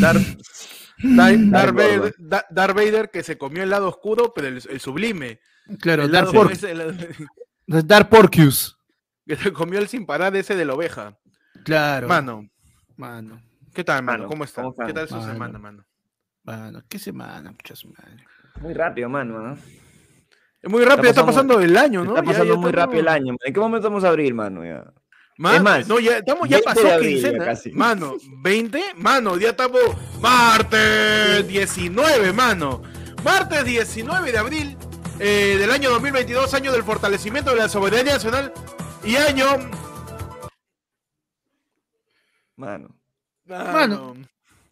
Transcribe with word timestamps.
Darth, 0.00 0.38
Darth 1.02 1.74
Vader, 1.74 2.14
Darth 2.50 2.74
Vader 2.74 3.10
que 3.10 3.22
se 3.22 3.38
comió 3.38 3.62
el 3.62 3.70
lado 3.70 3.88
oscuro, 3.88 4.32
pero 4.34 4.48
el, 4.48 4.60
el 4.68 4.80
sublime. 4.80 5.40
Claro, 5.80 6.04
el 6.04 6.10
Darth, 6.10 6.32
Por 6.32 6.52
ese, 6.52 6.72
el- 6.72 6.96
Darth 7.86 8.08
Porcius. 8.08 8.78
que 9.26 9.36
se 9.36 9.52
comió 9.52 9.78
el 9.78 9.88
sin 9.88 10.06
parar 10.06 10.34
ese 10.36 10.54
de 10.56 10.64
la 10.64 10.74
oveja. 10.74 11.18
Claro. 11.64 12.08
Mano, 12.08 12.48
Mano, 12.96 13.42
¿qué 13.74 13.82
tal, 13.82 14.02
mano? 14.04 14.18
Mano, 14.18 14.28
¿Cómo 14.28 14.44
está? 14.44 14.62
¿Qué 14.86 14.92
tal 14.92 15.08
su 15.08 15.16
Mano. 15.16 15.32
semana, 15.32 15.58
mano? 15.58 15.84
mano. 16.44 16.82
¿Qué 16.88 16.98
semana, 16.98 17.50
mucha 17.50 17.74
su 17.74 17.88
madre? 17.88 18.24
Muy 18.60 18.72
rápido, 18.74 19.08
mano. 19.08 19.38
¿no? 19.40 19.54
Es 19.54 20.70
muy 20.70 20.84
rápido, 20.84 21.08
está 21.10 21.26
pasando- 21.26 21.54
pasando 21.54 21.60
el 21.60 21.76
año, 21.76 22.04
¿no? 22.04 22.10
Está 22.12 22.22
pasando 22.22 22.54
ya 22.54 22.60
muy 22.60 22.70
rápido 22.72 23.00
el 23.00 23.08
año. 23.08 23.34
¿En 23.44 23.52
qué 23.52 23.60
momento 23.60 23.88
vamos 23.88 24.04
a 24.04 24.08
abrir, 24.10 24.32
mano? 24.34 24.64
Ya. 24.64 24.84
Mano, 25.36 25.56
Es 25.56 25.62
más, 25.62 25.88
no, 25.88 25.98
ya 25.98 26.18
estamos, 26.18 26.48
ya 26.48 26.58
20 26.58 26.64
pasó 26.64 27.00
quincena. 27.00 27.44
casi. 27.44 27.72
Mano, 27.72 28.16
20, 28.42 28.80
mano, 28.96 29.36
ya 29.36 29.50
estamos 29.50 29.80
martes 30.20 31.46
19, 31.48 32.32
mano. 32.32 32.82
Martes 33.24 33.64
19 33.64 34.30
de 34.30 34.38
abril 34.38 34.76
eh, 35.18 35.56
del 35.58 35.70
año 35.70 35.90
2022, 35.90 36.54
año 36.54 36.70
del 36.72 36.84
fortalecimiento 36.84 37.50
de 37.50 37.56
la 37.56 37.68
soberanía 37.68 38.14
nacional 38.14 38.52
y 39.02 39.16
año. 39.16 39.46
Mano. 42.56 42.96
Mano, 43.46 43.68
Mano, 43.76 44.16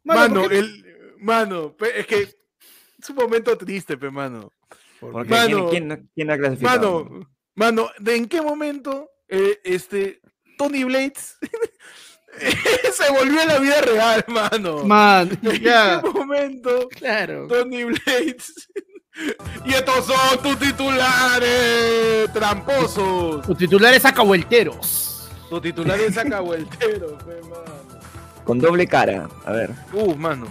mano, 0.05 0.45
el, 0.51 0.85
mano, 1.19 1.77
pe- 1.77 2.01
es 2.01 2.07
que 2.07 2.23
es 2.23 3.11
un 3.11 3.17
momento 3.17 3.57
triste, 3.59 3.99
pe, 3.99 4.11
mano. 4.11 4.51
¿Por 4.99 5.25
qué? 5.27 5.31
Mano. 5.31 5.69
¿Quién, 5.69 5.89
quién, 5.89 6.11
quién 6.15 6.31
ha 6.31 6.39
clasificado? 6.39 7.05
Mano, 7.05 7.31
mano, 7.55 7.91
¿de 7.99 8.17
en 8.17 8.29
qué 8.29 8.41
momento 8.41 9.11
eh, 9.29 9.61
este 9.65 10.22
Tony 10.57 10.85
Blades 10.85 11.37
se 12.95 13.13
volvió 13.13 13.43
a 13.43 13.47
la 13.47 13.59
vida 13.59 13.81
real, 13.83 14.25
mano? 14.29 14.85
Man, 14.85 15.31
¿En 15.43 15.61
ya. 15.63 16.01
qué 16.03 16.11
momento 16.11 16.89
Claro. 16.91 17.47
Tony 17.49 17.85
Blades? 17.85 18.69
y 19.67 19.75
estos 19.75 20.07
son 20.07 20.43
tus 20.43 20.59
titulares 20.59 22.33
tramposos. 22.33 23.45
Sus 23.45 23.57
titulares 23.59 24.05
acahuelteros. 24.05 25.29
Tus 25.51 25.61
titulares 25.61 26.15
saca 26.15 26.41
vueltero, 26.41 27.19
pe, 27.19 27.41
mano. 27.43 28.01
Con 28.45 28.59
doble 28.59 28.87
cara. 28.87 29.29
A 29.45 29.53
ver. 29.53 29.71
Uh, 29.93 30.15
mano. 30.17 30.47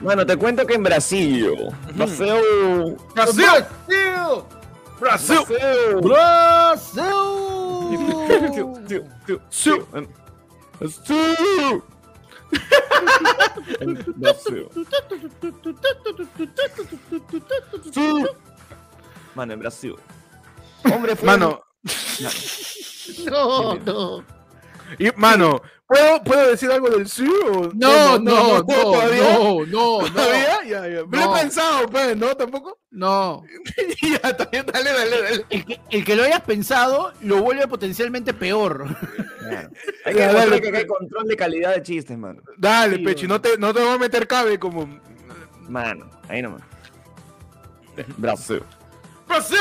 Mano, 0.00 0.24
te 0.24 0.36
cuento 0.36 0.64
que 0.64 0.74
en 0.74 0.82
Brasil. 0.84 1.50
Brasil. 1.94 2.34
Brasil, 3.14 3.44
¡Brasil! 3.44 3.64
Brasil. 5.00 5.38
¡Brasil! 6.02 7.02
Sí. 9.50 9.70
Brasil. 10.80 11.08
Brasil. 14.16 14.68
Mano, 19.34 19.52
en 19.52 19.60
Brasil. 19.60 19.94
Hombre 20.92 21.16
fue. 21.16 21.26
Mano, 21.26 21.60
No, 23.30 23.74
no. 23.76 24.24
y, 24.98 25.10
mano, 25.16 25.60
¿puedo, 25.88 26.22
¿puedo 26.22 26.50
decir 26.50 26.70
algo 26.70 26.88
del 26.90 27.08
sí 27.08 27.28
o 27.50 27.70
No, 27.74 28.18
no, 28.18 28.58
no, 28.58 28.64
todavía? 28.64 29.22
no, 29.38 29.64
no, 29.66 30.02
no. 30.02 30.12
¿Todavía? 30.12 30.58
Ya, 30.64 30.86
ya. 30.88 31.04
Me 31.06 31.16
lo 31.16 31.24
No. 31.26 31.36
he 31.36 31.40
pensado, 31.40 31.88
pues, 31.88 32.16
¿no? 32.16 32.36
¿Tampoco? 32.36 32.78
No. 32.90 33.42
ya, 34.22 34.36
también, 34.36 34.66
dale, 34.72 34.92
dale, 34.92 35.22
dale. 35.22 35.46
El 35.50 35.64
que, 35.64 35.80
el 35.90 36.04
que 36.04 36.14
lo 36.16 36.22
hayas 36.24 36.42
pensado 36.42 37.12
lo 37.22 37.42
vuelve 37.42 37.66
potencialmente 37.66 38.32
peor. 38.34 38.86
Claro. 39.40 39.70
Hay 40.04 40.14
que 40.14 40.20
dale, 40.20 40.60
que 40.60 40.76
hay 40.76 40.86
control 40.86 41.26
de 41.26 41.36
calidad 41.36 41.74
de 41.74 41.82
chistes, 41.82 42.16
mano. 42.16 42.40
Dale, 42.58 42.96
Sí, 42.96 43.02
Pechi, 43.04 43.26
bueno. 43.26 43.34
no 43.34 43.40
te, 43.40 43.58
no 43.58 43.74
te 43.74 43.80
voy 43.80 43.94
a 43.94 43.98
meter 43.98 44.26
cabe 44.28 44.58
como... 44.58 44.86
Mano, 45.68 46.08
ahí 46.28 46.40
nomás. 46.42 46.62
Brasil. 48.16 48.62
¡Brasil! 49.26 49.58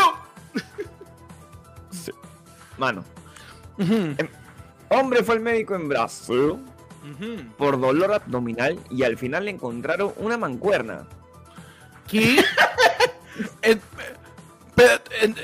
Mano, 2.77 3.03
Ujú, 3.79 4.15
hombre 4.89 5.23
fue 5.23 5.35
al 5.35 5.41
médico 5.41 5.75
en 5.75 5.87
Brasil 5.89 6.39
ujú. 6.51 7.35
por 7.57 7.79
dolor 7.79 8.13
abdominal 8.13 8.79
y 8.89 9.03
al 9.03 9.17
final 9.17 9.45
le 9.45 9.51
encontraron 9.51 10.13
una 10.17 10.37
mancuerna. 10.37 11.07
¿Qué? 12.07 12.37
En, 13.61 13.79
pero, 14.73 14.93
en, 15.21 15.35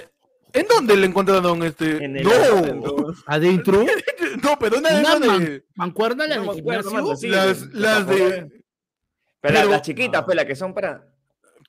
¿en 0.52 0.68
dónde 0.68 0.98
le 0.98 1.06
encontraron 1.06 1.62
este? 1.62 2.04
En 2.04 2.18
el 2.18 2.24
no, 2.24 2.32
adentro. 3.28 3.86
No, 4.42 4.58
pero 4.60 4.80
una 4.80 4.90
¿Una 5.00 5.20
de... 5.20 5.28
man- 5.28 5.64
mancuerna 5.76 6.26
la 6.26 6.38
No 6.38 6.54
de 6.54 6.62
gimnasio? 6.62 7.16
sí. 7.16 7.28
las, 7.28 8.08
de... 8.08 8.50
Pero, 9.42 9.56
Pero- 9.60 9.70
las 9.70 9.82
chiquitas, 9.84 10.24
pues, 10.24 10.36
las 10.36 10.46
que 10.46 10.56
son 10.56 10.74
para. 10.74 11.06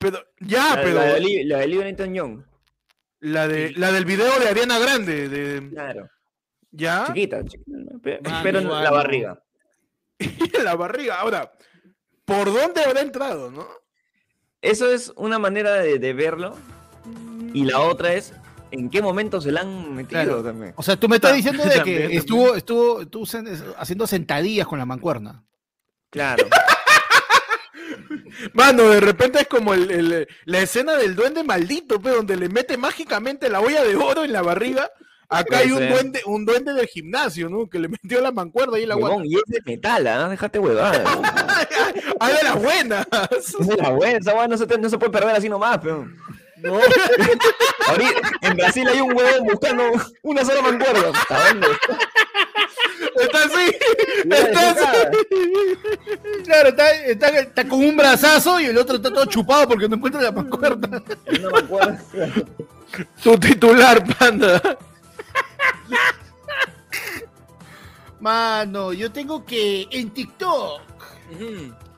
Pero, 0.00 0.18
ya, 0.40 0.76
la, 0.76 0.82
pero... 0.82 0.94
la 0.94 1.02
de 1.04 1.44
la 1.44 1.58
de 1.58 1.64
Olivia 1.64 1.84
Newton-John. 1.84 2.46
La, 3.20 3.48
de, 3.48 3.72
la 3.72 3.92
del 3.92 4.06
video 4.06 4.38
de 4.40 4.48
Ariana 4.48 4.78
Grande, 4.78 5.28
de... 5.28 5.68
Claro. 5.70 6.08
¿Ya? 6.76 7.04
Chiquita, 7.06 7.44
chiquita, 7.44 7.78
pero 8.42 8.58
en 8.58 8.68
la 8.68 8.90
barriga. 8.90 9.42
la 10.64 10.74
barriga. 10.74 11.20
Ahora, 11.20 11.52
¿por 12.24 12.52
dónde 12.52 12.82
habrá 12.82 13.00
entrado, 13.00 13.50
no? 13.50 13.66
Eso 14.60 14.90
es 14.90 15.12
una 15.16 15.38
manera 15.38 15.74
de, 15.74 15.98
de 15.98 16.12
verlo. 16.12 16.56
Y 17.52 17.64
la 17.64 17.80
otra 17.80 18.14
es 18.14 18.32
en 18.70 18.90
qué 18.90 19.00
momento 19.02 19.40
se 19.40 19.52
la 19.52 19.60
han 19.60 19.94
metido 19.94 20.22
Claro. 20.24 20.42
también. 20.42 20.72
O 20.76 20.82
sea, 20.82 20.96
tú 20.96 21.08
me 21.08 21.16
estás 21.16 21.34
diciendo 21.36 21.62
de 21.64 21.70
también, 21.76 21.84
que 21.96 22.00
también. 22.02 22.18
estuvo, 22.20 22.54
estuvo, 22.56 23.02
estuvo 23.02 23.24
sen- 23.24 23.74
haciendo 23.78 24.06
sentadillas 24.06 24.66
con 24.66 24.78
la 24.78 24.86
mancuerna. 24.86 25.44
Claro. 26.10 26.44
Mano, 28.52 28.88
de 28.88 29.00
repente 29.00 29.40
es 29.42 29.46
como 29.48 29.74
el, 29.74 29.90
el- 29.90 30.28
la 30.44 30.58
escena 30.60 30.94
del 30.96 31.14
duende 31.14 31.44
maldito, 31.44 31.98
donde 31.98 32.36
le 32.36 32.48
mete 32.48 32.76
mágicamente 32.76 33.48
la 33.48 33.60
olla 33.60 33.84
de 33.84 33.94
oro 33.96 34.24
en 34.24 34.32
la 34.32 34.42
barriga. 34.42 34.90
Acá 35.28 35.58
hay 35.58 35.72
un 35.72 35.88
duende, 35.88 36.20
un 36.26 36.44
duende 36.44 36.72
del 36.74 36.86
gimnasio, 36.86 37.48
¿no? 37.48 37.68
Que 37.68 37.78
le 37.78 37.88
metió 37.88 38.20
la 38.20 38.30
mancuerda 38.30 38.78
y 38.78 38.86
la 38.86 38.94
guata. 38.94 39.22
y 39.24 39.34
es 39.36 39.42
de 39.46 39.60
metal, 39.64 40.06
¿ah? 40.06 40.28
Déjate 40.28 40.58
huevada. 40.58 41.02
¡Ah, 42.20 42.28
de 42.30 42.42
las 42.42 42.62
buenas! 42.62 43.06
es 43.60 43.66
de 43.66 43.76
la 43.76 43.90
buena, 43.90 44.18
esa 44.18 44.34
hueá 44.34 44.46
no 44.48 44.56
se, 44.56 44.66
te- 44.66 44.78
no 44.78 44.88
se 44.88 44.98
puede 44.98 45.12
perder 45.12 45.34
así 45.36 45.48
nomás, 45.48 45.78
peón. 45.78 46.16
No, 46.58 46.74
Ahorita, 47.88 48.20
en 48.42 48.56
Brasil 48.56 48.88
hay 48.88 49.00
un 49.00 49.12
huevón 49.16 49.46
buscando 49.50 49.82
una 50.22 50.44
sola 50.44 50.62
mancuerda. 50.62 51.10
¿Hasta 51.12 51.48
dónde? 51.48 51.66
está 53.20 53.38
así. 53.44 53.76
Está. 54.30 55.02
Eh, 55.02 55.10
Claro, 56.44 56.68
está, 56.70 56.92
está, 57.04 57.28
está 57.38 57.68
con 57.68 57.80
un 57.84 57.96
brazazo 57.96 58.60
y 58.60 58.66
el 58.66 58.78
otro 58.78 58.96
está 58.96 59.10
todo 59.12 59.24
chupado 59.26 59.68
porque 59.68 59.88
no 59.88 59.96
encuentra 59.96 60.20
la 60.22 60.32
mancuerna. 60.32 61.02
En 61.26 61.40
una 61.44 61.50
mancuerda. 61.50 61.98
Tu 63.22 63.38
titular, 63.38 64.04
panda. 64.18 64.60
Mano, 68.20 68.92
yo 68.92 69.12
tengo 69.12 69.44
que 69.44 69.86
en 69.90 70.10
TikTok 70.10 70.80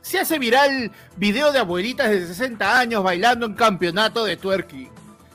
se 0.06 0.20
hace 0.20 0.38
viral 0.38 0.92
video 1.16 1.50
de 1.50 1.58
abuelitas 1.58 2.10
de 2.10 2.26
60 2.26 2.78
años 2.78 3.02
bailando 3.02 3.44
en 3.44 3.54
campeonato 3.54 4.24
de 4.24 4.36
twerking. 4.36 4.88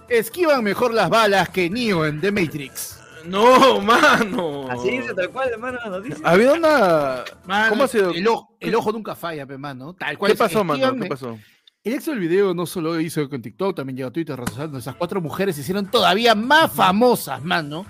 Esquivan 0.07 0.63
mejor 0.63 0.93
las 0.93 1.09
balas 1.09 1.49
que 1.49 1.69
Neo 1.69 2.05
en 2.05 2.21
The 2.21 2.31
Matrix. 2.31 2.99
No, 3.25 3.81
mano. 3.81 4.69
Así 4.69 4.91
dice 4.91 5.13
tal 5.13 5.29
cual, 5.29 5.49
hermano, 5.49 5.77
la 5.83 5.89
noticia. 5.89 6.17
Había 6.23 6.53
una. 6.53 7.23
Mano, 7.45 7.69
¿Cómo 7.69 7.83
ha 7.83 7.87
sido? 7.87 8.11
El 8.11 8.27
ojo, 8.27 8.55
el 8.59 8.73
ojo 8.73 8.91
nunca 8.91 9.13
falla, 9.15 9.45
pe, 9.45 9.57
mano. 9.57 9.93
Tal 9.93 10.17
cual. 10.17 10.31
¿Qué 10.31 10.37
pasó, 10.37 10.63
mano? 10.63 10.97
¿Qué 10.97 11.05
pasó? 11.07 11.37
El 11.83 11.93
éxito 11.93 12.11
del 12.11 12.19
video 12.19 12.53
no 12.53 12.65
solo 12.65 12.99
hizo 12.99 13.27
con 13.29 13.41
TikTok, 13.41 13.75
también 13.75 13.97
llegó 13.97 14.09
a 14.09 14.13
Twitter, 14.13 14.35
redes 14.35 14.51
sociales, 14.51 14.71
donde 14.71 14.81
esas 14.81 14.95
cuatro 14.95 15.19
mujeres 15.19 15.55
se 15.55 15.61
hicieron 15.61 15.89
todavía 15.89 16.33
más 16.33 16.71
famosas, 16.71 17.43
mano. 17.43 17.85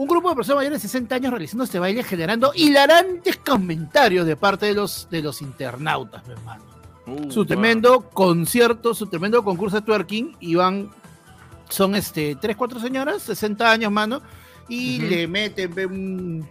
Un 0.00 0.08
grupo 0.08 0.30
de 0.30 0.36
personas 0.36 0.60
mayores 0.60 0.80
de 0.80 0.88
60 0.88 1.14
años 1.14 1.30
realizando 1.30 1.64
este 1.64 1.78
baile 1.78 2.02
generando 2.02 2.52
hilarantes 2.54 3.36
comentarios 3.36 4.24
de 4.24 4.34
parte 4.34 4.64
de 4.64 4.72
los, 4.72 5.06
de 5.10 5.20
los 5.20 5.42
internautas, 5.42 6.22
pe, 6.22 6.34
mano. 6.42 6.64
Uh, 7.06 7.30
Su 7.30 7.44
tremendo 7.44 8.08
concierto, 8.08 8.94
su 8.94 9.08
tremendo 9.08 9.44
concurso 9.44 9.76
de 9.76 9.82
twerking, 9.82 10.38
y 10.40 10.54
van, 10.54 10.88
son 11.68 11.94
este, 11.96 12.34
tres, 12.36 12.56
cuatro 12.56 12.80
señoras, 12.80 13.20
60 13.24 13.70
años, 13.70 13.92
mano, 13.92 14.22
y 14.70 15.00
le 15.00 15.28
meten, 15.28 15.70
un... 15.92 16.48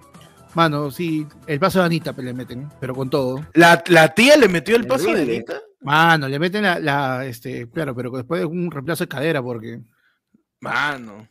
Mano, 0.54 0.92
sí, 0.92 1.26
el 1.48 1.60
paso 1.60 1.80
de 1.80 1.86
Anita 1.86 2.14
pe, 2.14 2.22
le 2.22 2.36
meten, 2.36 2.70
pero 2.80 2.94
con 2.94 3.10
todo. 3.10 3.44
¿La, 3.56 3.84
la 3.88 4.14
tía 4.14 4.38
le 4.38 4.48
metió 4.48 4.76
el 4.76 4.86
paso 4.86 5.12
de. 5.12 5.24
Anita? 5.24 5.60
Mano, 5.82 6.28
le 6.28 6.38
meten 6.38 6.62
la, 6.62 6.78
la, 6.78 7.26
este, 7.26 7.68
claro, 7.68 7.96
pero 7.96 8.12
después 8.12 8.46
un 8.46 8.70
reemplazo 8.70 9.06
de 9.06 9.08
cadera, 9.08 9.42
porque. 9.42 9.80
Mano. 10.60 11.28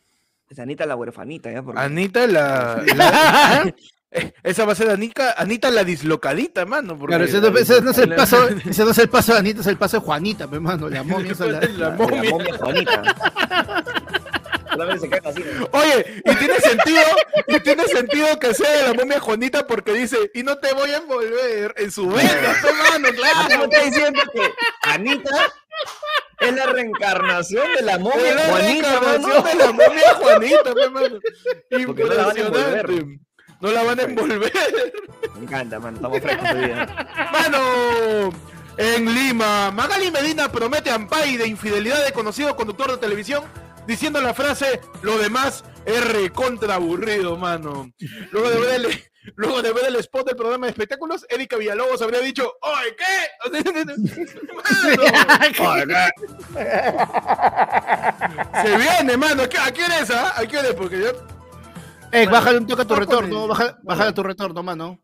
Es 0.49 0.57
Anita 0.59 0.85
la 0.85 0.95
huerfanita, 0.95 1.51
¿ya? 1.51 1.61
Porque... 1.61 1.79
Anita 1.79 2.25
la. 2.27 2.81
la- 2.95 3.73
eh, 4.11 4.33
esa 4.41 4.65
va 4.65 4.71
a 4.71 4.75
ser 4.75 4.89
Anita, 4.89 5.35
Anita 5.37 5.69
la 5.69 5.83
dislocadita, 5.83 6.65
mano. 6.65 6.97
porque 6.97 7.11
Claro, 7.15 7.25
ese 7.25 7.39
no, 7.39 7.55
ese 7.55 7.79
no 7.81 7.91
es 7.91 7.97
el 7.99 8.15
paso, 8.15 8.47
ese 8.67 8.83
no 8.83 8.89
es 8.89 8.97
el 8.97 9.09
paso 9.09 9.33
de 9.33 9.39
Anita, 9.39 9.61
es 9.61 9.67
el 9.67 9.77
paso 9.77 9.97
de 9.99 10.05
Juanita, 10.05 10.47
pe, 10.49 10.59
mano, 10.59 10.89
la 10.89 11.03
momia 11.03 11.33
esa, 11.33 11.45
la- 11.45 11.59
La 11.61 11.67
La, 11.67 11.89
la 11.89 11.89
momia. 11.91 12.29
momia 12.31 12.57
Juanita. 12.57 13.03
Solamente 14.71 14.99
se 15.01 15.09
queda 15.09 15.29
así. 15.29 15.43
¿no? 15.59 15.67
Oye, 15.79 16.21
y 16.25 16.35
tiene 16.35 16.55
sentido, 16.59 17.01
y 17.47 17.59
tiene 17.59 17.83
sentido 17.87 18.39
que 18.39 18.53
sea 18.53 18.71
de 18.71 18.83
la 18.87 18.93
momia 18.93 19.19
Juanita 19.19 19.65
porque 19.67 19.93
dice, 19.93 20.17
y 20.33 20.43
no 20.43 20.57
te 20.57 20.73
voy 20.73 20.91
a 20.91 20.97
envolver 20.97 21.73
en 21.77 21.91
su 21.91 22.07
vena, 22.07 22.29
pe, 22.61 22.71
mano, 22.73 22.83
¿A 22.83 22.95
ti 22.95 22.99
me 23.01 23.11
claro. 23.13 23.63
está 23.65 23.83
diciendo 23.83 24.21
que 24.33 24.41
Anita 24.83 25.31
es 26.39 26.55
la 26.55 26.65
reencarnación 26.67 27.67
de 27.75 27.81
la 27.81 27.99
momia 27.99 28.35
la 28.35 28.41
Juanita, 28.43 29.01
mano? 29.01 29.43
de 29.43 29.55
la 29.55 29.71
momia 29.71 30.13
Juanita, 30.15 30.73
mano. 30.91 31.19
Porque 31.85 32.03
no 32.03 32.13
la 32.13 32.25
van 32.25 32.37
a 32.37 32.41
envolver. 32.41 32.89
Impresionante. 32.89 33.19
No 33.61 33.71
la 33.71 33.83
van 33.83 33.99
a 33.99 34.03
envolver. 34.03 34.53
Me 35.35 35.43
encanta, 35.43 35.79
mano. 35.79 35.97
Estamos 35.97 36.21
frescos. 36.21 36.49
Mano, 37.31 38.33
en 38.77 39.13
Lima, 39.13 39.71
Magali 39.71 40.11
Medina 40.11 40.49
promete 40.51 40.89
ampay 40.89 41.35
de 41.35 41.47
infidelidad 41.47 42.05
de 42.05 42.13
conocido 42.13 42.55
conductor 42.55 42.91
de 42.91 42.97
televisión 42.97 43.43
diciendo 43.85 44.21
la 44.21 44.33
frase, 44.33 44.79
lo 45.01 45.17
demás 45.17 45.65
es 45.85 46.07
recontra 46.07 46.75
aburrido, 46.75 47.35
mano. 47.37 47.91
Luego 48.31 48.49
de 48.49 48.59
ver 48.59 48.75
el, 48.75 49.08
luego 49.35 49.61
de 49.61 49.73
ver 49.73 49.85
el 49.87 49.95
spot 49.97 50.25
del 50.27 50.35
programa 50.35 50.65
de 50.67 50.71
espectáculos, 50.71 51.25
Erika 51.29 51.57
Villalobos 51.57 52.01
habría 52.01 52.19
dicho, 52.21 52.51
¡Oye, 52.61 52.95
qué! 52.97 53.49
Se 58.61 58.77
viene, 58.77 59.17
mano. 59.17 59.43
¿A 59.43 59.49
qué- 59.49 59.57
¿A 59.57 59.71
qué 59.71 59.83
hora 59.83 59.99
es, 59.99 60.11
ah? 60.11 60.33
¿A 60.35 60.45
hora 60.57 60.67
es? 60.69 60.75
Porque 60.75 60.99
ya 61.01 61.11
Eh, 62.11 62.25
bájale 62.27 62.57
un 62.57 62.67
toque 62.67 62.81
a 62.81 62.85
tu 62.85 62.95
retorno, 62.95 63.43
el- 63.43 63.49
baja, 63.49 63.77
bájale 63.83 64.09
a 64.09 64.13
tu 64.13 64.23
retorno, 64.23 64.63
mano. 64.63 64.99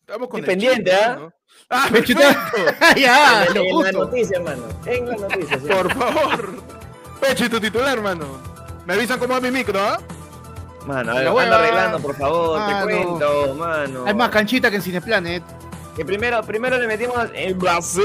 estamos 0.00 0.28
con 0.28 0.42
pendiente, 0.42 0.92
¿ah? 0.94 1.16
¿no? 1.16 1.32
Ah, 1.68 1.88
Pechito. 1.92 2.20
perfecto. 2.20 2.96
ya, 3.00 3.44
en, 3.44 3.56
en 3.56 3.82
la 3.82 3.92
noticia, 3.92 4.40
mano. 4.40 4.64
En 4.86 5.06
la 5.08 5.16
noticia, 5.16 5.58
sí. 5.60 5.66
Por 5.68 5.92
favor. 5.94 6.54
Pecho 7.20 7.44
y 7.44 7.48
tu 7.48 7.60
titular, 7.60 8.00
mano. 8.00 8.26
Me 8.86 8.94
avisan 8.94 9.18
cómo 9.20 9.34
va 9.34 9.40
mi 9.40 9.50
micro, 9.50 9.78
¿ah? 9.80 9.98
Mano, 10.86 11.12
a 11.12 11.14
ver, 11.14 11.28
anda 11.28 11.56
arreglando, 11.58 11.98
por 12.00 12.16
favor. 12.16 12.58
Mano. 12.58 12.86
Te 12.86 12.92
cuento, 12.94 13.54
mano. 13.54 14.04
Hay 14.06 14.14
más 14.14 14.30
canchita 14.30 14.70
que 14.70 14.76
en 14.76 14.82
Cineplanet. 14.82 15.42
Que 15.96 16.04
primero, 16.04 16.42
primero 16.42 16.78
le 16.78 16.86
metimos 16.86 17.16
en 17.34 17.58
Brasil 17.58 18.02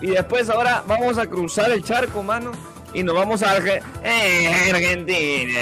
y 0.00 0.08
después 0.10 0.48
ahora 0.50 0.82
vamos 0.86 1.18
a 1.18 1.26
cruzar 1.26 1.70
el 1.72 1.82
charco, 1.82 2.22
mano. 2.22 2.52
Y 2.94 3.02
nos 3.02 3.14
vamos 3.16 3.42
a 3.42 3.58
Arge- 3.58 3.82
eh, 4.02 4.70
Argentina. 4.72 5.60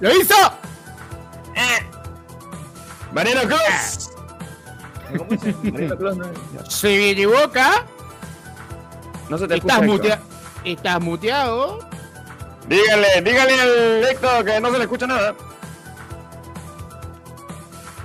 ¡Lo 0.00 0.10
hizo! 0.14 0.34
Mariano 3.12 3.40
Cruz. 3.42 4.10
¿Cómo 5.16 5.30
dice? 5.30 5.54
Mariano 5.62 5.96
Cruz, 5.96 6.16
no, 6.16 6.24
Se 6.68 7.10
equivoca. 7.10 7.84
no 9.28 9.38
se 9.38 9.46
te 9.48 9.54
escucha. 9.56 9.74
Estás, 9.76 9.88
Héctor. 9.88 10.18
Estás 10.72 11.00
muteado. 11.00 11.78
Dígale, 12.68 13.20
dígale 13.22 13.60
al 13.60 14.04
Héctor 14.04 14.44
que 14.44 14.60
no 14.60 14.70
se 14.70 14.78
le 14.78 14.84
escucha 14.84 15.06
nada. 15.06 15.34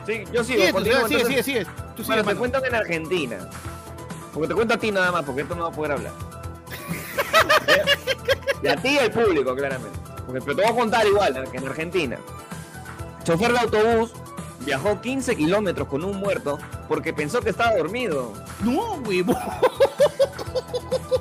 Sí, 0.06 0.24
yo 0.34 0.44
sigo, 0.44 0.60
Sigue, 0.60 0.72
continúo, 0.74 1.08
sigue, 1.08 1.22
entonces- 1.22 1.28
sigue, 1.28 1.44
sigue. 1.44 1.66
Tú 1.96 2.04
sigue, 2.04 2.16
Bueno, 2.16 2.24
te 2.32 2.36
cuentan 2.36 2.66
en 2.66 2.76
Argentina. 2.76 3.38
Porque 4.34 4.48
te 4.48 4.56
cuento 4.56 4.74
a 4.74 4.78
ti 4.78 4.92
nada 4.92 5.12
más, 5.12 5.24
porque 5.24 5.42
esto 5.42 5.56
no 5.56 5.64
va 5.64 5.70
a 5.70 5.72
poder 5.72 5.92
hablar. 5.94 6.12
y 8.64 8.68
a 8.68 8.76
ti 8.76 8.90
y 8.90 8.98
al 8.98 9.12
público, 9.12 9.56
claramente. 9.56 10.00
Porque, 10.26 10.42
pero 10.42 10.56
te 10.56 10.62
voy 10.64 10.72
a 10.72 10.76
contar 10.76 11.08
igual, 11.08 11.48
que 11.52 11.58
en 11.58 11.68
Argentina. 11.68 12.18
Chofer 13.24 13.52
de 13.52 13.60
autobús 13.60 14.12
viajó 14.62 15.00
15 15.02 15.36
kilómetros 15.36 15.88
con 15.88 16.04
un 16.04 16.18
muerto 16.18 16.60
porque 16.88 17.14
pensó 17.14 17.42
que 17.42 17.50
estaba 17.50 17.76
dormido. 17.76 18.34
No, 18.62 18.94
huevo. 19.06 19.36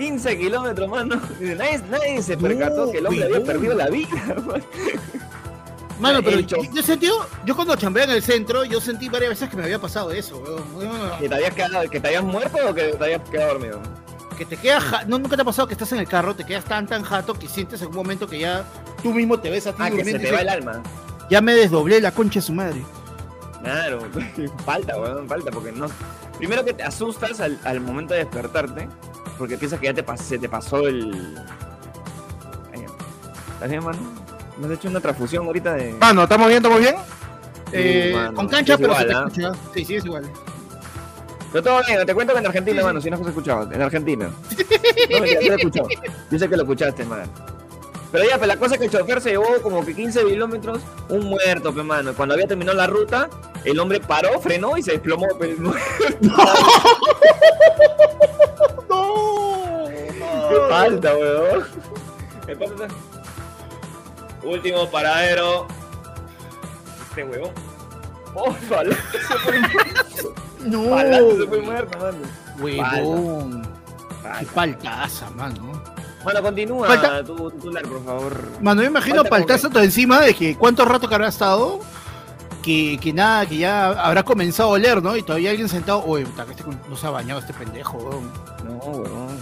15 0.00 0.38
kilómetros, 0.38 0.88
mano. 0.88 1.20
Nadie, 1.40 1.78
nadie 1.90 2.22
se 2.22 2.36
percató 2.36 2.86
No, 2.86 2.92
que 2.92 2.98
el 2.98 3.06
hombre 3.06 3.24
había 3.24 3.44
perdido 3.44 3.74
la 3.74 3.88
vida. 3.88 4.08
man. 4.46 4.62
Mano, 6.00 6.22
pero 6.22 6.38
El 6.38 6.46
yo, 6.46 6.56
yo 6.72 6.82
sentí, 6.82 7.10
yo 7.44 7.54
cuando 7.54 7.76
chambeé 7.76 8.04
en 8.04 8.10
el 8.12 8.22
centro, 8.22 8.64
yo 8.64 8.80
sentí 8.80 9.10
varias 9.10 9.28
veces 9.32 9.50
que 9.50 9.56
me 9.58 9.64
había 9.64 9.78
pasado 9.78 10.10
eso, 10.12 10.42
weón. 10.74 11.18
¿Que 11.20 11.28
te 11.28 11.34
habías, 11.34 11.54
quedado, 11.54 11.90
¿Que 11.90 12.00
te 12.00 12.06
habías 12.08 12.24
muerto 12.24 12.56
o 12.70 12.72
que 12.74 12.84
te 12.94 13.04
habías 13.04 13.20
quedado 13.28 13.48
dormido? 13.52 13.80
Que 14.38 14.46
te 14.46 14.56
quedas, 14.56 14.82
ja- 14.82 15.04
no, 15.04 15.18
nunca 15.18 15.36
te 15.36 15.42
ha 15.42 15.44
pasado 15.44 15.68
que 15.68 15.74
estás 15.74 15.92
en 15.92 15.98
el 15.98 16.08
carro, 16.08 16.34
te 16.34 16.44
quedas 16.44 16.64
tan, 16.64 16.86
tan 16.86 17.02
jato 17.02 17.34
que 17.34 17.46
sientes 17.48 17.82
en 17.82 17.88
un 17.88 17.94
momento 17.96 18.26
que 18.26 18.38
ya 18.38 18.64
tú 19.02 19.12
mismo 19.12 19.38
te 19.38 19.50
ves 19.50 19.66
a 19.66 19.72
ti 19.72 19.82
Ah, 19.82 19.90
que 19.90 20.02
se 20.02 20.18
te 20.18 20.32
va 20.32 20.40
el 20.40 20.48
alma. 20.48 20.82
ya 21.28 21.42
me 21.42 21.52
desdoblé 21.54 22.00
la 22.00 22.12
concha 22.12 22.40
de 22.40 22.46
su 22.46 22.54
madre. 22.54 22.82
Claro, 23.62 24.00
falta, 24.64 24.98
weón, 24.98 25.28
falta, 25.28 25.50
porque 25.50 25.70
no. 25.70 25.86
Primero 26.38 26.64
que 26.64 26.72
te 26.72 26.82
asustas 26.82 27.40
al, 27.40 27.58
al 27.64 27.78
momento 27.82 28.14
de 28.14 28.20
despertarte, 28.20 28.88
porque 29.40 29.56
piensas 29.56 29.80
que 29.80 29.86
ya 29.86 29.94
te 29.94 30.04
pas- 30.04 30.18
se 30.18 30.38
te 30.38 30.48
pasó 30.50 30.86
el. 30.86 31.34
¿Estás 33.54 33.70
bien, 33.70 33.82
mano? 33.82 33.98
¿Me 34.58 34.66
has 34.66 34.72
hecho 34.74 34.88
una 34.88 35.00
transfusión 35.00 35.46
ahorita 35.46 35.72
de.? 35.74 35.94
Mano, 35.94 36.22
¿estamos 36.24 36.46
bien? 36.48 36.58
¿Estamos 36.58 36.78
bien? 36.78 36.94
Eh, 37.72 38.12
mano, 38.14 38.34
con 38.34 38.48
cancha, 38.48 38.76
pero 38.76 38.90
igual, 38.92 39.30
se 39.32 39.40
te 39.40 39.46
¿ah? 39.46 39.52
Sí, 39.74 39.84
sí, 39.86 39.94
es 39.96 40.04
igual. 40.04 40.30
Pero 41.52 41.64
todo 41.64 41.80
bien, 41.86 42.04
te 42.06 42.14
cuento 42.14 42.34
que 42.34 42.38
en 42.40 42.46
Argentina, 42.46 42.78
Sí, 42.80 42.84
mano, 42.84 43.00
si 43.00 43.10
no 43.10 43.16
has 43.16 43.26
escuchado, 43.26 43.72
en 43.72 43.80
Argentina. 43.82 44.28
No, 45.10 45.24
yo 45.26 45.40
lo. 45.56 45.88
Yo 46.30 46.38
sé 46.38 46.48
que 46.48 46.56
lo 46.56 46.62
escuchaste, 46.62 47.04
mano. 47.06 47.22
Pero 48.12 48.24
ya, 48.28 48.36
pues 48.38 48.48
la 48.48 48.56
cosa 48.56 48.74
es 48.74 48.80
que 48.80 48.86
el 48.86 48.90
chofer 48.92 49.20
se 49.20 49.30
llevó 49.30 49.46
como 49.62 49.84
que 49.84 49.94
15 49.94 50.24
kilómetros, 50.24 50.80
un 51.08 51.26
muerto, 51.26 51.72
pe, 51.72 51.82
mano. 51.82 52.12
Cuando 52.14 52.34
había 52.34 52.46
terminado 52.48 52.76
la 52.76 52.86
ruta, 52.88 53.28
el 53.64 53.78
hombre 53.78 54.00
paró, 54.00 54.40
frenó 54.40 54.76
y 54.76 54.82
se 54.82 54.92
desplomó, 54.92 55.28
pe, 55.38 55.50
el 55.52 55.60
muerto. 55.60 55.80
¡No! 58.88 59.84
¿Qué 59.88 60.56
falta, 60.68 61.16
weón? 61.16 61.66
Último 64.42 64.90
paradero. 64.90 65.66
Este 67.10 67.24
huevón. 67.24 67.52
Oh, 68.34 68.52
Falante 68.52 68.96
se 69.12 69.34
fue 69.38 69.58
muerto. 69.60 70.34
¡No! 70.60 71.36
Se 71.36 71.46
fue 71.46 71.60
muerto, 71.60 71.98
mano. 71.98 72.18
Huevón. 72.60 73.62
Qué 73.62 74.28
Falta. 74.28 74.52
paltaza, 74.54 75.30
mano. 75.30 75.82
Bueno, 76.22 76.42
continúa 76.42 76.86
Falta- 76.86 77.24
tu 77.24 77.50
tu 77.50 77.70
por 77.72 78.04
favor. 78.04 78.48
Mano, 78.60 78.82
yo 78.82 78.88
imagino 78.88 79.24
paltaza 79.24 79.70
todo 79.70 79.82
encima 79.82 80.20
de 80.20 80.34
que 80.34 80.56
cuánto 80.56 80.84
rato 80.84 81.08
que 81.08 81.14
habrá 81.14 81.28
estado. 81.28 81.80
Que, 82.62 82.98
que 83.00 83.10
nada, 83.14 83.46
que 83.46 83.56
ya 83.56 83.86
habrá 83.86 84.22
comenzado 84.22 84.68
a 84.68 84.72
oler, 84.72 85.02
¿no? 85.02 85.16
Y 85.16 85.22
todavía 85.22 85.48
alguien 85.50 85.66
sentado, 85.66 86.04
oye, 86.04 86.26
puta, 86.26 86.44
que 86.44 86.50
este 86.52 86.64
no 86.90 86.94
se 86.94 87.06
ha 87.06 87.10
bañado 87.10 87.40
este 87.40 87.54
pendejo, 87.54 87.96
weón. 87.96 88.30
No, 88.66 88.76
huevón. 88.84 89.38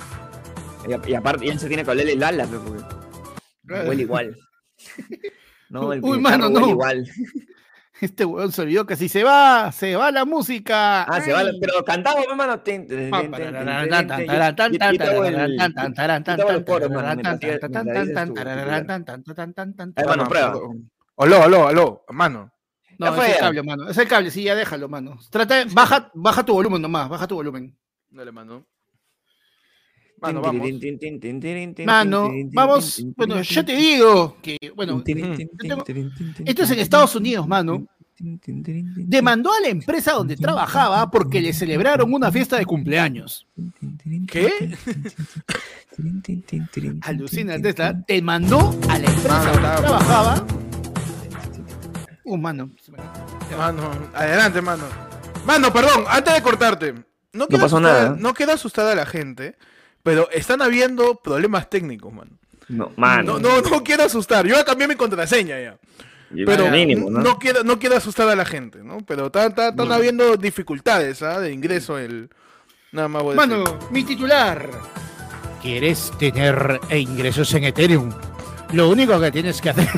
Y, 1.05 1.15
aparte, 1.15 1.45
y 1.45 1.49
él 1.49 1.59
se 1.59 1.67
tiene 1.67 1.85
que 1.85 1.91
oler 1.91 2.09
el 2.09 2.23
ala, 2.23 2.47
porque 2.47 2.81
huele 3.89 4.03
igual. 4.03 4.37
No, 5.71 5.93
el 5.93 6.03
Uy, 6.03 6.19
mano, 6.19 6.49
no. 6.49 6.69
igual. 6.69 7.07
Este 8.01 8.25
weón 8.25 8.53
se 8.53 8.63
olvidó 8.63 8.87
que 8.87 8.95
si 8.97 9.09
se 9.09 9.25
va, 9.25 9.73
se 9.73 9.97
va 9.97 10.13
la 10.13 10.25
música. 10.25 11.03
Ah, 11.03 11.21
se 11.21 11.33
va, 11.33 11.41
Ay. 11.41 11.59
pero 11.61 11.85
cantamos, 11.85 12.25
hermano. 12.29 12.61
Tin, 12.61 12.87
tin, 12.87 12.97
tin, 12.97 13.11
Pa, 13.11 13.21
tin, 13.23 13.33
tin, 13.33 13.39
tarararán, 13.45 13.89
tin, 13.89 13.99
tin, 13.99 14.07
tan, 14.09 14.27
tararán, 14.27 14.51
yo- 14.51 14.57
tan, 14.57 14.73
yo 14.73 14.79
te 14.79 15.05
hago 15.05 15.25
el- 15.25 15.35
tararán, 15.35 15.75
tan, 15.75 15.95
tararán, 15.95 16.25
tan, 16.25 16.39
yo 16.39 16.45
te 16.45 16.51
hago 16.53 16.59
el 16.59 16.65
tan, 16.65 16.75
coro, 16.75 16.89
mano, 16.89 16.95
tararán, 17.01 17.17
mientras 17.17 17.41
tan, 17.41 17.51
dices- 17.51 17.61
tan, 17.61 17.71
mientras 17.71 17.95
tan, 17.95 18.03
dices 18.03 18.15
tan, 18.15 18.29
tu 18.29 18.35
tararán, 18.35 18.59
titular. 18.59 18.87
tan, 18.87 19.05
tan, 19.05 19.23
tan, 19.25 19.55
tan, 19.55 19.75
tan, 19.75 19.89
Ahí, 19.89 19.95
tan. 19.95 20.07
mano, 20.07 20.23
Mano, 20.23 20.29
prueba. 20.29 20.53
Aló, 21.17 21.43
aló, 21.43 21.69
aló, 21.69 22.05
mano. 22.11 22.53
No, 22.99 23.15
es 23.17 23.29
el 23.35 23.39
cable, 23.39 23.63
mano. 23.65 23.89
Es 23.91 23.99
el 23.99 24.09
cable, 24.09 24.31
sí, 24.31 24.43
ya 24.45 24.55
déjalo, 24.55 24.89
mano. 24.89 25.19
Trata 25.31 25.57
de, 25.57 25.65
baja, 25.75 26.11
baja 26.15 26.45
tu 26.45 26.53
volumen 26.53 26.81
nomás, 26.81 27.09
baja 27.09 27.27
tu 27.27 27.35
volumen. 27.35 27.77
Dale, 28.11 28.31
mano. 28.33 28.65
Mano, 30.21 30.41
vamos. 30.43 30.69
Mano, 31.87 32.31
vamos, 32.53 33.05
bueno, 33.17 33.41
yo 33.43 33.65
te 33.65 33.77
digo 33.77 34.37
que, 34.43 34.57
bueno, 34.75 35.03
tengo- 35.03 35.85
esto 36.45 36.63
es 36.63 36.71
en 36.71 36.79
Estados 36.81 37.15
Unidos, 37.15 37.47
mano. 37.47 37.87
Demandó 38.21 39.53
a 39.53 39.61
la 39.61 39.69
empresa 39.69 40.13
donde 40.13 40.37
trabajaba 40.37 41.09
porque 41.09 41.41
le 41.41 41.53
celebraron 41.53 42.13
una 42.13 42.33
fiesta 42.33 42.57
de 42.59 42.67
cumpleaños. 42.67 43.47
¿Qué? 44.27 44.77
Alucina, 47.03 47.61
Tesla. 47.61 47.93
Demandó 48.09 48.77
a 48.89 48.99
la 48.99 49.07
empresa 49.07 49.39
Mano, 49.39 49.53
donde 49.53 49.83
trabajaba. 49.83 50.47
Uh, 52.25 52.37
mano. 52.37 52.71
Mano, 53.57 53.91
adelante, 54.15 54.61
mano. 54.63 54.85
Mano, 55.47 55.73
perdón, 55.73 56.05
antes 56.09 56.35
de 56.35 56.43
cortarte. 56.43 56.95
No, 57.33 57.47
pasó 57.47 57.79
nada. 57.81 58.17
No 58.19 58.35
quiero 58.35 58.53
asustar 58.53 58.87
a 58.87 58.95
la 58.95 59.07
gente, 59.07 59.57
pero 60.09 60.31
están 60.31 60.63
habiendo 60.63 61.17
problemas 61.17 61.69
técnicos, 61.69 62.11
mano. 62.11 62.31
No, 62.67 62.91
mano. 62.97 63.39
No, 63.39 63.61
no, 63.61 63.61
no 63.61 63.85
quiero 63.85 64.05
asustar. 64.05 64.47
Yo 64.47 64.55
voy 64.55 64.63
a 64.63 64.65
cambiar 64.65 64.89
mi 64.89 64.97
contraseña 64.97 65.61
ya. 65.61 65.77
Y 66.35 66.47
Pero 66.47 66.71
mínimo, 66.71 67.11
¿no? 67.11 67.21
no, 67.21 67.39
quiero, 67.39 67.63
no 67.63 67.79
quiero 67.79 67.95
asustar 67.99 68.27
a 68.27 68.35
la 68.35 68.47
gente, 68.47 68.79
¿no? 68.83 69.01
Pero 69.07 69.27
están 69.27 69.55
No. 69.77 69.93
habiendo 69.93 70.39
dificultades 70.39 71.21
¿ah? 71.21 71.41
de 71.41 71.53
ingreso. 71.53 71.99
El... 71.99 72.31
Nada 72.91 73.07
más 73.09 73.23
voy 73.23 73.35
a 73.35 73.37
Mano, 73.37 73.59
decir. 73.59 73.77
mi 73.91 74.03
titular. 74.03 74.71
¿Quieres 75.61 76.11
tener 76.19 76.81
ingresos 76.91 77.53
en 77.53 77.65
Ethereum? 77.65 78.11
Lo 78.73 78.89
único 78.89 79.21
que 79.21 79.31
tienes 79.31 79.61
que 79.61 79.69
hacer. 79.69 79.89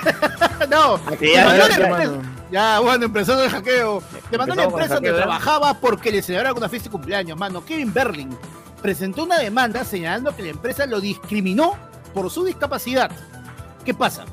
no, 0.68 0.98
ya- 1.20 1.54
la 1.54 1.66
empresa-. 1.66 2.22
Ya, 2.50 2.80
bueno, 2.80 3.04
empezó 3.06 3.40
el 3.40 3.50
hackeo. 3.50 4.02
Demandó 4.32 4.54
a 4.54 4.56
la 4.56 4.64
empresa 4.64 4.94
donde 4.94 5.12
trabajaba 5.12 5.74
porque 5.74 6.10
le 6.10 6.22
celebraron 6.22 6.58
una 6.58 6.68
fiesta 6.68 6.88
de 6.88 6.92
cumpleaños, 6.92 7.38
mano. 7.38 7.64
Kevin 7.64 7.92
Berlin 7.94 8.36
presentó 8.84 9.22
una 9.24 9.38
demanda 9.38 9.82
señalando 9.82 10.36
que 10.36 10.42
la 10.42 10.50
empresa 10.50 10.84
lo 10.84 11.00
discriminó 11.00 11.72
por 12.12 12.30
su 12.30 12.44
discapacidad. 12.44 13.10
¿Qué 13.82 13.94
pasa? 13.94 14.26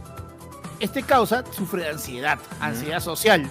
Este 0.81 1.03
causa 1.03 1.45
sufre 1.51 1.83
de 1.83 1.89
ansiedad, 1.91 2.37
ansiedad 2.59 2.99
social. 2.99 3.47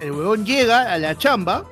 El 0.00 0.10
huevón 0.10 0.44
llega 0.44 0.92
a 0.92 0.98
la 0.98 1.16
chamba 1.16 1.62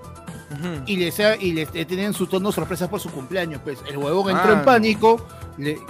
y 0.87 0.97
le, 0.99 1.11
sea- 1.11 1.35
y 1.35 1.51
le 1.51 1.67
le 1.75 1.85
tienen 1.85 2.15
su 2.15 2.29
tono 2.29 2.53
sorpresa 2.53 2.89
por 2.89 3.01
su 3.01 3.11
cumpleaños. 3.11 3.61
Pues 3.65 3.81
el 3.89 3.97
huevón 3.99 4.31
entró 4.31 4.53
Ah. 4.53 4.59
en 4.61 4.65
pánico, 4.65 5.27
le- 5.59 5.81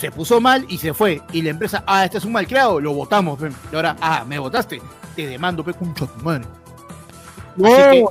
se 0.00 0.10
puso 0.10 0.40
mal 0.40 0.64
y 0.66 0.78
se 0.78 0.94
fue. 0.94 1.20
Y 1.34 1.42
la 1.42 1.50
empresa, 1.50 1.84
ah, 1.86 2.06
este 2.06 2.16
es 2.16 2.24
un 2.24 2.32
malcriado, 2.32 2.80
lo 2.80 2.94
votamos. 2.94 3.38
pe. 3.38 3.50
Y 3.70 3.76
ahora, 3.76 3.96
ah, 4.00 4.24
me 4.26 4.38
votaste, 4.38 4.80
te 5.14 5.26
demando, 5.26 5.62
pe, 5.62 5.74
concha 5.74 6.06
tu 6.06 6.24
madre. 6.24 6.46
Así 7.62 7.66
que, 7.90 8.04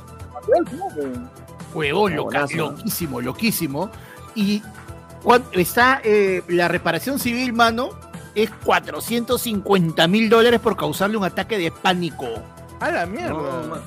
huevón, 1.78 2.16
loca- 2.16 2.46
loquísimo, 2.54 3.20
loquísimo. 3.20 3.90
Y 4.34 4.62
está 5.52 6.00
eh, 6.04 6.42
la 6.48 6.68
reparación 6.68 7.18
civil, 7.18 7.52
mano, 7.52 7.90
es 8.34 8.50
450 8.64 10.06
mil 10.08 10.28
dólares 10.28 10.60
por 10.60 10.76
causarle 10.76 11.16
un 11.16 11.24
ataque 11.24 11.58
de 11.58 11.70
pánico. 11.72 12.26
A 12.80 12.90
la 12.90 13.06
mierda. 13.06 13.30
No, 13.30 13.42
man- 13.68 13.80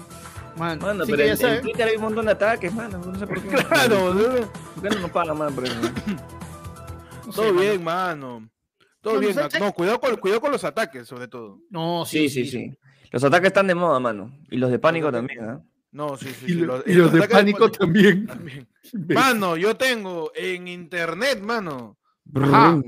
Man, 0.58 0.80
mano, 0.80 1.06
pero 1.08 1.24
en, 1.24 1.30
en. 1.46 1.62
Twitter 1.62 1.88
hay 1.88 1.96
un 1.96 2.02
montón 2.02 2.26
de 2.26 2.32
ataques, 2.34 2.74
mano. 2.74 2.98
No 2.98 3.18
sé 3.18 3.26
por 3.26 3.42
qué. 3.42 3.48
Claro, 3.66 4.14
¿no? 4.14 4.22
¿Por 4.76 4.84
qué 4.84 4.90
no 4.90 5.00
nos 5.00 5.12
pagan, 5.12 5.38
mano, 5.38 5.56
por 5.56 5.64
eso? 5.64 5.76
No 7.26 7.32
todo 7.34 7.54
bien, 7.54 7.82
mano. 7.82 8.50
Todo 9.00 9.20
bien. 9.20 9.34
¿sabes- 9.34 9.58
No, 9.62 9.72
cuidado 9.72 10.02
con, 10.02 10.18
cuidado 10.18 10.42
con 10.42 10.52
los 10.52 10.64
ataques, 10.66 11.08
sobre 11.08 11.30
todo. 11.30 11.60
No, 11.70 12.04
Sí, 12.06 12.28
sí, 12.28 12.46
sí. 12.46 12.70
Los 13.12 13.24
ataques 13.24 13.48
están 13.48 13.68
de 13.68 13.76
moda, 13.76 14.00
mano. 14.02 14.30
Y 14.50 14.58
los 14.58 14.70
de 14.72 14.78
pánico 14.78 15.06
Los 15.10 15.14
también, 15.20 15.44
¿ah? 15.46 15.62
No, 15.92 16.18
sí, 16.18 16.28
sí. 16.28 16.46
Y, 16.46 16.54
sí, 16.54 16.66
y 16.86 16.94
los 16.94 17.12
de 17.12 17.28
pánico 17.28 17.70
también. 17.72 18.26
también. 18.26 18.68
Mano, 18.94 19.58
yo 19.58 19.76
tengo 19.76 20.32
en 20.36 20.68
internet, 20.68 21.42
mano. 21.42 21.98
Ajá. 22.34 22.82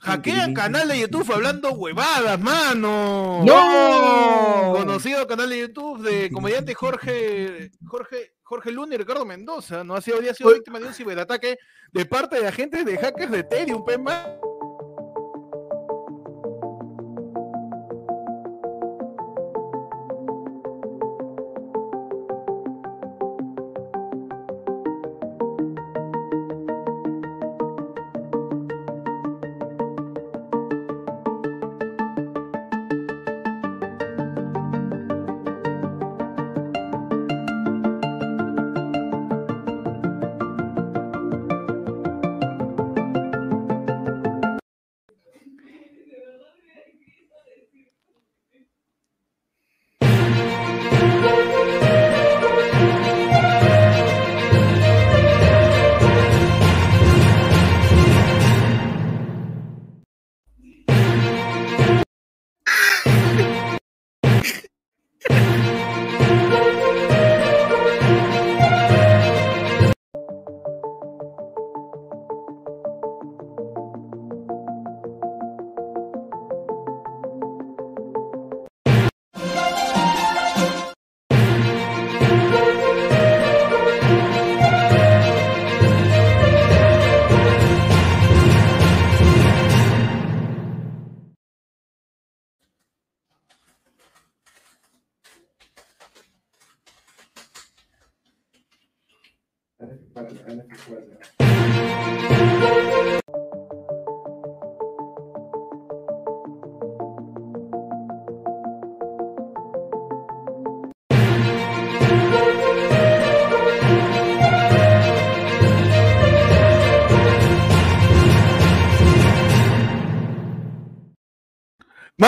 Hackean 0.00 0.52
canal 0.52 0.88
de 0.88 1.00
YouTube 1.00 1.32
hablando 1.32 1.70
huevadas, 1.72 2.38
mano. 2.40 3.42
¡No! 3.44 4.74
Conocido 4.76 5.26
canal 5.28 5.48
de 5.48 5.60
YouTube 5.60 6.02
de 6.02 6.30
comediante 6.30 6.74
Jorge 6.74 7.70
Jorge 7.86 8.32
Jorge 8.52 8.70
Luna 8.70 8.96
y 8.96 8.98
Ricardo 8.98 9.24
Mendoza, 9.24 9.82
no 9.82 9.94
ha 9.94 10.02
sido, 10.02 10.18
había 10.18 10.34
sido 10.34 10.52
víctima 10.52 10.78
de 10.78 10.86
un 10.86 10.92
ciberataque 10.92 11.56
de 11.90 12.04
parte 12.04 12.38
de 12.38 12.48
agentes 12.48 12.84
de 12.84 12.98
hackers 12.98 13.30
de 13.30 13.38
Ethereum, 13.38 13.82
pe, 13.82 13.96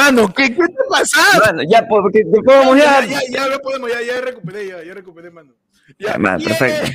Mano, 0.04 0.28
¿qué, 0.34 0.54
qué 0.54 0.66
te 0.68 0.84
pasa? 0.90 1.18
Mano, 1.46 1.62
ya, 1.66 1.80
po- 1.88 2.02
porque 2.02 2.22
te 2.24 2.42
podemos 2.42 2.76
Ya, 2.76 3.00
ya. 3.00 3.06
ya, 3.06 3.20
ya, 3.30 3.48
ya 3.50 3.58
podemos, 3.58 3.90
ya, 3.90 4.02
ya 4.02 4.20
recuperé, 4.20 4.66
ya, 4.68 4.82
ya 4.84 4.92
recuperé, 4.94 5.30
mano. 5.30 5.54
Ya, 5.98 6.18
man, 6.18 6.42
perfecto. 6.42 6.90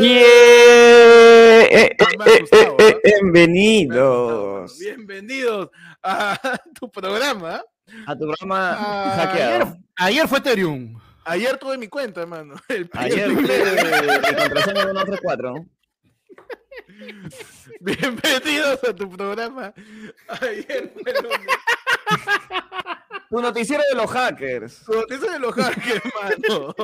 Yeah. 0.00 0.02
Eh, 0.02 1.68
eh, 1.70 1.96
eh, 1.96 1.96
¿ah? 2.00 2.94
Bienvenidos. 3.04 4.78
Bienvenidos 4.78 4.78
Bienvenidos 4.78 5.68
a 6.02 6.38
tu 6.78 6.90
programa. 6.90 7.62
a 8.06 8.16
tu 8.16 8.26
programa 8.26 8.76
Ah, 8.78 9.14
hackeado. 9.16 9.64
ayer, 9.64 9.76
ayer 9.96 10.28
fue 10.28 10.38
Ethereum. 10.38 10.98
Ayer 11.24 11.56
tuve 11.56 11.78
mi 11.78 11.86
cuenta, 11.88 12.26
mano. 12.26 12.54
El 12.68 12.88
Ayer 12.94 13.30
fue 13.30 13.42
mi 13.42 13.48
contraseña 13.48 14.82
134. 14.82 15.54
Bienvenidos 17.80 18.82
a 18.84 18.94
tu 18.94 19.10
programa. 19.10 19.72
Ayer 20.40 20.92
fue 21.00 21.12
el 21.12 21.22
lunes. 21.22 21.56
Tu 23.28 23.40
noticiero 23.40 23.82
de 23.90 23.96
los 23.96 24.10
hackers. 24.10 24.82
Tu 24.84 24.92
noticia 24.92 25.32
de 25.32 25.38
los 25.38 25.54
hackers, 25.54 26.02
mano. 26.20 26.74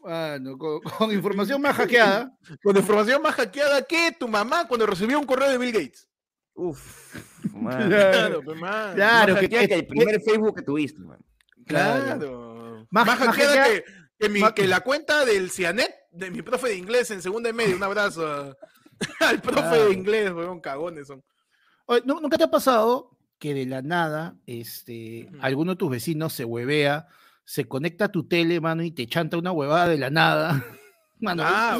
Bueno, 0.00 0.58
con, 0.58 0.80
con 0.80 1.12
información 1.12 1.60
más 1.62 1.76
hackeada. 1.76 2.32
Con 2.62 2.76
información 2.76 3.22
más 3.22 3.34
hackeada 3.34 3.82
que 3.82 4.12
tu 4.18 4.28
mamá 4.28 4.66
cuando 4.68 4.86
recibió 4.86 5.18
un 5.18 5.26
correo 5.26 5.50
de 5.50 5.58
Bill 5.58 5.72
Gates. 5.72 6.08
Uf, 6.54 7.16
man. 7.52 7.88
Claro, 7.88 8.42
mano. 8.56 8.94
Claro, 8.94 9.34
que, 9.40 9.48
que 9.48 9.74
el 9.74 9.86
primer 9.86 10.20
Facebook 10.20 10.56
que 10.56 10.62
tuviste, 10.62 11.00
man. 11.00 11.18
Claro. 11.66 12.86
Más- 12.90 13.06
Más, 13.06 13.18
más 13.18 13.28
hackeada 13.28 13.54
hackeada- 13.64 13.66
que, 13.66 13.84
que 14.18 14.28
mi- 14.28 14.40
más- 14.40 14.52
que 14.52 14.68
la 14.68 14.80
cuenta 14.80 15.24
del 15.24 15.50
Cianet 15.50 15.92
de 16.12 16.30
mi 16.30 16.42
profe 16.42 16.68
de 16.68 16.76
inglés 16.76 17.10
en 17.10 17.20
segunda 17.22 17.48
y 17.50 17.52
media. 17.52 17.74
Un 17.74 17.82
abrazo 17.82 18.56
al 19.20 19.40
profe 19.40 19.60
Claro. 19.60 19.84
de 19.88 19.92
inglés, 19.94 20.32
weón, 20.32 20.60
cagones 20.60 21.06
son. 21.06 21.22
Oye, 21.86 22.02
¿nu- 22.04 22.20
¿Nunca 22.20 22.38
te 22.38 22.44
ha 22.44 22.50
pasado 22.50 23.10
que 23.38 23.52
de 23.54 23.66
la 23.66 23.82
nada 23.82 24.36
este, 24.46 25.28
alguno 25.40 25.72
de 25.72 25.76
tus 25.76 25.90
vecinos 25.90 26.32
se 26.32 26.44
huevea, 26.44 27.08
se 27.44 27.66
conecta 27.66 28.06
a 28.06 28.12
tu 28.12 28.26
tele, 28.26 28.60
mano, 28.60 28.82
y 28.82 28.90
te 28.90 29.06
chanta 29.06 29.36
una 29.36 29.52
huevada 29.52 29.88
de 29.88 29.98
la 29.98 30.10
nada? 30.10 30.64
Mano, 31.20 31.42
Ah, 31.46 31.78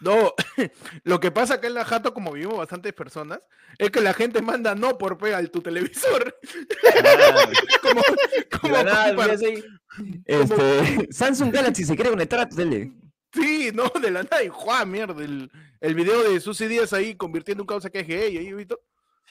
no, 0.00 0.32
lo 1.04 1.18
que 1.20 1.30
pasa 1.32 1.54
acá 1.54 1.66
en 1.66 1.74
la 1.74 1.84
Jato, 1.84 2.14
como 2.14 2.32
vivimos 2.32 2.56
bastantes 2.58 2.92
personas, 2.92 3.40
es 3.78 3.90
que 3.90 4.00
la 4.00 4.14
gente 4.14 4.40
manda 4.40 4.74
no 4.76 4.96
por 4.96 5.18
pega 5.18 5.36
al 5.38 5.50
tu 5.50 5.60
televisor. 5.60 6.36
como, 7.82 8.02
como 8.60 8.82
nada, 8.84 9.16
para- 9.16 9.34
este, 10.24 11.08
Samsung 11.12 11.52
Galaxy 11.52 11.84
se 11.84 11.94
quiere 11.96 12.10
conectar 12.10 12.40
a 12.40 12.48
tu 12.48 12.56
tele. 12.56 12.92
Sí, 13.32 13.70
no, 13.74 13.88
de 14.00 14.10
la 14.10 14.22
nada, 14.22 14.42
y 14.42 14.48
¡juá, 14.48 14.84
mierda! 14.84 15.22
El, 15.22 15.50
el 15.80 15.94
video 15.94 16.22
de 16.30 16.40
Susy 16.40 16.66
Díaz 16.66 16.92
ahí 16.92 17.14
convirtiendo 17.14 17.62
un 17.62 17.66
causa 17.66 17.90
que 17.90 18.00
es 18.00 18.06
gay, 18.08 18.36
ahí, 18.38 18.52
¿visto? 18.54 18.80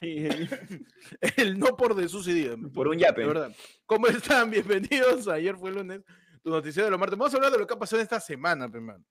El 1.36 1.58
no 1.58 1.76
por 1.76 1.94
de 1.94 2.08
Susy 2.08 2.32
Díaz. 2.32 2.56
Por 2.72 2.88
un 2.88 2.96
De 2.96 3.02
yape. 3.02 3.26
verdad. 3.26 3.52
¿Cómo 3.86 4.06
están? 4.06 4.50
Bienvenidos. 4.50 5.26
Ayer 5.28 5.56
fue 5.56 5.72
lunes. 5.72 6.02
Tu 6.42 6.50
noticiero 6.50 6.84
de 6.84 6.90
los 6.92 7.00
martes. 7.00 7.18
Vamos 7.18 7.34
a 7.34 7.36
hablar 7.36 7.52
de 7.52 7.58
lo 7.58 7.66
que 7.66 7.74
ha 7.74 7.78
pasado 7.78 7.98
en 8.00 8.04
esta 8.04 8.20
semana. 8.20 8.70
Claro 8.70 9.02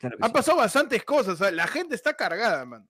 que 0.00 0.06
Han 0.24 0.30
sí. 0.30 0.32
pasado 0.32 0.58
bastantes 0.58 1.04
cosas. 1.04 1.52
La 1.52 1.66
gente 1.68 1.94
está 1.94 2.14
cargada, 2.14 2.64
man. 2.64 2.88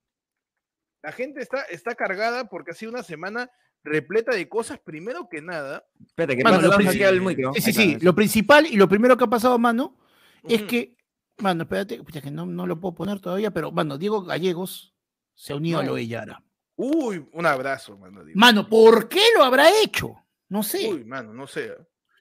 La 1.02 1.12
gente 1.12 1.42
está, 1.42 1.62
está 1.64 1.94
cargada 1.94 2.49
porque 2.49 2.71
ha 2.71 2.75
sido 2.75 2.90
una 2.92 3.02
semana 3.02 3.50
repleta 3.85 4.35
de 4.35 4.49
cosas. 4.49 4.78
Primero 4.78 5.28
que 5.30 5.42
nada. 5.42 5.85
Espérate, 6.06 6.38
que 6.38 6.44
Mano, 6.44 6.56
pasa, 6.56 6.62
lo 6.62 6.68
le 6.71 6.75
han 6.75 6.80
princi- 6.80 6.92
hackeado 6.92 7.12
el 7.14 7.21
micro. 7.21 7.52
Sí, 7.54 7.61
sí, 7.61 7.73
sí. 7.75 7.99
Lo 8.00 8.14
principal 8.14 8.66
y 8.66 8.76
lo 8.76 8.88
primero 8.88 9.16
que 9.18 9.25
ha 9.25 9.28
pasado, 9.30 9.59
mano, 9.59 9.99
es 10.44 10.62
que, 10.62 10.97
mano, 11.38 11.62
espérate, 11.64 12.02
pucha, 12.02 12.20
que 12.20 12.30
no, 12.30 12.46
no 12.46 12.66
lo 12.66 12.78
puedo 12.80 12.94
poner 12.94 13.20
todavía, 13.20 13.50
pero, 13.50 13.72
mano, 13.72 13.98
Diego 13.98 14.22
Gallegos 14.22 14.94
se 15.34 15.52
ha 15.52 15.56
unido 15.56 15.78
a 15.78 15.82
No. 15.82 15.90
lo 15.90 15.94
de 15.96 16.06
Yara. 16.06 16.42
Uy, 16.76 17.26
un 17.32 17.46
abrazo, 17.46 17.96
mano. 17.98 18.24
digo. 18.24 18.38
Mano, 18.38 18.68
¿por 18.68 19.08
qué 19.08 19.20
lo 19.36 19.44
habrá 19.44 19.68
hecho? 19.82 20.14
No 20.48 20.62
sé. 20.62 20.92
Uy, 20.92 21.04
mano, 21.04 21.32
no 21.32 21.46
sé. 21.46 21.72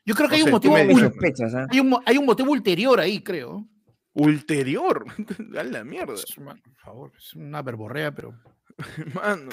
Yo 0.06 0.16
creo 0.16 0.28
que 0.30 0.38
no 0.38 0.38
hay 0.38 0.42
un 0.42 0.48
sé, 0.48 0.52
motivo 0.52 1.00
sospechas, 1.00 1.54
¿ah? 1.54 1.68
hay 1.70 1.80
un, 1.80 1.98
hay 2.06 2.18
un 2.18 2.26
motivo 2.26 2.52
ulterior 2.52 3.00
ahí, 3.00 3.22
creo. 3.24 3.68
Ulterior. 4.14 5.06
A 5.58 5.64
la 5.64 5.84
mierda. 5.84 6.16
Mano, 6.38 6.62
por 6.64 6.76
favor, 6.76 7.12
es 7.18 7.34
una 7.34 7.62
verborrea, 7.62 8.14
pero. 8.14 8.34
Mano. 9.14 9.52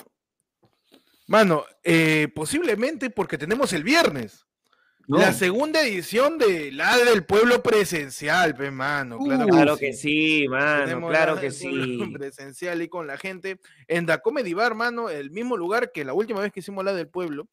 Mano, 1.26 1.64
eh, 1.84 2.28
posiblemente 2.34 3.10
porque 3.10 3.36
tenemos 3.36 3.72
el 3.72 3.84
viernes. 3.84 4.46
No, 5.08 5.16
La 5.18 5.32
segunda 5.32 5.80
edición 5.80 6.36
de 6.36 6.70
La 6.70 6.98
del 6.98 7.24
Pueblo 7.24 7.62
presencial, 7.62 8.54
pe, 8.54 8.70
mano. 8.70 9.18
Claro, 9.18 9.44
Uh, 9.46 9.48
claro 9.48 9.74
sí. 9.76 9.80
que 9.86 9.92
sí, 9.94 10.46
mano, 10.48 10.84
Tenemos 10.84 11.10
claro 11.10 11.34
La 11.36 11.40
que 11.40 11.50
sí. 11.50 11.66
Presencial 12.12 12.82
y 12.82 12.88
con 12.88 13.06
la 13.06 13.16
gente 13.16 13.58
en 13.86 14.04
Da 14.04 14.18
Comedy 14.18 14.52
Bar, 14.52 14.74
mano, 14.74 15.08
el 15.08 15.30
mismo 15.30 15.56
lugar 15.56 15.90
que 15.92 16.04
la 16.04 16.12
última 16.12 16.40
vez 16.40 16.52
que 16.52 16.60
hicimos 16.60 16.84
La 16.84 16.92
del 16.92 17.08
Pueblo. 17.08 17.48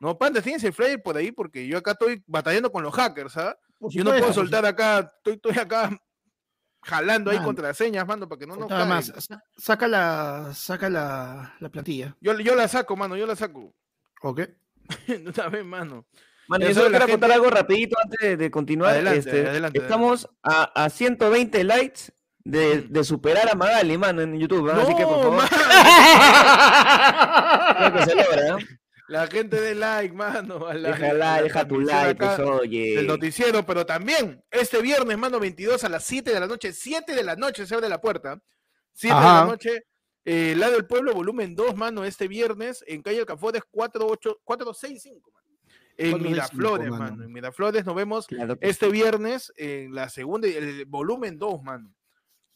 No, 0.00 0.18
Panda, 0.18 0.42
tienes 0.42 0.62
el 0.64 0.74
flyer 0.74 1.02
por 1.02 1.16
ahí 1.16 1.32
porque 1.32 1.66
yo 1.66 1.78
acá 1.78 1.92
estoy 1.92 2.22
batallando 2.26 2.70
con 2.70 2.82
los 2.82 2.94
hackers, 2.94 3.36
¿ah? 3.38 3.58
Yo 3.80 4.04
no 4.04 4.10
puedo 4.10 4.32
soltar 4.32 4.66
acá, 4.66 5.10
estoy, 5.16 5.34
estoy 5.34 5.56
acá 5.58 5.90
jalando 6.82 7.30
ahí 7.30 7.36
Mano. 7.38 7.46
contraseñas, 7.48 8.06
mano, 8.06 8.28
para 8.28 8.38
que 8.38 8.46
no 8.46 8.54
nos 8.54 8.68
Nada 8.68 8.84
más, 8.84 9.12
saca 9.56 9.88
la, 9.88 10.50
saca 10.54 10.88
la, 10.90 11.56
la 11.58 11.68
plantilla. 11.70 12.14
Yo, 12.20 12.38
yo 12.38 12.54
la 12.54 12.68
saco, 12.68 12.96
mano, 12.96 13.16
yo 13.16 13.26
la 13.26 13.34
saco. 13.34 13.74
¿Ok? 14.22 14.42
Una 15.08 15.48
vez, 15.48 15.64
mano. 15.64 16.06
Ya 16.58 16.68
yo 16.68 16.74
solo 16.74 16.88
la 16.88 16.98
quiero 16.98 17.12
contar 17.12 17.32
algo 17.32 17.50
rapidito 17.50 17.96
antes 18.02 18.18
de, 18.20 18.36
de 18.36 18.50
continuar. 18.50 18.92
Adelante, 18.92 19.18
este, 19.18 19.46
adelante, 19.48 19.78
Estamos 19.80 20.28
A, 20.42 20.84
a 20.84 20.90
120 20.90 21.64
likes 21.64 22.00
de, 22.44 22.82
de 22.82 23.04
superar 23.04 23.48
a 23.52 23.54
Magali, 23.54 23.98
mano, 23.98 24.22
en 24.22 24.38
YouTube. 24.38 24.70
¿ah? 24.70 24.80
Así 24.82 24.94
que, 24.94 25.04
por 25.04 25.24
No, 25.24 25.38
favor. 25.40 25.44
La 29.08 29.26
gente 29.26 29.58
de 29.58 29.74
like, 29.74 30.14
mano. 30.14 30.66
a 30.66 30.74
la- 30.74 30.90
Deja 30.90 31.12
la 31.14 31.42
deja 31.42 31.66
tu 31.66 31.80
like, 31.80 32.22
pues, 32.22 32.38
oye. 32.40 32.96
del 32.96 33.06
noticiero, 33.06 33.64
pero 33.64 33.86
también 33.86 34.44
este 34.50 34.82
viernes, 34.82 35.16
mano, 35.16 35.40
22 35.40 35.82
a 35.84 35.88
las 35.88 36.04
7 36.04 36.30
de 36.32 36.38
la 36.40 36.46
noche, 36.46 36.74
7 36.74 37.14
de 37.14 37.24
la 37.24 37.34
noche 37.34 37.66
se 37.66 37.74
abre 37.74 37.88
la 37.88 38.02
puerta. 38.02 38.38
7 38.92 39.14
de 39.16 39.20
la 39.22 39.44
noche, 39.46 39.82
eh, 40.26 40.54
Lado 40.58 40.74
del 40.74 40.86
Pueblo, 40.86 41.14
volumen 41.14 41.54
2, 41.56 41.74
mano, 41.74 42.04
este 42.04 42.28
viernes 42.28 42.84
en 42.86 43.00
calle 43.00 43.20
Alcafotes 43.20 43.62
48 43.70 44.40
465, 44.44 45.30
mano. 45.32 45.47
En 45.98 46.12
465, 46.12 46.30
Miraflores, 46.30 46.90
mano. 46.90 47.04
mano. 47.10 47.24
En 47.24 47.32
Miraflores 47.32 47.84
nos 47.84 47.94
vemos 47.94 48.26
Claro 48.28 48.56
este 48.60 48.88
viernes 48.88 49.52
en 49.56 49.94
la 49.94 50.08
segunda, 50.08 50.46
el 50.48 50.84
volumen 50.86 51.38
2, 51.38 51.62
mano. 51.62 51.92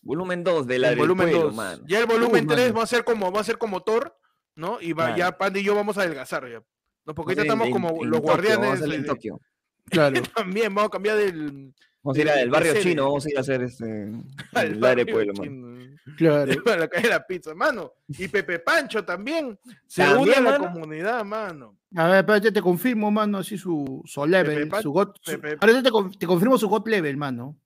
Volumen 0.00 0.42
2 0.44 0.66
de 0.66 0.78
la 0.78 0.94
volumen 0.94 1.28
pueblo, 1.28 1.46
2. 1.48 1.54
mano. 1.54 1.82
Ya 1.86 1.98
el 2.00 2.06
volumen 2.06 2.42
Uy, 2.48 2.54
3 2.54 2.66
mano. 2.68 2.78
va 2.78 2.82
a 2.84 2.86
ser 2.86 3.04
como 3.04 3.30
va 3.32 3.40
a 3.40 3.44
ser 3.44 3.58
como 3.58 3.82
Thor, 3.82 4.16
¿no? 4.56 4.80
Y 4.80 4.92
va, 4.92 5.16
ya 5.16 5.36
Panda 5.36 5.58
y 5.58 5.64
yo 5.64 5.74
vamos 5.74 5.98
a 5.98 6.02
adelgazar 6.02 6.48
ya. 6.50 6.62
No, 7.04 7.14
porque 7.14 7.32
ahorita 7.32 7.52
Vamos 7.54 7.64
a 7.66 7.68
ir 7.68 7.74
estamos 7.74 7.90
en- 7.90 7.94
como 7.94 8.04
en 8.04 8.10
los 8.10 8.20
guardianes 8.20 8.80
en 8.80 8.90
de- 8.90 9.02
Tokio. 9.04 9.40
Claro. 9.90 10.22
también 10.34 10.72
vamos 10.74 10.88
a 10.88 10.92
cambiar 10.92 11.16
del 11.16 11.74
Vamos 12.02 12.18
a 12.18 12.20
ir 12.20 12.30
al 12.30 12.50
barrio 12.50 12.74
chino, 12.80 13.04
vamos 13.04 13.26
a 13.26 13.30
ir 13.30 13.36
a 13.38 13.40
hacer 13.42 13.62
este. 13.62 14.10
al 14.54 14.74
barrio 14.76 15.06
pueblo, 15.06 15.32
mano. 15.34 15.44
chino. 15.44 15.72
Claro. 16.16 16.52
a 16.72 16.76
la 16.76 16.88
calle 16.88 17.04
de 17.04 17.08
la 17.10 17.24
pizza, 17.26 17.54
mano. 17.54 17.92
Y 18.08 18.26
Pepe 18.28 18.58
Pancho 18.58 19.04
también 19.04 19.58
se 19.86 20.02
¿También, 20.02 20.20
une 20.22 20.34
a 20.34 20.40
la 20.40 20.58
mano? 20.58 20.72
comunidad, 20.72 21.24
mano. 21.24 21.78
A 21.94 22.06
ver, 22.08 22.16
espérate, 22.16 22.50
te 22.52 22.60
confirmo, 22.60 23.10
mano, 23.10 23.38
así 23.38 23.56
su, 23.56 24.02
su 24.04 24.26
level, 24.26 24.68
Pan- 24.68 24.82
su 24.82 24.90
God. 24.90 25.14
su- 25.20 25.30
Pepe- 25.40 25.58
ahorita 25.60 25.82
te, 25.82 25.90
con- 25.90 26.10
te 26.18 26.26
confirmo 26.26 26.58
su 26.58 26.68
God 26.68 26.88
level, 26.88 27.16
mano. 27.16 27.56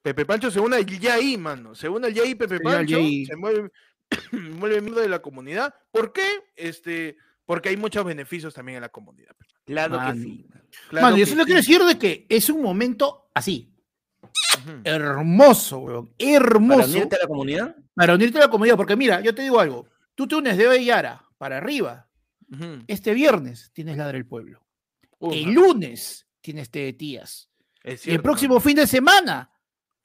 Pepe 0.00 0.24
Pancho 0.24 0.50
se 0.50 0.60
une 0.60 0.76
al 0.76 0.86
YI, 0.86 1.36
mano. 1.36 1.74
Se 1.74 1.88
une 1.88 2.06
al 2.06 2.14
YI 2.14 2.34
Pepe 2.34 2.60
Pancho. 2.60 2.96
Se 3.26 3.36
mueve, 3.36 3.70
mueve 4.32 4.80
miembro 4.80 5.02
de 5.02 5.08
la 5.08 5.20
comunidad. 5.20 5.74
¿Por 5.90 6.12
qué? 6.12 6.26
Este, 6.54 7.16
porque 7.44 7.68
hay 7.68 7.76
muchos 7.76 8.04
beneficios 8.04 8.54
también 8.54 8.76
en 8.76 8.82
la 8.82 8.88
comunidad. 8.88 9.34
Claro 9.66 9.92
que 9.98 10.04
Mano. 10.04 10.22
sí. 10.22 10.46
Claro 10.88 11.06
mano, 11.06 11.16
yo 11.16 11.24
que 11.24 11.30
solo 11.30 11.42
sí. 11.42 11.46
quiero 11.46 11.60
decir 11.60 11.82
de 11.82 11.98
que 11.98 12.26
es 12.28 12.48
un 12.50 12.62
momento 12.62 13.30
así, 13.34 13.72
hermoso, 14.84 15.78
weón, 15.78 16.06
¿Para 16.18 16.30
hermoso 16.36 16.90
unirte 16.90 17.16
a 17.16 17.18
la 17.22 17.26
comunidad? 17.28 17.76
para 17.94 18.14
unirte 18.14 18.38
a 18.38 18.42
la 18.42 18.50
comunidad. 18.50 18.76
Porque 18.76 18.96
mira, 18.96 19.20
yo 19.20 19.34
te 19.34 19.42
digo 19.42 19.58
algo, 19.60 19.86
tú 20.14 20.26
te 20.26 20.36
unes 20.36 20.56
de 20.56 20.84
Yara 20.84 21.24
para 21.38 21.58
arriba. 21.58 22.08
Este 22.86 23.12
viernes 23.14 23.70
tienes 23.72 23.96
Ladra 23.96 24.16
el 24.18 24.26
Pueblo. 24.26 24.64
Uh, 25.18 25.32
El 25.32 25.52
lunes 25.52 26.26
tienes 26.40 26.70
Te 26.70 26.80
de 26.80 26.92
Tías. 26.92 27.50
el 27.82 28.22
próximo 28.22 28.60
fin 28.60 28.76
de 28.76 28.86
semana, 28.86 29.50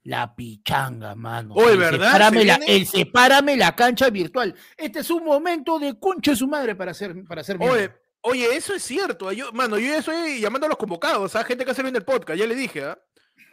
la 0.04 0.34
pichanga, 0.34 1.14
mano. 1.14 1.54
Oye, 1.54 1.76
¿verdad? 1.76 2.06
sepárame 2.12 2.40
¿Se 2.40 2.44
la, 2.46 2.54
el 2.66 2.86
sepárame 2.86 3.56
la 3.56 3.76
cancha 3.76 4.10
virtual. 4.10 4.54
Este 4.76 5.00
es 5.00 5.10
un 5.10 5.24
momento 5.24 5.78
de 5.78 5.98
concha 6.00 6.32
de 6.32 6.36
su 6.36 6.48
madre 6.48 6.74
para 6.74 6.90
hacer, 6.90 7.22
para 7.24 7.42
hacer 7.42 7.58
Oye, 7.60 7.92
oye, 8.22 8.54
eso 8.56 8.74
es 8.74 8.82
cierto. 8.82 9.30
Yo, 9.32 9.52
mano, 9.52 9.78
yo 9.78 9.86
ya 9.88 9.98
estoy 9.98 10.40
llamando 10.40 10.66
a 10.66 10.70
los 10.70 10.78
convocados, 10.78 11.36
a 11.36 11.44
gente 11.44 11.64
que 11.64 11.70
hace 11.70 11.82
bien 11.82 11.96
el 11.96 12.04
podcast, 12.04 12.38
ya 12.38 12.46
le 12.46 12.54
dije, 12.54 12.84
¿ah? 12.84 12.98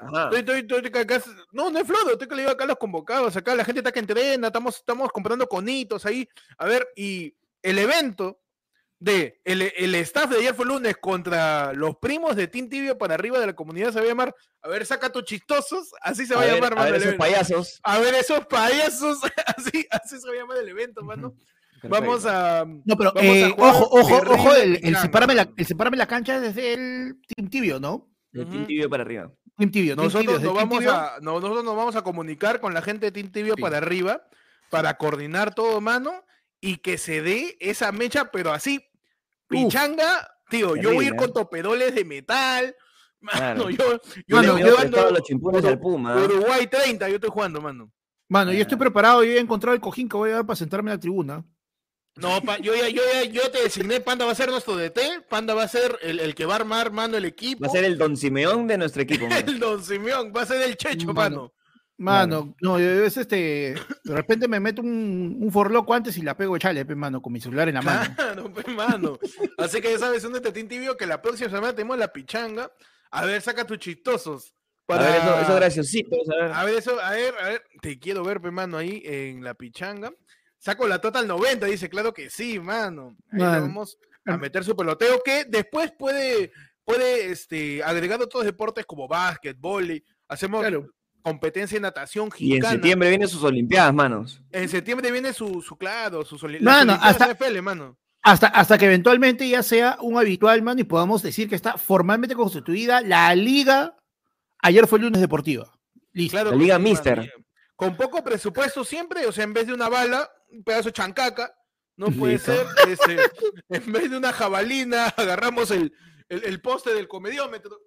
Ajá. 0.01 0.29
Estoy, 0.33 0.59
estoy, 0.59 0.79
estoy 0.85 1.01
acá- 1.01 1.21
no, 1.51 1.69
no 1.69 1.79
es 1.79 1.85
flodo, 1.87 2.11
estoy 2.13 2.27
que 2.27 2.35
le 2.35 2.41
digo 2.43 2.51
acá 2.53 2.63
a 2.63 2.67
los 2.67 2.77
convocados, 2.77 3.35
acá 3.35 3.53
la 3.55 3.65
gente 3.65 3.79
está 3.79 3.91
que 3.91 3.99
entrena, 3.99 4.47
estamos, 4.47 4.77
estamos 4.77 5.11
comprando 5.11 5.47
conitos 5.47 6.05
ahí. 6.05 6.27
A 6.57 6.65
ver, 6.65 6.87
y 6.95 7.35
el 7.61 7.77
evento 7.79 8.39
de 9.01 9.39
el, 9.45 9.61
el 9.61 9.95
staff 9.95 10.29
de 10.29 10.39
ayer 10.39 10.53
fue 10.53 10.65
lunes 10.65 10.95
contra 10.97 11.73
los 11.73 11.95
primos 11.97 12.35
de 12.35 12.47
Team 12.47 12.67
Tibio 12.67 12.97
para 12.97 13.13
arriba 13.13 13.39
de 13.39 13.47
la 13.47 13.55
comunidad 13.55 13.93
se 13.93 13.99
va 13.99 14.05
a 14.05 14.09
llamar, 14.09 14.35
a 14.61 14.67
ver, 14.67 14.85
saca 14.85 15.09
tus 15.09 15.23
chistosos, 15.23 15.91
así 16.01 16.25
se 16.25 16.35
va 16.35 16.41
A 16.41 16.43
a, 16.43 16.47
ver, 16.47 16.55
llamar, 16.55 16.73
a 16.73 16.75
mano, 16.75 16.91
ver 16.91 17.01
esos 17.01 17.15
payasos. 17.15 17.79
A 17.83 17.99
ver, 17.99 18.13
esos 18.15 18.45
payasos, 18.47 19.19
así, 19.57 19.87
así 19.89 20.19
se 20.19 20.27
va 20.27 20.33
a 20.33 20.37
llamar 20.37 20.57
el 20.57 20.69
evento, 20.69 21.01
mano. 21.01 21.33
Vamos 21.87 22.25
a. 22.25 22.65
No, 22.65 22.95
pero 22.97 23.13
vamos 23.13 23.31
a 23.31 23.35
eh, 23.37 23.51
jugar 23.55 23.73
ojo, 23.75 23.89
ojo, 23.91 24.21
ojo, 24.33 24.55
el, 24.55 24.79
el, 24.83 24.95
separarme 24.97 25.35
la, 25.35 25.49
el 25.55 25.65
separarme 25.65 25.97
la 25.97 26.07
cancha 26.07 26.35
es 26.35 26.41
desde 26.41 26.73
el 26.73 27.21
Team 27.27 27.49
Tibio, 27.49 27.79
¿no? 27.79 28.09
Ujú. 28.33 28.45
Team 28.49 28.65
Tibio 28.67 28.89
para 28.89 29.03
arriba. 29.03 29.31
Team 29.57 29.71
Tibio, 29.71 29.95
Nosotros 29.95 30.25
nos, 30.25 30.41
Team 30.41 30.55
vamos 30.55 30.79
Tibio. 30.79 30.91
a, 30.93 31.17
no, 31.21 31.33
nosotros 31.39 31.63
nos 31.63 31.75
vamos 31.75 31.95
a 31.95 32.01
comunicar 32.01 32.59
con 32.59 32.73
la 32.73 32.81
gente 32.81 33.05
de 33.07 33.11
Team 33.11 33.31
Tibio 33.31 33.53
Sí. 33.55 33.61
para 33.61 33.77
arriba 33.77 34.21
para 34.69 34.97
coordinar 34.97 35.53
todo, 35.55 35.81
mano, 35.81 36.11
y 36.61 36.77
que 36.77 36.97
se 36.97 37.21
dé 37.21 37.57
esa 37.59 37.91
mecha, 37.91 38.31
pero 38.31 38.53
así, 38.53 38.85
pichanga, 39.47 40.29
tío, 40.49 40.75
yo 40.75 40.93
voy 40.93 41.05
a 41.05 41.07
ir 41.09 41.15
con 41.15 41.29
¿eh? 41.29 41.33
toperoles 41.33 41.95
de 41.95 42.05
metal, 42.05 42.75
mano, 43.21 43.65
Claro. 43.65 43.69
yo, 43.69 44.01
yo 44.27 44.35
Mano, 44.37 44.57
Yo 44.59 44.65
jugando 44.69 44.77
prestaba 44.91 45.11
los 45.11 45.21
chimpunes 45.23 45.61
Uru- 45.63 45.67
al 45.69 45.79
Puma. 45.79 46.15
Uruguay 46.23 46.67
30, 46.67 47.09
yo 47.09 47.15
estoy 47.15 47.29
jugando, 47.31 47.61
mano. 47.61 47.91
Mano, 48.29 48.53
yo 48.53 48.61
estoy 48.61 48.77
preparado, 48.77 49.23
yo 49.23 49.31
he 49.31 49.39
encontrado 49.39 49.73
el 49.73 49.81
cojín 49.81 50.07
que 50.07 50.15
voy 50.15 50.29
a 50.29 50.35
dar 50.35 50.45
para 50.45 50.55
sentarme 50.55 50.91
en 50.91 50.97
la 50.97 50.99
tribuna. 50.99 51.43
No, 52.15 52.41
pa- 52.41 52.57
yo, 52.57 52.75
ya, 52.75 52.89
yo, 52.89 53.01
ya, 53.13 53.23
yo 53.23 53.49
te 53.49 53.63
designé, 53.63 54.01
Panda 54.01 54.25
va 54.25 54.33
a 54.33 54.35
ser 54.35 54.49
nuestro 54.49 54.75
DT, 54.75 54.99
Panda 55.29 55.53
va 55.53 55.63
a 55.63 55.67
ser 55.69 55.97
el, 56.01 56.19
el 56.19 56.35
que 56.35 56.45
va 56.45 56.53
a 56.53 56.57
armar, 56.57 56.91
mano, 56.91 57.15
el 57.15 57.23
equipo. 57.25 57.61
Va 57.61 57.67
a 57.67 57.71
ser 57.71 57.85
el 57.85 57.97
Don 57.97 58.17
Simeón 58.17 58.67
de 58.67 58.77
nuestro 58.77 59.01
equipo. 59.03 59.25
mano. 59.29 59.47
el 59.47 59.59
Don 59.59 59.83
Simeón, 59.83 60.33
va 60.35 60.41
a 60.41 60.45
ser 60.45 60.61
el 60.63 60.75
Checho, 60.75 61.13
Mano. 61.13 61.13
mano. 61.13 61.53
Mano, 62.01 62.55
no, 62.61 62.79
yo- 62.79 63.03
es 63.05 63.17
este. 63.17 63.75
De 64.05 64.15
repente 64.15 64.47
me 64.47 64.59
meto 64.61 64.81
un, 64.81 65.37
un 65.41 65.51
forloco 65.51 65.93
antes 65.93 66.17
y 66.17 66.21
la 66.21 66.35
pego 66.35 66.57
chale, 66.57 66.85
pe, 66.85 66.95
mano, 66.95 67.21
con 67.21 67.31
mi 67.33 67.41
celular 67.41 67.67
en 67.67 67.75
la 67.75 67.81
mano. 67.81 68.15
Claro, 68.15 68.53
mano. 68.75 69.19
Así 69.57 69.81
que 69.81 69.91
ya 69.91 69.99
sabes, 69.99 70.23
un 70.23 70.33
Team 70.41 70.67
Tibio 70.69 70.95
que 70.95 71.05
la 71.05 71.21
próxima 71.21 71.49
semana 71.49 71.73
tenemos 71.73 71.97
la 71.97 72.11
pichanga. 72.13 72.71
A 73.11 73.25
ver, 73.25 73.41
saca 73.41 73.65
tus 73.65 73.79
chistosos. 73.79 74.53
A 74.87 74.97
ver, 74.97 75.09
eso, 75.17 75.39
eso. 75.41 75.53
A 76.31 76.45
ver. 76.45 76.51
A 76.53 76.63
ver, 76.63 76.75
eso, 76.75 76.99
a 77.01 77.11
ver, 77.11 77.33
a 77.41 77.47
ver, 77.49 77.63
te 77.81 77.99
quiero 77.99 78.23
ver, 78.23 78.39
pe, 78.39 78.49
mano, 78.49 78.77
ahí 78.77 79.01
en 79.05 79.43
la 79.43 79.53
pichanga. 79.53 80.11
Saco 80.59 80.87
la 80.87 80.99
Total 80.99 81.25
90, 81.27 81.65
dice, 81.67 81.89
claro 81.89 82.13
que 82.13 82.29
sí, 82.29 82.59
mano. 82.59 83.15
Ahí 83.31 83.39
le 83.39 83.45
Man. 83.45 83.61
vamos 83.61 83.97
a 84.25 84.37
meter 84.37 84.63
su 84.63 84.75
peloteo 84.75 85.21
que 85.23 85.45
después 85.45 85.91
puede, 85.97 86.51
puede, 86.83 87.31
este, 87.31 87.81
agregar 87.83 88.21
otros 88.21 88.43
deportes 88.45 88.85
como 88.85 89.07
básquet, 89.07 89.57
vóley. 89.59 90.03
Hacemos 90.27 90.59
Claro. 90.61 90.85
competencia 91.21 91.77
en 91.77 91.83
natación, 91.83 92.29
Y 92.37 92.55
en 92.57 92.63
septiembre 92.63 93.09
vienen 93.09 93.27
sus 93.27 93.43
Olimpiadas, 93.43 93.93
manos. 93.93 94.41
En 94.51 94.67
septiembre 94.69 95.11
viene 95.11 95.33
su, 95.33 95.61
su 95.61 95.77
claro, 95.77 96.23
su 96.25 96.37
soli- 96.37 96.59
las 96.59 96.63
Mano, 96.63 96.93
Olimpiadas 96.93 97.21
hasta- 97.21 97.33
NFL, 97.47 97.61
mano. 97.61 97.97
Hasta, 98.21 98.47
hasta 98.47 98.77
que 98.77 98.85
eventualmente 98.85 99.47
ya 99.47 99.63
sea 99.63 99.97
un 100.01 100.17
habitual, 100.17 100.61
mano, 100.61 100.81
y 100.81 100.83
podamos 100.83 101.23
decir 101.23 101.47
que 101.47 101.55
está 101.55 101.77
formalmente 101.77 102.35
constituida 102.35 102.99
la 102.99 103.33
liga. 103.33 103.95
Ayer 104.61 104.87
fue 104.87 104.99
el 104.99 105.05
lunes 105.05 105.21
deportiva. 105.21 105.71
Listo. 106.11 106.31
Claro 106.35 106.51
La 106.51 106.57
Liga 106.57 106.77
mano, 106.77 106.89
Mister. 106.89 107.33
Con 107.77 107.95
poco 107.95 108.21
presupuesto 108.21 108.83
siempre, 108.83 109.25
o 109.25 109.31
sea, 109.31 109.45
en 109.45 109.53
vez 109.53 109.67
de 109.67 109.73
una 109.73 109.87
bala, 109.87 110.29
un 110.51 110.63
pedazo 110.63 110.89
de 110.89 110.93
chancaca, 110.93 111.53
no 111.97 112.07
puede 112.07 112.33
Listo. 112.33 112.53
ser, 112.53 112.65
este, 112.89 113.17
en 113.69 113.91
vez 113.91 114.09
de 114.09 114.17
una 114.17 114.31
jabalina, 114.31 115.07
agarramos 115.17 115.71
el, 115.71 115.93
el, 116.29 116.43
el 116.45 116.61
poste 116.61 116.93
del 116.93 117.07
comediómetro. 117.07 117.77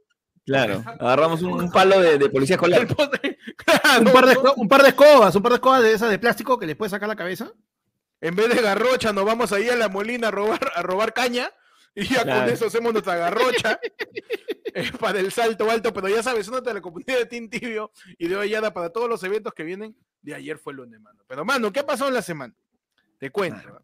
Claro. 0.44 0.82
Agarramos 0.98 1.40
un, 1.42 1.52
un 1.52 1.70
palo 1.70 2.00
de, 2.00 2.18
de 2.18 2.28
policía 2.28 2.56
escolar. 2.56 2.86
Claro, 2.86 4.00
un, 4.00 4.12
par 4.12 4.26
de, 4.26 4.36
un 4.56 4.68
par 4.68 4.82
de 4.82 4.88
escobas, 4.88 5.34
un 5.34 5.42
par 5.42 5.52
de 5.52 5.56
escobas 5.56 5.82
de 5.82 5.92
esas 5.92 6.10
de 6.10 6.18
plástico 6.18 6.58
que 6.58 6.66
les 6.66 6.76
puedes 6.76 6.90
sacar 6.90 7.08
la 7.08 7.16
cabeza. 7.16 7.52
En 8.20 8.36
vez 8.36 8.54
de 8.54 8.60
garrocha, 8.60 9.12
nos 9.12 9.24
vamos 9.24 9.52
ahí 9.52 9.68
a 9.68 9.76
la 9.76 9.88
molina 9.88 10.28
a 10.28 10.30
robar, 10.30 10.72
a 10.74 10.82
robar 10.82 11.12
caña. 11.12 11.50
Y 11.94 12.06
ya 12.06 12.22
con 12.22 12.48
eso 12.48 12.66
hacemos 12.66 12.92
nuestra 12.92 13.16
garrocha 13.16 13.78
eh, 14.74 14.90
para 15.00 15.20
el 15.20 15.32
salto 15.32 15.70
alto. 15.70 15.92
Pero 15.92 16.08
ya 16.08 16.22
sabes, 16.22 16.48
una 16.48 16.60
de 16.60 16.74
la 16.74 16.80
comunidad 16.80 17.18
de 17.18 17.26
Team 17.26 17.48
Tibio 17.48 17.90
y 18.18 18.28
de 18.28 18.36
Ollada 18.36 18.72
para 18.72 18.90
todos 18.90 19.08
los 19.08 19.22
eventos 19.24 19.52
que 19.54 19.64
vienen 19.64 19.96
de 20.20 20.34
ayer 20.34 20.58
fue 20.58 20.72
el 20.72 20.78
lunes, 20.78 21.00
mano. 21.00 21.22
Pero, 21.26 21.44
mano, 21.44 21.72
¿qué 21.72 21.82
pasó 21.82 22.08
en 22.08 22.14
la 22.14 22.22
semana? 22.22 22.54
Te 23.18 23.30
cuento. 23.30 23.82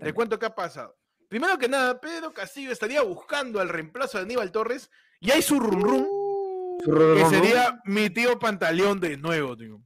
Te 0.00 0.12
cuento 0.12 0.38
qué 0.38 0.46
ha 0.46 0.54
pasado. 0.54 0.96
Primero 1.28 1.58
que 1.58 1.68
nada, 1.68 2.00
Pedro 2.00 2.32
Castillo 2.32 2.70
estaría 2.70 3.02
buscando 3.02 3.60
al 3.60 3.68
reemplazo 3.68 4.18
de 4.18 4.24
Aníbal 4.24 4.52
Torres 4.52 4.90
y 5.20 5.30
hay 5.30 5.42
su 5.42 5.58
rum 5.58 5.80
rum, 5.80 7.16
que 7.16 7.26
sería 7.26 7.80
mi 7.84 8.10
tío 8.10 8.38
Pantaleón 8.38 9.00
de 9.00 9.16
nuevo, 9.16 9.56
tío. 9.56 9.80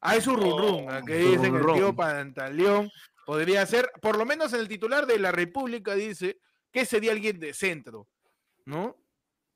Hay 0.00 0.20
su 0.20 0.34
rum 0.34 0.58
rum, 0.58 0.88
¿a 0.88 1.02
que 1.02 1.18
dicen 1.18 1.52
que 1.52 1.60
el 1.60 1.74
tío. 1.74 1.94
Pantaleón 1.94 2.90
podría 3.24 3.64
ser, 3.66 3.90
por 4.02 4.16
lo 4.18 4.26
menos 4.26 4.52
en 4.52 4.60
el 4.60 4.68
titular 4.68 5.06
de 5.06 5.18
la 5.18 5.32
República 5.32 5.94
dice 5.94 6.38
que 6.72 6.84
sería 6.84 7.12
alguien 7.12 7.38
de 7.38 7.54
centro, 7.54 8.08
¿no? 8.64 8.96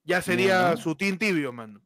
Ya 0.05 0.23
sería 0.23 0.75
Ya. 0.75 0.77
su 0.77 0.95
team 0.95 1.19
tibio, 1.19 1.53
mano. 1.53 1.81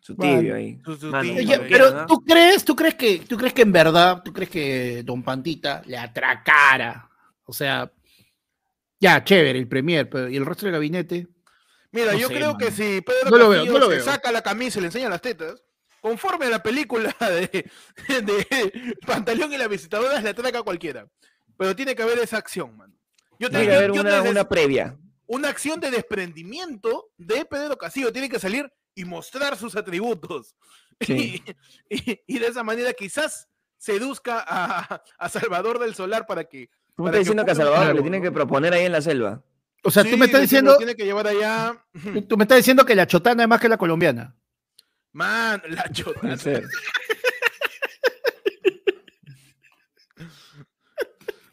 Su 0.00 0.16
tibio 0.16 0.54
ahí. 0.54 0.80
Su- 0.84 0.96
su 0.96 1.06
Mano, 1.08 1.22
tibio, 1.22 1.36
Oye, 1.38 1.46
Oye, 1.46 1.56
cualquiera, 1.58 1.84
pero 1.84 2.00
¿no? 2.00 2.06
¿tú 2.06 2.24
crees, 2.24 2.64
tú 2.64 2.74
crees 2.76 2.94
que, 2.94 3.18
tú 3.20 3.36
crees 3.36 3.52
que 3.52 3.62
en 3.62 3.72
verdad, 3.72 4.22
tú 4.24 4.32
crees 4.32 4.48
que 4.50 5.02
Don 5.04 5.22
Pantita 5.22 5.82
le 5.86 5.96
atracara? 5.98 7.08
O 7.44 7.52
sea, 7.52 7.90
ya, 8.98 9.22
chévere, 9.24 9.58
el 9.58 9.68
premier, 9.68 10.08
pero 10.08 10.28
¿y 10.28 10.36
el 10.36 10.46
resto 10.46 10.66
del 10.66 10.72
gabinete? 10.74 11.26
Mira, 11.92 12.12
No 12.12 12.18
yo 12.18 12.28
sé, 12.28 12.34
creo 12.34 12.56
que 12.56 12.70
si 12.70 13.00
Pedro 13.00 13.30
No 13.30 13.36
lo 13.38 13.48
veo, 13.50 13.60
Castillo 13.60 13.72
no 13.72 13.78
lo 13.80 13.90
se 13.90 13.96
veo. 13.96 14.04
saca 14.04 14.30
la 14.32 14.42
camisa 14.42 14.78
y 14.78 14.82
le 14.82 14.86
enseña 14.88 15.08
las 15.08 15.20
tetas, 15.22 15.62
conforme 16.00 16.46
a 16.46 16.50
la 16.50 16.62
película 16.62 17.14
de, 17.20 17.70
de 18.08 18.96
Pantaleón 19.06 19.52
y 19.52 19.58
la 19.58 19.68
visitadora, 19.68 20.20
le 20.20 20.28
atraca 20.30 20.60
a 20.60 20.62
cualquiera. 20.62 21.06
Pero 21.56 21.74
tiene 21.76 21.94
que 21.94 22.02
haber 22.02 22.18
esa 22.20 22.38
acción, 22.38 22.76
mano. 22.76 22.94
Yo 23.38 23.50
Tiene 23.50 23.64
te- 23.64 23.66
que 23.66 23.72
yo- 23.72 23.78
haber 23.78 23.92
yo 23.92 24.00
una, 24.00 24.22
una 24.22 24.48
previa. 24.48 24.96
Una 25.32 25.48
acción 25.48 25.78
de 25.78 25.92
desprendimiento 25.92 27.10
de 27.16 27.44
Pedro 27.44 27.78
Castillo. 27.78 28.12
Tiene 28.12 28.28
que 28.28 28.40
salir 28.40 28.68
y 28.96 29.04
mostrar 29.04 29.56
sus 29.56 29.76
atributos. 29.76 30.54
Sí. 31.02 31.42
Y, 31.88 32.10
y- 32.10 32.20
y 32.26 32.38
de 32.38 32.46
esa 32.48 32.62
manera 32.62 32.92
quizás 32.92 33.48
seduzca 33.78 34.44
a, 34.46 35.02
a 35.18 35.28
Salvador 35.30 35.78
del 35.78 35.94
Solar 35.94 36.26
para 36.26 36.44
que... 36.44 36.68
Tú 36.94 37.04
me 37.04 37.08
estás 37.08 37.20
diciendo 37.20 37.42
que 37.46 37.52
a 37.52 37.54
Salvador 37.54 37.94
le 37.94 38.02
tienen 38.02 38.20
¿no? 38.20 38.28
que 38.28 38.32
proponer 38.32 38.74
ahí 38.74 38.84
en 38.84 38.92
la 38.92 39.00
selva. 39.00 39.42
O 39.82 39.90
sea, 39.90 40.02
Sí, 40.02 40.10
tú 40.10 40.18
me 40.18 40.26
estás 40.26 40.42
diciendo, 40.42 40.76
Tiene 40.76 40.94
que 40.94 41.06
llevar 41.06 41.26
allá... 41.26 41.82
tú 42.28 42.36
me 42.36 42.44
estás 42.44 42.58
diciendo 42.58 42.84
que 42.84 42.94
la 42.94 43.06
chotana 43.06 43.44
es 43.44 43.48
más 43.48 43.58
que 43.60 43.70
la 43.70 43.78
colombiana. 43.78 44.36
Man, 45.12 45.62
la 45.70 45.90
chota. 45.90 46.20
Puede 46.20 46.36
ser. 46.36 46.68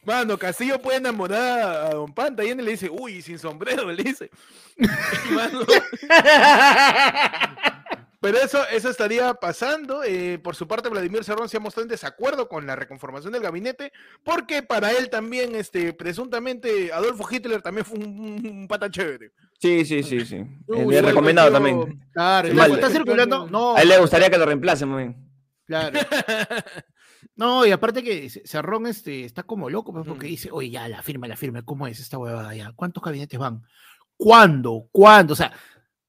Mano, 0.07 0.37
Castillo 0.37 0.81
puede 0.81 0.99
enamorar 0.99 1.59
a 1.59 1.89
Don 1.89 2.13
Panta 2.13 2.41
y 2.45 2.47
él 2.47 2.63
le 2.63 2.71
dice, 2.71 2.89
uy, 2.89 3.21
sin 3.21 3.37
sombrero, 3.37 3.91
le 3.91 4.01
dice. 4.03 4.31
Mano, 5.31 5.59
pero 8.21 8.37
eso, 8.39 8.65
eso 8.71 8.89
estaría 8.89 9.33
pasando. 9.33 10.05
eh, 10.05 10.39
por 10.41 10.55
su 10.55 10.65
parte, 10.65 10.87
Vladimir 10.87 11.25
Cerrón 11.25 11.49
se 11.49 11.57
ha 11.57 11.59
mostrado 11.59 11.83
en 11.83 11.89
desacuerdo 11.89 12.47
con 12.47 12.65
la 12.65 12.77
reconformación 12.77 13.33
del 13.33 13.41
gabinete, 13.43 13.91
porque 14.23 14.63
para 14.63 14.91
él 14.91 15.09
también, 15.09 15.55
este, 15.55 15.91
presuntamente, 15.91 16.93
Adolfo 16.93 17.27
Hitler 17.29 17.61
también 17.61 17.85
fue 17.85 17.99
un, 17.99 18.47
un 18.47 18.67
pata 18.69 18.89
chévere. 18.89 19.31
Sí, 19.59 19.83
sí, 19.83 20.03
sí, 20.03 20.25
sí. 20.25 20.41
Uy, 20.67 20.93
Le 20.93 20.99
he 20.99 21.01
recomendado 21.01 21.51
también. 21.51 22.01
Claro, 22.13 22.47
está 22.47 22.89
circulando. 22.89 23.47
No, 23.49 23.75
A 23.75 23.81
él 23.81 23.89
le 23.89 23.99
gustaría 23.99 24.29
que 24.29 24.37
lo 24.37 24.45
reemplacen, 24.45 24.87
muy 24.87 25.03
bien. 25.03 25.29
claro. 25.65 25.99
No, 27.35 27.65
y 27.65 27.71
aparte 27.71 28.03
que 28.03 28.29
Cerrón 28.29 28.87
este, 28.87 29.25
está 29.25 29.43
como 29.43 29.69
loco, 29.69 29.91
pues, 29.93 30.05
porque 30.05 30.25
Ujú. 30.25 30.31
dice, 30.31 30.49
oye, 30.51 30.69
ya, 30.69 30.87
la 30.87 31.01
firma, 31.01 31.27
la 31.27 31.37
firma, 31.37 31.61
¿cómo 31.63 31.87
es 31.87 31.99
esta 31.99 32.17
huevada 32.17 32.53
ya? 32.55 32.71
¿Cuántos 32.73 33.03
gabinetes 33.03 33.39
van? 33.39 33.63
¿Cuándo? 34.15 34.87
¿Cuándo? 34.91 35.33
O 35.33 35.35
sea, 35.35 35.51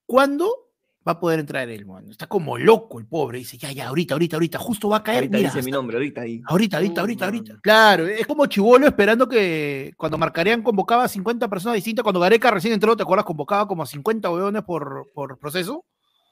¿cuándo 0.07 0.71
va 1.07 1.13
a 1.13 1.21
poder 1.21 1.41
entrar 1.41 1.69
él, 1.69 1.87
mano? 1.87 2.11
Está 2.11 2.27
como 2.27 2.59
loco 2.59 2.99
el 2.99 3.07
pobre, 3.07 3.39
dice, 3.39 3.57
ya, 3.59 3.73
ya, 3.73 3.89
ahorita, 3.89 4.15
ahorita, 4.15 4.37
ahorita, 4.37 4.59
justo 4.59 4.89
va 4.89 4.99
a 4.99 5.03
caer. 5.03 5.19
Ahorita 5.19 5.37
mira, 5.39 5.51
dice 5.51 5.65
mi 5.65 5.71
nombre, 5.71 5.97
ahorita 5.97 6.23
ahí. 6.23 6.41
Ahorita, 6.47 6.77
ahorita, 6.79 7.01
Uh, 7.01 7.05
ahorita, 7.05 7.25
ahorita. 7.25 7.59
Claro, 7.63 8.07
es 8.07 8.27
como 8.27 8.47
Chivolo 8.47 8.87
esperando 8.87 9.29
que 9.29 9.93
cuando 9.97 10.19
Marcarían 10.19 10.63
convocaba 10.63 11.05
a 11.05 11.09
50 11.09 11.49
personas 11.49 11.77
distintas, 11.77 12.03
cuando 12.03 12.21
Gareca 12.21 12.51
recién 12.51 12.75
entró, 12.75 12.97
¿te 12.97 13.03
acuerdas? 13.03 13.25
Convocaba 13.27 13.67
como 13.67 13.83
a 13.83 13.87
50 13.87 14.31
hueones 14.31 14.63
por, 14.63 15.07
por 15.15 15.39
proceso. 15.39 15.85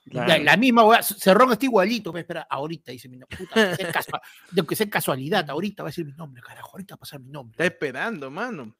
Claro. 0.08 0.28
La, 0.28 0.38
la 0.38 0.56
misma 0.56 0.84
hueá, 0.84 1.02
Cerrón 1.02 1.50
está 1.52 1.64
igualito, 1.64 2.12
me 2.12 2.20
espera, 2.20 2.46
ahorita 2.48 2.92
dice 2.92 3.08
mi 3.08 3.16
nombre. 3.16 3.36
Puta, 3.36 3.60
aunque 3.70 3.76
sea 3.76 3.90
aunque 4.56 4.90
casualidad, 4.90 5.50
ahorita 5.50 5.82
va 5.82 5.88
a 5.88 5.90
decir 5.90 6.06
mi 6.06 6.12
nombre, 6.12 6.42
carajo, 6.42 6.70
ahorita 6.72 6.94
va 6.94 6.96
a 6.96 7.00
pasar 7.00 7.20
mi 7.20 7.30
nombre. 7.30 7.52
Está 7.54 7.64
esperando, 7.66 8.30
mano. 8.30 8.76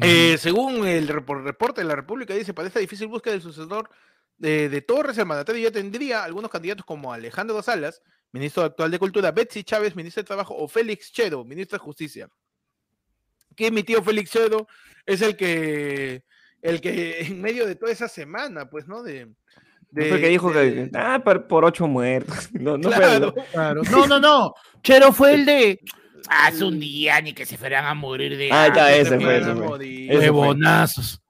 Eh, 0.00 0.38
según 0.38 0.86
el 0.86 1.08
repor- 1.08 1.42
reporte 1.42 1.82
de 1.82 1.86
la 1.86 1.94
República, 1.94 2.32
dice, 2.34 2.54
para 2.54 2.68
esta 2.68 2.80
difícil 2.80 3.08
búsqueda 3.08 3.34
del 3.34 3.42
sucesor 3.42 3.90
de, 4.38 4.70
de 4.70 4.80
Torres, 4.80 5.18
el 5.18 5.26
mandatario 5.26 5.62
ya 5.62 5.70
tendría 5.70 6.24
algunos 6.24 6.50
candidatos 6.50 6.86
como 6.86 7.12
Alejandro 7.12 7.62
Salas, 7.62 8.00
ministro 8.32 8.62
actual 8.64 8.90
de 8.90 8.98
Cultura, 8.98 9.32
Betsy 9.32 9.62
Chávez, 9.62 9.94
ministro 9.94 10.22
de 10.22 10.26
Trabajo, 10.26 10.56
o 10.56 10.66
Félix 10.68 11.12
Chedo, 11.12 11.44
ministro 11.44 11.78
de 11.78 11.84
Justicia. 11.84 12.28
Que 13.54 13.70
mi 13.70 13.82
tío 13.82 14.02
Félix 14.02 14.30
Chedo 14.30 14.66
es 15.04 15.20
el 15.20 15.36
que, 15.36 16.24
el 16.62 16.80
que 16.80 17.20
en 17.20 17.42
medio 17.42 17.66
de 17.66 17.76
toda 17.76 17.92
esa 17.92 18.08
semana, 18.08 18.68
pues, 18.70 18.88
¿no? 18.88 19.02
De, 19.02 19.30
No 19.92 20.04
fue 20.04 20.20
que 20.20 20.28
dijo 20.28 20.52
de- 20.52 20.90
que, 20.90 20.98
ah, 20.98 21.20
por, 21.24 21.46
por 21.46 21.64
ocho 21.64 21.86
muertos. 21.86 22.48
No, 22.52 22.76
no 22.76 22.90
fue 22.90 23.32
Claro. 23.52 23.82
No, 23.90 24.06
no, 24.06 24.20
no. 24.20 24.54
Chero 24.82 25.12
fue 25.12 25.34
el 25.34 25.46
de. 25.46 25.80
Hace 26.28 26.64
un 26.64 26.80
día 26.80 27.20
ni 27.20 27.32
que 27.32 27.46
se 27.46 27.56
fueran 27.56 27.84
a 27.86 27.94
morir 27.94 28.36
de. 28.36 28.50
Ah, 28.52 28.66
ya, 28.74 28.86
hambre, 28.86 29.00
ese 29.00 29.10
se 29.10 29.16
fue, 29.16 29.24
fueran 29.24 29.42
ese 29.42 29.54
fue. 29.66 30.04
Ese 30.04 30.16
fue. 30.16 30.18
Huevonazos. 30.18 31.22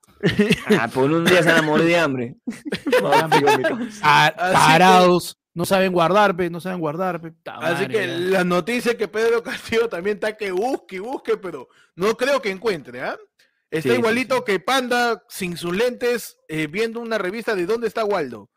Ah, 0.79 0.88
por 0.88 1.11
un 1.11 1.25
día 1.25 1.42
se 1.42 1.49
van 1.51 1.59
a 1.59 1.62
morir 1.62 1.87
de 1.87 1.99
hambre. 1.99 2.35
Ah, 4.03 4.33
Parados. 4.53 5.37
No 5.55 5.64
saben 5.64 5.90
guardar, 5.92 6.37
pe, 6.37 6.51
no 6.51 6.61
saben 6.61 6.81
guardar. 6.81 7.21
pe. 7.21 7.33
Así 7.47 7.87
que 7.87 8.07
ya. 8.07 8.07
la 8.07 8.45
noticia 8.45 8.92
es 8.92 8.99
que 8.99 9.09
Pedro 9.09 9.42
Castillo 9.42 9.88
también 9.88 10.16
está 10.19 10.37
que 10.37 10.51
busque 10.51 10.97
y 10.97 10.99
busque, 10.99 11.38
pero 11.38 11.69
no 11.95 12.14
creo 12.14 12.42
que 12.42 12.51
encuentre, 12.51 13.01
¿ah? 13.03 13.16
Está 13.79 13.91
Sí, 13.91 13.97
igualito 13.97 14.37
sí. 14.39 14.43
que 14.47 14.61
Panda 14.61 15.23
sin 15.29 15.57
sus 15.57 15.75
lentes 15.77 16.39
eh, 16.49 16.67
viendo 16.67 17.01
una 17.01 17.19
revista 17.19 17.55
de 17.55 17.67
dónde 17.67 17.87
está 17.89 18.05
Waldo. 18.05 18.51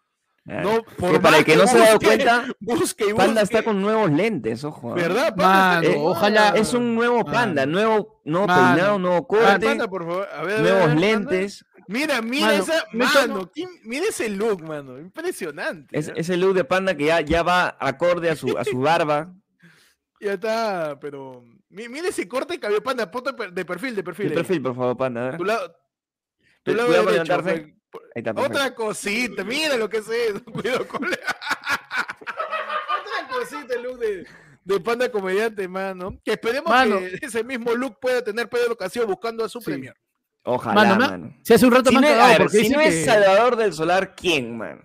No, 0.45 0.82
por 0.97 1.21
para 1.21 1.38
el 1.39 1.45
que 1.45 1.55
no 1.55 1.67
se 1.67 1.77
ha 1.77 1.82
dado 1.82 1.91
busque, 1.99 2.05
cuenta, 2.08 2.45
busque 2.60 3.05
y 3.10 3.13
Panda 3.13 3.41
busque, 3.41 3.55
está 3.58 3.63
con 3.63 3.82
nuevos 3.82 4.10
lentes, 4.12 4.63
ojo. 4.63 4.93
¿ah? 4.93 4.95
¿Verdad? 4.95 5.36
Panda 5.36 5.75
Mano, 5.82 5.88
Eh, 5.89 5.95
ojalá- 5.99 6.49
Es 6.55 6.73
un 6.73 6.95
nuevo 6.95 7.23
panda, 7.23 7.63
Mano. 7.67 7.71
nuevo, 7.73 8.21
nuevo 8.25 8.47
Mano. 8.47 8.73
peinado, 8.75 8.99
nuevo 8.99 9.15
A 9.15 9.19
ver, 9.19 9.27
corte, 9.51 9.65
Panda, 9.67 9.88
por 9.88 10.05
favor. 10.08 10.27
A 10.34 10.41
ver, 10.43 10.58
a 10.60 10.62
ver, 10.62 10.71
a 10.71 10.73
nuevos 10.73 10.79
ver, 10.79 10.88
Panda. 10.89 11.01
lentes. 11.32 11.65
Mira, 11.88 12.21
mira 12.23 12.47
Mano, 12.47 12.63
esa 12.63 12.84
me 12.93 13.05
echa- 13.05 13.27
mano. 13.27 13.51
¿quién- 13.53 13.69
Mira 13.84 14.05
ese 14.10 14.29
look, 14.29 14.63
mano. 14.63 14.97
Impresionante. 14.99 15.97
Es, 15.97 16.10
¿ah? 16.10 16.13
ese 16.15 16.36
look 16.38 16.55
de 16.55 16.63
panda 16.63 16.95
que 16.95 17.05
ya, 17.05 17.21
ya 17.21 17.43
va 17.43 17.77
acorde 17.79 18.29
a 18.32 18.36
su, 18.36 18.58
a 18.58 18.63
su 18.63 18.79
barba. 18.79 19.32
Ya 20.21 20.34
está, 20.34 20.97
pero. 20.99 21.43
Mi- 21.69 21.88
Mira 21.89 22.10
ese 22.10 22.27
corte 22.27 22.53
de 22.53 22.60
cabello, 22.60 22.82
Panda. 22.84 23.10
Ponte 23.10 23.32
de 23.51 23.65
perfil, 23.65 23.95
de 23.95 24.03
perfil. 24.03 24.25
De 24.27 24.32
ahí. 24.34 24.38
perfil, 24.38 24.62
por 24.62 24.75
favor, 24.75 24.97
panda. 24.97 25.21
a 25.21 25.29
ver. 25.32 25.38
Tu 25.38 25.45
lado, 25.45 25.75
tu 26.63 26.73
lado 26.73 26.88
cuidado 26.88 27.05
derecho, 27.05 27.23
levantarse. 27.23 27.49
Ahí 27.62 27.75
está, 28.15 28.34
perfecto. 28.34 28.58
Otra 28.60 28.75
cosita, 28.75 29.43
mira 29.43 29.77
lo 29.77 29.89
que 29.89 29.97
es 29.97 30.10
eso. 30.10 30.43
Cuidado 30.51 30.88
con 30.88 31.10
la- 31.10 31.17
Otra 32.19 33.27
cosita, 33.38 33.73
el 33.75 33.84
look 33.84 33.99
de, 33.99 34.27
de 34.63 34.79
panda 34.79 35.10
comediante, 35.12 35.67
mano. 35.67 36.19
Que 36.23 36.32
esperemos 36.34 36.69
Mano. 36.69 36.99
que 36.99 37.19
ese 37.25 37.43
mismo 37.43 37.73
look 37.73 37.99
pueda 37.99 38.23
tener 38.23 38.49
Pedro 38.49 38.75
Castillo 38.75 39.08
buscando 39.08 39.43
a 39.43 39.49
su 39.49 39.60
Sí. 39.60 39.65
premier. 39.71 39.95
Ojalá, 40.43 40.95
Mano. 40.95 41.36
Si 41.43 41.53
hace 41.53 41.65
un 41.65 41.71
rato 41.73 41.89
Si 41.89 41.95
me 41.95 42.01
no, 42.01 42.08
cagado 42.08 42.29
ver, 42.29 42.38
porque 42.43 42.58
si 42.60 42.69
no 42.69 42.79
es 42.79 43.05
Salvador 43.05 43.55
del 43.58 43.73
Solar, 43.73 44.15
¿quién, 44.15 44.58
mano? 44.58 44.82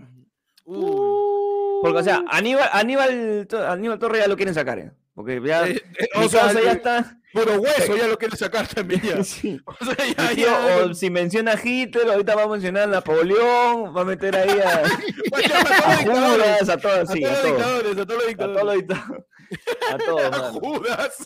Uh. 0.64 1.80
Porque, 1.82 1.98
o 1.98 2.02
sea, 2.02 2.24
Aníbal, 2.28 2.68
Aníbal, 2.72 3.46
Aníbal 3.68 3.98
Torres 3.98 4.22
ya 4.22 4.28
lo 4.28 4.36
quieren 4.36 4.54
sacar, 4.54 4.78
¿eh? 4.78 4.90
Porque 5.14 5.40
ya, 5.44 5.66
Eh, 5.68 5.82
eh, 5.98 6.08
o 6.16 6.28
sea, 6.28 6.52
ya 6.52 6.60
eh, 6.60 6.72
está. 6.72 7.18
Pero 7.32 7.60
hueso 7.60 7.96
ya 7.96 8.06
lo 8.06 8.16
quiere 8.16 8.36
sacar 8.36 8.66
también 8.68 9.00
ya. 9.02 9.16
Sí. 9.24 9.60
O 9.64 9.84
sea, 9.84 9.96
ya, 10.06 10.28
tío, 10.34 10.46
ya. 10.46 10.76
o 10.86 10.94
si 10.94 11.10
menciona 11.10 11.52
a 11.52 11.60
Hitler, 11.62 12.08
ahorita 12.10 12.34
va 12.36 12.44
a 12.44 12.48
mencionar 12.48 12.84
a 12.84 12.86
Napoleón, 12.86 13.96
va 13.96 14.02
a 14.02 14.04
meter 14.04 14.36
ahí 14.36 14.58
a, 14.60 14.82
a 14.82 15.94
a 15.94 16.04
todos 16.04 16.38
los 16.38 16.58
dictadores, 16.58 16.58
Judas, 16.64 16.68
a 16.68 16.76
todos, 16.78 17.10
sí, 17.10 17.24
a 17.24 17.30
los 17.30 17.42
todos. 17.42 17.44
dictadores, 17.44 17.98
a 17.98 18.06
todos 18.06 18.22
los 18.22 18.32
A 18.32 18.36
todos 18.36 18.64
los 18.64 18.74
dictadores. 18.76 19.24
A 19.92 19.98
todos. 19.98 20.50
Judas. 20.60 21.16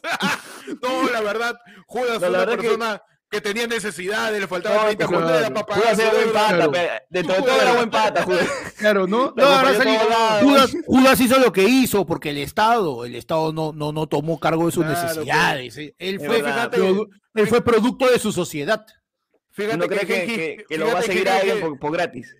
No, 0.83 1.11
la 1.11 1.20
verdad, 1.22 1.57
Judas 1.87 2.20
No, 2.20 2.29
la 2.29 2.29
una 2.29 2.38
verdad 2.38 2.57
persona 2.57 2.98
que... 2.98 3.17
tenía 3.43 3.67
necesidades, 3.67 4.41
le 4.41 4.47
faltaba 4.49 4.77
No, 4.77 4.83
30 4.85 5.07
claro. 5.07 5.25
monedas 5.25 5.51
para 5.51 5.67
pagar 5.67 5.83
Judas 5.85 5.99
era 5.99 6.11
buen 6.12 6.33
pata, 6.33 6.57
Claro. 6.57 6.73
dentro 7.11 7.35
de 7.35 7.43
todo 7.43 7.61
era 7.61 7.73
buen 7.75 7.91
pata, 7.91 8.23
Judas. 8.25 8.49
Claro, 8.79 9.07
¿no? 9.07 9.35
No, 9.37 9.45
ahora. 9.45 10.41
Judas, 10.43 10.77
Judas 10.87 11.21
hizo 11.21 11.38
lo 11.38 11.53
que 11.53 11.64
hizo 11.64 12.07
porque 12.07 12.31
el 12.31 12.38
Estado, 12.38 13.05
el 13.05 13.14
Estado 13.14 13.53
no, 13.53 13.73
no, 13.73 13.93
no 13.93 14.07
tomó 14.07 14.38
cargo 14.41 14.67
de 14.67 14.73
sus 14.73 14.85
Claro, 14.85 15.03
necesidades. 15.09 15.77
Él 15.99 16.21
fue, 16.21 16.43
él 17.35 17.47
fue 17.49 17.62
producto 17.62 18.09
de 18.09 18.19
su 18.19 18.33
sociedad. 18.33 18.87
Fíjate 19.64 19.88
cree 19.88 20.07
que, 20.07 20.27
Gengis- 20.27 20.37
que- 20.37 20.64
que 20.68 20.79
lo 20.79 20.87
va 20.87 20.99
a 21.01 21.03
seguir 21.03 21.29
a 21.29 21.37
alguien 21.37 21.61
por, 21.61 21.79
por 21.79 21.92
gratis. 21.92 22.37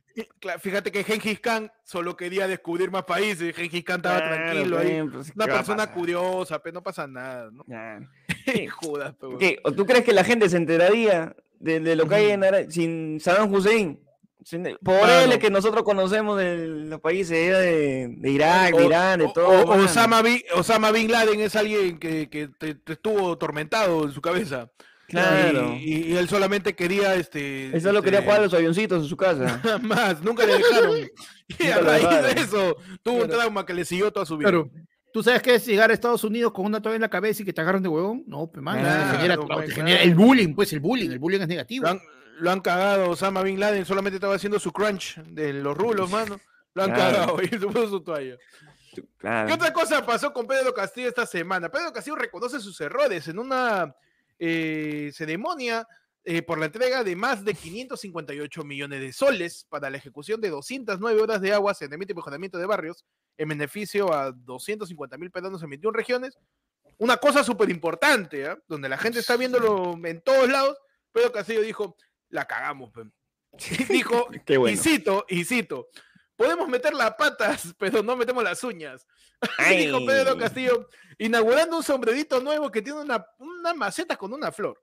Fíjate 0.61 0.91
que 0.91 1.05
Gengis 1.05 1.39
Khan 1.41 1.71
solo 1.85 2.17
quería 2.17 2.49
descubrir 2.49 2.91
más 2.91 3.05
países. 3.05 3.55
Gengis 3.55 3.85
Khan 3.85 3.97
estaba 3.97 4.19
tranquilo 4.19 4.79
ahí. 4.79 4.89
Claro, 4.91 5.11
pues, 5.13 5.33
Una 5.35 5.45
¿qué 5.45 5.51
va 5.53 5.57
a 5.57 5.61
persona 5.61 5.93
curiosa, 5.93 6.59
pero 6.61 6.75
no 6.75 6.83
pasa 6.83 7.07
nada, 7.07 7.51
¿no? 7.53 7.65
Pero... 7.69 9.39
¿Qué? 9.39 9.59
¿O 9.65 9.73
tú 9.73 9.87
crees 9.87 10.05
que 10.05 10.13
la 10.13 10.25
gente 10.25 10.49
se 10.49 10.57
enteraría 10.57 11.37
de, 11.61 11.81
de 11.81 11.97
lo 11.97 12.09
que 12.09 12.15
hay 12.17 12.31
en 12.31 12.43
Ara- 12.45 12.71
sin 12.71 13.21
Saddam 13.21 13.53
Hussein? 13.53 14.01
Sin- 14.45 14.77
Por 14.83 14.95
él 14.95 15.21
Mano. 15.23 15.33
es 15.33 15.39
que 15.39 15.51
nosotros 15.51 15.83
conocemos 15.83 16.39
de 16.39 16.57
los 16.67 17.01
países 17.01 17.31
de, 17.37 18.09
de 18.09 18.31
Irak, 18.31 18.75
O- 18.75 18.79
de 18.79 18.87
Irán, 18.87 19.19
de 19.21 19.31
todo. 19.35 19.49
o-. 19.67 19.85
Osama, 19.85 20.23
Bin, 20.23 20.41
Osama 20.55 20.91
Bin 20.93 21.11
Laden 21.13 21.41
es 21.41 21.55
alguien 21.55 21.99
que, 21.99 22.29
que 22.31 22.49
te, 22.49 22.75
te 22.77 22.93
estuvo 22.95 23.37
tormentado 23.37 24.05
en 24.05 24.13
su 24.13 24.21
cabeza. 24.21 24.71
Claro. 25.09 25.75
Y, 25.75 26.13
y 26.13 26.17
él 26.17 26.29
solamente 26.29 26.75
quería 26.77 27.15
este. 27.15 27.67
Él 27.75 27.81
solo 27.81 28.03
quería 28.03 28.19
este, 28.21 28.27
jugar 28.31 28.41
a 28.41 28.45
los 28.45 28.55
avioncitos 28.55 29.03
en 29.03 29.09
su 29.09 29.17
casa. 29.17 29.61
Más, 29.83 30.23
nunca 30.23 30.45
le 30.47 30.59
dejaron. 30.59 30.97
y 31.59 31.67
a 31.69 31.77
Nunca 31.79 31.91
raíz 31.99 32.35
de 32.37 32.43
eso, 32.43 32.77
tuvo 33.03 33.15
un 33.17 33.23
Claro. 33.27 33.39
trauma 33.39 33.65
que 33.67 33.75
le 33.75 33.85
siguió 33.85 34.13
toda 34.13 34.27
su 34.27 34.37
vida. 34.37 34.51
Claro. 34.51 34.71
¿Tú 35.13 35.23
sabes 35.23 35.41
qué 35.43 35.55
es 35.55 35.65
llegar 35.67 35.91
a 35.91 35.95
Estados 35.95 36.23
Unidos 36.23 36.53
con 36.53 36.67
una 36.67 36.83
toalla 36.83 36.97
en 36.97 37.03
la 37.03 37.09
cabeza 37.09 37.43
y 37.43 37.47
que 37.47 37.53
te 37.55 37.61
agarren 37.63 37.83
de 37.83 37.89
huevón? 37.89 38.23
No, 38.27 38.47
pues, 38.51 38.63
Claro, 38.63 38.79
te 39.13 39.17
genera, 39.17 39.37
te 39.39 39.47
claro. 39.47 39.63
genera 39.69 40.03
el 40.03 40.15
bullying, 40.15 40.55
pues 40.55 40.73
el 40.75 40.81
bullying, 40.81 41.11
el 41.11 41.19
bullying 41.19 41.41
es 41.41 41.49
negativo. 41.49 41.85
Lo 41.85 41.91
han, 41.93 42.01
lo 42.41 42.51
han 42.51 42.61
cagado 42.61 43.11
Osama 43.11 43.43
Bin 43.43 43.59
Laden, 43.59 43.87
solamente 43.87 44.17
estaba 44.17 44.35
haciendo 44.35 44.61
su 44.61 44.71
crunch 44.71 45.17
de 45.25 45.55
los 45.55 45.75
rulos, 45.77 46.11
mano. 46.11 46.39
Lo 46.75 46.83
han 46.85 46.93
Claro. 46.93 47.17
cagado 47.17 47.39
y 47.43 47.49
se 47.49 47.59
puso 47.59 47.89
su 47.89 48.01
toalla. 48.03 48.37
¿Qué 48.95 49.03
Claro. 49.17 49.55
otra 49.55 49.73
cosa 49.73 50.05
pasó 50.05 50.31
con 50.33 50.47
Pedro 50.47 50.75
Castillo 50.75 51.09
esta 51.09 51.25
semana? 51.25 51.71
Pedro 51.71 51.91
Castillo 51.93 52.17
reconoce 52.17 52.61
sus 52.61 52.79
errores 52.83 53.27
en 53.29 53.39
una 53.39 53.95
eh, 54.39 55.11
ceremonia 55.15 55.87
eh, 56.25 56.43
por 56.43 56.59
la 56.59 56.67
entrega 56.67 57.03
de 57.05 57.17
más 57.17 57.45
de 57.45 57.55
558 57.55 58.65
millones 58.65 59.01
de 59.01 59.13
soles 59.13 59.67
para 59.69 59.89
la 59.89 59.97
ejecución 59.97 60.41
de 60.41 60.51
209 60.51 61.23
horas 61.23 61.41
de 61.41 61.53
agua, 61.53 61.75
saneamiento 61.75 62.13
y 62.13 62.17
mejoramiento 62.17 62.59
de 62.59 62.67
barrios 62.67 63.05
en 63.39 63.49
beneficio 63.49 64.13
a 64.13 64.33
250 64.33 65.17
mil 65.17 65.31
peruanos 65.31 65.63
en 65.63 65.71
21 65.71 65.97
regiones. 65.97 66.39
Una 66.99 67.17
cosa 67.17 67.45
súper 67.45 67.71
importante, 67.71 68.47
¿ah? 68.47 68.59
donde 68.67 68.89
la 68.89 68.99
gente 68.99 69.21
está 69.21 69.37
viéndolo 69.37 69.99
en 70.05 70.21
todos 70.21 70.49
lados. 70.49 70.77
Pedro 71.13 71.33
Castillo 71.33 71.63
dijo, 71.63 71.97
la 72.29 72.47
cagamos. 72.47 72.91
pe". 72.91 73.05
dijo, 73.89 74.29
y 74.69 74.77
cito, 74.77 75.25
y 75.29 75.45
cito, 75.45 75.89
podemos 76.39 76.67
meter 76.69 76.95
las 76.95 77.13
patas, 77.15 77.75
pero 77.79 78.03
no 78.03 78.17
metemos 78.17 78.43
las 78.43 78.63
uñas. 78.65 79.07
Dijo 79.69 79.99
Pedro. 80.07 80.39
Castillo, 80.39 80.89
inaugurando 81.19 81.77
un 81.77 81.83
sombrerito 81.83 82.41
nuevo 82.41 82.71
que 82.71 82.81
tiene 82.81 83.01
una, 83.01 83.27
una 83.39 83.75
maceta 83.75 84.17
con 84.17 84.33
una 84.33 84.51
flor. 84.51 84.81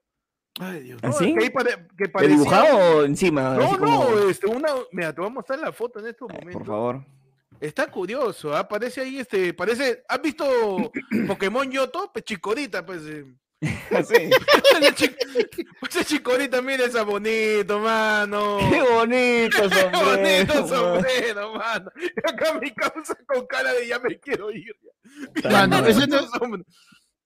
Ay, 0.60 0.80
Dios. 0.84 1.00
¿Ah, 1.02 1.08
¿no? 1.08 1.12
sí? 1.14 1.34
Que 1.34 1.50
pare- 1.50 1.86
que 1.98 2.04
¿De 2.04 2.08
parecía- 2.08 2.36
dibujado 2.36 2.78
o 2.78 3.02
encima? 3.04 3.54
No, 3.56 3.64
Así 3.64 3.74
como- 3.76 4.04
no, 4.10 4.28
este, 4.28 4.46
una, 4.46 4.68
mira, 4.92 5.12
te 5.14 5.20
voy 5.20 5.28
a 5.30 5.34
mostrar 5.34 5.58
la 5.58 5.72
foto 5.72 5.98
en 5.98 6.06
estos 6.06 6.28
Ay, 6.30 6.36
momentos. 6.38 6.58
Por 6.60 6.66
favor. 6.66 7.04
Está 7.60 7.90
curioso, 7.90 8.54
¿ah? 8.54 8.66
Parece 8.68 9.00
ahí, 9.00 9.18
este, 9.18 9.52
parece, 9.54 10.04
¿has 10.08 10.20
visto 10.22 10.44
Pokémon 11.26 11.70
Yoto? 11.70 12.10
Pues 12.12 12.24
chicorita, 12.24 12.84
pues. 12.84 13.02
eh. 13.06 13.24
Sí. 14.06 14.30
La 14.80 14.94
chi- 14.94 15.16
pues 15.80 15.96
es 15.96 16.06
chicorita, 16.06 16.60
mira 16.60 16.84
esa 16.84 17.02
bonito, 17.02 17.78
mano. 17.80 18.58
Qué 18.70 18.82
bonito 18.82 19.68
Qué 19.68 19.80
sombrero. 19.80 20.04
bonito 20.04 20.54
mano. 20.54 20.68
sombrero, 20.68 21.54
mano. 21.54 21.90
Y 22.00 22.30
acá 22.30 22.58
mi 22.60 22.70
causa 22.74 23.16
con 23.26 23.46
cara 23.46 23.72
de 23.72 23.86
ya 23.88 23.98
me 23.98 24.18
quiero 24.20 24.50
ir. 24.52 24.76
Mano, 25.44 25.68
Mano, 25.78 25.86
ese 25.86 26.06
no- 26.06 26.16
Bonito 26.18 26.38
sombrero. 26.38 26.64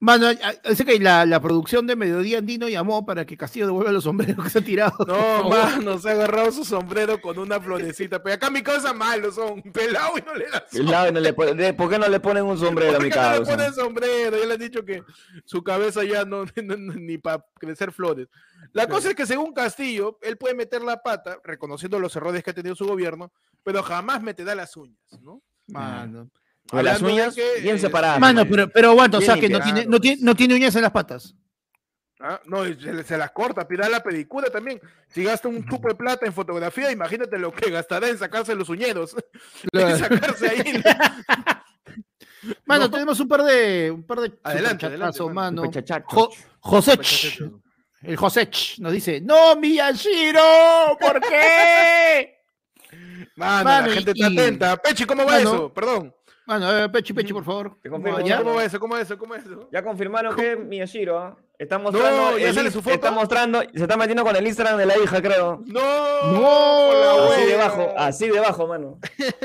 Mano, 0.02 0.28
sé 0.74 0.84
que 0.86 0.98
la, 0.98 1.26
la 1.26 1.40
producción 1.40 1.86
de 1.86 1.94
Mediodía 1.94 2.38
Andino 2.38 2.70
llamó 2.70 3.04
para 3.04 3.26
que 3.26 3.36
Castillo 3.36 3.66
devuelva 3.66 3.92
los 3.92 4.04
sombreros 4.04 4.42
que 4.42 4.48
se 4.50 4.58
ha 4.60 4.64
tirado. 4.64 4.96
No, 5.06 5.50
mano, 5.50 5.98
se 5.98 6.08
ha 6.08 6.12
agarrado 6.12 6.50
su 6.52 6.64
sombrero 6.64 7.20
con 7.20 7.38
una 7.38 7.60
florecita. 7.60 8.22
Pero 8.22 8.36
acá 8.36 8.48
mi 8.48 8.62
causa 8.62 8.94
malo 8.94 9.30
son 9.30 9.60
pelado 9.60 10.16
y 10.16 10.22
no 10.22 10.34
le 10.34 10.48
da 10.48 10.64
El 10.72 10.86
lado 10.86 11.12
no 11.12 11.20
le 11.20 11.34
¿Por 11.34 11.90
qué 11.90 11.98
no 11.98 12.08
le 12.08 12.18
ponen 12.18 12.44
un 12.44 12.56
sombrero 12.56 12.92
a 12.92 12.94
¿Por 12.94 13.02
mi 13.04 13.10
qué 13.10 13.16
no 13.16 13.22
le 13.30 13.36
causa? 13.36 13.52
ponen 13.56 13.74
sombrero? 13.74 14.38
Ya 14.38 14.46
le 14.46 14.54
han 14.54 14.60
dicho 14.60 14.84
que 14.86 15.02
su 15.44 15.62
cabeza 15.62 16.02
ya 16.02 16.24
no, 16.24 16.44
no- 16.64 16.76
no- 16.78 16.94
ni 16.94 17.18
para 17.18 17.44
crecer 17.58 17.92
flores. 17.92 18.26
La 18.72 18.86
cosa 18.88 19.10
es 19.10 19.14
que 19.14 19.26
según 19.26 19.52
Castillo, 19.52 20.18
él 20.22 20.38
puede 20.38 20.54
meter 20.54 20.80
la 20.80 21.02
pata, 21.02 21.38
reconociendo 21.44 21.98
los 21.98 22.16
errores 22.16 22.42
que 22.42 22.50
ha 22.50 22.54
tenido 22.54 22.74
su 22.74 22.86
gobierno, 22.86 23.32
pero 23.62 23.82
jamás 23.82 24.22
meterá 24.22 24.54
las 24.54 24.74
uñas, 24.78 24.98
¿no? 25.20 25.42
Mano, 25.66 26.30
Con 26.68 26.84
las 26.84 27.00
uñas 27.02 27.34
que, 27.34 27.60
bien 27.60 27.76
eh, 27.76 27.78
separadas. 27.78 28.20
Mano, 28.20 28.46
pero, 28.48 28.68
pero 28.68 28.90
aguanta, 28.90 29.18
o 29.18 29.20
sea 29.20 29.38
que 29.38 29.48
no 29.48 29.60
tiene, 29.60 29.86
no, 29.86 30.00
tiene, 30.00 30.22
no 30.22 30.34
tiene 30.34 30.54
uñas 30.54 30.74
en 30.76 30.82
las 30.82 30.92
patas. 30.92 31.34
Ah, 32.20 32.38
No, 32.44 32.66
y 32.68 32.78
se, 32.78 33.02
se 33.02 33.16
las 33.16 33.30
corta, 33.32 33.66
pida 33.66 33.88
la 33.88 34.02
pedicura 34.02 34.50
también. 34.50 34.78
Si 35.08 35.24
gasta 35.24 35.48
un 35.48 35.66
chupo 35.66 35.88
de 35.88 35.94
plata 35.94 36.26
en 36.26 36.32
fotografía, 36.34 36.92
imagínate 36.92 37.38
lo 37.38 37.50
que 37.52 37.70
gastará 37.70 38.08
en 38.08 38.18
sacarse 38.18 38.54
los 38.54 38.68
uñeros. 38.68 39.16
en 39.72 39.98
sacarse 39.98 40.48
ahí. 40.48 40.82
Mano, 42.64 42.84
No. 42.84 42.90
tenemos 42.90 43.20
un 43.20 43.28
par 43.28 43.42
de 43.42 43.90
un 43.90 44.02
par 44.02 44.20
de 44.20 44.32
Adelante, 44.42 44.86
adelante, 44.86 45.22
mano. 45.24 45.62
Jo- 46.04 46.30
Josech, 46.60 47.38
el 48.02 48.16
Josech 48.16 48.78
nos 48.78 48.92
dice, 48.92 49.20
"No, 49.20 49.56
Miyashiro, 49.56 50.96
¿por 50.98 51.20
qué?" 51.20 52.38
Mano, 53.36 53.64
Mano, 53.64 53.86
la 53.88 53.92
gente 53.94 54.12
y- 54.14 54.22
está 54.22 54.42
atenta. 54.42 54.76
Pechi, 54.78 55.04
¿cómo 55.04 55.24
va 55.26 55.32
Mano. 55.32 55.50
eso? 55.54 55.74
Perdón. 55.74 56.14
A 56.50 56.58
ver, 56.58 56.90
Pechi, 56.90 57.12
Pechi, 57.12 57.32
por 57.32 57.44
favor. 57.44 57.78
Te 57.80 57.88
¿Cómo 57.88 58.02
confirmo, 58.02 58.26
ya. 58.26 58.36
ya? 58.36 58.42
¿Cómo 58.42 58.56
va 58.56 58.64
eso? 58.64 58.80
¿Cómo 58.80 58.94
va 58.94 59.00
eso? 59.00 59.16
¿Cómo 59.16 59.34
va 59.34 59.38
eso? 59.38 59.68
Ya 59.72 59.84
confirmaron 59.84 60.34
que 60.34 60.56
Miyashiro 60.56 61.16
¿ah? 61.16 61.36
está 61.56 61.78
mostrando. 61.78 62.38
¿ya 62.38 62.48
el 62.48 62.54
sale 62.54 62.70
su 62.72 62.82
foto? 62.82 62.94
Está 62.94 63.12
mostrando, 63.12 63.60
se 63.60 63.82
está 63.82 63.96
metiendo 63.96 64.24
con 64.24 64.34
el 64.34 64.44
Instagram 64.44 64.76
de 64.76 64.86
la 64.86 64.98
hija, 64.98 65.22
creo. 65.22 65.62
No, 65.66 66.32
No, 66.32 67.30
Así 67.30 67.46
debajo, 67.46 67.94
así 67.96 68.28
debajo, 68.28 68.66
mano. 68.66 68.98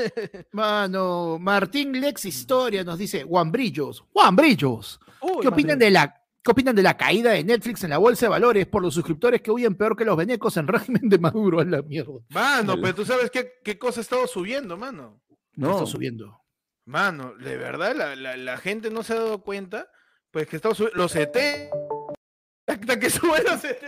Mano, 0.50 1.38
Martín 1.38 2.00
Lex 2.00 2.24
Historia 2.24 2.82
nos 2.82 2.98
dice, 2.98 3.22
Juan 3.22 3.52
Brillos, 3.52 4.04
Juan 4.12 4.34
Brillos, 4.34 4.98
Uy, 5.20 5.42
¿qué 5.42 5.48
opinan 5.48 5.78
de 5.78 5.90
la 5.90 6.22
¿Qué 6.42 6.52
opinan 6.52 6.76
de 6.76 6.82
la 6.84 6.96
caída 6.96 7.32
de 7.32 7.42
Netflix 7.42 7.82
en 7.82 7.90
la 7.90 7.98
bolsa 7.98 8.26
de 8.26 8.30
valores 8.30 8.68
por 8.68 8.80
los 8.80 8.94
suscriptores 8.94 9.42
que 9.42 9.50
huyen 9.50 9.74
peor 9.74 9.96
que 9.96 10.04
los 10.04 10.16
venecos 10.16 10.56
en 10.56 10.68
régimen 10.68 11.08
de 11.08 11.18
Maduro? 11.18 11.58
A 11.58 11.64
la 11.64 11.82
mierda. 11.82 12.20
Mano, 12.28 12.76
pero 12.80 12.94
tú 12.94 13.04
sabes 13.04 13.32
qué, 13.32 13.54
qué 13.64 13.76
cosa 13.76 13.98
ha 13.98 14.02
estado 14.02 14.28
subiendo, 14.28 14.76
mano. 14.76 15.20
No. 15.56 15.66
No. 15.66 15.72
Está 15.72 15.86
subiendo. 15.86 16.38
Mano, 16.86 17.34
de 17.34 17.56
verdad, 17.56 17.94
la, 17.96 18.14
la, 18.16 18.36
la 18.36 18.56
gente 18.58 18.90
no 18.90 19.02
se 19.02 19.12
ha 19.12 19.16
dado 19.16 19.42
cuenta, 19.42 19.88
pues 20.30 20.46
que 20.46 20.56
está 20.56 20.72
subiendo 20.74 20.96
los 20.98 21.14
ET. 21.16 21.36
Hasta 22.66 22.98
que 22.98 23.10
suben 23.10 23.44
los 23.44 23.62
ET. 23.64 23.82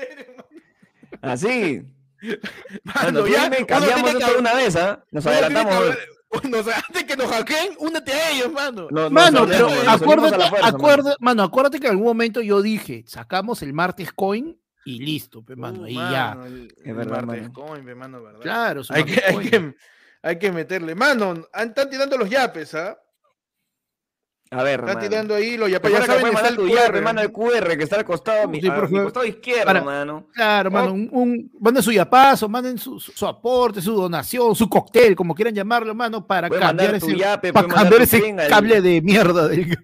Así. 1.22 1.82
Mano, 2.82 3.22
Cuando 3.22 3.26
ya, 3.28 3.48
ya 3.48 3.56
uno 3.58 3.66
cambiamos 3.66 4.14
que 4.16 4.32
una 4.38 4.54
vez, 4.54 4.74
¿ah? 4.76 5.04
Nos 5.12 5.26
adelantamos. 5.26 5.96
Bueno, 6.30 6.58
o 6.58 6.62
sea, 6.62 6.82
antes 6.86 7.04
que 7.04 7.16
nos 7.16 7.30
hackeen, 7.30 7.74
únete 7.78 8.12
a 8.12 8.30
ellos, 8.32 8.52
mano. 8.52 8.88
No, 8.90 9.08
Mano, 9.08 9.46
pero 9.46 9.68
acuérdate, 9.88 10.36
fuerza, 10.78 11.16
mano. 11.20 11.42
acuérdate 11.44 11.80
que 11.80 11.86
en 11.86 11.92
algún 11.92 12.06
momento 12.08 12.42
yo 12.42 12.60
dije, 12.60 13.04
sacamos 13.06 13.62
el 13.62 13.72
martes 13.72 14.12
coin 14.12 14.60
y 14.84 14.98
listo, 14.98 15.42
pe, 15.42 15.56
mano, 15.56 15.82
Uh, 15.82 15.84
ahí 15.84 15.94
mano, 15.94 16.44
el- 16.46 16.68
Es 16.76 16.86
el 16.86 16.94
verdad, 16.94 17.22
martes 17.24 17.42
mano. 17.42 17.52
coin, 17.54 17.84
pe, 17.84 17.94
mano, 17.94 18.22
¿verdad? 18.22 18.38
ya. 18.40 18.42
Claro, 18.42 18.82
Hay 18.90 19.04
que, 19.04 19.22
hay, 19.24 19.38
que, 19.48 19.74
hay 20.22 20.38
que 20.38 20.52
meterle. 20.52 20.94
Mano, 20.94 21.30
an- 21.52 21.68
están 21.68 21.90
tirando 21.90 22.16
los 22.16 22.28
yapes, 22.30 22.74
¿ah? 22.74 22.98
A 24.50 24.62
ver, 24.62 24.80
Están 24.80 24.94
mano. 24.94 25.08
tirando 25.08 25.34
ahí 25.34 25.56
yapes. 25.58 25.70
Ya 25.70 25.78
Recuerda 25.78 26.00
que 26.00 26.06
saben, 26.06 26.20
puedes 26.22 26.36
está 26.36 26.50
mandar 26.50 26.86
el 26.86 26.92
QR. 26.94 27.02
mano, 27.02 27.20
el 27.20 27.32
QR 27.32 27.76
que 27.76 27.82
está 27.84 27.96
al 27.96 28.04
costado, 28.06 28.48
mi, 28.48 28.60
Sí, 28.60 28.68
a 28.68 28.74
por 28.74 28.90
mi 28.90 28.98
costado 29.02 29.26
izquierdo, 29.26 29.64
Para- 29.66 29.82
mano. 29.82 30.26
Claro, 30.32 30.70
mano, 30.70 30.92
un, 30.94 31.08
un- 31.12 31.52
manden 31.60 31.82
su 31.82 31.92
yapazo, 31.92 32.48
manden 32.48 32.78
su, 32.78 32.98
su- 32.98 33.12
su 33.12 33.26
aporte, 33.26 33.82
su 33.82 33.92
donación, 33.94 34.54
su 34.56 34.68
cóctel, 34.68 35.14
como 35.14 35.34
quieran 35.34 35.54
llamarlo, 35.54 35.94
mano, 35.94 36.26
para 36.26 36.48
Puedes 36.48 36.64
cambiar 36.64 36.94
ese, 36.94 37.14
yape, 37.14 37.52
para 37.52 37.68
cambiar 37.68 38.00
ese 38.02 38.20
pin 38.20 38.40
al- 38.40 38.48
cable 38.48 38.80
de 38.80 39.02
mierda 39.02 39.48
del, 39.48 39.76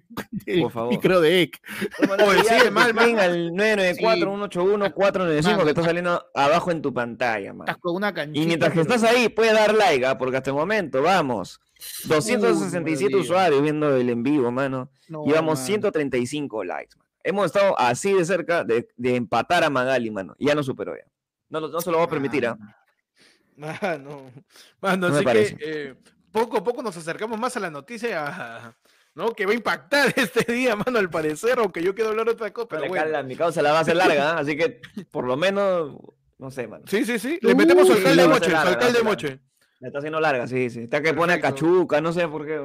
del 0.46 0.62
Por 0.62 0.72
favor. 0.72 0.90
micro 0.90 1.20
de 1.20 1.42
EC. 1.42 1.60
Sí, 2.00 2.06
llave, 2.48 2.70
mal, 2.70 2.94
pin 2.94 3.18
al 3.18 3.52
994-181-495 3.52 5.42
Mano. 5.52 5.64
que 5.64 5.68
está 5.70 5.82
saliendo 5.82 6.24
abajo 6.34 6.70
en 6.70 6.82
tu 6.82 6.92
pantalla, 6.94 7.52
mano. 7.52 7.64
Estás 7.64 7.76
con 7.82 7.94
una 7.96 8.12
canchita. 8.14 8.42
Y 8.42 8.46
mientras 8.46 8.72
que 8.72 8.80
pero- 8.82 8.94
estás 8.94 9.10
ahí, 9.10 9.28
puedes 9.28 9.52
dar 9.52 9.74
like, 9.74 10.06
¿ah? 10.06 10.16
porque 10.18 10.36
hasta 10.38 10.50
el 10.50 10.56
momento, 10.56 11.02
vamos. 11.02 11.60
267 12.04 13.14
Uy, 13.14 13.20
usuarios 13.20 13.62
viendo 13.62 13.96
el 13.96 14.08
en 14.10 14.22
vivo, 14.22 14.50
mano. 14.50 14.90
No, 15.08 15.24
Llevamos 15.24 15.58
mano. 15.58 15.66
135 15.66 16.64
likes. 16.64 16.96
mano. 16.96 17.10
Hemos 17.22 17.46
estado 17.46 17.78
así 17.78 18.12
de 18.12 18.24
cerca 18.24 18.64
de, 18.64 18.88
de 18.96 19.16
empatar 19.16 19.64
a 19.64 19.70
Magali, 19.70 20.10
mano. 20.10 20.34
Y 20.38 20.46
ya 20.46 20.54
no 20.54 20.62
superó 20.62 20.94
ya. 20.96 21.04
No, 21.48 21.60
no 21.60 21.80
se 21.80 21.90
lo 21.90 21.98
va 21.98 22.04
a 22.04 22.08
permitir, 22.08 22.46
¿ah? 22.46 22.58
Mano, 23.56 24.32
mano, 24.80 25.08
No 25.10 25.16
así 25.16 25.24
que 25.54 25.54
eh, 25.60 25.94
poco 26.32 26.56
a 26.56 26.64
poco 26.64 26.82
nos 26.82 26.96
acercamos 26.96 27.38
más 27.38 27.56
a 27.56 27.60
la 27.60 27.70
noticia, 27.70 28.74
¿no? 29.14 29.32
Que 29.32 29.46
va 29.46 29.52
a 29.52 29.54
impactar 29.54 30.12
este 30.16 30.52
día, 30.52 30.74
mano, 30.74 30.98
al 30.98 31.08
parecer, 31.08 31.60
aunque 31.60 31.80
yo 31.80 31.94
quiero 31.94 32.10
hablar 32.10 32.28
otra 32.28 32.52
cosa, 32.52 32.66
pero 32.68 32.88
bueno. 32.88 33.22
mi 33.22 33.36
causa 33.36 33.62
la 33.62 33.70
va 33.70 33.78
a 33.78 33.82
hacer 33.82 33.94
larga, 33.94 34.32
¿ah? 34.32 34.38
así 34.40 34.56
que 34.56 34.80
por 35.12 35.24
lo 35.24 35.36
menos, 35.36 35.96
no 36.38 36.50
sé, 36.50 36.66
mano. 36.66 36.84
Sí, 36.88 37.04
sí, 37.04 37.20
sí. 37.20 37.38
Le 37.42 37.54
metemos 37.54 37.86
su 37.86 37.92
Uy, 37.92 37.98
alcalde 37.98 38.22
de 38.22 38.28
Moche, 38.28 38.50
su 38.50 38.56
hacer 38.56 38.56
larga, 38.56 38.58
la 38.58 38.64
va 38.64 38.70
a 38.70 38.72
alcalde 38.72 38.98
de 38.98 39.04
Moche. 39.04 39.40
La 39.84 39.88
está 39.88 39.98
haciendo 39.98 40.18
larga, 40.18 40.46
sí, 40.46 40.70
sí. 40.70 40.84
Está 40.84 41.02
que 41.02 41.12
pone 41.12 41.34
a 41.34 41.40
cachuca, 41.42 42.00
no 42.00 42.10
sé 42.10 42.26
por 42.26 42.46
qué. 42.46 42.64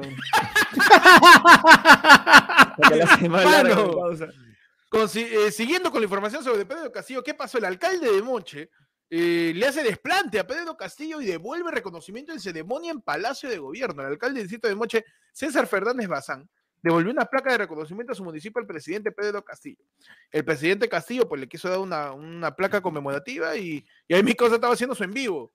Con- 4.88 5.08
eh, 5.14 5.50
siguiendo 5.52 5.90
con 5.90 6.00
la 6.00 6.04
información 6.06 6.42
sobre 6.42 6.64
Pedro 6.64 6.90
Castillo, 6.90 7.22
¿qué 7.22 7.34
pasó? 7.34 7.58
El 7.58 7.66
alcalde 7.66 8.10
de 8.10 8.22
Moche 8.22 8.70
eh, 9.10 9.52
le 9.54 9.66
hace 9.66 9.82
desplante 9.82 10.38
a 10.38 10.46
Pedro 10.46 10.78
Castillo 10.78 11.20
y 11.20 11.26
devuelve 11.26 11.70
reconocimiento 11.70 12.32
en 12.32 12.40
ceremonia 12.40 12.90
en 12.90 13.02
Palacio 13.02 13.50
de 13.50 13.58
Gobierno. 13.58 14.00
El 14.00 14.08
alcalde 14.08 14.38
del 14.40 14.44
distrito 14.48 14.66
de 14.68 14.74
Moche, 14.74 15.04
César 15.30 15.66
Fernández 15.66 16.08
Bazán, 16.08 16.48
devolvió 16.82 17.12
una 17.12 17.26
placa 17.26 17.52
de 17.52 17.58
reconocimiento 17.58 18.12
a 18.14 18.16
su 18.16 18.24
municipio 18.24 18.58
al 18.62 18.66
presidente 18.66 19.12
Pedro 19.12 19.44
Castillo. 19.44 19.84
El 20.30 20.42
presidente 20.46 20.88
Castillo 20.88 21.28
pues 21.28 21.38
le 21.38 21.48
quiso 21.48 21.68
dar 21.68 21.80
una, 21.80 22.12
una 22.12 22.56
placa 22.56 22.80
conmemorativa 22.80 23.54
y, 23.56 23.84
y 24.08 24.14
ahí 24.14 24.22
mi 24.22 24.32
cosa 24.32 24.54
estaba 24.54 24.72
haciendo 24.72 24.94
su 24.94 25.04
en 25.04 25.10
vivo. 25.12 25.52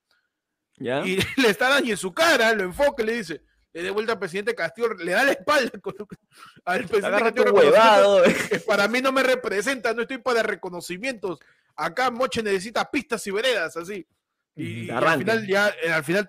¿Ya? 0.78 1.06
y 1.06 1.18
le 1.38 1.50
está 1.50 1.70
dando 1.70 1.90
en 1.90 1.98
su 1.98 2.14
cara, 2.14 2.54
lo 2.54 2.64
enfoca 2.64 3.04
y 3.04 3.06
le 3.06 3.14
dice, 3.14 3.42
le 3.74 3.84
de 3.84 3.92
vuelta 3.92 4.14
al 4.14 4.20
presidente 4.20 4.56
Castillo, 4.56 4.94
le 4.94 5.12
da 5.12 5.24
la 5.24 5.32
espalda 5.32 5.72
al 6.66 6.86
presidente 6.86 7.24
Castillo 7.24 7.54
huevado. 7.54 8.24
que 8.50 8.60
para 8.60 8.88
mí 8.88 9.02
no 9.02 9.12
me 9.12 9.24
representa, 9.24 9.94
no 9.94 10.02
estoy 10.02 10.18
para 10.18 10.44
reconocimientos. 10.44 11.40
Acá 11.76 12.10
Moche 12.10 12.42
necesita 12.42 12.90
pistas 12.90 13.26
y 13.28 13.32
veredas, 13.32 13.76
así. 13.76 14.08
Y, 14.56 14.86
y 14.86 14.90
al 14.90 15.18
final 15.18 15.46
ya, 15.46 15.70
eh, 15.84 15.92
al 15.92 16.04
final 16.06 16.26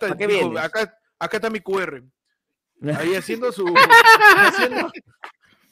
acá, 0.58 0.98
acá 1.18 1.36
está 1.36 1.50
mi 1.50 1.60
QR. 1.60 2.02
Ahí 2.98 3.14
haciendo 3.14 3.52
su 3.52 3.64
haciendo- 4.36 4.90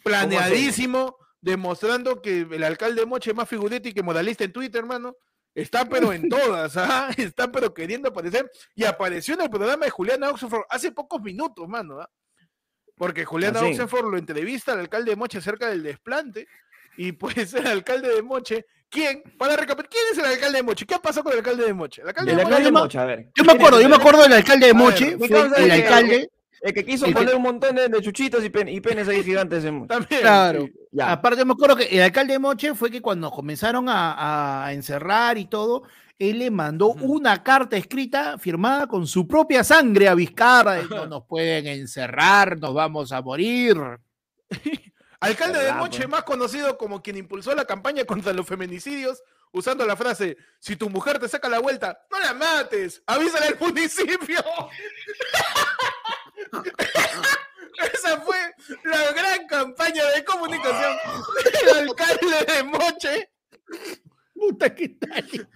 planeadísimo, 0.04 1.16
demostrando 1.40 2.22
que 2.22 2.40
el 2.50 2.62
alcalde 2.64 3.00
de 3.00 3.06
Moche 3.06 3.30
es 3.30 3.36
más 3.36 3.48
figurete 3.48 3.88
y 3.88 3.92
que 3.92 4.02
modalista 4.02 4.44
en 4.44 4.52
Twitter, 4.52 4.80
hermano. 4.80 5.16
Está 5.54 5.84
pero 5.84 6.12
en 6.12 6.28
todas, 6.28 6.76
¿ah? 6.76 7.10
está 7.16 7.50
pero 7.50 7.72
queriendo 7.72 8.08
aparecer. 8.08 8.50
Y 8.74 8.84
apareció 8.84 9.34
en 9.34 9.42
el 9.42 9.50
programa 9.50 9.84
de 9.84 9.90
Juliana 9.90 10.30
Oxenford 10.30 10.64
hace 10.68 10.90
pocos 10.90 11.22
minutos, 11.22 11.68
mano. 11.68 12.00
¿ah? 12.00 12.10
Porque 12.96 13.24
Juliana 13.24 13.60
¿Ah, 13.60 13.62
sí? 13.64 13.70
Oxenford 13.70 14.10
lo 14.10 14.18
entrevista 14.18 14.72
al 14.72 14.80
alcalde 14.80 15.10
de 15.10 15.16
Moche 15.16 15.38
acerca 15.38 15.68
del 15.68 15.82
desplante. 15.82 16.48
Y 16.96 17.12
pues 17.12 17.54
el 17.54 17.66
alcalde 17.66 18.14
de 18.14 18.22
Moche, 18.22 18.66
¿quién? 18.88 19.22
Para 19.38 19.56
recapitular, 19.56 19.88
¿quién 19.88 20.04
es 20.12 20.18
el 20.18 20.24
alcalde 20.24 20.58
de 20.58 20.62
Moche? 20.62 20.86
¿Qué 20.86 20.94
ha 20.94 21.02
pasado 21.02 21.24
con 21.24 21.32
el 21.32 21.38
alcalde 21.38 21.64
de 21.64 21.74
Moche? 21.74 22.02
El 22.02 22.08
alcalde 22.08 22.32
El 22.32 22.64
de 22.64 22.72
Moche 22.72 22.98
a 22.98 23.04
ver. 23.04 23.30
Yo 23.36 23.44
me 23.44 23.52
acuerdo, 23.52 23.80
yo 23.80 23.88
me 23.88 23.96
acuerdo 23.96 24.22
del 24.22 24.32
alcalde 24.32 24.66
de 24.66 24.72
ver, 24.72 24.82
Moche, 24.82 25.18
fue 25.18 25.28
el 25.28 25.70
alcalde, 25.70 26.30
El 26.64 26.72
que 26.72 26.82
quiso 26.82 27.04
El 27.04 27.12
que- 27.12 27.18
poner 27.20 27.34
un 27.36 27.42
montón 27.42 27.76
de, 27.76 27.88
de 27.88 28.00
chuchitos 28.00 28.42
y, 28.42 28.48
pen- 28.48 28.68
y 28.70 28.80
penes 28.80 29.06
ahí 29.06 29.22
gigantes 29.22 29.64
en... 29.66 29.86
también. 29.88 30.22
claro. 30.22 30.66
Ya. 30.90 31.12
Aparte, 31.12 31.44
me 31.44 31.52
acuerdo 31.52 31.76
que 31.76 31.84
el 31.84 32.00
alcalde 32.02 32.32
de 32.32 32.38
Moche 32.38 32.74
fue 32.74 32.90
que 32.90 33.02
cuando 33.02 33.30
comenzaron 33.30 33.86
a, 33.88 34.64
a 34.64 34.72
encerrar 34.72 35.36
y 35.36 35.44
todo, 35.44 35.82
él 36.18 36.38
le 36.38 36.50
mandó 36.50 36.92
una 36.92 37.42
carta 37.42 37.76
escrita 37.76 38.38
firmada 38.38 38.86
con 38.86 39.06
su 39.06 39.28
propia 39.28 39.62
sangre 39.62 40.08
a 40.08 40.14
Vizcarra. 40.14 40.80
No 40.88 41.06
nos 41.06 41.24
pueden 41.26 41.66
encerrar, 41.66 42.58
nos 42.58 42.72
vamos 42.72 43.12
a 43.12 43.20
morir. 43.20 43.76
Alcalde 45.20 45.58
de 45.64 45.72
Moche, 45.74 45.98
pues. 45.98 46.08
más 46.08 46.22
conocido 46.24 46.78
como 46.78 47.02
quien 47.02 47.16
impulsó 47.18 47.54
la 47.54 47.64
campaña 47.66 48.04
contra 48.04 48.32
los 48.32 48.46
feminicidios, 48.46 49.22
usando 49.52 49.86
la 49.86 49.96
frase, 49.96 50.36
si 50.58 50.76
tu 50.76 50.90
mujer 50.90 51.18
te 51.18 51.28
saca 51.28 51.48
la 51.48 51.60
vuelta, 51.60 51.98
no 52.10 52.18
la 52.20 52.34
mates, 52.34 53.02
avísale 53.06 53.46
al 53.46 53.58
municipio. 53.58 54.38
Esa 57.92 58.20
fue 58.20 58.36
la 58.84 59.12
gran 59.12 59.46
campaña 59.46 60.04
de 60.14 60.24
comunicación 60.24 60.96
del 61.66 61.88
alcalde 61.88 62.54
de 62.54 62.62
Moche. 62.64 63.30
Puta 64.34 64.74
que 64.74 64.88
tal. 64.90 65.48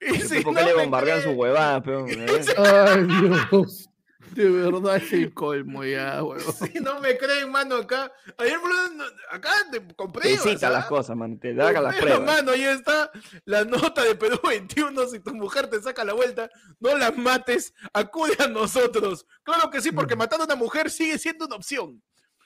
Y 0.00 0.20
si 0.20 0.40
¿Por 0.40 0.54
no 0.54 0.60
qué 0.60 0.66
le 0.66 0.74
me 0.74 0.82
bombardean 0.82 1.22
sus 1.22 1.34
huevadas, 1.34 1.82
peón? 1.82 2.08
¿Eh? 2.08 2.26
Ay, 2.56 3.06
Dios. 3.50 3.90
De 4.32 4.48
verdad 4.50 4.96
es 4.96 5.12
el 5.12 5.32
colmo 5.32 5.84
ya, 5.84 6.22
huevón. 6.22 6.54
Si 6.72 6.80
no 6.80 7.00
me 7.00 7.16
creen, 7.16 7.50
mano, 7.50 7.76
acá. 7.76 8.12
Ayer, 8.38 8.58
bro, 8.58 9.04
acá 9.30 9.50
te 9.70 9.94
compré. 9.94 10.36
Te 10.36 10.38
cita 10.38 10.70
las 10.70 10.86
cosas, 10.86 11.16
man. 11.16 11.38
Te 11.38 11.54
da 11.54 11.72
las 11.72 11.96
pruebas. 11.96 12.22
mano, 12.22 12.52
ahí 12.52 12.64
está 12.64 13.10
la 13.44 13.64
nota 13.64 14.02
de 14.04 14.14
Perú 14.14 14.38
21. 14.42 15.06
Si 15.06 15.20
tu 15.20 15.34
mujer 15.34 15.68
te 15.68 15.80
saca 15.80 16.04
la 16.04 16.12
vuelta, 16.14 16.50
no 16.80 16.96
la 16.96 17.10
mates, 17.12 17.72
acude 17.92 18.36
a 18.38 18.48
nosotros. 18.48 19.26
Claro 19.42 19.70
que 19.70 19.80
sí, 19.80 19.92
porque 19.92 20.16
matar 20.16 20.40
a 20.40 20.44
una 20.44 20.56
mujer 20.56 20.90
sigue 20.90 21.18
siendo 21.18 21.46
una 21.46 21.56
opción. 21.56 22.02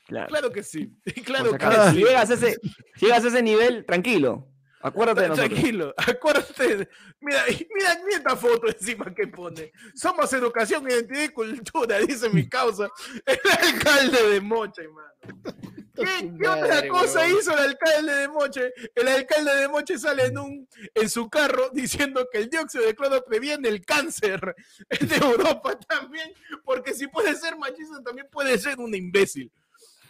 Claro. 0.06 0.28
Claro 0.28 0.50
que 0.50 0.62
sí. 0.62 0.92
Claro 1.24 1.52
que 1.52 1.64
sí. 1.64 1.90
si, 1.92 2.04
llegas 2.04 2.30
a 2.30 2.34
ese, 2.34 2.58
si 2.96 3.06
llegas 3.06 3.24
a 3.24 3.28
ese 3.28 3.42
nivel, 3.42 3.86
tranquilo. 3.86 4.49
Acuérdate 4.82 5.22
de 5.22 5.28
nosotros. 5.28 5.50
Tranquilo, 5.52 5.94
acuérdate. 5.96 6.76
de- 6.76 6.88
Mira, 7.20 7.44
mira, 7.48 8.00
mira 8.04 8.16
esta 8.16 8.34
foto 8.36 8.66
encima 8.68 9.14
que 9.14 9.26
pone. 9.26 9.72
Somos 9.94 10.32
educación, 10.32 10.90
identidad 10.90 11.22
y 11.24 11.28
cultura, 11.28 11.98
dice 12.06 12.28
mi 12.30 12.48
causa. 12.48 12.88
El 13.26 13.38
alcalde 13.74 14.28
de 14.30 14.40
Moche, 14.40 14.82
hermano. 14.82 15.10
¿Qué, 15.94 16.32
qué 16.40 16.48
otra 16.48 16.88
cosa 16.88 17.28
hizo 17.28 17.52
el 17.52 17.58
alcalde 17.58 18.14
de 18.14 18.28
Moche? 18.28 18.72
El 18.94 19.06
alcalde 19.08 19.54
de 19.56 19.68
Moche 19.68 19.98
sale 19.98 20.26
en 20.26 20.38
un 20.38 20.68
en 20.94 21.10
su 21.10 21.28
carro 21.28 21.68
diciendo 21.74 22.26
que 22.32 22.38
el 22.38 22.48
dióxido 22.48 22.86
de 22.86 22.94
cloro 22.94 23.22
previene 23.22 23.68
el 23.68 23.84
cáncer 23.84 24.54
de 24.88 25.16
Europa 25.16 25.78
también, 25.80 26.32
porque 26.64 26.94
si 26.94 27.06
puede 27.08 27.34
ser 27.34 27.56
machista 27.58 28.02
también 28.02 28.28
puede 28.32 28.56
ser 28.56 28.78
un 28.78 28.94
imbécil. 28.94 29.52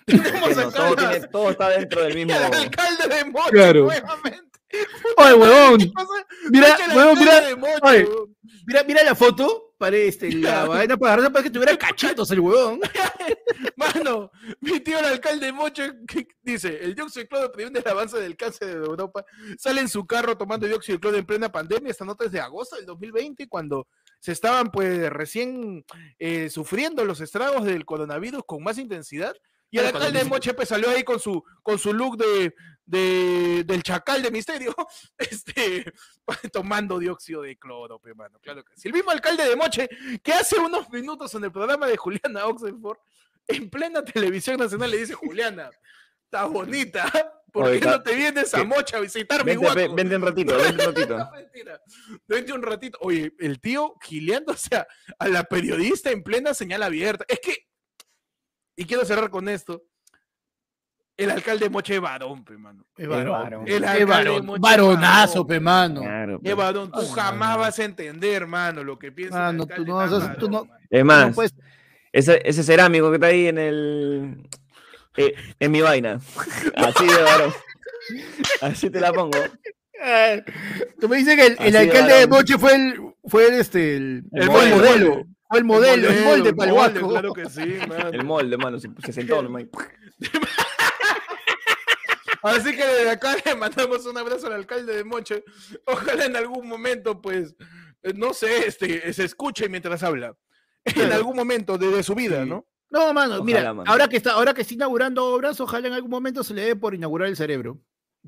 Tenemos 0.07 0.57
no, 0.57 0.71
todo, 0.71 0.95
la- 0.95 1.11
tiene- 1.11 1.27
todo 1.29 1.51
está 1.51 1.71
dentro 1.71 2.03
del 2.05 2.15
mismo. 2.15 2.35
el 2.35 2.55
alcalde 2.55 3.09
de 3.17 3.25
Moche 3.25 3.51
Claro. 3.51 3.81
nuevamente. 3.85 4.50
Oye, 5.17 5.35
huevón. 5.35 5.93
Mira, 6.51 6.77
huevón, 6.95 7.19
mira. 7.19 7.43
Oye. 7.83 8.09
Mira, 8.67 8.85
mira 8.85 9.03
la 9.05 9.15
foto. 9.15 9.67
Parece 9.79 10.29
este, 10.29 10.33
la 10.39 10.65
vaina 10.67 10.97
para 10.99 11.15
agarrar 11.15 11.33
para 11.33 11.43
que 11.43 11.51
tuviera 11.51 11.77
cachitos 11.77 12.31
el 12.31 12.41
huevón. 12.41 12.81
Mano, 13.77 14.31
mi 14.61 14.79
tío 14.81 14.99
el 14.99 15.07
alcalde 15.07 15.47
de 15.47 15.53
Moche 15.53 15.91
que 16.07 16.27
dice, 16.43 16.79
el 16.83 16.95
dióxido 16.95 17.23
de 17.23 17.29
cloro 17.29 17.53
previene 17.53 17.79
el 17.81 17.89
avance 17.89 18.19
del 18.19 18.37
cáncer 18.37 18.69
de 18.69 18.75
Europa. 18.87 19.25
Sale 19.59 19.81
en 19.81 19.89
su 19.89 20.07
carro 20.07 20.37
tomando 20.37 20.67
dióxido 20.67 20.97
de 20.97 21.01
cloro 21.01 21.17
en 21.17 21.27
plena 21.27 21.51
pandemia. 21.51 21.91
Esta 21.91 22.05
nota 22.05 22.27
es 22.27 22.33
de 22.33 22.41
agosto 22.41 22.77
del 22.77 22.85
2020, 22.87 23.49
cuando 23.49 23.89
se 24.19 24.33
estaban 24.33 24.71
pues 24.71 25.09
recién 25.11 25.85
eh, 26.19 26.51
sufriendo 26.51 27.05
los 27.07 27.21
estragos 27.23 27.65
del 27.65 27.87
coronavirus 27.87 28.43
con 28.47 28.63
más 28.63 28.77
intensidad. 28.77 29.35
Y 29.71 29.79
el 29.79 29.87
alcalde 29.87 30.09
de 30.13 30.19
dice- 30.19 30.29
Moche 30.29 30.53
pues, 30.53 30.69
salió 30.69 30.91
ahí 30.91 31.05
con 31.05 31.21
su, 31.21 31.43
con 31.63 31.79
su 31.79 31.95
look 31.95 32.17
de, 32.19 32.55
de- 32.91 33.63
del 33.65 33.83
chacal 33.83 34.21
de 34.23 34.31
misterio, 34.31 34.75
este, 35.19 35.93
tomando 36.53 36.99
dióxido 36.99 37.43
de 37.43 37.57
cloro, 37.59 37.99
pe, 38.01 38.15
mano. 38.15 38.39
Claro 38.41 38.65
que 38.65 38.77
sí. 38.77 38.89
El 38.89 38.95
mismo 38.95 39.11
alcalde 39.11 39.49
de 39.49 39.57
Moche 39.57 39.89
que 40.23 40.33
hace 40.33 40.59
unos 40.59 40.91
minutos 40.91 41.35
en 41.35 41.45
el 41.45 41.53
programa 41.53 41.87
de 41.87 41.97
Juliana 41.97 42.47
Oxenford, 42.47 42.99
en 43.47 43.71
plena 43.71 44.05
televisión 44.05 44.57
nacional, 44.59 44.91
le 44.91 44.99
dice, 44.99 45.15
Juliana, 45.15 45.71
está 46.25 46.45
bonita, 46.47 47.11
¿por 47.53 47.65
Oye, 47.67 47.73
qué 47.73 47.79
está- 47.87 47.97
no 47.99 48.03
te 48.03 48.15
vienes 48.15 48.55
a 48.55 48.65
Moche 48.65 48.97
a 48.97 49.01
visitar 49.01 49.45
mi 49.45 49.53
Vente, 49.53 49.65
guaco? 49.65 49.77
ve- 49.77 49.91
vente 49.95 50.17
un 50.17 50.23
ratito, 50.23 50.57
vente 50.57 50.89
un 50.89 50.95
ratito. 50.95 51.31
Vente 52.27 52.53
un 52.53 52.63
ratito. 52.63 52.99
Oye, 53.03 53.33
el 53.39 53.61
tío 53.61 53.95
gileándose 54.03 54.77
a, 54.77 54.87
a 55.19 55.29
la 55.29 55.45
periodista 55.45 56.11
en 56.11 56.23
plena 56.23 56.55
señal 56.55 56.83
abierta. 56.83 57.25
Es 57.29 57.41
que, 57.41 57.67
y 58.77 58.85
quiero 58.85 59.05
cerrar 59.05 59.31
con 59.31 59.49
esto. 59.49 59.85
El 61.25 61.31
alcalde 61.31 61.65
de 61.67 61.71
Moche 61.71 61.95
es 61.97 62.01
varón, 62.01 62.45
pe, 62.45 62.57
mano. 62.57 62.85
Es 62.97 63.07
varón. 63.09 63.65
El 63.67 63.85
Es 63.85 63.91
alcalde. 63.91 64.43
Moche 64.43 64.57
es 64.57 64.61
Varonazo, 64.61 65.33
varón, 65.45 65.47
pe, 65.47 65.61
mano. 65.61 66.01
Claro, 66.03 66.35
Es 66.37 66.41
pues. 66.43 66.57
varón. 66.57 66.91
Tú 66.93 67.07
jamás 67.09 67.59
vas 67.59 67.79
a 67.79 67.85
entender, 67.85 68.47
mano, 68.47 68.83
lo 68.85 68.99
que 68.99 69.13
piensa. 69.13 69.37
el 69.51 69.57
Mano, 69.59 69.67
tú 69.67 69.85
no 69.85 69.95
vas 69.97 70.13
a- 70.13 70.35
tú 70.35 70.49
no-. 70.51 70.67
Es 70.89 71.05
más, 71.05 71.29
No 71.29 71.35
puedes- 71.35 71.55
ese, 72.13 72.41
ese 72.45 72.63
cerámico 72.63 73.09
que 73.11 73.17
está 73.17 73.27
ahí 73.29 73.47
en 73.49 73.59
el. 73.59 74.49
eh, 75.17 75.35
en 75.59 75.71
mi 75.71 75.81
vaina. 75.81 76.21
Así 76.77 77.07
de 77.07 77.23
varón. 77.23 77.53
Así 78.63 78.91
te 78.91 79.01
la 79.01 79.13
pongo. 79.13 79.39
Tú 81.01 81.09
me 81.09 81.19
dices 81.19 81.37
que 81.37 81.47
el, 81.49 81.57
el 81.61 81.73
de 81.73 81.79
alcalde 81.79 82.15
de. 82.15 82.27
Moche 82.27 82.59
fue 82.59 82.75
el, 82.75 83.01
fue 83.27 83.49
el, 83.49 83.55
este, 83.61 83.97
el, 83.97 84.25
El 84.33 84.47
fue 84.51 84.65
el 84.69 84.75
modelo. 84.75 85.25
Fue 85.49 85.59
el 85.59 85.65
modelo, 85.65 86.09
el 86.09 86.25
molde 86.25 86.55
para 86.55 86.71
el 86.71 86.77
molde, 86.77 87.01
guaco. 87.01 87.09
Claro 87.11 87.33
que 87.35 87.51
sí, 87.51 87.77
mano. 87.89 88.09
El 88.11 88.25
molde, 88.25 88.57
mano. 88.57 88.79
Se, 88.79 88.89
se 89.05 89.13
sentó 89.13 89.43
nomás. 89.43 89.65
Así 92.43 92.75
que 92.77 92.85
desde 92.85 93.11
acá 93.11 93.37
le 93.45 93.55
mandamos 93.55 94.07
un 94.07 94.17
abrazo 94.19 94.47
al 94.47 94.55
alcalde 94.55 94.97
de 94.97 95.05
Moche. 95.05 95.45
Ojalá 95.87 96.25
en 96.25 96.37
algún 96.37 96.67
momento, 96.69 97.21
pues, 97.21 97.55
eh, 98.03 98.13
no 98.15 98.33
sé, 98.35 98.67
este, 98.67 99.13
se 99.13 99.25
escuche 99.25 99.69
mientras 99.69 100.03
habla. 100.03 100.37
En 100.85 101.13
algún 101.13 101.37
momento 101.37 101.77
de, 101.77 101.89
de 101.91 102.03
su 102.03 102.15
vida, 102.15 102.45
¿no? 102.47 102.67
No, 102.89 103.13
mano, 103.13 103.35
Ojalá, 103.35 103.45
mira, 103.45 103.75
mano. 103.75 103.91
ahora 103.91 104.09
que 104.09 104.17
está, 104.17 104.33
ahora 104.33 104.55
que 104.55 104.63
está 104.63 104.75
inaugurando 104.75 105.25
obras, 105.27 105.61
ojalá 105.61 105.87
en 105.89 105.93
algún 105.95 106.11
momento 106.11 106.43
se 106.43 106.55
le 106.55 106.63
dé 106.63 106.75
por 106.77 106.95
inaugurar 106.95 107.29
el 107.29 107.37
cerebro. 107.37 107.79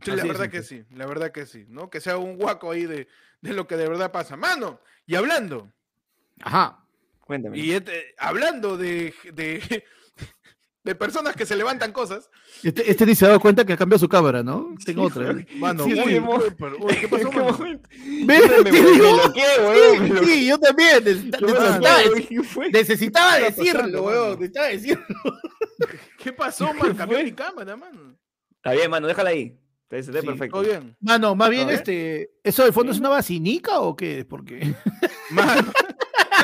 Sí, 0.05 0.11
la 0.13 0.25
verdad 0.25 0.49
que 0.51 0.63
sí, 0.63 0.85
la 0.91 1.07
verdad 1.07 1.33
que 1.33 1.47
sí, 1.47 1.65
¿no? 1.69 1.91
Que 1.91 2.01
sea 2.01 2.17
un 2.19 2.37
guaco 2.37 2.71
ahí 2.71 2.87
de, 2.87 3.09
de 3.41 3.53
lo 3.55 3.67
que 3.67 3.77
de 3.77 3.89
verdad 3.89 4.13
pasa. 4.13 4.37
Mano, 4.37 4.81
y 5.07 5.15
hablando, 5.17 5.73
Ajá. 6.43 6.85
Cuéntame. 7.21 7.59
y 7.59 7.73
este, 7.73 8.15
hablando 8.19 8.77
de, 8.77 9.15
de, 9.33 9.85
de 10.85 10.95
personas 10.97 11.37
que 11.37 11.47
se 11.47 11.55
levantan 11.57 11.93
cosas, 11.93 12.29
Este, 12.63 12.91
este 12.91 13.07
ni 13.07 13.15
se 13.15 13.25
ha 13.25 13.29
dado 13.29 13.41
cuenta 13.41 13.65
que 13.65 13.73
ha 13.73 13.77
cambiado 13.77 14.01
su 14.01 14.09
cámara, 14.09 14.43
¿no? 14.43 14.75
Tengo 14.85 15.05
otra. 15.05 15.31
¿eh? 15.31 15.47
mano, 15.57 15.85
Sí, 15.85 15.93
uy, 15.95 16.19
uy, 16.19 16.43
pero- 16.59 16.77
uy, 16.81 16.97
¿qué 16.97 17.09
pasó, 17.09 17.23
¿En 17.27 17.31
qué 17.31 17.37
mano? 17.39 17.53
momento? 17.59 17.89
¿Ves? 18.27 18.51
Me, 18.65 18.73
me 18.73 18.73
me 20.11 20.21
Sí, 20.21 20.25
sí, 20.27 20.47
yo 20.49 20.59
también. 20.59 21.05
necesitaba, 21.05 21.99
necesitaba 22.73 23.37
¿Qué 23.39 23.47
está 23.47 23.63
pasando, 23.63 23.63
decirlo, 23.63 24.03
weón. 24.03 24.31
Necesitaba 24.41 24.67
decirlo. 24.69 25.05
¿Qué 26.19 26.33
pasó, 26.33 26.73
man? 26.75 26.95
Cambió 26.97 27.23
mi 27.23 27.33
cámara, 27.33 27.77
mano. 27.77 28.17
Está 28.57 28.73
bien, 28.73 28.91
mano, 28.91 29.07
déjala 29.07 29.31
ahí. 29.31 29.59
Sí, 29.91 30.11
perfecto. 30.11 30.49
Todo 30.59 30.63
bien. 30.63 30.97
Mano, 31.01 31.35
más 31.35 31.51
bien, 31.51 31.69
este. 31.69 32.31
¿Eso 32.43 32.65
de 32.65 32.73
fondo 32.73 32.93
es 32.93 32.99
una 32.99 33.11
vacinica 33.11 33.81
o 33.81 33.95
qué? 33.95 34.25
Porque. 34.25 34.75
Mano, 35.31 35.71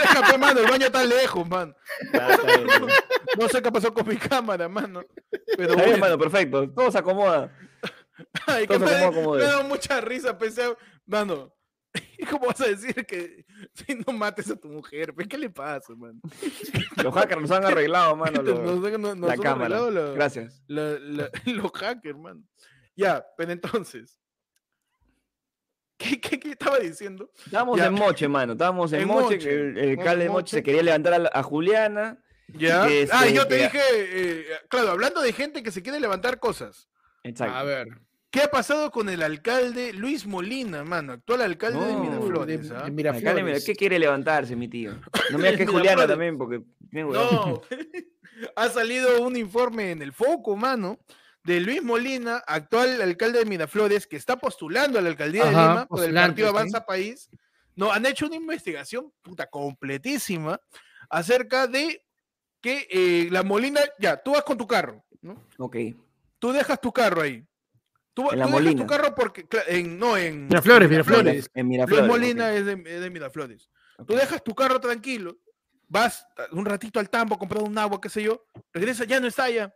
déjame, 0.01 0.39
mano, 0.39 0.61
el 0.61 0.71
baño 0.71 0.87
está 0.87 1.05
lejos, 1.05 1.49
man. 1.49 1.75
Ya, 2.13 2.29
está 2.29 2.43
bien, 2.47 2.61
está 2.69 2.79
bien. 2.79 2.91
No 3.39 3.49
sé 3.49 3.63
qué 3.63 3.73
pasó 3.73 3.93
con 3.95 4.07
mi 4.09 4.17
cámara, 4.17 4.69
mano. 4.69 5.03
Pero 5.57 5.73
Está 5.73 5.85
bien, 5.85 6.01
mano, 6.01 6.19
perfecto. 6.19 6.71
Todo 6.71 6.91
se 6.91 6.99
acomoda. 6.99 7.53
Ay, 8.47 8.67
todo 8.67 8.81
me, 8.81 8.89
se 8.89 8.95
acomoda 8.97 9.15
como 9.23 9.35
me 9.37 9.43
da 9.43 9.63
mucha 9.63 10.01
risa, 10.01 10.37
pensé, 10.37 10.63
mano, 11.07 11.53
¿Cómo 12.31 12.47
vas 12.49 12.61
a 12.61 12.67
decir 12.67 12.95
que 13.07 13.47
si 13.73 13.95
no 13.95 14.13
mates 14.13 14.51
a 14.51 14.57
tu 14.57 14.69
mujer? 14.69 15.15
¿Qué 15.29 15.39
le 15.39 15.49
pasa, 15.49 15.95
man? 15.95 16.21
Los 17.03 17.15
hackers 17.15 17.41
nos 17.41 17.51
han 17.51 17.65
arreglado, 17.65 18.15
mano. 18.17 18.43
Nos- 18.43 18.81
nos- 18.99 19.17
nos 19.17 19.31
la 19.31 19.37
cámara. 19.37 19.81
Gracias. 20.15 20.63
la- 20.67 20.99
la- 20.99 21.31
los 21.47 21.73
hackers, 21.73 22.19
man. 22.19 22.47
Ya, 22.97 23.25
pero 23.37 23.53
entonces. 23.53 24.21
¿Qué, 25.99 26.21
qué, 26.21 26.39
qué 26.41 26.51
estaba 26.53 26.79
diciendo? 26.79 27.31
Estábamos 27.45 27.77
Ya. 27.79 27.87
en 27.87 27.95
Moche, 27.95 28.29
mano. 28.29 28.53
Estábamos 28.53 28.93
en, 28.93 29.01
En 29.03 29.09
Moche. 29.09 29.35
El, 29.53 29.99
alcalde 29.99 30.23
de 30.25 30.31
Moche 30.31 30.43
Moche. 30.45 30.57
se 30.59 30.63
quería 30.63 30.83
levantar 30.83 31.13
a, 31.15 31.19
la- 31.19 31.31
a 31.35 31.43
Juliana. 31.43 32.19
Ya. 32.55 32.85
ah, 32.85 32.89
este, 32.89 33.35
yo 33.35 33.47
te 33.47 33.57
que- 33.59 33.63
dije, 33.65 33.81
eh, 33.93 34.45
claro, 34.71 34.91
hablando 34.93 35.21
de 35.21 35.33
gente 35.35 35.63
que 35.63 35.71
se 35.73 35.83
quiere 35.83 36.01
levantar 36.01 36.39
cosas. 36.39 36.89
Exacto. 37.25 37.55
A 37.55 37.63
ver. 37.65 37.89
¿Qué 38.31 38.43
ha 38.43 38.51
pasado 38.51 38.91
con 38.91 39.09
el 39.09 39.23
alcalde 39.23 39.93
Luis 39.93 40.27
Molina, 40.27 40.85
mano? 40.85 41.15
Actual 41.15 41.41
alcalde 41.43 41.81
de 41.85 41.97
Miraflores. 41.97 42.69
de- 42.69 42.77
¿ah? 42.77 42.79
de 42.79 42.85
Alcalde, 42.85 42.93
Miraflores. 42.93 43.45
mira, 43.45 43.59
¿qué 43.67 43.75
quiere 43.75 43.99
levantarse, 43.99 44.55
mi 44.55 44.69
tío? 44.69 44.93
No 45.33 45.39
me 45.39 45.45
digas 45.51 45.57
que 45.57 45.67
Juliana 45.67 46.05
Miraflores. 46.05 46.09
también, 46.11 46.39
porque. 46.39 46.63
No, 46.93 47.61
ha 48.57 48.69
salido 48.69 49.23
un 49.23 49.37
informe 49.37 49.91
en 49.91 50.03
el 50.03 50.13
foco, 50.13 50.57
mano, 50.57 50.99
de 51.45 51.61
Luis 51.61 51.83
Molina, 51.83 52.43
actual 52.47 53.01
alcalde 53.01 53.39
de 53.39 53.45
Miraflores, 53.47 54.07
que 54.07 54.17
está 54.17 54.37
postulando 54.37 54.99
a 54.99 55.03
la 55.03 55.09
alcaldía 55.09 55.45
de 55.45 55.51
Lima 55.51 55.87
por 55.87 56.05
el 56.05 56.15
partido 56.15 56.49
sí. 56.49 56.55
Avanza 56.57 56.85
País. 56.85 57.31
No, 57.75 57.93
han 57.93 58.05
hecho 58.07 58.27
una 58.27 58.37
investigación 58.37 59.13
puta 59.23 59.47
completísima 59.49 60.61
acerca 61.09 61.67
de 61.67 62.05
que 62.61 62.87
eh, 62.91 63.29
la 63.31 63.43
Molina, 63.45 63.81
ya, 63.99 64.17
tú 64.21 64.33
vas 64.33 64.43
con 64.43 64.59
tu 64.59 64.67
carro, 64.67 65.05
¿no? 65.23 65.47
Ok. 65.59 65.77
Tú 66.41 66.53
dejas 66.53 66.81
tu 66.81 66.93
carro 66.93 67.23
ahí. 67.23 67.45
Tú, 68.15 68.31
En 68.33 68.41
la 68.41 68.47
tú 68.47 68.51
dejas 68.51 68.63
Molina. 68.65 68.83
tu 68.83 68.87
carro 68.89 69.15
porque, 69.15 69.47
en, 69.69 69.97
no, 69.99 70.17
en 70.17 70.49
Miraflores, 70.49 70.91
Miraflores. 70.91 71.51
En 71.55 71.67
Luis 71.67 71.79
Miraflores. 71.79 72.07
Molina 72.09 72.49
ok, 72.49 72.55
es, 72.57 72.67
de, 72.67 72.73
es 72.85 73.01
de 73.01 73.11
Miraflores. 73.11 73.71
Tú 74.07 74.15
dejas 74.15 74.43
tu 74.43 74.55
carro 74.55 74.81
tranquilo, 74.81 75.39
vas 75.87 76.27
a- 76.37 76.49
un 76.55 76.65
ratito 76.67 76.99
al 76.99 77.09
tambo, 77.09 77.39
compras 77.39 77.63
un 77.63 77.79
agua, 77.79 78.01
qué 78.01 78.09
sé 78.09 78.23
yo, 78.25 78.45
regresa, 78.73 79.05
ya 79.05 79.21
no 79.21 79.29
está 79.29 79.45
allá. 79.45 79.73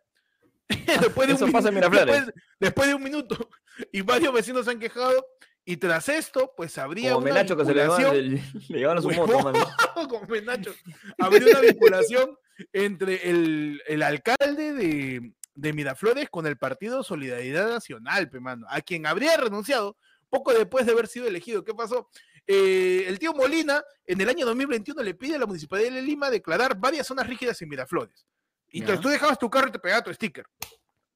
después 1.00 1.28
de 1.28 1.34
Eso 1.34 1.44
un 1.46 1.52
pasa 1.52 1.68
en 1.68 1.74
minu- 1.74 1.90
Miraflores. 1.90 2.26
Después, 2.26 2.44
después 2.60 2.88
de 2.88 2.94
un 2.94 3.02
minuto, 3.02 3.48
y 3.92 4.00
varios 4.02 4.32
vecinos 4.32 4.64
se 4.64 4.70
han 4.72 4.78
quejado, 4.78 5.26
y 5.64 5.76
tras 5.76 6.08
esto, 6.08 6.52
pues 6.56 6.76
habría 6.78 7.12
Como 7.12 7.24
una 7.24 7.34
Menacho 7.34 7.56
que 7.56 7.64
se 7.64 7.72
le 7.74 7.82
vinculación, 7.82 8.96
a 8.98 9.00
su 9.02 9.10
moto, 9.16 9.40
mano. 9.40 9.66
como 10.08 10.26
Menacho, 10.26 10.74
habría 11.18 11.46
una 11.58 11.60
vinculación 11.60 12.36
entre 12.72 13.30
el, 13.30 13.80
el 13.86 14.02
alcalde 14.02 14.72
de, 14.72 15.32
de 15.54 15.72
Miraflores 15.72 16.28
con 16.30 16.46
el 16.46 16.56
partido 16.58 17.02
Solidaridad 17.04 17.68
Nacional, 17.68 18.28
pe, 18.28 18.40
mano, 18.40 18.66
a 18.68 18.80
quien 18.80 19.06
habría 19.06 19.36
renunciado 19.36 19.96
poco 20.28 20.52
después 20.52 20.84
de 20.86 20.92
haber 20.92 21.06
sido 21.06 21.26
elegido. 21.28 21.62
¿Qué 21.62 21.74
pasó? 21.74 22.08
Eh, 22.46 23.04
el 23.06 23.18
tío 23.20 23.32
Molina 23.32 23.84
en 24.06 24.20
el 24.20 24.28
año 24.28 24.44
2021 24.46 25.00
le 25.02 25.14
pide 25.14 25.36
a 25.36 25.38
la 25.38 25.46
Municipalidad 25.46 25.92
de 25.92 26.02
Lima 26.02 26.28
declarar 26.28 26.76
varias 26.76 27.06
zonas 27.06 27.26
rígidas 27.28 27.60
en 27.62 27.68
Miraflores. 27.68 28.26
Y 28.72 28.80
entonces 28.80 29.00
tú 29.00 29.08
dejabas 29.08 29.38
tu 29.38 29.48
carro 29.50 29.68
y 29.68 29.72
te 29.72 29.78
pegaba 29.78 30.02
tu 30.02 30.12
sticker. 30.12 30.46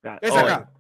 Claro. 0.00 0.18
Es 0.22 0.34
acá. 0.34 0.70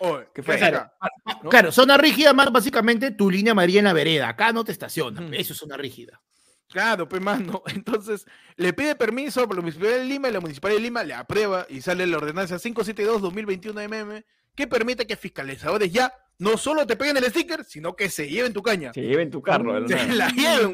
Oye, 0.00 0.28
¿Qué 0.34 0.42
fue? 0.42 0.58
¿no? 0.70 1.50
Claro, 1.50 1.72
zona 1.72 1.96
rígida 1.96 2.32
más 2.32 2.52
básicamente 2.52 3.10
tu 3.12 3.30
línea 3.30 3.52
amarilla 3.52 3.78
en 3.78 3.84
la 3.86 3.92
vereda. 3.92 4.28
Acá 4.28 4.52
no 4.52 4.64
te 4.64 4.72
estacionas. 4.72 5.24
Ujú. 5.24 5.34
Eso 5.34 5.52
es 5.52 5.58
zona 5.58 5.76
rígida. 5.76 6.20
Claro, 6.68 7.08
pues 7.08 7.22
mano. 7.22 7.62
Entonces 7.74 8.26
le 8.56 8.72
pide 8.72 8.94
permiso 8.94 9.46
por 9.46 9.56
la 9.56 9.62
Municipalidad 9.62 9.98
de 9.98 10.04
Lima 10.04 10.28
y 10.28 10.32
la 10.32 10.40
Municipalidad 10.40 10.78
de 10.78 10.82
Lima 10.82 11.04
le 11.04 11.14
aprueba 11.14 11.66
y 11.68 11.80
sale 11.80 12.06
la 12.06 12.18
ordenanza 12.18 12.56
572-2021 12.56 13.88
MM 13.88 14.24
que 14.54 14.66
permite 14.66 15.06
que 15.06 15.16
fiscalizadores 15.16 15.90
ya 15.92 16.12
no 16.38 16.56
solo 16.56 16.86
te 16.86 16.96
peguen 16.96 17.16
el 17.16 17.24
sticker, 17.24 17.64
sino 17.64 17.96
que 17.96 18.08
se 18.10 18.28
lleven 18.28 18.52
tu 18.52 18.62
caña. 18.62 18.92
Se 18.92 19.02
lleven 19.02 19.30
tu 19.30 19.42
carro, 19.42 19.86
Se 19.88 20.06
la 20.08 20.28
lleven. 20.30 20.72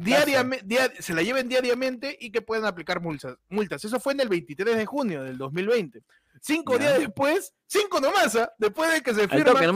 Diariamente, 0.00 1.02
se 1.02 1.14
la 1.14 1.22
lleven 1.22 1.48
diariamente 1.48 2.16
y 2.18 2.30
que 2.30 2.40
puedan 2.42 2.64
aplicar 2.64 3.00
multas. 3.00 3.36
multas. 3.48 3.84
Eso 3.84 4.00
fue 4.00 4.14
en 4.14 4.20
el 4.20 4.28
23 4.28 4.76
de 4.76 4.86
junio 4.86 5.22
del 5.22 5.36
2020. 5.38 6.02
Cinco 6.40 6.74
Ya. 6.74 6.78
días 6.78 6.98
después, 7.00 7.54
cinco 7.66 8.00
nomás, 8.00 8.36
¿ah? 8.36 8.52
después 8.58 8.92
de 8.92 9.02
que 9.02 9.14
se 9.14 9.26
firma 9.28 9.44
toque 9.52 9.64
el 9.64 9.74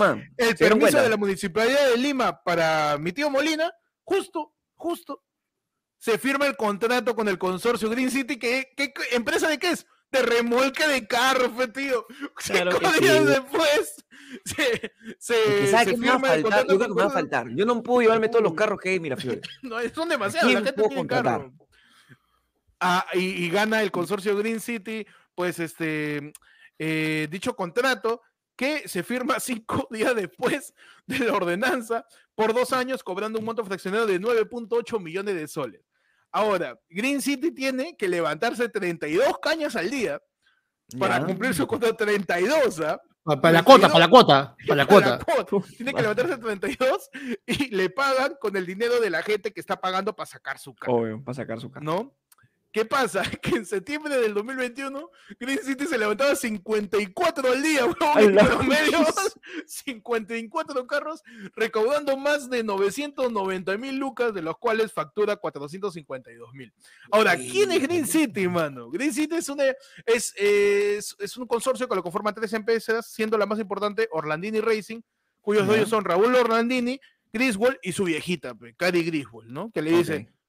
¿Se 0.49 0.55
dieron 0.55 0.79
permiso 0.79 1.03
de 1.03 1.09
la 1.09 1.17
Municipalidad 1.17 1.91
de 1.91 1.97
Lima 1.97 2.43
para 2.43 2.97
mi 2.99 3.13
tío 3.13 3.29
Molina, 3.31 3.73
justo, 4.05 4.55
justo, 4.75 5.23
se 5.99 6.17
firma 6.19 6.47
el 6.47 6.57
contrato 6.57 7.15
con 7.17 7.29
el 7.29 7.39
consorcio 7.39 7.89
Green 7.91 8.11
City, 8.11 8.39
que, 8.39 8.73
que- 8.77 8.93
que- 8.93 9.17
¿empresa 9.17 9.49
de 9.49 9.59
qué 9.59 9.71
es? 9.71 9.87
De 10.11 10.23
remolque 10.23 10.87
de 10.89 11.07
carros, 11.07 11.51
fe, 11.57 11.69
tío. 11.69 12.07
Claro 12.35 12.73
Cinco 12.73 12.93
días 13.01 13.19
sí. 13.19 13.25
después 13.25 14.05
se, 14.45 14.93
se, 15.19 15.35
Es 15.35 15.61
que 15.61 15.67
¿sabes 15.69 15.89
se 15.89 15.91
qué 15.93 15.97
me 15.97 16.09
va 16.09 16.15
a 16.15 16.19
firma 16.19 16.29
faltar? 16.29 16.67
Yo 16.67 16.77
creo 16.77 16.89
que 16.89 16.95
me 16.95 17.03
va 17.03 17.07
a 17.07 17.11
faltar. 17.11 17.49
Yo 17.51 17.67
no 17.67 17.83
puedo 17.83 18.01
llevarme 18.03 18.29
todos 18.29 18.43
los 18.43 18.55
carros 18.55 18.79
que 18.81 18.91
hay 18.91 18.97
en 18.97 19.03
Miraflores. 19.03 19.41
No, 19.63 19.77
son 19.95 20.09
demasiados, 20.09 20.53
la 20.53 20.61
gente 20.61 20.73
tiene 20.73 21.07
carro. 21.07 21.53
Ah, 22.81 23.07
y, 23.13 23.45
y 23.45 23.51
gana 23.51 23.83
el 23.83 23.91
consorcio 23.91 24.37
Green 24.37 24.59
City, 24.59 25.07
pues 25.35 25.59
este, 25.59 26.33
eh, 26.79 27.29
dicho 27.31 27.55
contrato 27.55 28.23
que 28.57 28.89
se 28.89 29.03
firma 29.03 29.39
cinco 29.41 29.87
días 29.91 30.15
después 30.17 30.75
de 31.07 31.19
la 31.21 31.35
ordenanza 31.35 32.07
por 32.35 32.55
dos 32.55 32.73
años, 32.73 33.03
cobrando 33.03 33.39
un 33.39 33.45
monto 33.45 33.65
fraccionado 33.65 34.07
de 34.07 34.19
9.8 34.19 34.99
millones 34.99 35.35
de 35.35 35.47
soles. 35.47 35.83
Ahora, 36.33 36.79
Green 36.89 37.21
City 37.21 37.51
tiene 37.53 37.97
que 37.97 38.09
levantarse 38.09 38.69
32 38.69 39.39
cañas 39.43 39.75
al 39.77 39.91
día 39.91 40.21
para 40.99 41.19
Ya. 41.21 41.27
cumplir 41.27 41.55
su 41.55 41.67
contrato 41.67 41.97
32, 41.97 42.81
¿ah? 42.81 43.01
Pa- 43.23 43.39
Para 43.41 43.53
la 43.53 43.63
cuota, 43.63 43.89
para 43.89 43.99
la 44.07 44.09
cuota, 44.09 44.57
para 44.67 44.77
la 44.77 44.87
Para 44.87 45.19
cuota. 45.19 45.45
cuota. 45.47 45.67
Tiene 45.77 45.93
que 45.93 46.01
levantarse 46.03 46.39
32 46.39 47.11
y 47.47 47.75
le 47.75 47.91
pagan 47.91 48.35
con 48.41 48.57
el 48.57 48.65
dinero 48.65 48.99
de 49.01 49.11
la 49.11 49.23
gente 49.23 49.53
que 49.53 49.61
está 49.61 49.81
pagando 49.81 50.15
para 50.17 50.27
sacar 50.27 50.59
su 50.59 50.75
carro. 50.75 50.95
Obvio, 50.95 51.23
para 51.23 51.35
sacar 51.35 51.61
su 51.61 51.71
carro. 51.71 51.85
¿no? 51.85 52.17
¿Qué 52.73 52.85
pasa? 52.85 53.23
Que 53.43 53.57
en 53.57 53.67
septiembre 53.67 54.17
del 54.19 54.35
2021 54.35 55.11
Green 55.39 55.59
City 55.63 55.87
se 55.87 55.99
levantaba 55.99 56.35
54 56.37 57.53
al 57.53 57.63
día, 57.63 57.85
weón, 58.01 58.19
¡A 58.19 58.21
en 58.21 58.35
la 58.35 58.45
promedio, 58.45 59.01
vez! 59.01 59.39
54 59.67 60.87
carros, 60.87 61.23
recaudando 61.55 62.17
más 62.17 62.49
de 62.49 62.63
990 62.63 63.77
mil 63.79 63.97
lucas, 63.97 64.35
de 64.35 64.43
los 64.43 64.57
cuales 64.59 64.93
factura 64.93 65.37
452 65.37 66.53
mil. 66.55 66.73
Ahora, 67.11 67.37
¿quién 67.37 67.73
es 67.73 67.83
Green 67.83 68.07
City, 68.07 68.47
mano? 68.47 68.91
Green 68.91 69.13
City 69.13 69.37
es, 69.37 69.49
una, 69.49 69.65
es, 70.07 70.35
es, 70.37 71.17
es 71.19 71.37
un 71.37 71.47
consorcio 71.47 71.89
que 71.89 71.97
lo 71.97 72.03
conforman 72.03 72.35
tres 72.35 72.53
empresas, 72.53 73.07
siendo 73.07 73.37
la 73.37 73.47
más 73.47 73.59
importante 73.59 74.09
Orlandini 74.13 74.61
Racing, 74.61 75.01
cuyos 75.41 75.67
dueños 75.67 75.89
son 75.89 76.05
Raúl 76.05 76.35
Orlandini, 76.35 77.01
Griswold 77.33 77.79
y 77.83 77.93
su 77.93 78.05
viejita, 78.05 78.55
Cady 78.77 79.05
Griswold, 79.05 79.51
¿no? 79.51 79.71
Que 79.71 79.83
le 79.83 79.93
dice, 79.93 80.17
Ok. 80.17 80.40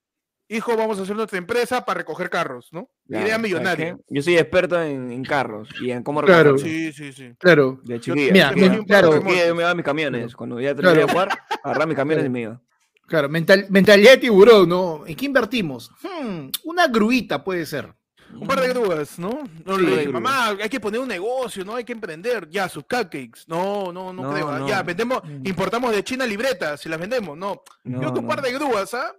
Hijo, 0.56 0.76
vamos 0.78 1.00
a 1.00 1.04
hacer 1.04 1.16
nuestra 1.16 1.38
empresa 1.38 1.84
para 1.86 2.00
recoger 2.00 2.30
carros, 2.30 2.70
¿no? 2.72 2.90
Claro, 3.08 3.24
Idea 3.26 3.36
¿sabes 3.38 3.52
millonaria. 3.52 3.98
Yo 4.10 4.22
soy 4.22 4.38
experto 4.38 4.82
en, 4.82 5.12
en 5.12 5.24
carros 5.24 5.70
y 5.82 5.92
en 5.92 6.04
cómo 6.04 6.22
Claro. 6.22 6.54
recogerlos. 6.54 6.62
Sí, 6.62 6.92
sí, 6.94 7.14
sí. 7.14 7.34
Claro. 7.40 7.80
De 7.84 8.00
chiquilla. 8.00 8.32
Mira, 8.54 8.84
claro. 8.86 9.22
yo 9.24 9.56
me 9.56 9.62
daba 9.64 9.76
mis 9.76 9.86
camiones. 9.86 10.36
Cuando 10.36 10.60
ya 10.60 10.76
Claro. 10.76 10.82
terminé 10.96 11.06
de 11.08 11.12
jugar, 11.12 11.30
agarraba 11.64 11.86
mis 11.86 11.96
camiones 11.96 12.24
Claro. 12.24 12.28
y 12.28 12.30
me 12.34 12.42
iba. 12.42 12.62
Claro, 13.08 13.28
mental, 13.30 13.66
mentalidad 13.70 14.12
de 14.12 14.18
tiburón, 14.20 14.70
¿no? 14.70 15.04
¿En 15.06 15.16
qué 15.16 15.26
invertimos? 15.26 15.92
Hmm, 16.02 16.50
una 16.64 16.88
gruita 16.88 17.44
puede 17.44 17.66
ser. 17.66 17.94
Un 18.34 18.48
par 18.48 18.62
de 18.62 18.70
grúas, 18.70 19.20
¿no? 19.20 19.44
No 19.66 19.76
Sí, 19.76 19.82
le 19.82 19.90
de 19.90 19.92
dije, 19.98 20.08
grúas. 20.08 20.22
mamá, 20.22 20.48
hay 20.62 20.70
que 20.70 20.80
poner 20.80 21.02
un 21.02 21.10
negocio, 21.10 21.66
¿no? 21.66 21.76
Hay 21.76 21.84
que 21.84 21.92
emprender. 21.92 22.48
Ya, 22.50 22.70
sus 22.70 22.84
cupcakes. 22.84 23.42
No, 23.48 23.92
no, 23.92 24.14
no, 24.14 24.24
No, 24.24 24.34
creo. 24.34 24.48
ah, 24.50 24.60
no. 24.60 24.68
Ya, 24.70 24.82
vendemos, 24.84 25.22
Mm. 25.26 25.46
importamos 25.46 25.92
de 25.94 26.02
China 26.06 26.26
libretas, 26.26 26.80
si 26.80 26.88
las 26.88 26.98
vendemos. 26.98 27.38
No. 27.38 27.62
No, 27.84 28.00
Creo 28.00 28.14
que 28.14 28.20
un 28.20 28.26
no. 28.26 28.30
par 28.34 28.42
de 28.42 28.54
grúas, 28.54 28.94
¿ah? 28.94 29.14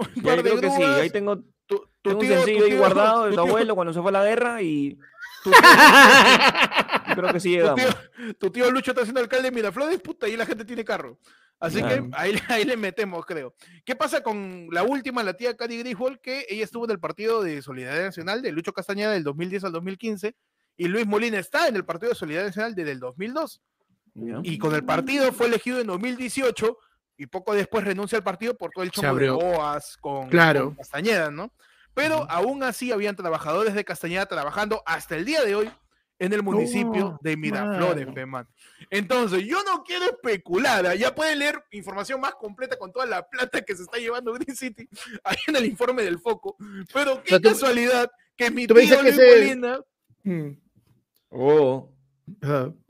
Un 0.00 0.06
Y 0.14 0.20
par 0.22 0.42
de 0.42 0.50
creo 0.50 0.60
que 0.60 0.70
sí. 0.70 0.76
grúas. 0.82 1.00
Ahí 1.00 1.10
tengo, 1.10 1.36
tu, 1.38 1.44
tu 1.66 1.86
tengo 2.02 2.20
un 2.20 2.26
tío- 2.26 2.34
tu 2.36 2.44
sencillo 2.44 2.64
ahí 2.64 2.70
tío- 2.70 2.78
guardado 2.78 3.24
de 3.24 3.30
tu 3.30 3.34
tu 3.36 3.40
abuelo 3.42 3.74
cuando 3.74 3.92
se 3.92 4.00
fue 4.00 4.08
a 4.10 4.12
la 4.12 4.24
guerra 4.24 4.62
y 4.62 4.98
tío- 5.44 5.52
yo 7.08 7.14
creo 7.14 7.32
que 7.32 7.40
sí 7.40 7.50
llegamos. 7.50 7.80
tu 8.38 8.50
tío 8.50 8.70
Lucho 8.70 8.90
está 8.92 9.02
siendo 9.04 9.20
alcalde 9.20 9.50
de 9.50 9.54
Miraflores, 9.54 10.00
puta, 10.00 10.26
ahí 10.26 10.36
la 10.36 10.46
gente 10.46 10.64
tiene 10.64 10.84
carro. 10.84 11.18
Así 11.58 11.78
Claro. 11.80 12.04
que 12.08 12.16
ahí, 12.16 12.34
ahí 12.48 12.64
le 12.64 12.76
metemos, 12.78 13.26
creo. 13.26 13.54
¿Qué 13.84 13.94
pasa 13.94 14.22
con 14.22 14.68
la 14.72 14.82
última, 14.82 15.22
la 15.22 15.34
tía 15.34 15.56
Cady 15.56 15.78
Griswold, 15.80 16.18
que 16.20 16.46
ella 16.48 16.64
estuvo 16.64 16.86
en 16.86 16.90
el 16.92 16.98
partido 17.00 17.42
de 17.42 17.60
Solidaridad 17.60 18.04
Nacional 18.06 18.40
de 18.40 18.52
Lucho 18.52 18.72
Castañeda 18.72 19.12
del 19.12 19.24
2010 19.24 19.64
al 19.64 19.72
2015 19.72 20.34
y 20.78 20.88
Luis 20.88 21.06
Molina 21.06 21.38
está 21.38 21.68
en 21.68 21.76
el 21.76 21.84
partido 21.84 22.10
de 22.12 22.16
Solidaridad 22.16 22.48
Nacional 22.48 22.74
desde 22.74 22.92
el 22.92 23.00
2002 23.00 23.60
Ya. 24.14 24.40
y 24.42 24.56
con 24.58 24.74
el 24.74 24.84
partido 24.84 25.32
fue 25.32 25.48
elegido 25.48 25.80
en 25.80 25.88
2018 25.88 26.78
y 27.20 27.26
poco 27.26 27.54
después 27.54 27.84
renuncia 27.84 28.16
al 28.18 28.24
partido 28.24 28.56
por 28.56 28.70
todo 28.70 28.82
el 28.84 28.90
chongo 28.90 29.14
de. 29.16 29.30
Boas 29.30 29.96
con, 29.98 30.28
Claro. 30.28 30.66
con 30.66 30.74
Castañeda, 30.76 31.30
¿no? 31.30 31.52
Pero 31.94 32.26
aún 32.30 32.62
así 32.62 32.92
habían 32.92 33.16
trabajadores 33.16 33.74
de 33.74 33.84
Castañeda 33.84 34.26
trabajando 34.26 34.82
hasta 34.86 35.16
el 35.16 35.24
día 35.24 35.42
de 35.44 35.54
hoy 35.54 35.70
en 36.18 36.32
el 36.34 36.42
municipio 36.42 37.02
No, 37.12 37.18
de 37.22 37.36
Miraflores, 37.36 38.06
man. 38.26 38.46
Entonces, 38.90 39.44
yo 39.44 39.62
no 39.64 39.82
quiero 39.84 40.04
especular, 40.04 40.86
¿ah? 40.86 40.94
ya 40.94 41.14
pueden 41.14 41.38
leer 41.38 41.62
información 41.72 42.20
más 42.20 42.34
completa 42.34 42.76
con 42.76 42.92
toda 42.92 43.06
la 43.06 43.26
plata 43.28 43.62
que 43.62 43.74
se 43.74 43.82
está 43.82 43.96
llevando 43.98 44.32
Green 44.34 44.54
City 44.56 44.88
ahí 45.24 45.36
en 45.46 45.56
el 45.56 45.66
informe 45.66 46.02
del 46.02 46.18
foco, 46.20 46.56
pero 46.92 47.22
qué 47.22 47.30
sea, 47.30 47.40
tú- 47.40 47.48
casualidad 47.48 48.10
que 48.36 48.50
mi 48.50 48.66
tío 48.66 48.76
que 48.76 48.82
Luis 48.82 48.92
ese- 48.92 49.36
Molina, 49.40 49.80
Hmm. 50.22 50.50
Oh, 51.30 51.90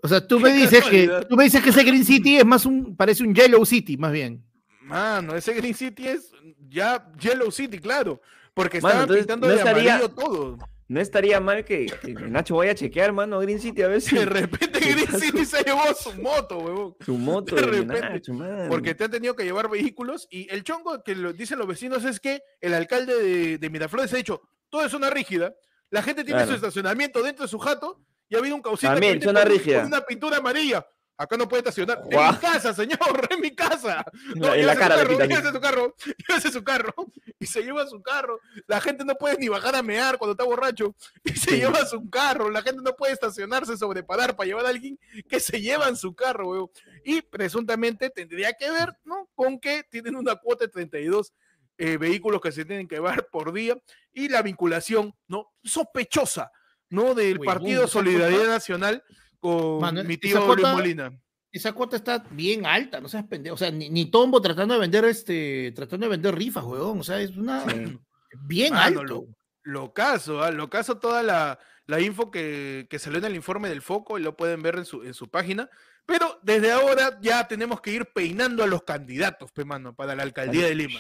O 0.03 0.09
sea, 0.09 0.27
tú 0.27 0.39
me 0.41 0.53
dices 0.53 0.85
que 0.85 1.09
tú 1.29 1.37
me 1.37 1.45
dices 1.45 1.63
que 1.63 1.71
ese 1.71 1.83
Green 1.85 2.05
City 2.05 2.37
es 2.39 2.45
más 2.47 2.67
un 2.67 2.97
parece 2.97 3.23
un 3.23 3.35
Yellow 3.35 3.65
City, 3.65 3.97
más 3.97 4.13
bien. 4.13 4.45
Mano, 4.83 5.35
ese 5.37 5.53
Green 5.55 5.75
City 5.75 6.07
es 6.09 6.33
ya 6.69 7.11
Yellow 7.19 7.51
City, 7.51 7.79
claro. 7.79 8.21
Porque 8.55 8.81
Mano, 8.81 8.89
estaban 9.03 9.03
entonces, 9.05 9.25
pintando 9.27 9.47
no 9.47 9.53
de 9.53 9.59
estaría- 9.59 9.95
amarillo 9.95 10.11
todo. 10.15 10.59
No 10.89 11.01
estaría 11.01 11.39
mal 11.39 11.65
que, 11.65 11.87
que 12.03 12.15
Nacho 12.15 12.57
vaya 12.57 12.73
a 12.73 12.75
chequear, 12.75 13.13
mano, 13.13 13.39
Green 13.39 13.61
City 13.61 13.81
a 13.83 13.87
ver 13.87 14.01
si 14.01 14.17
De 14.17 14.25
repente 14.27 14.81
¿Qué 14.81 14.93
Green? 14.95 15.21
City 15.21 15.45
se 15.45 15.63
llevó 15.63 15.83
su 15.95 16.13
moto, 16.21 16.59
huevón. 16.59 16.97
su 17.07 17.17
moto 17.17 17.55
de 17.55 17.61
de, 17.63 17.67
repente, 17.69 18.01
Nacho, 18.01 18.35
mano. 18.35 18.69
Porque 18.69 18.97
te 18.97 19.05
han 19.05 19.11
tenido 19.13 19.37
que 19.37 19.45
llevar 19.45 19.71
vehículos. 19.71 20.27
Y 20.33 20.53
el 20.53 20.65
chongo 20.65 21.05
que 21.05 21.15
lo 21.15 21.33
dicen 21.33 21.61
los 21.61 21.69
vecinos 21.69 22.05
es 22.05 22.19
que 22.19 22.43
el 22.61 22.75
alcalde 22.75 23.15
de, 23.23 23.59
de 23.59 23.71
Miraflores 23.71 24.13
ha 24.13 24.17
dicho, 24.17 24.43
todo 24.69 24.85
es 24.85 24.91
zona 24.91 25.11
rígida. 25.11 25.55
La 25.91 26.03
gente 26.03 26.25
tiene 26.25 26.39
Claro. 26.41 26.51
su 26.51 26.57
estacionamiento 26.57 27.23
dentro 27.23 27.45
de 27.45 27.49
su 27.49 27.61
jato 27.61 28.01
y 28.31 28.35
ha 28.37 28.39
habido 28.39 28.55
un 28.57 28.63
causita 28.63 28.93
También, 28.93 29.21
zona 29.21 29.45
rígida. 29.45 29.85
una 29.85 30.01
pintura 30.01 30.39
amarilla. 30.39 30.87
Acá 31.19 31.37
no 31.37 31.47
puede 31.47 31.61
estacionar. 31.61 32.01
En 32.09 32.19
mi 32.33 32.39
casa, 32.39 32.73
señor, 32.73 32.99
en 33.31 33.41
mi 33.43 33.55
casa. 33.55 34.03
La- 34.37 34.57
en 34.57 34.65
la 34.67 34.73
su 34.73 34.79
cara 34.79 34.97
le 34.97 35.03
carro, 35.03 35.19
llévese 35.29 35.53
su 35.53 35.61
carro, 35.61 35.95
llévese 36.29 36.51
su 36.51 36.65
carro. 36.65 36.95
Y 37.39 37.45
se 37.47 37.63
lleva 37.63 37.87
su 37.87 38.01
carro. 38.01 38.41
La 38.67 38.81
gente 38.81 39.05
no 39.05 39.15
puede 39.17 39.37
ni 39.37 39.49
bajar 39.49 39.77
a 39.77 39.83
mear 39.83 40.17
cuando 40.17 40.33
está 40.33 40.45
borracho. 40.45 40.95
Y 41.23 41.33
se 41.35 41.51
Sí. 41.51 41.57
lleva 41.59 41.85
su 41.85 42.09
carro. 42.09 42.49
La 42.49 42.63
gente 42.63 42.81
no 42.83 42.97
puede 42.97 43.13
estacionarse 43.13 43.77
sobre 43.77 44.03
parar 44.03 44.35
para 44.35 44.47
llevar 44.47 44.65
a 44.65 44.71
alguien 44.71 44.99
que 45.29 45.41
se 45.41 45.61
lleva 45.61 45.89
en 45.89 45.97
su 45.97 46.15
carro, 46.15 46.49
weón. 46.53 46.71
Y 47.05 47.21
presuntamente 47.21 48.09
tendría 48.09 48.55
que 48.55 48.71
ver, 48.71 48.97
¿no? 49.05 49.29
Con 49.35 49.61
que 49.61 49.83
tienen 49.91 50.17
una 50.17 50.37
cuota 50.37 50.65
de 50.65 50.71
32 50.71 51.35
eh, 51.77 51.99
vehículos 51.99 52.41
que 52.41 52.51
se 52.53 52.65
tienen 52.65 52.89
que 52.89 52.95
llevar 52.95 53.27
por 53.31 53.53
día 53.53 53.77
y 54.15 54.29
la 54.31 54.41
vinculación, 54.41 55.15
¿no? 55.29 55.53
Sospechosa, 55.63 56.51
¿no? 56.91 57.15
Del 57.15 57.39
Huevón, 57.39 57.47
Partido 57.47 57.89
Solidaridad 57.89 58.39
cuota- 58.41 58.53
Nacional 58.53 59.05
con 59.41 59.81
Mano, 59.81 60.05
mi 60.05 60.17
tío 60.19 60.37
Luis 60.37 60.47
cuota- 60.47 60.73
Molina. 60.75 61.13
Esa 61.53 61.73
cuota 61.73 61.97
está 61.97 62.25
bien 62.31 62.65
alta, 62.65 63.01
no 63.01 63.09
seas 63.09 63.25
pendejo. 63.25 63.55
O 63.55 63.59
sea, 63.59 63.71
ni, 63.73 63.89
ni 63.91 64.09
Tombo 64.11 64.41
tratando 64.41 64.75
de 64.75 64.81
vender 64.81 65.05
este, 65.07 65.73
tratando 65.75 66.07
de 66.07 66.11
vender 66.11 66.35
rifas, 66.35 66.63
weón. 66.65 67.01
O 67.01 67.03
sea, 67.03 67.21
es 67.21 67.37
una 67.37 67.69
Sí. 67.69 67.99
bien 68.47 68.75
Mano, 68.75 69.01
alto. 69.01 69.15
lo, 69.15 69.27
lo 69.63 69.93
caso, 69.93 70.43
¿ah? 70.43 70.53
lo 70.53 70.71
caso 70.71 70.99
toda 70.99 71.25
la, 71.25 71.59
la 71.87 72.01
info 72.01 72.31
que, 72.31 72.87
que 72.89 72.99
salió 73.01 73.19
en 73.19 73.25
el 73.25 73.35
informe 73.35 73.69
del 73.69 73.83
foco 73.83 74.17
y 74.19 74.23
lo 74.23 74.37
pueden 74.37 74.63
ver 74.63 74.77
en 74.77 74.85
su, 74.85 75.03
en 75.03 75.13
su 75.15 75.29
página. 75.29 75.69
Pero 76.07 76.39
desde 76.43 76.71
ahora 76.71 77.19
ya 77.21 77.47
tenemos 77.49 77.81
que 77.81 77.93
ir 77.93 78.07
peinando 78.15 78.63
a 78.63 78.67
los 78.69 78.83
candidatos, 78.85 79.51
pe, 79.53 79.65
mano, 79.65 79.95
para 79.95 80.15
la 80.15 80.23
alcaldía 80.23 80.67
de 80.67 80.75
Lima. 80.77 80.99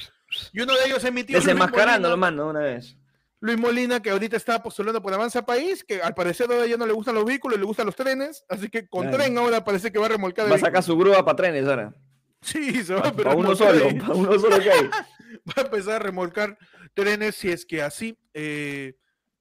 Y 0.52 0.60
uno 0.62 0.74
de 0.74 0.84
ellos 0.86 1.02
es 1.04 1.12
mi 1.12 1.22
tío 1.24 1.38
Desenmascarándolo, 1.38 2.16
mano, 2.16 2.48
una 2.48 2.60
vez. 2.60 2.96
Luis 3.40 3.58
Molina, 3.58 4.00
que 4.00 4.10
ahorita 4.10 4.36
está 4.36 4.62
postulando 4.62 5.00
por 5.00 5.14
Avanza 5.14 5.44
País, 5.44 5.82
que 5.82 6.02
al 6.02 6.14
parecer 6.14 6.50
ahora 6.50 6.66
ya 6.66 6.76
no 6.76 6.86
le 6.86 6.92
gustan 6.92 7.14
los 7.14 7.24
vehículos, 7.24 7.58
le 7.58 7.64
gustan 7.64 7.86
los 7.86 7.96
trenes, 7.96 8.44
así 8.48 8.68
que 8.68 8.86
con 8.86 9.10
tren 9.10 9.36
ahora 9.38 9.64
parece 9.64 9.90
que 9.90 9.98
va 9.98 10.06
a 10.06 10.10
remolcar. 10.10 10.50
Va 10.50 10.56
a 10.56 10.58
sacar 10.58 10.82
su 10.82 10.96
grúa 10.96 11.24
para 11.24 11.36
trenes 11.36 11.66
ahora. 11.66 11.94
Sí, 12.42 12.84
se 12.84 12.94
va 12.94 13.08
a 13.08 13.12
Para 13.12 13.34
uno 13.34 13.54
solo, 13.54 13.88
para 13.98 14.14
uno 14.14 14.38
solo 14.38 14.58
que 14.58 14.70
hay. 14.70 14.88
va 15.48 15.54
a 15.56 15.60
empezar 15.62 15.94
a 15.94 15.98
remolcar 16.00 16.58
trenes 16.92 17.34
si 17.34 17.50
es 17.50 17.64
que 17.64 17.82
así, 17.82 18.18
eh, 18.34 18.96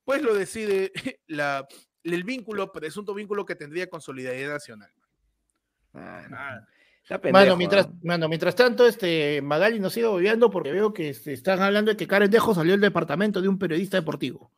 pues 0.05 0.21
lo 0.21 0.33
decide 0.33 0.91
la, 1.27 1.67
el 2.03 2.23
vínculo, 2.23 2.71
presunto 2.71 3.13
vínculo 3.13 3.45
que 3.45 3.55
tendría 3.55 3.89
con 3.89 3.99
Solidaridad 3.99 4.53
Nacional. 4.53 4.91
Ah, 5.93 6.21
Está 6.23 6.67
pendejo, 7.17 7.43
Mano, 7.45 7.57
mientras, 7.57 7.87
¿no? 7.89 7.95
mano, 8.03 8.27
mientras 8.29 8.55
tanto, 8.55 8.85
este 8.85 9.41
Magali 9.41 9.79
nos 9.79 9.93
sigue 9.93 10.05
obviando 10.05 10.51
porque 10.51 10.71
veo 10.71 10.93
que 10.93 11.09
este, 11.09 11.33
están 11.33 11.61
hablando 11.61 11.89
de 11.91 11.97
que 11.97 12.05
Karen 12.07 12.29
Dejo 12.29 12.53
salió 12.53 12.73
del 12.73 12.81
departamento 12.81 13.41
de 13.41 13.47
un 13.47 13.57
periodista 13.57 13.97
deportivo. 13.97 14.51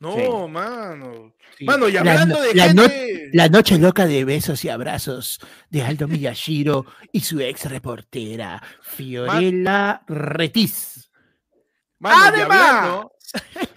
No, 0.00 0.14
Sí. 0.14 0.22
mano. 0.52 1.34
Sí. 1.58 1.64
Mano, 1.64 1.88
y 1.88 1.92
La 1.92 2.00
hablando 2.00 2.36
no- 2.36 2.40
de 2.42 2.54
la 2.54 2.72
no- 2.72 2.82
gente... 2.82 3.30
La 3.32 3.48
noche 3.48 3.78
loca 3.78 4.06
de 4.06 4.24
besos 4.24 4.64
y 4.64 4.68
abrazos 4.68 5.40
de 5.70 5.82
Aldo 5.82 6.06
Miyashiro 6.08 6.86
y 7.12 7.20
su 7.20 7.40
ex 7.40 7.68
reportera, 7.68 8.62
Fiorella 8.80 10.02
Retiz. 10.06 11.10
Mano, 11.98 12.16
y 12.36 12.40
¡Además! 12.40 12.60
hablando, 12.62 13.12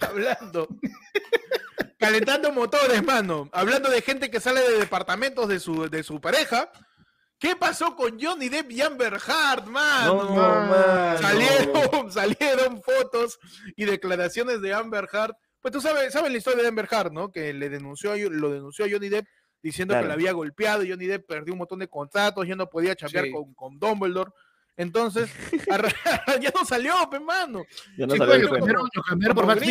hablando, 0.00 0.68
calentando 1.98 2.52
motores, 2.52 3.02
mano, 3.04 3.48
hablando 3.52 3.90
de 3.90 4.00
gente 4.02 4.30
que 4.30 4.40
sale 4.40 4.60
de 4.60 4.78
departamentos 4.78 5.48
de 5.48 5.58
su, 5.60 5.88
de 5.90 6.02
su 6.02 6.20
pareja, 6.20 6.70
¿qué 7.42 7.56
pasó 7.56 7.94
con 7.96 8.18
Johnny 8.18 8.48
Depp 8.48 8.70
y 8.70 8.80
Amber 8.80 9.14
Heard, 9.14 9.66
mano? 9.66 10.14
No, 10.24 10.34
mano. 10.34 11.18
salieron, 11.18 12.10
salieron 12.12 12.82
fotos 12.82 13.38
y 13.76 13.84
declaraciones 13.84 14.62
de 14.62 14.72
Amber 14.72 15.08
Heard. 15.12 15.34
Pues 15.60 15.72
tú 15.72 15.80
sabes, 15.80 16.12
sabes 16.12 16.30
la 16.32 16.38
historia 16.38 16.62
de 16.62 16.68
Amber 16.68 16.88
Heard, 16.90 17.12
¿no? 17.12 17.30
Que 17.32 17.52
le 17.52 17.68
denunció 17.68 18.16
lo 18.30 18.50
denunció 18.50 18.84
a 18.84 18.88
Johnny 18.90 19.08
Depp 19.08 19.26
diciendo 19.62 19.94
que 20.00 20.06
la 20.06 20.14
había 20.14 20.32
golpeado 20.32 20.82
y 20.84 20.90
Johnny 20.90 21.06
Depp 21.06 21.26
perdió 21.26 21.52
un 21.54 21.58
montón 21.58 21.80
de 21.80 21.88
contratos, 21.88 22.46
ya 22.46 22.56
no 22.56 22.68
podía 22.70 22.94
chambear 22.96 23.26
Sí. 23.26 23.32
con, 23.32 23.52
con 23.54 23.78
Dumbledore. 23.78 24.30
Entonces, 24.76 25.30
ya 26.40 26.50
no 26.58 26.64
salió, 26.64 26.94
pe 27.10 27.20
mano. 27.20 27.62
Yo 27.98 28.06
no 28.06 28.12
Sí, 28.14 28.18
sabía 28.18 28.36
que 28.36 28.42
lo 28.42 28.48
fue. 28.48 28.58
cambiaron, 28.58 28.88
lo 28.94 29.02
cambiaron 29.02 29.34
por 29.36 29.46
Max. 29.46 29.62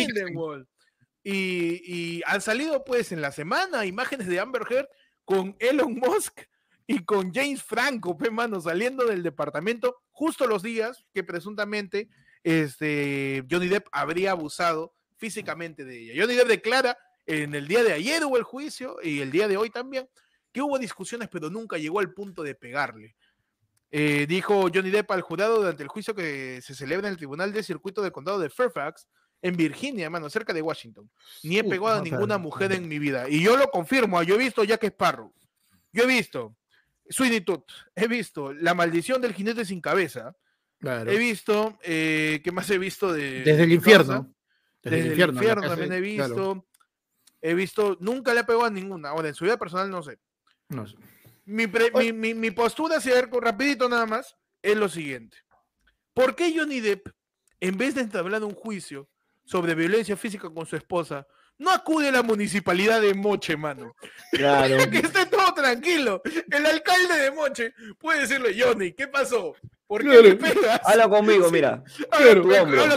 Y, 1.24 1.82
y 2.16 2.22
han 2.26 2.40
salido 2.40 2.84
pues 2.84 3.12
en 3.12 3.20
la 3.20 3.32
semana 3.32 3.84
imágenes 3.86 4.26
de 4.26 4.40
Amber 4.40 4.62
Heard 4.68 4.88
con 5.24 5.56
Elon 5.60 5.94
Musk 5.94 6.40
y 6.86 7.04
con 7.04 7.32
James 7.32 7.62
Franco, 7.62 8.16
pe 8.16 8.30
mano, 8.30 8.60
saliendo 8.60 9.06
del 9.06 9.22
departamento 9.22 10.02
justo 10.10 10.46
los 10.46 10.62
días 10.62 11.04
que 11.12 11.24
presuntamente 11.24 12.08
este, 12.42 13.44
Johnny 13.50 13.68
Depp 13.68 13.86
habría 13.92 14.32
abusado 14.32 14.94
físicamente 15.16 15.84
de 15.84 16.00
ella. 16.00 16.22
Johnny 16.22 16.34
Depp 16.34 16.48
declara 16.48 16.98
en 17.26 17.54
el 17.54 17.68
día 17.68 17.84
de 17.84 17.92
ayer 17.92 18.24
hubo 18.24 18.36
el 18.36 18.42
juicio 18.42 18.96
y 19.02 19.20
el 19.20 19.30
día 19.30 19.46
de 19.46 19.56
hoy 19.56 19.70
también 19.70 20.08
que 20.50 20.60
hubo 20.60 20.78
discusiones 20.78 21.28
pero 21.30 21.50
nunca 21.50 21.78
llegó 21.78 22.00
al 22.00 22.12
punto 22.12 22.42
de 22.42 22.54
pegarle. 22.54 23.16
Eh, 23.90 24.26
dijo 24.26 24.68
Johnny 24.74 24.90
Depp 24.90 25.10
al 25.10 25.20
jurado 25.20 25.58
durante 25.58 25.82
el 25.82 25.88
juicio 25.88 26.14
que 26.14 26.60
se 26.62 26.74
celebra 26.74 27.08
en 27.08 27.12
el 27.12 27.18
Tribunal 27.18 27.52
de 27.52 27.62
Circuito 27.62 28.02
del 28.02 28.10
Condado 28.10 28.38
de 28.38 28.48
Fairfax, 28.48 29.06
en 29.42 29.56
Virginia, 29.56 30.08
mano, 30.08 30.30
cerca 30.30 30.52
de 30.52 30.62
Washington. 30.62 31.10
Ni 31.42 31.58
he 31.58 31.64
pegado 31.64 31.96
a 31.96 31.98
no, 31.98 32.04
ninguna 32.04 32.38
mujer 32.38 32.72
en 32.72 32.88
mi 32.88 32.98
vida. 32.98 33.28
Y 33.28 33.42
yo 33.42 33.56
lo 33.56 33.68
confirmo, 33.70 34.22
yo 34.22 34.36
he 34.36 34.38
visto 34.38 34.64
Jack 34.64 34.84
Sparrow. 34.84 35.34
Yo 35.92 36.04
he 36.04 36.06
visto 36.06 36.56
Sweeney 37.08 37.40
Todd. 37.42 37.62
He 37.94 38.06
visto 38.08 38.52
La 38.52 38.74
maldición 38.74 39.20
del 39.20 39.34
jinete 39.34 39.64
sin 39.64 39.80
cabeza. 39.80 40.36
Claro. 40.78 41.10
He 41.10 41.16
visto, 41.18 41.78
eh, 41.82 42.40
¿qué 42.42 42.50
más 42.50 42.68
he 42.70 42.78
visto 42.78 43.12
de... 43.12 43.42
Desde 43.42 43.64
el 43.64 43.72
infierno. 43.72 44.34
Desde, 44.82 45.00
el 45.00 45.06
infierno, 45.30 45.60
también 45.68 45.92
he 45.92 46.00
visto. 46.00 46.24
claro. 46.26 46.66
He 47.40 47.54
visto, 47.54 47.96
nunca 48.00 48.34
le 48.34 48.40
he 48.40 48.44
pegado 48.44 48.64
a 48.64 48.70
ninguna. 48.70 49.10
Ahora, 49.10 49.28
en 49.28 49.34
su 49.34 49.44
vida 49.44 49.56
personal 49.56 49.90
no 49.90 50.02
sé. 50.02 50.18
No 50.68 50.86
sé. 50.86 50.96
Mi, 51.44 51.66
pre- 51.66 51.90
mi, 51.92 52.12
mi, 52.12 52.34
mi 52.34 52.50
postura, 52.52 53.00
si 53.00 53.10
ver, 53.10 53.28
rapidito 53.30 53.88
nada 53.88 54.06
más, 54.06 54.36
es 54.60 54.76
lo 54.76 54.88
siguiente. 54.88 55.38
¿Por 56.14 56.36
qué 56.36 56.52
Johnny 56.56 56.80
Depp, 56.80 57.08
en 57.60 57.76
vez 57.76 57.94
de 57.94 58.02
entablar 58.02 58.44
un 58.44 58.54
juicio 58.54 59.08
sobre 59.44 59.74
violencia 59.74 60.16
física 60.16 60.50
con 60.50 60.66
su 60.66 60.76
esposa, 60.76 61.26
no 61.62 61.70
acude 61.70 62.08
a 62.08 62.12
la 62.12 62.22
municipalidad 62.22 63.00
de 63.00 63.14
Moche, 63.14 63.56
mano? 63.56 63.94
Claro. 64.32 64.76
que 64.90 64.98
esté 64.98 65.26
todo 65.26 65.54
tranquilo. 65.54 66.22
El 66.50 66.66
alcalde 66.66 67.16
de 67.18 67.30
Moche 67.30 67.72
puede 67.98 68.22
decirle, 68.22 68.54
Johnny, 68.58 68.92
¿qué 68.92 69.06
pasó? 69.06 69.54
¿Por 69.86 70.02
qué 70.02 70.22
me 70.22 70.36
pegas? 70.36 70.80
Habla 70.84 71.06
conmigo, 71.06 71.50
mira. 71.50 71.84
Habla, 72.10 72.40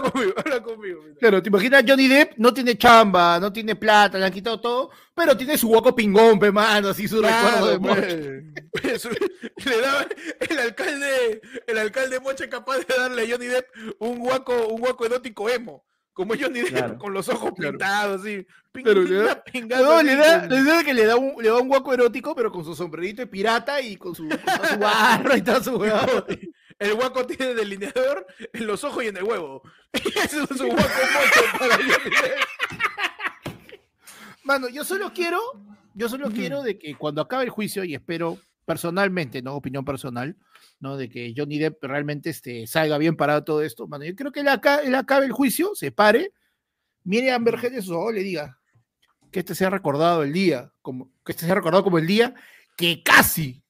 conmigo, 0.01 0.33
habla 0.37 0.61
conmigo. 0.61 1.01
mira. 1.03 1.15
Claro, 1.19 1.43
te 1.43 1.49
imaginas 1.49 1.83
Johnny 1.85 2.07
Depp 2.07 2.37
no 2.37 2.53
tiene 2.53 2.77
chamba, 2.77 3.37
no 3.37 3.51
tiene 3.51 3.75
plata, 3.75 4.17
le 4.17 4.25
han 4.25 4.31
quitado 4.31 4.61
todo, 4.61 4.91
pero 5.13 5.35
tiene 5.35 5.57
su 5.57 5.67
guaco 5.67 5.93
pingón, 5.93 6.39
pe 6.39 6.53
mano, 6.53 6.89
así 6.89 7.05
su 7.05 7.21
recuerdo 7.21 7.67
de 7.67 7.79
Moche. 7.79 8.43
pues. 8.71 8.85
Eso, 8.85 9.09
le 9.09 9.81
daba 9.81 10.07
el 10.49 10.59
alcalde, 10.59 11.41
el 11.67 11.77
alcalde 11.77 12.19
Moche 12.21 12.47
capaz 12.47 12.77
de 12.77 12.95
darle 12.97 13.23
a 13.23 13.29
Johnny 13.29 13.47
Depp 13.47 13.67
un 13.99 14.19
guaco, 14.19 14.67
un 14.67 14.79
guaco 14.79 15.05
erótico 15.05 15.49
emo, 15.49 15.85
como 16.15 16.33
Johnny 16.33 16.61
Depp 16.61 16.69
Claro. 16.69 16.97
con 16.97 17.13
los 17.13 17.27
ojos 17.27 17.51
Claro. 17.55 17.73
pintados 17.73 18.21
así. 18.21 18.47
Ping, 18.71 18.83
ping, 18.85 19.05
le 19.05 19.23
da- 19.67 19.81
No, 19.81 20.01
le 20.01 20.15
da, 20.15 20.45
le 20.47 20.63
da 20.63 20.83
que 20.83 20.93
le 20.93 21.05
da 21.05 21.17
un, 21.17 21.35
le 21.43 21.49
da 21.49 21.57
un 21.59 21.67
guaco 21.67 21.93
erótico, 21.93 22.33
pero 22.33 22.51
con 22.51 22.63
su 22.63 22.73
sombrerito 22.73 23.21
de 23.21 23.27
pirata 23.27 23.81
y 23.81 23.97
con 23.97 24.15
su, 24.15 24.27
con 24.29 24.39
su 24.69 24.79
barro 24.79 25.35
y 25.35 25.41
todo 25.41 25.61
su 25.61 25.75
huevón. 25.75 26.25
El 26.79 26.93
guaco 26.95 27.25
tiene 27.25 27.53
delineador 27.53 28.25
en 28.51 28.65
los 28.67 28.83
ojos 28.83 29.03
y 29.03 29.07
en 29.07 29.17
el 29.17 29.23
huevo. 29.23 29.61
Ese 29.93 30.43
es 30.43 30.57
su 30.57 30.65
guaco 30.67 30.89
para 31.59 31.75
Johnny 31.75 31.89
Depp. 31.89 33.55
Mano, 34.43 34.67
yo 34.69 34.83
solo 34.83 35.11
quiero, 35.13 35.39
yo 35.93 36.07
solo 36.09 36.29
quiero 36.29 36.61
de 36.63 36.77
que 36.77 36.95
cuando 36.95 37.21
acabe 37.21 37.45
el 37.45 37.49
juicio, 37.49 37.83
y 37.83 37.95
espero 37.95 38.37
personalmente, 38.65 39.41
no 39.41 39.55
opinión 39.55 39.85
personal, 39.85 40.35
¿no? 40.79 40.97
De 40.97 41.07
que 41.09 41.33
Johnny 41.35 41.57
Depp 41.59 41.83
realmente 41.83 42.29
este, 42.31 42.67
salga 42.67 42.97
bien 42.97 43.15
parado 43.15 43.43
todo 43.43 43.61
esto, 43.61 43.87
mano. 43.87 44.03
Yo 44.05 44.15
creo 44.15 44.31
que 44.31 44.41
él, 44.41 44.47
aca- 44.47 44.81
él 44.81 44.95
acabe 44.95 45.25
el 45.25 45.31
juicio, 45.31 45.71
se 45.75 45.91
pare, 45.91 46.33
mire 47.03 47.31
a 47.31 47.35
Amber 47.35 47.55
Heard 47.55 47.75
en 47.75 48.13
le 48.15 48.23
diga 48.23 48.59
que 49.31 49.39
este 49.39 49.53
sea 49.55 49.69
recordado 49.69 50.23
el 50.23 50.33
día, 50.33 50.71
como, 50.81 51.11
que 51.23 51.31
este 51.33 51.45
sea 51.45 51.55
recordado 51.55 51.83
como 51.83 51.97
el 51.99 52.07
día 52.07 52.33
que 52.77 53.03
casi, 53.03 53.63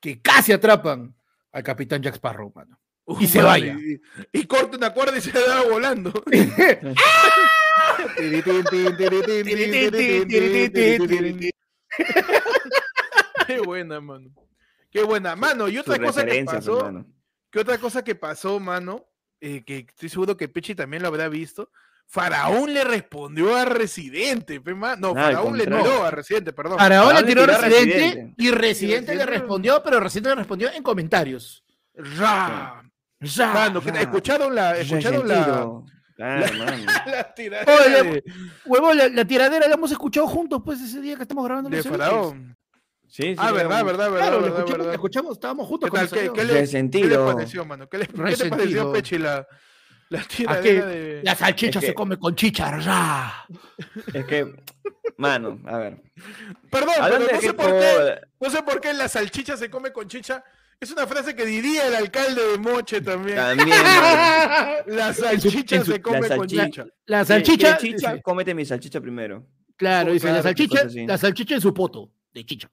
que 0.00 0.20
casi 0.20 0.52
atrapan 0.52 1.14
al 1.52 1.62
capitán 1.62 2.02
Jack 2.02 2.14
Sparrow, 2.16 2.52
mano. 2.54 2.78
Y 3.20 3.26
se 3.26 3.40
vaya. 3.40 3.76
Y, 3.78 4.00
y 4.40 4.46
corta 4.46 4.76
una 4.76 4.92
cuerda 4.92 5.16
y 5.16 5.20
se 5.20 5.30
da 5.32 5.62
volando. 5.62 6.12
Qué 13.56 13.60
buena, 13.60 14.00
mano. 14.00 14.30
Qué 14.90 15.02
buena. 15.02 15.36
Mano, 15.36 15.68
y 15.68 15.76
Sus 15.76 15.88
otra 15.88 16.04
cosa 16.04 16.24
que 16.24 16.44
pasó, 16.44 16.78
hermano. 16.78 17.04
que 17.04 17.10
¿Qué 17.50 17.58
otra 17.60 17.78
cosa 17.78 18.04
que 18.04 18.14
pasó, 18.14 18.60
mano? 18.60 19.06
Eh, 19.40 19.64
que 19.64 19.86
estoy 19.88 20.08
seguro 20.08 20.36
que 20.36 20.48
Pechi 20.48 20.74
también 20.74 21.02
lo 21.02 21.08
habrá 21.08 21.28
visto. 21.28 21.70
Faraón 22.08 22.72
le 22.72 22.84
respondió 22.84 23.56
a 23.56 23.64
Residente, 23.64 24.60
pe, 24.60 24.74
no, 24.74 25.12
Faraón 25.12 25.58
le 25.58 25.64
tiró 25.66 26.04
a 26.04 26.10
Residente, 26.10 26.52
perdón. 26.52 26.78
Faraón 26.78 27.08
le 27.08 27.14
Faraón 27.14 27.26
le 27.26 27.28
tiró 27.28 27.42
a 27.42 27.46
tiró 27.46 27.56
a 27.56 27.68
Residente 27.68 27.98
Residente. 27.98 28.34
y 28.38 28.50
Residente 28.50 29.14
le 29.14 29.26
respondió, 29.26 29.82
pero 29.82 29.98
Residente 29.98 30.28
le 30.30 30.34
respondió 30.36 30.70
en 30.72 30.82
comentarios. 30.82 31.64
Ra. 31.94 32.82
Ya. 33.20 33.52
Mano, 33.52 33.80
¿qué 33.80 33.92
tal? 33.92 34.02
¿escucharon 34.02 34.54
la, 34.54 34.76
escucharon 34.78 35.26
la. 35.26 35.82
Claro, 36.14 36.54
mano. 36.58 36.84
la 37.06 37.34
tiradera 37.34 37.74
Oye, 37.74 38.02
de, 38.02 38.24
Huevón, 38.64 38.96
la, 38.96 39.08
la 39.08 39.24
tiradera 39.24 39.66
la 39.66 39.74
hemos 39.74 39.90
escuchado 39.90 40.26
juntos, 40.26 40.62
pues, 40.64 40.80
ese 40.80 41.00
día 41.00 41.16
que 41.16 41.22
estamos 41.22 41.44
grabando 41.44 41.68
de. 41.70 41.82
Faraón? 41.82 42.55
Sí, 43.08 43.22
sí, 43.22 43.34
Ah, 43.38 43.52
verdad, 43.52 43.84
verdad, 43.84 44.10
verdad, 44.10 44.28
Claro, 44.28 44.40
verdad, 44.42 44.48
escuchamos, 44.58 44.70
verdad. 44.72 44.86
la 44.86 44.92
escuchamos, 44.94 45.32
estábamos 45.32 45.66
juntos. 45.68 45.90
¿Qué 45.90 45.96
tal? 45.96 46.08
cuando 46.08 46.32
¿Qué, 46.32 46.40
qué 46.40 46.44
le, 46.44 46.90
¿Qué 46.90 47.06
le 47.08 47.18
pareció, 47.18 47.64
mano? 47.64 47.88
¿Qué, 47.88 47.98
le, 47.98 48.06
¿qué 48.06 48.12
te 48.12 48.22
Resentido. 48.22 48.56
pareció, 48.58 48.92
Pechi, 48.92 49.18
la, 49.18 49.46
la. 50.10 50.24
La 51.22 51.34
salchicha 51.34 51.78
Es 51.78 51.82
que- 51.84 51.86
se 51.88 51.94
come 51.94 52.18
con 52.18 52.34
chicha. 52.34 52.78
ya. 52.80 53.46
Es 54.12 54.24
que, 54.26 54.54
mano, 55.16 55.60
a 55.66 55.78
ver. 55.78 56.02
Perdón, 56.70 56.94
pero 57.00 57.18
no 57.18 57.40
sé 57.40 57.54
por 57.54 57.70
qué, 57.78 58.20
no 58.40 58.50
sé 58.50 58.62
por 58.62 58.80
qué 58.80 58.92
la 58.94 59.08
salchicha 59.08 59.56
se 59.56 59.70
come 59.70 59.92
con 59.92 60.08
chicha. 60.08 60.42
Es 60.78 60.90
una 60.92 61.06
frase 61.06 61.34
que 61.34 61.46
diría 61.46 61.86
el 61.86 61.94
alcalde 61.94 62.44
de 62.52 62.58
Moche 62.58 63.00
también. 63.00 63.36
también. 63.38 63.70
La 64.86 65.12
salchicha 65.14 65.82
se 65.82 66.02
come 66.02 66.28
la 66.28 66.36
con 66.36 66.46
chicha. 66.46 66.84
La 67.06 67.20
¿Qué- 67.20 67.24
salchicha. 67.24 67.76
chicha? 67.78 68.20
Cómete 68.20 68.54
mi 68.54 68.64
salchicha 68.66 69.00
primero. 69.00 69.46
claro, 69.76 70.10
Oh, 70.10 70.12
dice 70.12 70.30
la 70.30 70.42
salchicha, 70.42 70.86
la 71.06 71.16
salchicha 71.16 71.54
en 71.54 71.60
su 71.62 71.72
poto 71.72 72.10
de 72.34 72.44
chicha. 72.44 72.70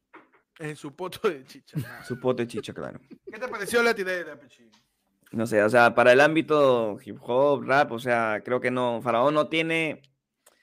En 0.59 0.75
su 0.75 0.95
poto 0.95 1.29
de 1.29 1.43
chicha. 1.45 1.77
Su 2.07 2.19
pote 2.19 2.47
chicha, 2.47 2.73
claro. 2.73 2.99
¿Qué 3.31 3.39
te 3.39 3.47
pareció 3.47 3.81
la 3.81 3.93
tiradera, 3.93 4.39
Pechi? 4.39 4.69
No 5.31 5.47
sé, 5.47 5.63
o 5.63 5.69
sea, 5.69 5.95
para 5.95 6.11
el 6.11 6.21
ámbito 6.21 6.97
hip 7.03 7.17
hop, 7.21 7.63
rap, 7.63 7.91
o 7.91 7.97
sea, 7.99 8.41
creo 8.45 8.61
que 8.61 8.69
no, 8.69 9.01
Faraón 9.01 9.33
no 9.33 9.47
tiene, 9.49 10.03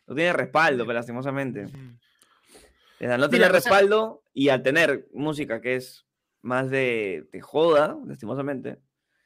no 0.06 0.14
tiene 0.14 0.32
respaldo, 0.32 0.84
pero 0.86 0.94
lastimosamente. 0.94 1.64
O 1.64 2.98
sea, 2.98 3.18
no 3.18 3.28
tiene 3.28 3.48
respaldo 3.48 4.22
y 4.32 4.50
al 4.50 4.62
tener 4.62 5.08
música 5.12 5.60
que 5.60 5.74
es 5.74 6.06
más 6.42 6.70
de, 6.70 7.26
de 7.32 7.40
joda, 7.40 7.98
lastimosamente, 8.06 8.78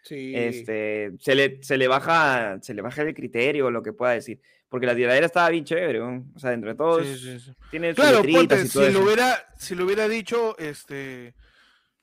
Sí. 0.02 0.32
este, 0.34 1.12
se 1.18 1.34
le, 1.34 1.62
se 1.62 1.76
le 1.78 1.88
baja, 1.88 2.58
se 2.62 2.72
le 2.74 2.82
baja 2.82 3.02
el 3.02 3.14
criterio, 3.14 3.70
lo 3.70 3.82
que 3.82 3.92
pueda 3.92 4.12
decir. 4.12 4.40
Porque 4.74 4.86
la 4.86 4.96
tiradera 4.96 5.26
estaba 5.26 5.50
bien 5.50 5.64
chévere, 5.64 6.00
¿no? 6.00 6.24
O 6.34 6.38
sea, 6.40 6.52
entre 6.52 6.74
todos, 6.74 7.06
Sí, 7.06 7.16
sí, 7.16 7.38
sí. 7.38 7.52
tiene 7.70 7.94
Claro, 7.94 8.24
ponte, 8.24 8.60
y 8.60 8.66
si 8.66 8.90
lo, 8.90 9.04
hubiera, 9.04 9.46
si 9.56 9.76
lo 9.76 9.84
hubiera 9.84 10.08
dicho, 10.08 10.58
este, 10.58 11.32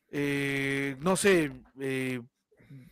eh, 0.09 0.95
no 1.01 1.17
sé, 1.17 1.51
eh, 1.82 2.22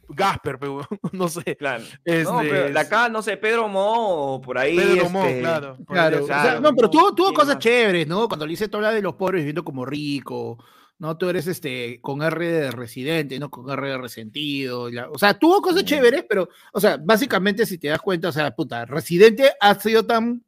Gasper, 0.09 0.59
pero, 0.59 0.86
no 1.13 1.30
sé. 1.30 1.55
Claro. 1.55 1.86
Este, 2.03 2.23
no, 2.25 2.39
pero 2.39 2.73
de 2.73 2.77
acá, 2.77 3.07
no 3.07 3.21
sé, 3.21 3.38
Pedro 3.38 3.69
Mo, 3.69 4.34
o 4.34 4.41
por 4.41 4.57
ahí. 4.57 4.75
Pedro 4.75 5.09
Mo, 5.09 5.23
este, 5.23 5.39
claro. 5.39 5.77
Claro, 5.88 6.23
o 6.25 6.27
sea, 6.27 6.59
no, 6.59 6.75
pero 6.75 6.89
tuvo, 6.89 7.15
tuvo 7.15 7.27
¿Quién 7.27 7.36
cosas 7.36 7.55
más? 7.55 7.63
chéveres, 7.63 8.05
¿no? 8.05 8.27
Cuando 8.27 8.45
le 8.45 8.49
dice 8.49 8.67
todo 8.67 8.80
habla 8.80 8.91
de 8.91 9.01
los 9.01 9.15
pobres 9.15 9.39
viviendo 9.39 9.63
como 9.63 9.86
rico, 9.86 10.61
¿no? 10.99 11.17
Tú 11.17 11.29
eres 11.29 11.47
este 11.47 11.99
con 12.01 12.21
R 12.21 12.45
de 12.51 12.71
residente, 12.71 13.39
¿no? 13.39 13.49
Con 13.49 13.69
R 13.69 13.87
de 13.89 13.97
resentido. 13.97 14.89
la- 14.91 15.09
o 15.09 15.17
sea, 15.17 15.33
tuvo 15.39 15.61
cosas 15.61 15.79
Sí. 15.81 15.85
chéveres, 15.87 16.25
pero, 16.29 16.49
o 16.73 16.79
sea, 16.79 16.97
básicamente, 16.97 17.65
si 17.65 17.77
te 17.77 17.87
das 17.87 18.01
cuenta, 18.01 18.27
o 18.29 18.31
sea, 18.31 18.51
puta, 18.55 18.85
residente 18.85 19.51
ha 19.59 19.75
sido 19.79 20.05
tan. 20.05 20.43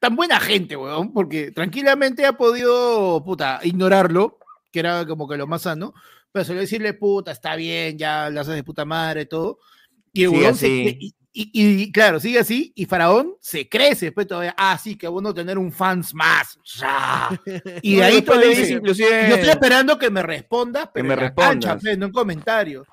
Tan 0.00 0.14
buena 0.14 0.38
gente, 0.38 0.76
weón, 0.76 1.12
porque 1.12 1.50
tranquilamente 1.50 2.24
ha 2.24 2.34
podido, 2.34 3.20
puta, 3.24 3.58
ignorarlo, 3.64 4.38
que 4.70 4.78
era 4.78 5.04
como 5.04 5.26
que 5.28 5.36
lo 5.36 5.48
más 5.48 5.62
sano, 5.62 5.92
pero 6.30 6.44
solo 6.44 6.60
decirle, 6.60 6.94
puta, 6.94 7.32
está 7.32 7.56
bien, 7.56 7.98
ya 7.98 8.30
lo 8.30 8.40
haces 8.40 8.54
de 8.54 8.62
puta 8.62 8.84
madre, 8.84 9.26
todo. 9.26 9.58
Y 10.12 10.22
el 10.22 10.30
Sigue 10.30 10.40
huevón 10.40 10.54
se 10.56 10.68
y, 10.68 11.14
y- 11.32 11.50
y, 11.82 11.92
claro, 11.92 12.18
sigue 12.20 12.38
así, 12.40 12.72
y 12.74 12.86
Faraón 12.86 13.34
se 13.40 13.68
crece, 13.68 14.12
pues 14.12 14.26
todavía, 14.26 14.54
ah, 14.58 14.76
sí, 14.82 14.96
qué 14.96 15.06
bueno 15.08 15.32
tener 15.34 15.58
un 15.58 15.70
fans 15.72 16.14
más. 16.14 16.58
ya. 16.64 17.28
Y 17.82 17.96
de 17.96 18.04
ahí 18.04 18.14
después 18.16 18.24
todavía 18.38 18.48
le 18.56 18.60
dice, 18.62 18.72
inclusive, 18.74 19.08
yo 19.28 19.34
estoy 19.36 19.50
esperando 19.50 19.98
que 19.98 20.10
me 20.10 20.22
respondas, 20.22 20.88
pero 20.92 21.06
me 21.06 21.14
en 21.14 21.20
la 21.20 21.34
cancha, 21.34 21.52
respondas. 21.74 21.80
pues, 21.82 21.98
no 21.98 22.06
en 22.06 22.12
comentarios. 22.12 22.86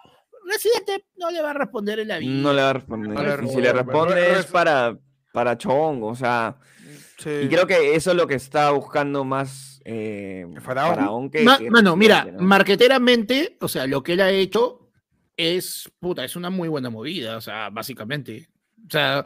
Residente 0.47 1.05
no 1.17 1.31
le 1.31 1.41
va 1.41 1.49
a 1.49 1.53
responder 1.53 1.99
en 1.99 2.07
la 2.09 2.19
vida. 2.19 2.31
no 2.41 2.53
le 2.53 2.61
va 2.61 2.69
a 2.69 2.73
responder. 2.73 3.09
No 3.11 3.21
le 3.23 3.45
y 3.45 3.49
si 3.49 3.61
le 3.61 3.73
responde. 3.73 3.73
responde 3.73 4.13
Re- 4.15 4.39
es 4.39 4.45
para, 4.45 4.97
para 5.33 5.57
chongo, 5.57 6.07
o 6.09 6.15
sea. 6.15 6.57
Sí. 7.17 7.29
Y 7.43 7.47
creo 7.47 7.65
que 7.65 7.95
eso 7.95 8.11
es 8.11 8.17
lo 8.17 8.27
que 8.27 8.35
está 8.35 8.69
buscando 8.71 9.23
más 9.23 9.81
eh, 9.85 10.45
Faraón. 10.61 11.31
que. 11.31 11.43
Ma- 11.43 11.57
que 11.57 11.71
mano, 11.71 11.95
mira, 11.95 12.25
¿no? 12.31 12.43
marqueteramente, 12.43 13.57
o 13.61 13.67
sea, 13.67 13.87
lo 13.87 14.03
que 14.03 14.13
él 14.13 14.21
ha 14.21 14.29
hecho 14.29 14.84
es, 15.37 15.89
puta, 15.99 16.23
es 16.23 16.35
una 16.35 16.49
muy 16.49 16.67
buena 16.67 16.89
movida, 16.89 17.37
o 17.37 17.41
sea, 17.41 17.69
básicamente. 17.69 18.49
O 18.87 18.89
sea, 18.89 19.25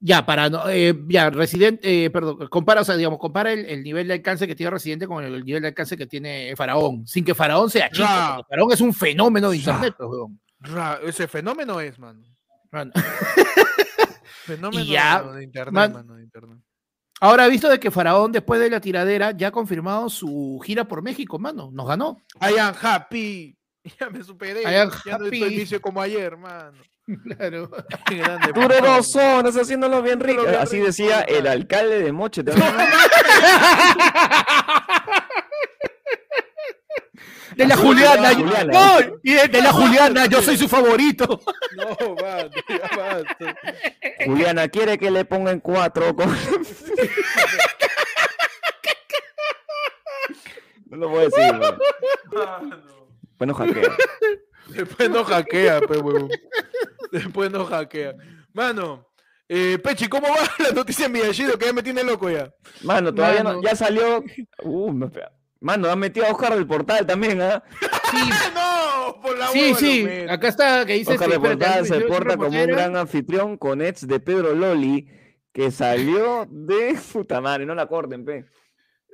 ya, 0.00 0.24
para, 0.24 0.48
no- 0.48 0.68
eh, 0.68 0.94
ya, 1.08 1.28
Residente, 1.30 2.04
eh, 2.06 2.10
perdón, 2.10 2.48
compara, 2.48 2.80
o 2.80 2.84
sea, 2.84 2.96
digamos, 2.96 3.18
compara 3.18 3.52
el, 3.52 3.66
el 3.66 3.82
nivel 3.82 4.08
de 4.08 4.14
alcance 4.14 4.46
que 4.46 4.54
tiene 4.54 4.70
Residente 4.70 5.06
con 5.06 5.22
el, 5.24 5.44
nivel 5.44 5.62
de 5.62 5.68
alcance 5.68 5.96
que 5.96 6.06
tiene 6.06 6.54
Faraón, 6.56 7.06
sin 7.06 7.24
que 7.24 7.34
Faraón 7.34 7.68
sea 7.70 7.90
chico, 7.90 8.06
Faraón 8.48 8.72
es 8.72 8.80
un 8.80 8.94
fenómeno 8.94 9.50
de 9.50 9.56
internet, 9.58 9.94
pues, 9.96 10.08
weón. 10.10 10.40
Ese 11.04 11.26
fenómeno 11.28 11.80
es, 11.80 11.98
mano. 11.98 12.22
Mano. 12.70 12.92
Fenómeno 14.44 14.84
ya, 14.84 15.22
de 15.22 15.44
internet, 15.44 15.72
man- 15.74 15.92
mano, 15.92 16.14
de 16.14 16.22
internet. 16.22 16.58
Ahora, 17.22 17.46
visto 17.48 17.68
de 17.68 17.78
que 17.78 17.90
Faraón, 17.90 18.32
después 18.32 18.58
de 18.60 18.70
la 18.70 18.80
tiradera, 18.80 19.32
ya 19.32 19.48
ha 19.48 19.50
confirmado 19.52 20.08
su 20.08 20.58
gira 20.64 20.88
por 20.88 21.02
México, 21.02 21.38
mano, 21.38 21.70
nos 21.72 21.86
ganó. 21.86 22.16
I 22.40 22.58
am 22.58 22.74
happy. 22.80 23.56
Ya 23.98 24.10
me 24.10 24.22
superé. 24.22 24.62
Ya 24.62 24.84
no 24.86 25.24
estoy 25.24 25.48
vicio 25.56 25.80
como 25.80 26.00
ayer, 26.02 26.36
mano. 26.36 26.78
Claro. 27.24 27.68
Grande, 28.06 28.52
papá. 28.52 28.78
dos 28.80 29.56
haciéndolo 29.56 30.00
bien 30.00 30.20
rico. 30.20 30.42
bien 30.42 30.54
Así 30.54 30.76
rico, 30.76 30.86
decía 30.86 31.22
el 31.22 31.46
alcalde 31.48 32.00
de 32.02 32.12
Moche. 32.12 32.44
De 37.56 37.66
la 37.66 37.76
Juliana. 37.76 38.14
de 38.14 38.20
la 38.22 38.32
yo- 38.32 38.38
Juliana. 38.46 38.72
¡No! 38.72 39.00
Y 39.24 39.32
de, 39.34 39.48
de 39.48 39.60
la 39.62 39.72
Juliana, 39.72 40.26
yo 40.26 40.40
soy 40.40 40.56
su 40.56 40.68
favorito. 40.68 41.40
No, 41.76 42.14
mano, 42.14 42.50
ya 42.68 42.96
basta. 42.96 43.56
Juliana 44.24 44.68
quiere 44.68 44.96
que 44.98 45.10
le 45.10 45.24
pongan 45.24 45.58
cuatro. 45.60 46.14
con- 46.14 46.36
no 50.86 50.96
lo 50.96 51.08
voy 51.08 51.18
a 51.18 51.22
decir. 51.24 51.56
güey. 51.56 51.72
Mano. 53.40 53.54
Bueno, 53.54 53.54
hackea. 53.54 53.96
Después 54.68 55.10
no 55.10 55.24
hackea, 55.24 55.80
pe, 55.80 55.98
huevón. 55.98 56.30
Después 57.10 57.50
no 57.50 57.64
hackea. 57.64 58.14
Mano, 58.52 59.10
eh, 59.48 59.78
Pechi, 59.82 60.06
¿cómo 60.06 60.28
va 60.28 60.36
la 60.64 60.70
noticia 60.72 61.08
de 61.08 61.12
Miyashido? 61.12 61.58
Que 61.58 61.66
ya 61.66 61.72
me 61.72 61.82
tiene 61.82 62.04
loco 62.04 62.30
ya. 62.30 62.54
Mano, 62.82 63.12
todavía 63.12 63.42
Mano. 63.42 63.56
no. 63.56 63.62
Ya 63.62 63.74
salió. 63.74 64.22
Uh, 64.62 64.92
me 64.92 65.08
pega. 65.08 65.32
Mano, 65.58 65.90
han 65.90 65.98
metido 65.98 66.26
a 66.26 66.30
Oscar 66.30 66.54
del 66.54 66.66
portal 66.66 67.04
también, 67.06 67.42
¿ah? 67.42 67.62
Sí, 68.10 68.30
¡No! 68.54 69.20
Por 69.20 69.38
la 69.38 69.48
sí, 69.48 69.60
hueva 69.60 69.78
sí. 69.78 70.24
lo. 70.26 70.32
Acá 70.32 70.48
está 70.48 70.86
que 70.86 70.94
dice. 70.94 71.12
Oscar 71.14 71.28
este, 71.28 71.40
del 71.40 71.58
portal 71.58 71.86
se 71.86 72.00
porta 72.02 72.36
como 72.36 72.60
un 72.60 72.66
gran 72.66 72.96
anfitrión 72.96 73.56
con 73.56 73.82
ex 73.82 74.06
de 74.06 74.20
Pedro 74.20 74.54
Loli 74.54 75.08
que 75.52 75.70
salió 75.70 76.46
de 76.48 76.96
puta 77.12 77.40
madre, 77.40 77.66
no 77.66 77.74
la 77.74 77.86
corten, 77.86 78.24
pe. 78.24 78.46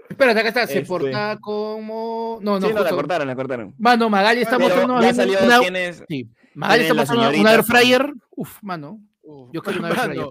Espérate, 0.08 0.40
acá 0.40 0.48
está. 0.48 0.66
Se 0.66 0.74
Este. 0.78 0.86
porta 0.86 1.38
como. 1.40 2.38
No, 2.42 2.58
no, 2.60 2.66
sí, 2.68 2.72
no, 2.74 2.82
la 2.82 2.90
cortaron, 2.90 3.26
la 3.26 3.34
cortaron. 3.36 3.74
Mano, 3.78 4.08
Magali 4.10 4.42
está 4.42 4.56
Pero 4.56 4.68
mostrando. 4.68 4.94
ya 4.94 5.08
una- 5.08 5.14
salió 5.14 5.38
una- 5.44 5.58
quién 5.60 5.76
es. 5.76 6.04
Sí. 6.08 6.30
Magali 6.54 6.84
quién 6.84 6.98
está 6.98 7.12
mostrando 7.14 7.40
una 7.40 7.52
air 7.52 7.64
fryer. 7.64 8.12
Uf, 8.30 8.58
mano. 8.62 9.00
Uf, 9.22 9.50
Yo 9.52 9.62
quiero 9.62 9.80
una 9.80 9.88
air 9.88 9.98
fryer. 9.98 10.26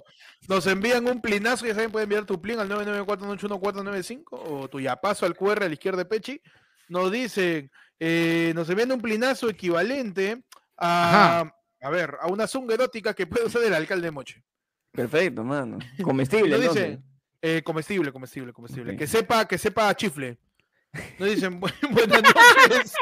nos 0.47 0.67
envían 0.67 1.05
un 1.07 1.21
plinazo, 1.21 1.65
ya 1.65 1.73
saben, 1.75 1.91
pueden 1.91 2.05
enviar 2.05 2.25
tu 2.25 2.39
plin 2.41 2.59
al 2.59 2.69
994-981-495 2.69 4.23
o 4.31 4.67
tu 4.67 4.79
ya 4.79 4.95
paso 4.95 5.25
al 5.25 5.35
QR 5.35 5.63
a 5.63 5.67
la 5.67 5.73
izquierda 5.73 5.99
de 5.99 6.05
Pechi. 6.05 6.41
Nos 6.87 7.11
dicen, 7.11 7.71
eh, 7.99 8.51
nos 8.55 8.69
envían 8.69 8.91
un 8.91 9.01
plinazo 9.01 9.49
equivalente 9.49 10.43
a, 10.77 11.51
a 11.81 11.89
ver, 11.89 12.15
a 12.21 12.27
una 12.27 12.47
zunga 12.47 12.73
erótica 12.75 13.13
que 13.13 13.27
puede 13.27 13.45
usar 13.45 13.63
el 13.63 13.73
alcalde 13.73 14.05
de 14.07 14.11
Moche. 14.11 14.43
Perfecto, 14.91 15.43
mano. 15.43 15.77
Comestible, 16.03 16.49
nos 16.51 16.59
entonces. 16.61 16.83
dicen, 16.89 17.03
eh, 17.47 17.61
comestible, 17.63 18.11
comestible, 18.11 18.51
comestible. 18.53 18.95
Que 18.97 19.05
sepa, 19.07 19.47
que 19.47 19.57
sepa 19.57 19.93
chifle. 19.95 20.37
Nos 21.19 21.29
dicen, 21.29 21.59
"Bu- 21.59 21.71
buenas 21.91 22.23
noches. 22.23 22.93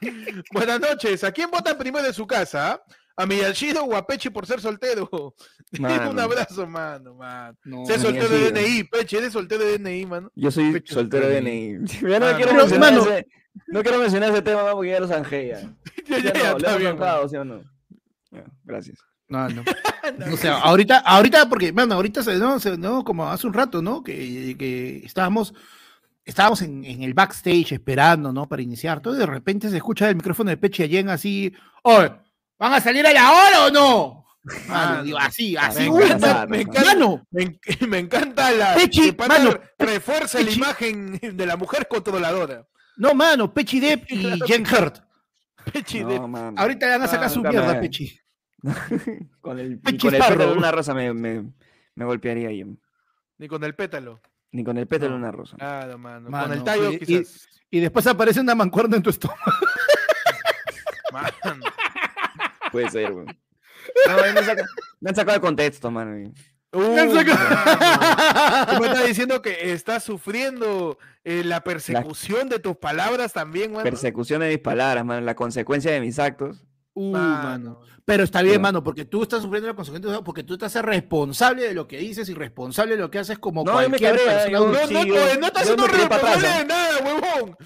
buenas 0.52 0.80
noches. 0.80 1.24
¿A 1.24 1.32
quién 1.32 1.50
votan 1.50 1.76
primero 1.76 2.06
de 2.06 2.12
su 2.12 2.26
casa? 2.26 2.82
¿A 3.16 3.26
Miyashido 3.26 3.84
o 3.84 3.96
a 3.96 4.06
Pechi 4.06 4.30
por 4.30 4.46
ser 4.46 4.60
soltero? 4.60 5.08
un 5.78 6.18
abrazo, 6.20 6.66
mano, 6.68 7.14
mano. 7.14 7.56
No, 7.64 7.84
Sé 7.84 7.98
soltero 7.98 8.28
de 8.28 8.52
DNI, 8.52 8.84
Pechi, 8.84 9.16
eres 9.16 9.32
soltero 9.32 9.64
de 9.64 9.78
DNI, 9.78 10.06
mano. 10.06 10.30
Yo 10.36 10.50
soy 10.50 10.72
Pecho 10.72 10.94
soltero 10.94 11.28
de. 11.28 11.40
DNI. 11.40 11.86
Ya 12.08 12.20
no 12.20 12.26
Mano. 12.26 12.36
quiero 12.36 12.54
mencionar 12.54 12.92
mano. 12.92 13.02
ese, 13.10 13.26
no 13.66 13.82
quiero 13.82 13.98
mencionar 13.98 14.30
ese 14.30 14.42
tema 14.42 14.70
porque 14.72 14.90
ya 14.90 15.00
lo 15.00 15.08
zanjé 15.08 15.48
ya. 15.48 15.60
Ya, 15.60 16.16
¿Sí 16.16 16.22
ya, 16.22 16.32
ya, 16.32 16.32
no? 16.52 16.58
¿Le 16.58 16.66
está 16.66 16.76
bien, 16.78 16.96
¿sí 17.28 17.36
o 17.36 17.44
no? 17.44 17.62
Ya, 18.30 18.44
gracias. 18.64 18.98
No, 19.28 19.48
no. 19.50 19.62
O 20.32 20.36
sea, 20.36 20.58
ahorita, 20.58 20.98
ahorita, 20.98 21.48
porque, 21.48 21.72
bueno, 21.72 21.94
ahorita 21.94 22.22
se, 22.22 22.36
no, 22.38 22.58
se- 22.58 22.78
no, 22.78 23.04
como 23.04 23.28
hace 23.30 23.46
un 23.46 23.52
rato, 23.52 23.82
¿no? 23.82 24.02
Que, 24.02 24.56
que 24.58 25.02
estábamos 25.04 25.54
estábamos 26.24 26.60
en, 26.62 26.84
en 26.84 27.02
el 27.02 27.14
backstage 27.14 27.72
esperando, 27.72 28.32
¿no? 28.32 28.46
Para 28.46 28.60
iniciar 28.62 29.00
todo, 29.00 29.14
y 29.16 29.18
de 29.18 29.26
repente 29.26 29.70
se 29.70 29.76
escucha 29.76 30.08
el 30.10 30.16
micrófono 30.16 30.50
de 30.50 30.56
Pechi 30.58 30.82
Allen 30.82 31.08
así, 31.08 31.52
¡Oye! 31.82 32.12
¿Van 32.58 32.72
a 32.74 32.80
salir 32.80 33.06
a 33.06 33.12
la 33.12 33.30
hora 33.32 33.66
o 33.66 33.70
no? 33.70 34.24
Mano, 34.68 34.90
Mano, 34.90 35.02
digo, 35.04 35.18
así, 35.18 35.52
me 35.52 35.58
así, 35.58 35.82
encanta, 35.84 36.42
uy, 36.44 36.48
me 36.50 36.60
encanta. 36.62 36.84
mano, 36.94 37.26
Me, 37.30 37.42
en- 37.42 37.60
me 37.88 37.98
encanta 37.98 38.50
la 38.50 38.74
Pechi, 38.74 39.14
mano, 39.28 39.58
refuerza 39.78 40.40
la 40.42 40.50
imagen 40.50 41.18
de 41.20 41.46
la 41.46 41.56
mujer 41.56 41.86
controladora. 41.88 42.66
no, 42.96 43.14
mano, 43.14 43.52
Pechi 43.52 43.78
Depp 43.80 44.04
y. 44.10 44.38
Jen 44.46 44.64
Hurt. 44.66 44.98
Pechi 45.72 46.00
No, 46.00 46.08
de- 46.08 46.20
mano. 46.20 46.54
Ahorita 46.60 46.86
le 46.86 46.92
van 46.92 47.02
a 47.02 47.08
sacar 47.08 47.26
Ah, 47.26 47.30
su 47.30 47.42
mierda, 47.42 47.74
me- 47.74 47.80
Pechi. 47.80 48.18
con 49.40 49.58
el, 49.58 49.80
ni 49.84 49.98
con 49.98 50.14
el 50.14 50.20
pétalo 50.20 50.50
de 50.52 50.58
una 50.58 50.70
rosa 50.72 50.94
me, 50.94 51.12
me, 51.14 51.44
me 51.94 52.04
golpearía 52.04 52.50
yo. 52.52 52.66
ni 53.38 53.48
con 53.48 53.62
el 53.64 53.74
pétalo. 53.74 54.20
Ni 54.50 54.64
con 54.64 54.78
el 54.78 54.86
pétalo 54.86 55.12
de 55.14 55.18
No. 55.20 55.26
una 55.26 55.32
rosa. 55.32 55.56
Claro, 55.56 55.98
mano. 55.98 56.30
Mano, 56.30 56.48
con 56.48 56.52
el 56.58 56.64
tallo, 56.64 56.90
y- 56.92 56.94
y- 56.96 56.98
quizás. 56.98 57.48
Y 57.70 57.80
después 57.80 58.06
aparece 58.06 58.40
una 58.40 58.54
mancuerna 58.54 58.96
en 58.96 59.02
tu 59.02 59.10
estómago. 59.10 59.38
Mano. 61.12 61.28
Puede 62.72 62.90
ser, 62.90 63.12
weón. 63.12 63.26
No, 64.06 64.16
me, 64.16 64.22
han 64.28 64.44
sacado, 64.44 64.68
me 65.00 65.10
han 65.10 65.16
sacado 65.16 65.34
de 65.36 65.40
contexto, 65.40 65.90
mano. 65.90 66.18
y- 66.18 66.32
han 66.72 67.10
sacado- 67.10 67.38
mano. 67.38 68.66
Tú 68.74 68.80
me 68.82 68.86
estás 68.88 69.06
diciendo 69.06 69.40
que 69.42 69.72
estás 69.72 70.04
sufriendo 70.04 70.98
eh, 71.24 71.42
la 71.44 71.62
persecución 71.64 72.48
de 72.50 72.58
tus 72.58 72.76
palabras 72.76 73.32
también, 73.32 73.72
mano. 73.72 73.84
Persecución 73.84 74.40
de 74.40 74.48
mis 74.48 74.58
palabras, 74.58 75.04
mano. 75.06 75.24
La 75.24 75.34
consecuencia 75.34 75.90
de 75.90 76.00
mis 76.00 76.18
actos. 76.18 76.64
Uh, 77.00 77.12
Mano. 77.12 77.42
mano. 77.44 77.80
Pero 78.04 78.24
está 78.24 78.40
bien, 78.42 78.54
Pero- 78.54 78.62
mano, 78.62 78.82
porque 78.82 79.04
tú 79.04 79.22
estás 79.22 79.42
sufriendo 79.42 79.68
la 79.68 79.74
consecuencia, 79.76 80.20
porque 80.22 80.42
tú 80.42 80.56
te 80.58 80.64
haces 80.64 80.82
responsable 80.82 81.62
de 81.68 81.74
lo 81.74 81.86
que 81.86 81.98
dices 81.98 82.28
y 82.28 82.34
responsable 82.34 82.96
de 82.96 83.02
lo 83.02 83.10
que 83.10 83.18
haces 83.20 83.38
como 83.38 83.62
No, 83.62 83.72
yo 83.82 83.88
me 83.90 83.98
cualquier 83.98 84.16
cabrea, 84.16 84.44
persona. 84.44 84.50
yo- 84.58 84.66
No, 84.66 84.72
no, 84.72 84.86
Sí, 84.88 84.94
no, 84.94 85.04
yo- 85.04 85.14
no 85.40 85.46
estás 85.46 85.62
yo 85.68 85.74
siendo 85.76 85.86
responsable 85.86 86.48
de 86.48 86.64
nada, 86.64 86.98
huevón. 87.04 87.56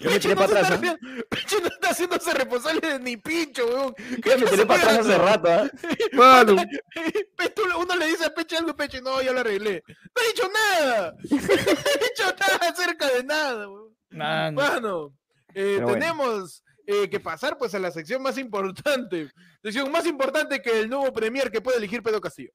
Yo 0.00 0.10
me 0.10 0.20
tiré 0.20 0.34
no 0.34 0.40
para 0.40 0.52
se 0.52 0.58
atrás. 0.58 0.72
está 0.72 0.74
haciendo- 0.74 1.24
Pechi 1.30 1.56
no 1.62 1.66
está 1.68 1.88
haciéndose 1.90 2.34
responsable 2.34 2.80
de 2.92 2.98
ni 3.00 3.16
pincho, 3.16 3.66
huevón. 3.66 3.94
¿Qué 3.96 4.04
Yo 4.30 4.38
me 4.38 4.44
tiré 4.46 4.62
estás 4.62 4.66
para 4.66 4.80
atrás 4.82 4.98
hace 4.98 5.18
rato, 5.18 5.70
tú- 7.54 7.62
Uno 7.80 7.96
le 7.96 8.06
dice 8.06 8.26
a 8.26 8.34
Peche 8.34 8.56
algo, 8.58 8.76
Peche, 8.76 9.00
no, 9.00 9.20
ya 9.22 9.32
lo 9.32 9.40
arreglé. 9.40 9.82
No 9.88 10.22
he 10.22 10.26
dicho 10.32 10.48
nada. 10.52 11.14
No 11.30 11.36
he 11.36 11.98
dicho 12.04 12.34
nada 12.38 12.70
acerca 12.70 13.08
de 13.08 13.24
nada, 13.24 13.68
huevón. 13.68 13.92
mano. 14.10 15.12
Eh, 15.54 15.78
bueno. 15.80 15.92
tenemos 15.98 16.62
eh, 16.86 17.08
que 17.10 17.20
pasar 17.20 17.58
pues 17.58 17.74
a 17.74 17.78
la 17.78 17.90
sección 17.90 18.22
más 18.22 18.38
importante. 18.38 19.30
Sección 19.62 19.90
más 19.90 20.06
importante 20.06 20.62
que 20.62 20.80
el 20.80 20.88
nuevo 20.88 21.12
premier 21.12 21.50
que 21.50 21.60
puede 21.60 21.78
elegir 21.78 22.02
Pedro 22.02 22.20
Castillo. 22.20 22.50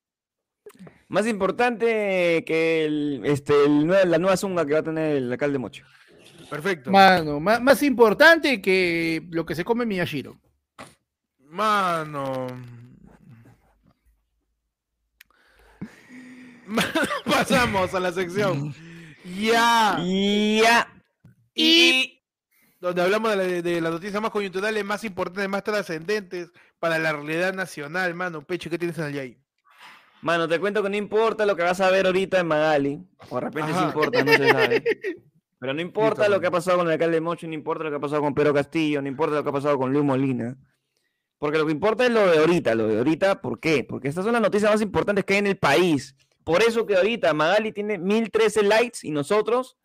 Más 1.08 1.28
importante 1.28 2.44
que 2.46 2.86
el, 2.86 3.22
este, 3.26 3.66
el 3.66 3.88
la 3.88 4.18
nueva 4.18 4.38
zunga 4.38 4.66
que 4.66 4.74
va 4.74 4.80
a 4.80 4.84
tener 4.84 5.18
el 5.18 5.32
alcalde 5.32 5.58
Mocho. 5.58 5.84
Perfecto. 6.50 6.92
Mano, 6.92 7.40
ma- 7.40 7.60
más, 7.60 7.82
importante 7.84 8.62
que 8.62 9.26
lo 9.32 9.46
que 9.46 9.56
se 9.56 9.64
come 9.64 9.86
Miyashiro. 9.86 10.40
Mano. 11.40 12.48
Mano, 16.66 16.90
Pasamos 17.26 17.94
a 17.94 18.00
la 18.00 18.12
sección. 18.12 18.74
Ya. 19.38 19.98
Ya. 20.04 20.88
Y 21.54 22.21
donde 22.82 23.02
hablamos 23.02 23.32
de, 23.32 23.38
la- 23.38 23.62
de 23.62 23.80
las 23.82 23.92
noticias 23.94 24.22
más 24.22 24.32
coyunturales, 24.32 24.84
más 24.84 25.04
importantes, 25.04 25.48
más 25.48 25.64
trascendentes 25.64 26.52
para 26.80 26.98
la 27.00 27.14
realidad 27.14 27.54
nacional, 27.54 28.14
mano. 28.16 28.42
Pecho, 28.42 28.70
¿qué 28.70 28.78
tienes 28.78 28.98
en 28.98 29.06
el 29.06 29.20
ahí? 29.20 29.38
Mano, 30.22 30.48
te 30.48 30.60
cuento 30.60 30.84
que 30.84 30.90
no 30.90 30.98
importa 30.98 31.46
lo 31.46 31.56
que 31.56 31.64
vas 31.64 31.80
a 31.82 31.90
ver 31.90 32.06
ahorita 32.08 32.40
en 32.40 32.48
Magali. 32.48 33.00
O 33.30 33.36
de 33.36 33.42
repente 33.42 33.72
sí 33.74 33.80
importa, 33.84 34.24
no 34.24 34.34
se 34.34 34.50
sabe. 34.50 34.84
Pero 35.60 35.74
no 35.76 35.82
importa 35.82 36.22
Listo, 36.24 36.34
lo 36.34 36.42
que 36.42 36.48
ha 36.48 36.52
pasado 36.52 36.78
con 36.80 36.88
el 36.88 36.94
alcalde 36.94 37.22
Mocho, 37.22 37.48
no 37.48 37.54
importa 37.54 37.84
lo 37.84 37.92
que 37.92 37.96
ha 37.98 38.00
pasado 38.00 38.22
con 38.22 38.34
Pedro 38.34 38.52
Castillo, 38.54 39.00
no 39.02 39.08
importa 39.08 39.36
lo 39.36 39.44
que 39.44 39.50
ha 39.50 39.54
pasado 39.54 39.78
con 39.78 39.94
Luis 39.94 40.04
Molina. 40.04 40.58
Porque 41.38 41.60
lo 41.60 41.66
que 41.68 41.72
importa 41.72 42.04
es 42.06 42.12
lo 42.12 42.26
de 42.32 42.40
ahorita, 42.40 42.74
lo 42.74 42.88
de 42.88 42.98
ahorita, 42.98 43.42
¿por 43.42 43.60
qué? 43.60 43.84
Porque 43.84 44.08
estas 44.08 44.24
son 44.24 44.34
las 44.34 44.42
noticias 44.42 44.72
más 44.72 44.82
importantes 44.82 45.24
que 45.24 45.34
hay 45.34 45.40
en 45.40 45.48
el 45.48 45.58
país. 45.58 46.16
Por 46.44 46.64
eso 46.64 46.88
que 46.88 46.96
ahorita 46.96 47.32
Magali 47.36 47.72
tiene 47.72 48.00
1013 48.00 48.64
likes 48.64 49.00
y 49.04 49.12
nosotros 49.12 49.78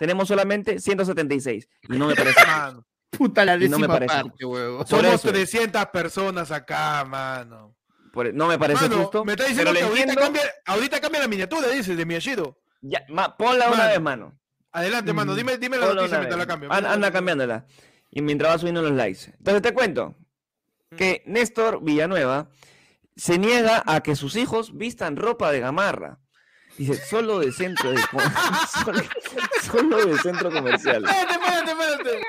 tenemos 0.00 0.26
solamente 0.26 0.80
176. 0.80 1.68
Y 1.90 1.98
no 1.98 2.06
me 2.08 2.14
parece. 2.16 2.44
Mano. 2.46 2.86
Puta 3.10 3.44
la 3.44 3.56
Y 3.56 3.68
no 3.68 3.78
me 3.78 3.86
décima 3.86 3.88
parece 3.88 4.14
parte, 4.14 4.44
huevo. 4.44 4.86
Somos 4.86 5.04
eso. 5.14 5.28
300 5.28 5.86
personas 5.86 6.50
acá, 6.50 7.04
mano. 7.04 7.76
por- 8.12 8.32
no 8.34 8.48
me 8.48 8.58
parece 8.58 8.88
Mano, 8.88 9.02
justo. 9.02 9.24
me 9.24 9.32
está 9.32 9.44
pero 9.44 9.48
diciendo 9.50 9.72
le 9.72 9.78
que 9.80 9.84
ahorita 9.86 10.14
cambia, 10.16 10.42
ahorita 10.66 11.00
cambia 11.00 11.20
la 11.20 11.28
miniatura, 11.28 11.68
dices, 11.68 11.96
de 11.96 12.06
Miyashiro. 12.06 12.58
Ya, 12.80 13.04
ma- 13.10 13.36
ponla 13.36 13.68
una 13.68 13.76
Mano. 13.76 13.88
vez, 13.90 14.00
mano. 14.00 14.38
Adelante, 14.72 15.12
mano, 15.12 15.32
Mm. 15.32 15.36
dime, 15.36 15.58
dime 15.58 15.76
la 15.76 15.86
Ponla 15.86 15.94
noticia 16.02 16.16
una 16.18 16.28
mientras 16.28 16.38
la 16.38 16.46
cambio. 16.46 16.72
Anda, 16.72 16.92
anda 16.92 17.12
cambiándola. 17.12 17.66
Y 18.10 18.22
mientras 18.22 18.54
va 18.54 18.58
subiendo 18.58 18.82
los 18.82 18.92
likes. 18.92 19.32
Entonces 19.38 19.60
te 19.62 19.74
cuento 19.74 20.16
que 20.96 21.22
Néstor 21.26 21.82
Villanueva 21.84 22.48
se 23.16 23.38
niega 23.38 23.82
a 23.86 24.00
que 24.02 24.16
sus 24.16 24.34
hijos 24.36 24.76
vistan 24.76 25.16
ropa 25.16 25.52
de 25.52 25.60
gamarra. 25.60 26.18
Dice, 26.78 26.94
solo 26.94 27.40
de 27.40 27.52
centro 27.52 27.90
de 27.90 27.98
solo, 28.84 29.02
solo 29.62 30.06
de 30.06 30.18
centro 30.18 30.50
comercial. 30.50 31.04
Espérate, 31.04 31.34
espérate, 31.34 31.70
espérate. 31.70 32.20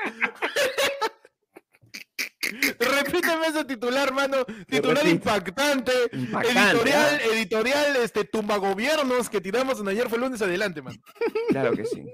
Repíteme 2.78 3.46
ese 3.46 3.64
titular, 3.64 4.12
mano. 4.12 4.44
Titular 4.68 5.06
impactante. 5.06 5.92
Impactante, 6.12 6.60
editorial, 6.70 7.20
¿ah? 7.20 7.34
editorial, 7.34 7.96
este, 7.96 8.24
tumbagobiernos 8.24 9.30
que 9.30 9.40
tiramos 9.40 9.80
en 9.80 9.88
ayer 9.88 10.08
fue 10.08 10.18
lunes 10.18 10.42
adelante, 10.42 10.82
man. 10.82 11.00
Claro 11.48 11.72
que 11.72 11.84
sí. 11.86 12.04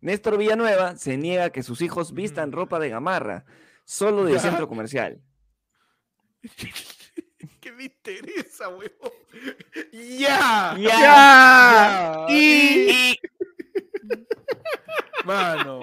Néstor 0.00 0.38
Villanueva 0.38 0.96
se 0.96 1.16
niega 1.16 1.44
a 1.46 1.50
que 1.50 1.62
sus 1.62 1.80
hijos 1.82 2.12
vistan 2.14 2.52
ropa 2.52 2.78
de 2.78 2.90
gamarra, 2.90 3.44
solo 3.84 4.24
de 4.24 4.34
Ya. 4.34 4.40
centro 4.40 4.68
comercial. 4.68 5.20
¿Qué 7.74 7.78
me 7.78 7.84
interesa, 7.84 8.68
huevón? 8.68 9.12
¡Ya! 9.92 10.76
Ya. 10.78 12.26
Y- 12.28 13.16
Mano. 15.24 15.80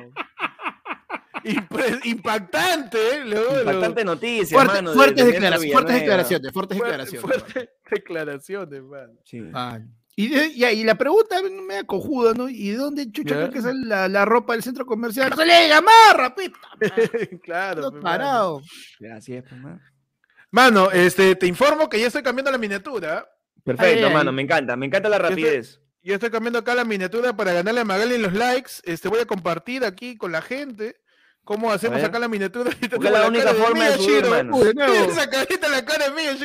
Impre- 1.44 2.00
impactante, 2.06 2.98
¿eh? 3.00 3.60
Impactante 3.62 4.06
noticia, 4.06 4.56
Fuerte- 4.58 4.76
mano, 4.76 4.92
de- 4.92 4.96
fuertes, 4.96 5.26
de 5.26 5.32
declaraciones, 5.32 5.74
fuertes 5.74 5.96
declaraciones, 6.00 6.54
fuertes 6.54 6.78
Fuerte- 6.78 6.92
declaraciones. 6.92 7.22
fuertes 7.42 7.70
declaraciones, 7.90 8.84
mano. 8.84 9.14
Sí. 9.26 9.42
Ah, 9.54 9.80
y, 10.16 10.28
de- 10.28 10.54
ya, 10.54 10.72
y 10.72 10.84
la 10.84 10.96
pregunta 10.96 11.38
me 11.68 11.74
da 11.74 11.84
cojuda, 11.84 12.34
¿no? 12.36 12.48
¿Y 12.48 12.70
de 12.70 12.76
dónde 12.78 13.12
chucha 13.12 13.36
creo 13.36 13.50
que 13.50 13.62
sale 13.62 13.86
la, 13.86 14.08
la 14.08 14.24
ropa 14.24 14.54
del 14.54 14.62
centro 14.62 14.86
comercial? 14.86 15.34
¡Se 15.36 15.46
le 15.46 15.68
gamarra, 15.68 16.36
pita! 16.36 16.60
claro. 17.44 17.82
Pe, 17.90 17.98
mano. 17.98 18.02
parado. 18.02 18.62
Es, 19.00 19.26
pues, 19.26 19.82
mano. 20.52 20.92
Este, 20.92 21.36
te 21.36 21.48
informo 21.48 21.90
que 21.90 22.00
ya 22.00 22.08
estoy 22.08 22.24
cambiando 22.24 22.52
la 22.52 22.58
miniatura. 22.58 23.28
Perfecto, 23.64 24.08
Ay, 24.08 24.14
mano, 24.14 24.30
ay. 24.30 24.36
me 24.36 24.42
encanta, 24.44 24.76
me 24.76 24.86
encanta 24.86 25.10
la 25.10 25.18
rapidez. 25.18 25.80
Ya 26.04 26.16
estoy 26.16 26.32
cambiando 26.32 26.60
acá 26.60 26.74
la 26.74 26.84
miniatura 26.84 27.36
para 27.36 27.54
ganarle 27.54 27.82
a 27.82 27.86
Magali 27.86 28.16
en 28.16 28.24
los 28.24 28.34
likes. 28.34 28.72
Este, 28.84 29.08
voy 29.08 29.20
a 29.20 29.26
compartir 29.26 29.86
aquí 29.86 30.18
con 30.18 30.32
la 30.32 30.42
gente 30.42 30.96
cómo 31.44 31.72
hacemos 31.72 32.04
acá 32.04 32.20
la 32.20 32.28
miniatura. 32.28 32.72
Porque 32.90 33.08
es 33.08 33.14
la 33.14 33.28
única 33.28 33.54
forma 33.54 33.90
de 33.90 33.98
subir. 33.98 34.26
Uy. 34.52 34.74
Esa 35.10 35.30
carita 35.30 35.68
la 35.68 35.86
cara. 35.86 36.06
El 36.06 36.14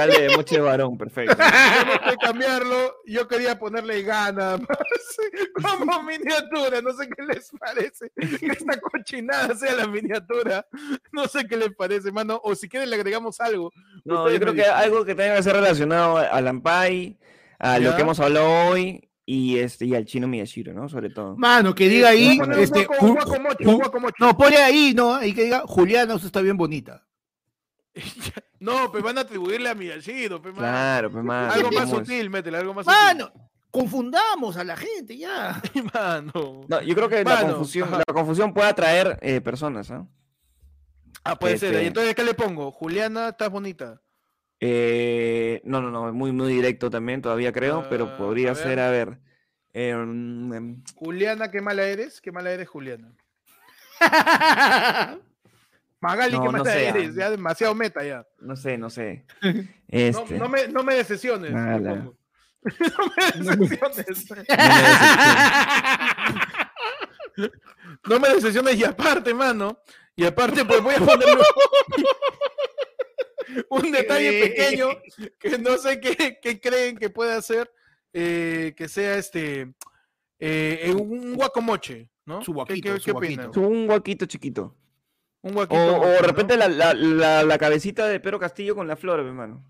alcalde 0.00 0.28
de 0.28 0.36
Moche 0.36 0.60
Varón, 0.60 0.98
perfecto. 0.98 1.36
Tenemos 1.36 2.10
que 2.10 2.16
cambiarlo. 2.16 2.96
Yo 3.06 3.28
quería 3.28 3.58
ponerle 3.58 4.02
gana 4.02 4.56
más 5.62 5.74
como 5.76 6.02
miniatura. 6.02 6.80
No 6.82 6.92
sé 6.92 7.08
qué 7.08 7.22
les 7.24 7.50
parece. 7.58 8.10
Que 8.38 8.46
esta 8.46 8.80
cochinada 8.80 9.54
sea 9.54 9.74
la 9.74 9.86
miniatura. 9.86 10.66
No 11.12 11.26
sé 11.26 11.46
qué 11.46 11.56
les 11.56 11.74
parece, 11.74 12.12
mano. 12.12 12.40
O 12.42 12.54
si 12.54 12.68
quieren 12.68 12.90
le 12.90 12.96
agregamos 12.96 13.40
algo. 13.40 13.72
No, 14.04 14.24
Ustedes 14.24 14.38
yo 14.38 14.40
creo 14.40 14.54
que 14.54 14.62
dicen. 14.62 14.74
algo 14.74 15.04
que 15.04 15.14
tenga 15.14 15.36
que 15.36 15.42
ser 15.42 15.54
relacionado 15.54 16.16
a 16.18 16.40
Lampai, 16.40 17.18
a 17.58 17.78
lo 17.78 17.94
que 17.94 18.02
hemos 18.02 18.20
hablado 18.20 18.68
hoy 18.68 19.10
y 19.30 19.58
este 19.58 19.86
y 19.86 19.94
al 19.94 20.06
chino 20.06 20.26
Miyashiro, 20.26 20.72
¿no? 20.72 20.88
Sobre 20.88 21.10
todo. 21.10 21.36
Mano, 21.36 21.72
que 21.72 21.88
diga 21.88 22.08
ahí, 22.08 22.40
este, 22.58 22.88
no, 24.18 24.36
pone 24.36 24.56
ahí, 24.56 24.92
¿no? 24.92 25.14
Ahí 25.14 25.32
que 25.32 25.44
diga, 25.44 25.62
Juliana, 25.66 26.16
usted 26.16 26.26
está 26.26 26.40
bien 26.40 26.56
bonita. 26.56 27.06
No, 28.60 28.92
pues 28.92 29.02
van 29.02 29.16
a 29.16 29.22
atribuirle 29.22 29.70
a 29.70 29.74
Miyashiro, 29.74 30.40
pe, 30.42 30.48
mano. 30.52 30.60
Claro, 30.60 31.10
pues 31.10 31.24
mano. 31.24 31.50
Algo 31.52 31.70
más 31.72 31.88
sutil, 31.88 32.28
métele, 32.28 32.58
algo 32.58 32.74
más 32.74 32.84
Mano, 32.84 33.32
confundamos 33.70 34.56
a 34.58 34.64
la 34.64 34.76
gente 34.76 35.16
ya. 35.16 35.54
sutil. 35.64 35.90
Mano. 35.94 36.60
No, 36.68 36.82
yo 36.82 36.94
creo 36.94 37.08
que 37.08 37.24
la 37.24 37.34
Mano, 37.36 37.48
confusión, 37.54 37.88
ajá. 37.88 38.02
la 38.06 38.12
confusión 38.14 38.52
puede 38.52 38.68
atraer 38.68 39.18
eh, 39.22 39.40
personas, 39.40 39.90
¿ah? 39.90 40.06
Ah, 41.24 41.36
puede 41.38 41.56
ser. 41.58 41.70
Este- 41.72 41.84
¿Y 41.84 41.86
entonces 41.86 42.14
qué 42.14 42.22
le 42.22 42.34
pongo? 42.34 42.70
Juliana, 42.70 43.30
estás 43.30 43.48
bonita. 43.50 44.00
Eh, 44.60 45.62
no, 45.64 45.80
no, 45.80 45.90
no, 45.90 46.12
muy, 46.12 46.32
muy 46.32 46.52
directo 46.52 46.90
también, 46.90 47.22
todavía 47.22 47.52
creo, 47.52 47.88
pero 47.88 48.10
Ah, 48.12 48.16
podría 48.18 48.52
a 48.52 48.54
ser, 48.54 48.78
a 48.78 48.90
ver. 48.90 49.18
eh, 49.72 49.94
Juliana, 50.96 51.50
qué 51.50 51.62
mala 51.62 51.84
eres. 51.84 52.20
Qué 52.20 52.30
mala 52.30 52.50
eres, 52.50 52.68
Juliana. 52.68 53.14
Magali, 56.00 56.36
No, 56.38 56.46
qué 56.46 56.52
no 56.58 56.64
sé, 56.64 56.88
eres. 56.88 57.10
ah. 57.10 57.14
Ya 57.18 57.30
demasiado 57.30 57.74
meta 57.74 58.02
ya. 58.04 58.24
no 58.40 58.56
sé, 58.56 58.78
no 58.78 58.88
sé. 58.90 59.24
No, 59.42 59.52
Este, 59.88 60.34
no 60.38 60.48
me, 60.48 60.68
no 60.68 60.82
me 60.84 60.94
decepciones. 60.94 61.50
No 61.52 61.60
me 61.60 61.80
decepciones. 63.98 64.46
No 68.08 68.20
me 68.20 68.28
decepciones 68.28 68.76
y 68.76 68.84
aparte, 68.84 69.34
mano. 69.34 69.78
Y 70.16 70.24
aparte, 70.24 70.64
pues 70.64 70.82
voy 70.82 70.94
a 70.94 70.98
ponerle 70.98 71.34
un 73.70 73.90
detalle 73.92 74.40
pequeño 74.48 74.88
que 75.38 75.58
no 75.58 75.76
sé 75.78 76.00
qué, 76.00 76.38
qué 76.42 76.60
creen 76.60 76.96
que 76.98 77.10
puede 77.10 77.32
hacer 77.32 77.72
eh, 78.12 78.74
que 78.76 78.88
sea 78.88 79.16
este 79.16 79.72
eh, 80.38 80.94
un 80.96 81.34
guacomoche, 81.34 82.08
¿no? 82.26 82.42
Su 82.44 82.52
¿Qué- 82.52 82.54
guaquito, 82.54 82.94
qué- 82.94 83.00
su 83.00 83.04
qué 83.06 83.12
guaquito. 83.12 83.48
opinan? 83.50 83.72
Un 83.72 83.90
huequito 83.90 84.26
chiquito. 84.26 84.76
Un 85.42 85.56
O, 85.56 85.66
de 85.66 85.76
¿no? 85.76 86.18
repente 86.26 86.56
la, 86.56 86.68
la, 86.68 86.92
la, 86.94 87.42
la 87.42 87.58
cabecita 87.58 88.06
de 88.06 88.20
Pedro 88.20 88.38
Castillo 88.38 88.74
con 88.74 88.86
la 88.86 88.96
flor, 88.96 89.20
hermano. 89.20 89.64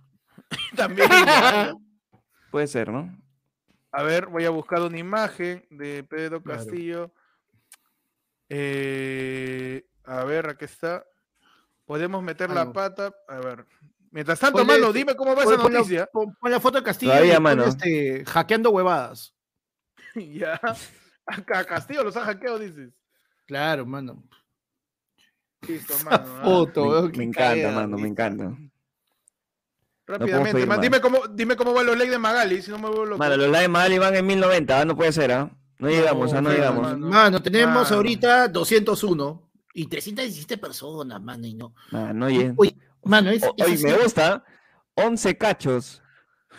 también. 0.76 1.08
Puede 2.50 2.66
ser, 2.66 2.90
¿no? 2.90 3.16
A 3.92 4.02
ver, 4.02 4.26
voy 4.26 4.44
a 4.44 4.50
buscar 4.50 4.80
una 4.82 4.98
imagen 4.98 5.64
de 5.70 6.02
Pedro 6.04 6.42
Claro. 6.42 6.58
Castillo. 6.60 7.12
Eh, 8.48 9.84
a 10.04 10.24
ver, 10.24 10.48
aquí 10.50 10.64
está. 10.64 11.04
Podemos 11.84 12.22
meter 12.22 12.50
la 12.50 12.72
pata. 12.72 13.12
A 13.28 13.36
ver. 13.40 13.64
Mientras 14.10 14.40
tanto, 14.40 14.58
Ponle 14.58 14.72
mano, 14.74 14.86
este- 14.88 14.98
dime 14.98 15.14
cómo 15.14 15.36
va 15.36 15.42
esa 15.44 15.56
pon 15.56 15.72
la, 15.72 15.78
noticia. 15.78 16.06
pon- 16.12 16.34
pon 16.40 16.50
la 16.50 16.58
foto 16.60 16.78
de 16.78 16.84
Castillo 16.84 17.12
Todavía, 17.12 17.32
y 17.32 17.36
pon, 17.36 17.42
mano. 17.44 17.64
este, 17.64 18.24
hackeando 18.26 18.70
huevadas. 18.70 19.34
ya. 20.16 20.60
Acá 21.26 21.64
Castillo 21.64 22.02
los 22.02 22.16
ha 22.16 22.24
hackeado, 22.24 22.58
dices. 22.58 22.92
Claro, 23.46 23.86
mano. 23.86 24.22
Listo, 25.66 25.94
mano. 26.04 26.24
ah. 26.38 26.42
Foto, 26.44 27.10
Me, 27.14 27.24
encanta, 27.24 27.70
mano, 27.70 27.96
me 27.98 28.08
encanta. 28.08 28.52
Rápidamente, 30.06 30.52
pedir 30.54 30.66
man, 30.66 30.78
más. 30.78 30.82
dime 30.82 31.00
cómo, 31.00 31.18
dime 31.28 31.54
cómo 31.56 31.72
van 31.72 31.86
los 31.86 31.96
likes 31.96 32.10
de 32.10 32.18
Magali, 32.18 32.62
si 32.62 32.70
no 32.70 32.78
me 32.78 32.88
vuelvo 32.88 33.04
loco. 33.06 33.18
Mano, 33.18 33.36
los 33.36 33.48
likes 33.48 33.68
mal 33.68 33.98
van 33.98 34.16
en 34.16 34.26
1090, 34.26 34.80
¿ah? 34.80 34.84
no 34.84 34.96
puede 34.96 35.12
ser, 35.12 35.30
¿ah? 35.32 35.50
No 35.78 35.88
llegamos, 35.88 36.32
¿ah? 36.32 36.40
No 36.40 36.50
llegamos. 36.50 36.82
mano. 36.82 37.06
Mano, 37.08 37.40
tenemos 37.42 37.84
Mano. 37.84 37.96
ahorita 37.96 38.48
201 38.48 39.50
y 39.74 39.86
317 39.86 40.58
personas, 40.58 41.22
mano, 41.22 41.46
y 41.46 41.54
no. 41.54 41.74
Mano, 41.92 42.12
no. 42.14 42.26
Oye, 42.56 42.76
mano, 43.04 43.30
es, 43.30 43.42
O- 43.44 43.54
es 43.56 43.64
Oye, 43.66 43.74
así. 43.74 43.84
me 43.84 43.92
gusta. 43.98 44.44
11 44.94 45.38
cachos. 45.38 46.02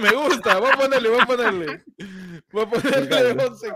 me 0.00 0.10
gusta, 0.12 0.58
voy 0.58 0.70
a 0.70 0.76
ponerle, 0.76 1.08
voy 1.08 1.20
a 1.20 1.26
ponerle. 1.26 1.84
Voy 2.52 2.62
a 2.62 2.66
ponerle 2.68 3.30
encanta. 3.30 3.46
11 3.46 3.72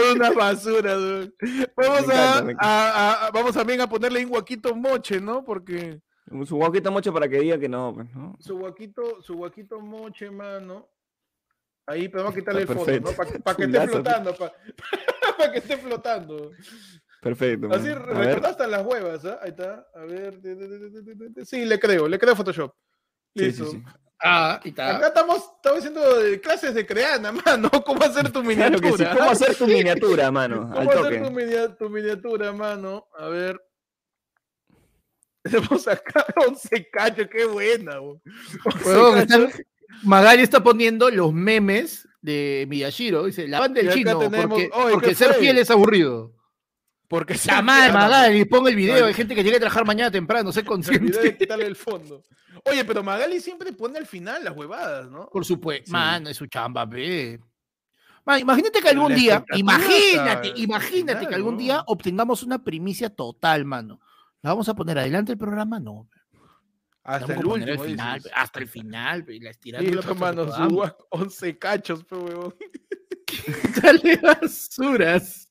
Toda 0.00 0.12
una 0.14 0.30
basura, 0.30 0.94
dude. 0.94 1.32
Vamos 1.76 1.98
a, 1.98 2.02
encanta, 2.02 2.42
me 2.44 2.52
encanta. 2.52 2.66
a- 2.68 3.26
a- 3.26 3.30
vamos 3.30 3.54
también 3.54 3.80
a 3.80 3.88
ponerle 3.88 4.24
un 4.24 4.30
guaquito 4.30 4.74
moche, 4.74 5.20
¿no? 5.20 5.44
Porque 5.44 6.00
Su 6.44 6.56
guaquito 6.56 6.90
mucho 6.90 7.12
para 7.12 7.28
que 7.28 7.40
diga 7.40 7.58
que 7.58 7.68
no, 7.68 7.92
pues, 7.94 8.12
¿no? 8.14 8.34
su 8.40 8.58
guaquito, 8.58 9.22
su 9.22 9.34
guaquito 9.34 9.80
moche, 9.80 10.30
mano. 10.30 10.88
Ahí, 11.88 12.08
pero 12.08 12.24
vamos 12.24 12.36
a 12.36 12.40
quitarle 12.40 12.62
el 12.62 12.68
Está 12.68 12.84
fondo, 12.84 13.10
¿no? 13.10 13.16
perfecto. 13.16 13.42
Para 13.44 13.56
que 13.56 13.62
esté 13.68 13.86
flotando, 13.88 14.36
para 14.36 14.52
que 15.52 15.58
esté 15.58 15.76
flotando. 15.76 16.50
Perfecto. 17.22 17.68
Así 17.72 17.88
mano. 17.88 17.96
A 18.10 18.18
ver. 18.18 18.26
recordaste 18.28 18.66
las 18.66 18.84
huevas, 18.86 19.24
¿ah? 19.24 19.38
Ahí 19.42 19.50
está. 19.50 19.86
A 19.94 20.00
ver. 20.04 20.40
Sí, 21.44 21.64
le 21.64 21.78
creo, 21.78 22.08
le 22.08 22.18
creo 22.18 22.34
Photoshop. 22.36 22.72
Sí, 23.36 23.52
sí, 23.52 23.62
Listo. 23.62 23.66
sí. 23.66 23.82
Ah, 24.22 24.60
y 24.64 24.70
está. 24.70 24.96
Acá 24.96 25.08
estamos, 25.08 25.36
estamos 25.56 25.78
haciendo 25.80 26.02
clases 26.42 26.74
de 26.74 26.86
creana, 26.86 27.32
mano. 27.32 27.70
¿Cómo 27.84 28.02
hacer 28.02 28.24
tu 28.30 28.42
Claro 28.42 28.48
miniatura? 28.48 28.80
que 28.90 28.96
sí. 28.96 29.04
¿Cómo 29.18 29.30
hacer 29.30 29.54
tu 29.56 29.66
miniatura, 29.66 30.30
mano? 30.30 30.70
¿Cómo 30.72 30.78
Al 30.80 30.88
hacer 30.88 31.18
tu, 31.18 31.24
toque. 31.24 31.30
minia- 31.30 31.76
tu 31.76 31.90
miniatura, 31.90 32.52
mano? 32.52 33.06
A 33.18 33.28
ver. 33.28 33.60
Tenemos 35.42 35.86
acá 35.86 36.24
11 36.48 36.88
cachos, 36.90 37.26
qué 37.30 37.44
buena. 37.44 37.98
bo. 37.98 38.20
11 38.64 38.88
Huevón, 38.88 39.14
cachos. 39.14 39.30
están- 39.50 39.66
Magali 40.02 40.42
está 40.42 40.62
poniendo 40.62 41.08
los 41.10 41.32
memes 41.32 42.08
de 42.20 42.66
Miyashiro. 42.68 43.24
Dice, 43.26 43.46
la 43.46 43.60
banda 43.60 43.80
Y 43.80 43.84
del 43.84 43.94
chino, 43.94 44.18
tenemos- 44.18 44.48
porque, 44.48 44.70
Oye, 44.74 44.92
porque 44.94 45.08
¿qué 45.10 45.14
ser 45.14 45.28
fue? 45.34 45.40
fiel 45.40 45.58
es 45.58 45.70
aburrido. 45.70 46.32
Porque 47.08 47.38
La 47.46 47.62
madre, 47.62 47.92
Magali. 47.92 48.10
Magali, 48.12 48.44
pon 48.46 48.66
el 48.68 48.76
video. 48.76 48.96
Ay. 48.96 49.02
Hay 49.04 49.14
gente 49.14 49.34
que 49.34 49.44
llega 49.44 49.56
a 49.56 49.60
trabajar 49.60 49.86
mañana 49.86 50.10
temprano, 50.10 50.50
sé 50.52 50.62
Se 50.62 50.68
olvidó 50.68 50.82
de 50.90 50.98
consciente. 50.98 51.38
quitarle 51.38 51.66
el 51.66 51.76
fondo. 51.76 52.22
Oye, 52.64 52.84
pero 52.84 53.02
Magali 53.02 53.40
siempre 53.40 53.72
pone 53.72 53.98
al 53.98 54.06
final 54.06 54.42
las 54.42 54.56
huevadas, 54.56 55.08
¿no? 55.10 55.28
Por 55.28 55.44
supuesto. 55.44 55.86
Sí. 55.86 55.92
Mano, 55.92 56.28
es 56.28 56.36
su 56.36 56.46
chamba, 56.46 56.84
ve. 56.84 57.40
Man, 58.24 58.40
imagínate 58.40 58.80
que 58.80 58.88
algún 58.88 59.10
La 59.12 59.16
día, 59.16 59.44
imagínate, 59.54 60.52
imagínate 60.56 61.28
que 61.28 61.34
algún 61.36 61.54
¿no? 61.54 61.60
día 61.60 61.84
obtengamos 61.86 62.42
una 62.42 62.62
primicia 62.64 63.08
total, 63.08 63.64
mano. 63.64 64.00
¿La 64.42 64.50
vamos 64.50 64.68
a 64.68 64.74
poner 64.74 64.98
adelante 64.98 65.30
el 65.30 65.38
programa? 65.38 65.78
No. 65.78 66.08
Hasta 67.04 67.34
el 67.34 67.46
último, 67.46 67.84
final, 67.84 68.18
dices. 68.18 68.32
hasta 68.34 68.58
el 68.58 68.66
final, 68.68 69.22
ve, 69.22 69.38
la 69.40 69.50
estirando. 69.50 70.00
hermano, 70.00 70.52
suba 70.52 70.96
11 71.10 71.56
cachos, 71.56 72.02
pe, 72.02 72.16
huevón. 72.16 72.54
Dale 73.82 74.16
basuras. 74.16 75.45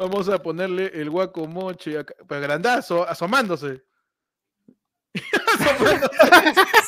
Vamos 0.00 0.30
a 0.30 0.38
ponerle 0.42 0.86
el 0.94 1.10
guaco 1.10 1.46
moche 1.46 1.98
acá, 1.98 2.14
pero 2.26 2.40
grandazo, 2.40 3.06
asomándose. 3.06 3.82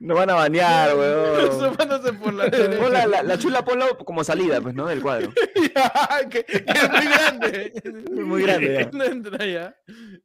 No 0.00 0.14
van 0.14 0.30
a 0.30 0.34
banear, 0.34 0.96
weón. 0.96 1.50
asomándose 1.50 2.14
por 2.14 2.32
la 2.32 2.46
derecha. 2.46 3.06
la, 3.06 3.22
la 3.22 3.38
chula 3.38 3.62
ponlo 3.62 3.98
como 3.98 4.24
salida, 4.24 4.58
pues, 4.62 4.74
¿no? 4.74 4.86
Del 4.86 5.02
cuadro. 5.02 5.30
Ya, 5.74 6.28
que, 6.30 6.42
que 6.44 6.64
es 6.66 6.90
muy 6.90 7.04
grande. 7.04 7.72
Es 7.84 8.10
muy 8.10 8.42
grande, 8.42 8.74
ya. 8.74 8.90
No 8.96 9.04
entra 9.04 9.46
ya. 9.46 9.76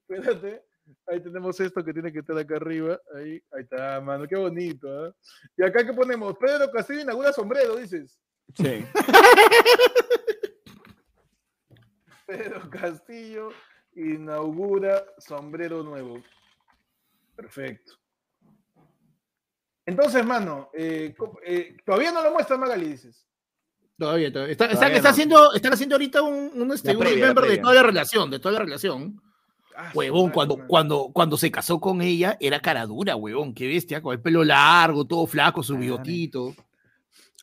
Espérate. 0.07 0.63
Ahí 1.07 1.19
tenemos 1.21 1.59
esto 1.59 1.83
que 1.83 1.91
tiene 1.93 2.13
que 2.13 2.19
estar 2.19 2.37
acá 2.37 2.55
arriba. 2.55 2.97
Ahí, 3.15 3.41
ahí 3.51 3.63
está, 3.63 3.99
mano. 3.99 4.25
Qué 4.27 4.37
bonito. 4.37 4.87
¿ah? 4.87 5.13
Y 5.57 5.63
acá 5.63 5.85
que 5.85 5.91
ponemos, 5.93 6.37
Pedro 6.39 6.71
Castillo 6.71 7.01
inaugura 7.01 7.33
sombrero, 7.33 7.75
dices. 7.75 8.17
Sí. 8.55 8.85
Pedro 12.25 12.69
Castillo 12.69 13.49
inaugura 13.95 15.03
sombrero 15.17 15.83
nuevo. 15.83 16.21
Perfecto. 17.35 17.93
Entonces, 19.85 20.25
mano, 20.25 20.69
eh, 20.73 21.15
eh, 21.45 21.77
todavía 21.85 22.11
no 22.11 22.23
lo 22.23 22.31
muestra 22.31 22.57
Magali, 22.57 22.87
dices. 22.89 23.27
Todavía, 23.97 24.31
todavía. 24.31 24.51
Está, 24.51 24.65
está- 24.65 24.75
Todavía 24.77 24.97
está 24.97 25.09
no. 25.09 25.13
haciendo, 25.13 25.53
están 25.53 25.73
haciendo 25.73 25.95
ahorita 25.95 26.21
un, 26.23 26.61
un, 26.61 26.71
este, 26.73 26.91
un 26.91 26.99
previa, 26.99 27.27
remember 27.27 27.49
de 27.49 27.57
toda 27.59 27.75
la 27.75 27.83
relación, 27.83 28.29
de 28.31 28.39
toda 28.39 28.53
la 28.53 28.59
relación. 28.59 29.21
Ah, 29.77 29.91
Huevón, 29.93 30.31
cuando, 30.31 30.65
cuando, 30.67 31.09
cuando 31.13 31.37
se 31.37 31.51
casó 31.51 31.79
con 31.79 32.01
ella, 32.01 32.37
era 32.39 32.61
cara 32.61 32.85
dura, 32.85 33.15
huevón, 33.17 33.53
qué 33.53 33.67
bestia, 33.67 34.01
con 34.01 34.13
el 34.13 34.21
pelo 34.21 34.43
largo, 34.43 35.05
todo 35.05 35.27
flaco, 35.27 35.61
su 35.61 35.77
bigotito. 35.77 36.55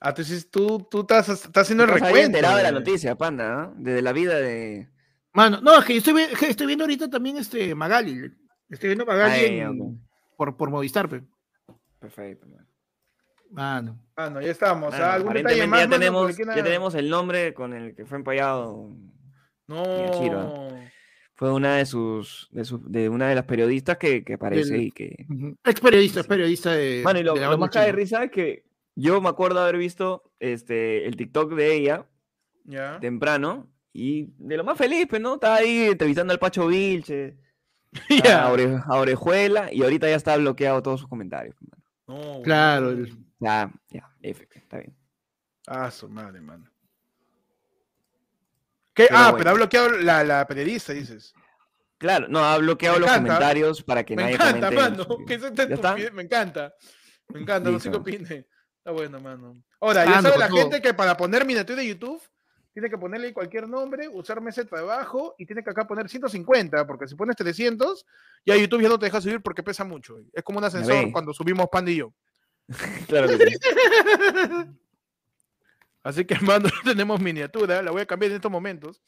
Ah, 0.05 0.09
entonces 0.09 0.50
tú, 0.50 0.86
tú 0.90 1.03
estás, 1.03 1.28
estás 1.28 1.62
haciendo 1.62 1.84
el 1.84 1.90
recuento. 1.90 2.18
enterado 2.18 2.57
de 2.57 2.62
la 2.64 2.72
de- 2.72 2.78
noticia, 2.78 3.14
panda, 3.14 3.55
¿no? 3.55 3.74
Desde 3.76 4.03
la 4.03 4.12
vida 4.12 4.34
de... 4.40 4.88
Mano, 5.32 5.61
no, 5.61 5.78
es 5.78 5.84
que 5.84 5.92
yo 5.94 5.98
estoy, 5.98 6.22
es 6.22 6.38
que 6.38 6.46
estoy 6.48 6.66
viendo 6.66 6.84
ahorita 6.84 7.09
también 7.09 7.36
este 7.36 7.74
Magali. 7.74 8.30
Estoy 8.68 8.88
viendo 8.88 9.07
Magali 9.07 9.32
Ay, 9.32 9.59
en- 9.61 9.80
ok. 9.80 9.96
por, 10.36 10.57
por 10.57 10.70
Movistar, 10.70 11.09
pe. 11.09 11.22
Perfecto. 12.00 12.46
man. 12.48 12.66
Mano. 13.50 14.05
Ah, 14.16 14.28
no, 14.28 14.40
ya 14.40 14.50
estamos. 14.50 14.90
Mano, 14.90 15.05
Ah, 15.05 15.14
¿Algún 15.14 15.34
detalle 15.34 15.62
aparentemente 15.62 15.66
más, 15.68 15.80
ya, 15.80 15.86
mano, 15.86 15.98
tenemos, 16.34 16.57
ya 16.57 16.64
tenemos 16.64 16.94
el 16.96 17.09
nombre 17.09 17.55
con 17.55 17.72
el 17.72 17.94
que 17.94 18.05
fue 18.05 18.18
empallado. 18.18 18.90
No. 19.68 20.68
Fue 21.34 21.53
una 21.53 21.76
de 21.76 21.86
sus, 21.86 22.48
de, 22.50 22.64
sus- 22.64 22.90
de 22.90 23.09
una 23.09 23.28
de 23.28 23.34
las 23.34 23.44
periodistas 23.44 23.96
que, 23.98 24.24
que 24.24 24.34
aparece 24.34 24.72
Del- 24.72 24.82
y 24.82 24.90
que... 24.90 25.26
Ujú. 25.28 25.57
Ex 25.64 25.80
periodista, 25.80 26.20
es 26.20 26.26
periodista 26.26 26.72
de. 26.72 27.03
Mano, 27.05 27.20
y 27.20 27.22
lo, 27.22 27.34
de 27.34 27.40
lo 27.40 27.59
más 27.59 27.70
cae 27.70 27.86
de 27.86 27.92
risa 27.92 28.24
es 28.24 28.30
que 28.30 28.64
yo 28.95 29.20
me 29.20 29.28
acuerdo 29.28 29.61
haber 29.61 29.76
visto 29.76 30.32
este, 30.38 31.07
el 31.07 31.16
TikTok 31.16 31.55
de 31.55 31.74
ella 31.74 32.07
temprano 33.01 33.68
y 33.93 34.32
de 34.38 34.57
lo 34.57 34.64
más 34.64 34.78
feliz, 34.78 35.07
pues, 35.09 35.20
¿no? 35.20 35.34
Estaba 35.34 35.57
ahí 35.57 35.84
entrevistando 35.88 36.32
al 36.32 36.38
Pacho 36.38 36.66
Vilche, 36.68 37.36
a, 38.24 38.51
Ore- 38.53 38.82
a 38.86 38.97
Orejuela 38.97 39.72
y 39.72 39.82
ahorita 39.82 40.09
ya 40.09 40.16
está 40.16 40.36
bloqueado 40.36 40.82
todos 40.82 41.01
sus 41.01 41.09
comentarios. 41.09 41.55
pues. 41.59 41.70
No, 42.07 42.43
Claro, 42.43 42.90
el- 42.90 43.16
Ya, 43.40 43.72
ya, 43.90 44.09
F, 44.22 44.49
está 44.55 44.78
bien. 44.78 44.97
Ah, 45.66 45.90
su 45.90 46.09
madre, 46.09 46.40
mano. 46.40 46.70
¿Qué? 48.95 49.07
Pero 49.09 49.16
ah, 49.18 49.22
bueno. 49.30 49.38
pero 49.38 49.51
ha 49.51 49.55
bloqueado 49.55 49.88
la, 49.90 50.22
la 50.24 50.47
periodista, 50.47 50.93
dices. 50.93 51.32
Claro, 51.99 52.26
no, 52.28 52.40
ha 52.40 52.59
bloqueado 52.59 52.97
Me 52.97 53.01
los 53.01 53.11
encanta. 53.11 53.28
comentarios 53.34 53.82
para 53.82 54.05
que 54.05 54.16
Me 54.16 54.22
nadie 54.22 54.34
encanta, 54.34 54.68
comente. 54.70 55.03
mano. 55.05 55.24
Que 55.26 55.34
eso 55.34 55.47
está 55.47 55.68
¿Ya 55.68 55.74
está? 55.74 55.88
estupidez, 55.90 56.12
Me 56.12 56.22
encanta. 56.22 56.74
Me 57.28 57.40
encanta, 57.40 57.70
no 57.70 57.78
sé 57.80 57.90
qué 57.90 57.97
opine. 57.97 58.47
Está 58.83 58.91
bueno, 58.91 59.20
mano. 59.20 59.62
Ahora, 59.80 60.03
Ah, 60.03 60.07
ya 60.07 60.22
sabe 60.22 60.30
con 60.33 60.41
la 60.41 60.49
todo. 60.49 60.57
gente 60.59 60.83
que 60.83 60.93
para 60.93 61.16
poner 61.16 61.47
miniatura 61.47 61.80
de 61.80 61.87
YouTube 61.89 62.20
tiene 62.72 62.91
que 62.91 62.99
ponerle 62.99 63.33
cualquier 63.33 63.68
nombre, 63.68 64.09
usar 64.09 64.41
meseta 64.41 64.78
abajo 64.78 65.37
y 65.39 65.47
tiene 65.47 65.62
que 65.62 65.70
acá 65.70 65.87
poner 65.87 66.09
150, 66.09 66.85
porque 66.87 67.07
si 67.07 67.14
pones 67.14 67.37
300, 67.37 68.05
ya 68.45 68.57
YouTube 68.57 68.83
ya 68.83 68.89
no 68.89 68.99
te 68.99 69.07
deja 69.07 69.20
subir 69.20 69.41
porque 69.41 69.62
pesa 69.62 69.85
mucho. 69.85 70.18
Es 70.33 70.43
como 70.43 70.59
un 70.59 70.64
ascensor 70.64 71.12
cuando 71.12 71.33
subimos 71.33 71.68
Panda 71.70 71.91
y 71.93 71.97
yo. 71.97 72.12
Claro 73.09 73.28
que 73.28 73.37
sí. 73.51 73.57
Así 76.03 76.24
que, 76.24 76.35
hermano, 76.35 76.68
no 76.85 76.91
tenemos 76.91 77.20
miniatura, 77.20 77.83
la 77.83 77.91
voy 77.93 78.03
a 78.03 78.07
cambiar 78.07 78.30
en 78.33 78.37
estos 78.37 78.51
momentos. 78.51 79.01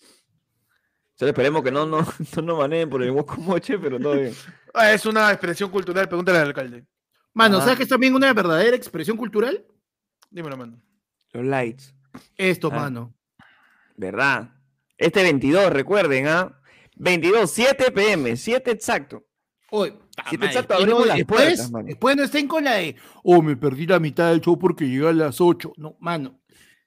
Solo 1.16 1.30
esperemos 1.30 1.62
que 1.64 1.72
no, 1.72 1.86
no, 1.86 2.06
no 2.36 2.42
nos 2.42 2.58
baneen 2.58 2.88
por 2.90 3.02
el 3.02 3.12
moche, 3.38 3.78
pero 3.78 3.98
todo 3.98 4.14
bien. 4.14 4.34
Ah, 4.72 4.92
es 4.92 5.06
una 5.06 5.30
expresión 5.30 5.70
cultural, 5.70 6.08
pregúntale 6.08 6.38
al 6.38 6.46
alcalde. 6.48 6.84
Mano, 7.34 7.58
Ah. 7.58 7.60
¿sabes 7.62 7.76
que 7.76 7.82
es 7.82 7.88
también 7.88 8.14
una 8.14 8.32
verdadera 8.32 8.76
expresión 8.76 9.16
cultural? 9.16 9.64
Dímelo, 10.30 10.56
mano. 10.56 10.80
Los 11.32 11.44
lights. 11.44 11.94
Esto, 12.36 12.68
Ah. 12.72 12.76
mano. 12.76 13.14
¿Verdad? 13.96 14.50
Este 14.96 15.22
22, 15.22 15.72
recuerden, 15.72 16.28
¿ah? 16.28 16.60
22, 16.96 17.50
7 17.50 17.90
pm, 17.90 18.36
7 18.36 18.70
exacto. 18.70 19.26
Oye, 19.70 19.98
Si 20.30 20.38
te 20.38 20.48
chato, 20.50 20.74
y 20.74 20.82
abrimos 20.82 21.00
no, 21.00 21.06
las 21.06 21.16
después, 21.16 21.42
puertas, 21.42 21.70
mano. 21.72 21.86
después 21.86 22.16
no 22.16 22.22
estén 22.22 22.46
con 22.46 22.62
la 22.62 22.74
de, 22.74 22.94
oh, 23.24 23.42
me 23.42 23.56
perdí 23.56 23.86
la 23.86 23.98
mitad 23.98 24.30
del 24.30 24.40
show 24.40 24.56
porque 24.56 24.88
llegué 24.88 25.08
a 25.08 25.12
las 25.12 25.40
8. 25.40 25.72
No, 25.76 25.96
mano. 25.98 26.40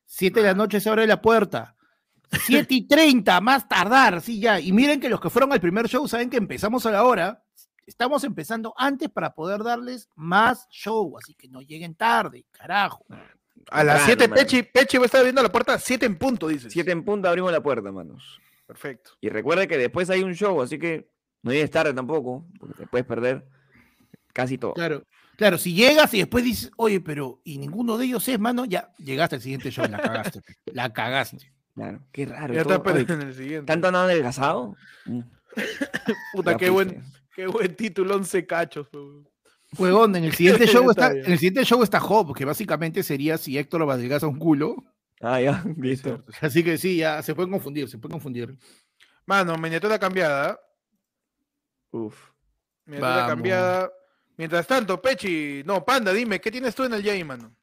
7 0.05 0.39
de 0.39 0.45
la 0.47 0.53
noche 0.53 0.79
se 0.79 0.87
abre 0.89 1.05
la 1.05 1.21
puerta. 1.21 1.75
7 2.45 2.73
y 2.73 2.87
30, 2.87 3.41
más 3.41 3.67
tardar, 3.67 4.21
sí, 4.21 4.39
ya. 4.39 4.61
Y 4.61 4.71
miren 4.71 5.01
que 5.01 5.09
los 5.09 5.19
que 5.19 5.29
fueron 5.29 5.51
al 5.51 5.59
primer 5.59 5.89
show 5.89 6.07
saben 6.07 6.29
que 6.29 6.37
empezamos 6.37 6.85
a 6.85 6.91
la 6.91 7.03
hora. 7.03 7.43
Estamos 7.87 8.25
empezando 8.25 8.73
antes 8.77 9.09
para 9.09 9.33
poder 9.33 9.63
darles 9.63 10.09
más 10.15 10.67
show, 10.69 11.17
así 11.17 11.33
que 11.33 11.47
no 11.47 11.61
lleguen 11.61 11.95
tarde, 11.95 12.45
carajo. 12.51 13.05
A 13.71 13.83
las 13.83 14.05
Temprano, 14.05 14.05
7 14.05 14.27
mano. 14.27 14.35
Pechi, 14.35 14.63
Pechi 14.63 14.97
va 14.97 15.03
a 15.03 15.05
estar 15.05 15.19
abriendo 15.19 15.41
la 15.41 15.49
puerta 15.49 15.73
a 15.73 15.79
7 15.79 16.05
en 16.05 16.17
punto, 16.17 16.49
dices. 16.49 16.71
7 16.73 16.91
en 16.91 17.05
punta 17.05 17.29
abrimos 17.29 17.51
la 17.51 17.63
puerta, 17.63 17.89
manos. 17.91 18.39
Perfecto. 18.65 19.11
Y 19.21 19.29
recuerde 19.29 19.69
que 19.69 19.77
después 19.77 20.09
hay 20.09 20.21
un 20.21 20.35
show, 20.35 20.61
así 20.61 20.77
que 20.77 21.09
no 21.41 21.51
llegues 21.53 21.71
tarde 21.71 21.93
tampoco, 21.93 22.45
porque 22.59 22.75
te 22.75 22.87
puedes 22.87 23.07
perder 23.07 23.47
casi 24.33 24.57
todo. 24.57 24.73
Claro, 24.73 25.03
claro, 25.37 25.57
si 25.57 25.73
llegas 25.73 26.13
y 26.13 26.19
después 26.19 26.43
dices, 26.43 26.71
oye, 26.75 26.99
pero 26.99 27.39
y 27.45 27.57
ninguno 27.57 27.97
de 27.97 28.05
ellos 28.05 28.27
es, 28.27 28.37
mano, 28.37 28.65
ya 28.65 28.91
llegaste 28.97 29.37
al 29.37 29.41
siguiente 29.41 29.71
show, 29.71 29.85
la 29.89 29.97
cagaste, 29.97 30.41
la 30.65 30.91
cagaste. 30.91 31.53
Claro, 31.73 32.01
qué 32.11 32.25
raro. 32.25 32.53
Ya 32.53 32.63
todo. 32.63 32.73
está 32.73 32.83
pero 32.83 32.95
Oye, 32.97 33.13
en 33.13 33.21
el 33.21 33.33
siguiente. 33.33 33.65
¿Tanto 33.65 33.87
han 33.87 33.95
adelgazado? 33.95 34.75
Mm, 35.05 35.21
Puta, 36.33 36.57
qué 36.57 36.69
buen. 36.69 37.03
Qué 37.37 37.45
buen 37.47 37.75
título, 37.75 38.15
11 38.15 38.45
cachos. 38.47 38.87
Huevón, 39.77 40.15
en 40.15 40.23
el 40.25 40.33
siguiente 40.33 40.65
show 40.67 40.89
Está 40.89 41.07
está, 41.13 41.19
en 41.19 41.31
el 41.31 41.37
siguiente 41.37 41.63
show 41.63 41.83
está 41.83 41.99
Job, 41.99 42.35
que 42.35 42.45
básicamente 42.45 43.03
sería 43.03 43.37
si 43.37 43.57
Héctor 43.57 43.81
lo 43.81 43.91
adelgaza 43.91 44.27
un 44.27 44.39
culo. 44.39 44.83
Ah, 45.21 45.39
ya, 45.39 45.63
listo. 45.77 46.25
Así 46.41 46.63
que 46.63 46.77
sí, 46.79 46.97
ya 46.97 47.21
se 47.21 47.35
pueden 47.35 47.51
confundir, 47.51 47.87
se 47.87 47.99
pueden 47.99 48.13
confundir. 48.13 48.57
Mano, 49.27 49.55
miniatura 49.57 49.99
cambiada. 49.99 50.59
Uf. 51.91 52.31
Miniatura 52.85 53.15
Vamos. 53.15 53.29
cambiada. 53.29 53.91
Mientras 54.37 54.65
tanto, 54.65 54.99
Pechi, 55.01 55.61
no, 55.65 55.85
Panda, 55.85 56.11
dime, 56.13 56.39
¿qué 56.41 56.49
tienes 56.51 56.73
tú 56.73 56.83
en 56.85 56.93
el 56.93 57.03
J, 57.03 57.23
mano? 57.25 57.55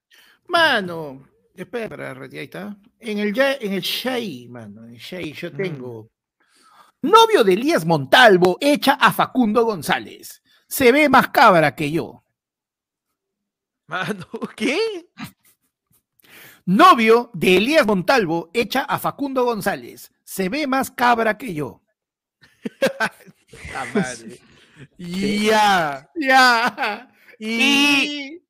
Mano, 0.48 1.26
espera, 1.54 2.12
ahí 2.20 2.28
está. 2.38 2.76
En 3.00 3.18
el, 3.18 3.36
en 3.38 3.72
el 3.72 3.80
Shai, 3.80 4.46
mano, 4.48 4.84
en 4.84 4.90
el 4.94 4.98
Shai 4.98 5.32
yo 5.32 5.50
Mm. 5.50 5.56
tengo. 5.56 6.10
Novio 7.04 7.44
de 7.44 7.52
Elías 7.52 7.84
Montalvo 7.84 8.56
echa 8.62 8.94
a 8.94 9.12
Facundo 9.12 9.66
González. 9.66 10.42
Se 10.66 10.90
ve 10.90 11.10
más 11.10 11.28
cabra 11.28 11.74
que 11.74 11.90
yo. 11.90 12.24
Mano, 13.86 14.26
¿qué? 14.56 14.78
Novio 16.64 17.30
de 17.34 17.58
Elías 17.58 17.86
Montalvo 17.86 18.50
echa 18.54 18.84
a 18.84 18.98
Facundo 18.98 19.44
González. 19.44 20.14
Se 20.24 20.48
ve 20.48 20.66
más 20.66 20.90
cabra 20.90 21.36
que 21.36 21.52
yo. 21.52 21.82
Ya. 24.96 26.10
Ya. 26.16 27.12
Y... 27.38 28.42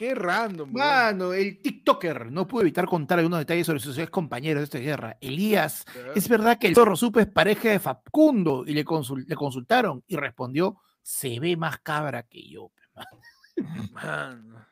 Qué 0.00 0.14
random. 0.14 0.70
weón. 0.74 0.88
Mano, 0.88 1.32
el 1.34 1.60
TikToker 1.60 2.32
no 2.32 2.46
pudo 2.46 2.62
evitar 2.62 2.86
contar 2.86 3.18
algunos 3.18 3.38
detalles 3.40 3.66
sobre 3.66 3.80
sus 3.80 3.98
ex 3.98 4.08
compañeros 4.08 4.60
de 4.62 4.64
esta 4.64 4.78
guerra. 4.78 5.18
Elías, 5.20 5.84
es 6.14 6.26
verdad 6.26 6.58
que 6.58 6.68
el 6.68 6.74
zorro 6.74 6.96
supe 6.96 7.20
es 7.20 7.26
pareja 7.26 7.68
de 7.68 7.78
Facundo 7.78 8.64
y 8.66 8.72
le, 8.72 8.82
consul- 8.82 9.26
le 9.26 9.36
consultaron 9.36 10.02
y 10.06 10.16
respondió, 10.16 10.78
se 11.02 11.38
ve 11.38 11.54
más 11.58 11.80
cabra 11.80 12.22
que 12.22 12.48
yo. 12.48 12.70
pe, 12.74 12.82
mano". 12.94 13.90
Mano. 13.92 14.66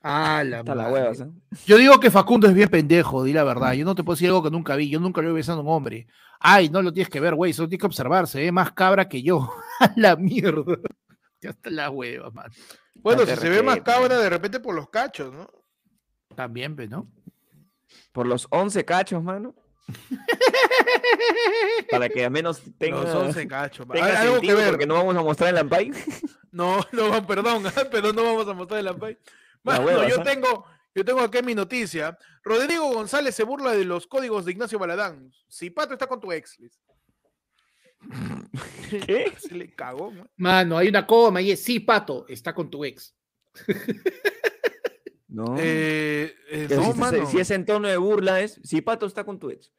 Ah, 0.00 0.42
la 0.42 0.60
Está 0.60 0.74
la 0.74 0.84
madre. 0.84 1.02
hueva. 1.02 1.30
Yo 1.66 1.76
digo 1.76 2.00
que 2.00 2.10
Facundo 2.10 2.46
es 2.48 2.54
bien 2.54 2.70
pendejo, 2.70 3.24
di 3.24 3.34
la 3.34 3.44
verdad. 3.44 3.74
Yo 3.74 3.84
no 3.84 3.94
te 3.94 4.04
puedo 4.04 4.14
decir 4.16 4.28
algo 4.28 4.42
que 4.42 4.50
nunca 4.50 4.74
vi. 4.74 4.88
Yo 4.88 5.00
nunca 5.00 5.20
lo 5.20 5.28
he 5.28 5.32
besado 5.34 5.58
a 5.58 5.62
un 5.62 5.68
hombre. 5.68 6.06
Ay, 6.40 6.70
no 6.70 6.80
lo 6.80 6.94
tienes 6.94 7.10
que 7.10 7.20
ver, 7.20 7.34
güey. 7.34 7.52
Solo 7.52 7.68
tienes 7.68 7.80
que 7.82 7.86
observar. 7.88 8.26
Se 8.26 8.40
ve 8.40 8.52
más 8.52 8.72
cabra 8.72 9.06
que 9.06 9.22
yo. 9.22 9.50
A 9.80 9.92
la 9.96 10.16
mierda. 10.16 10.78
Ya 11.42 11.50
está 11.50 11.68
la 11.68 11.90
hueva, 11.90 12.30
man. 12.30 12.50
Bueno, 12.94 13.26
si 13.26 13.36
se 13.36 13.48
ve 13.48 13.62
más 13.62 13.80
cabra 13.82 14.18
de 14.18 14.30
repente 14.30 14.60
por 14.60 14.74
los 14.74 14.88
cachos, 14.88 15.32
¿no? 15.32 15.50
También, 16.34 16.74
pe, 16.74 16.88
¿no? 16.88 17.08
Por 18.12 18.26
los 18.26 18.46
11 18.50 18.84
cachos, 18.84 19.22
mano. 19.22 19.54
Para 21.90 22.08
que 22.08 22.24
al 22.24 22.30
menos 22.30 22.62
tenga, 22.78 23.02
Los 23.02 23.14
11 23.14 23.46
cachos. 23.46 23.86
tenga 23.86 24.06
Hay 24.06 24.26
algo 24.26 24.40
que 24.40 24.54
ver. 24.54 24.70
porque 24.70 24.86
no 24.86 24.94
vamos 24.94 25.16
a 25.16 25.22
mostrar 25.22 25.50
en 25.50 25.54
la 25.56 25.64
PAI. 25.64 25.92
No, 26.50 26.80
no, 26.92 27.26
perdón, 27.26 27.64
pero 27.90 28.12
no 28.12 28.22
vamos 28.22 28.48
a 28.48 28.54
mostrar 28.54 28.80
el 28.80 28.88
ampay. 28.88 29.18
Mano, 29.62 29.86
hueva, 29.86 30.08
yo 30.08 30.16
¿sabes? 30.16 30.32
tengo, 30.32 30.66
yo 30.94 31.04
tengo 31.04 31.20
aquí 31.20 31.42
mi 31.42 31.54
noticia. 31.54 32.18
Rodrigo 32.42 32.92
González 32.92 33.34
se 33.34 33.44
burla 33.44 33.72
de 33.72 33.84
los 33.84 34.06
códigos 34.06 34.44
de 34.44 34.52
Ignacio 34.52 34.78
Baladán. 34.78 35.32
Si 35.48 35.70
Pato 35.70 35.94
está 35.94 36.06
con 36.06 36.20
tu 36.20 36.32
ex, 36.32 36.58
Liz. 36.58 36.78
¿Qué? 39.06 39.32
Se 39.38 39.54
le 39.54 39.74
cagó, 39.74 40.10
¿no? 40.12 40.28
Mano, 40.36 40.78
hay 40.78 40.88
una 40.88 41.06
coma 41.06 41.40
y 41.42 41.50
es, 41.50 41.62
sí, 41.62 41.80
pato, 41.80 42.26
está 42.28 42.54
con 42.54 42.70
tu 42.70 42.84
ex. 42.84 43.14
No. 45.34 45.56
Eh, 45.58 46.32
eh, 46.48 46.68
no, 46.70 46.92
si, 46.92 46.98
mano. 46.98 47.26
si 47.26 47.40
ese 47.40 47.58
tono 47.60 47.88
de 47.88 47.96
burla 47.96 48.40
es, 48.40 48.60
si 48.62 48.80
Pato 48.82 49.06
está 49.06 49.24
con 49.24 49.40
tu 49.40 49.50
ex. 49.50 49.72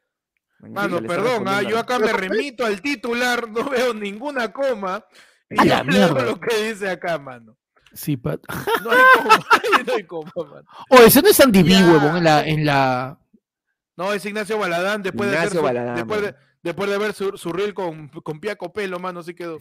Mano, 0.59 1.01
perdón, 1.01 1.47
ah, 1.47 1.61
yo 1.61 1.80
acá 1.80 1.97
me 1.97 2.11
remito 2.13 2.65
al 2.65 2.82
titular, 2.82 3.49
no 3.49 3.69
veo 3.69 3.93
ninguna 3.93 4.51
coma. 4.51 5.05
Y 5.49 5.59
A 5.59 5.65
la 5.65 5.78
yo 5.84 5.91
leo 5.91 6.13
mierda. 6.13 6.26
lo 6.26 6.39
que 6.41 6.69
dice 6.69 6.89
acá, 6.89 7.17
mano. 7.19 7.57
Sí, 7.93 8.17
pato. 8.17 8.43
No 8.84 8.91
hay 8.91 8.97
coma, 9.13 9.39
no 9.88 9.93
hay 9.93 10.03
coma, 10.03 10.32
mano. 10.36 10.67
Oh, 10.89 10.97
ese 10.97 11.21
no 11.21 11.30
es 11.30 11.39
Andy 11.39 11.63
B, 11.63 11.69
Ya. 11.69 11.88
huevón, 11.88 12.17
en 12.17 12.23
la, 12.26 12.45
en 12.45 12.65
la. 12.65 13.19
No, 13.95 14.11
es 14.11 14.26
Ignacio 14.26 14.57
Baladán 14.57 15.03
después 15.03 15.30
de 15.30 15.38
hacer 15.38 15.47
Ignacio 15.47 15.61
Baladán, 15.63 15.95
después, 15.95 16.21
de. 16.21 16.36
Después 16.66 16.89
de 16.89 16.97
ver 16.97 17.13
su, 17.13 17.38
su 17.38 17.53
reel 17.53 17.74
con, 17.74 18.09
con 18.09 18.39
Piaco 18.41 18.74
Pelo, 18.74 18.99
mano, 18.99 19.22
así 19.22 19.34
quedó. 19.34 19.59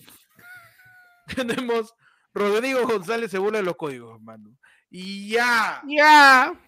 Tenemos 1.36 1.94
Rodrigo 2.32 2.82
González 2.86 3.30
se 3.30 3.38
burla 3.38 3.58
de 3.58 3.64
los 3.64 3.76
códigos, 3.76 4.20
mano. 4.20 4.50
Y 4.90 5.28
ya. 5.30 5.82
Ya. 5.86 6.60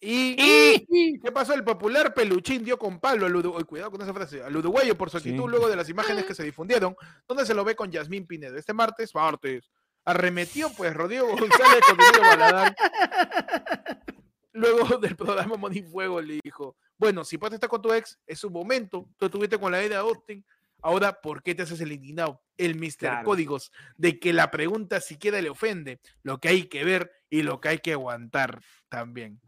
Y, 0.00 0.34
Y- 0.36 1.20
¿Qué 1.20 1.30
pasó? 1.30 1.54
El 1.54 1.62
popular 1.62 2.12
peluchín 2.12 2.64
dio 2.64 2.76
con 2.76 2.98
palo 2.98 3.24
al 3.26 3.36
uruguayo, 3.36 3.66
cuidado 3.66 3.90
con 3.92 4.02
esa 4.02 4.12
frase, 4.12 4.42
al 4.42 4.56
uruguayo 4.56 4.96
por 4.98 5.10
su 5.10 5.20
Sí. 5.20 5.28
actitud 5.28 5.48
luego 5.48 5.68
de 5.68 5.76
las 5.76 5.88
imágenes 5.88 6.24
que 6.24 6.34
se 6.34 6.42
difundieron, 6.42 6.96
donde 7.28 7.46
se 7.46 7.54
lo 7.54 7.64
ve 7.64 7.76
con 7.76 7.90
Yasmín 7.92 8.26
Pinedo. 8.26 8.56
Este 8.56 8.72
martes, 8.72 9.14
martes, 9.14 9.70
arremetió 10.04 10.70
pues 10.76 10.92
Rodrigo 10.92 11.28
González 11.28 11.80
con 11.86 11.96
Baladán. 11.96 12.74
Luego 14.54 14.98
del 14.98 15.16
programa 15.16 15.56
Money 15.56 15.82
Fuego 15.82 16.20
le 16.20 16.38
dijo, 16.42 16.76
bueno, 17.02 17.24
si 17.24 17.36
Pato 17.36 17.56
está 17.56 17.66
con 17.66 17.82
tu 17.82 17.92
ex, 17.92 18.16
es 18.28 18.38
su 18.38 18.48
momento, 18.48 19.08
tú 19.18 19.26
estuviste 19.26 19.58
con 19.58 19.72
la 19.72 19.82
Eda 19.82 19.98
Austin, 19.98 20.44
ahora, 20.80 21.20
¿por 21.20 21.42
qué 21.42 21.52
te 21.52 21.62
haces 21.62 21.80
el 21.80 21.90
indignado? 21.90 22.40
El 22.56 22.76
Mister 22.76 23.10
Claro. 23.10 23.24
Códigos, 23.24 23.72
de 23.96 24.20
que 24.20 24.32
la 24.32 24.52
pregunta 24.52 25.00
siquiera 25.00 25.42
le 25.42 25.50
ofende, 25.50 25.98
lo 26.22 26.38
que 26.38 26.50
hay 26.50 26.68
que 26.68 26.84
ver 26.84 27.10
y 27.28 27.42
lo 27.42 27.60
que 27.60 27.70
hay 27.70 27.78
que 27.78 27.94
aguantar 27.94 28.60
también. 28.88 29.40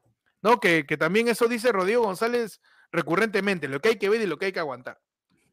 ¿No? 0.43 0.59
Que, 0.59 0.85
que 0.85 0.97
también 0.97 1.29
eso 1.29 1.47
dice 1.47 1.71
Rodrigo 1.71 2.03
González 2.03 2.61
recurrentemente, 2.91 3.69
lo 3.69 3.79
que 3.81 3.91
hay 3.91 3.99
que 3.99 4.09
ver 4.09 4.23
y 4.23 4.27
lo 4.27 4.37
que 4.37 4.47
hay 4.47 4.53
que 4.53 4.59
aguantar. 4.59 5.01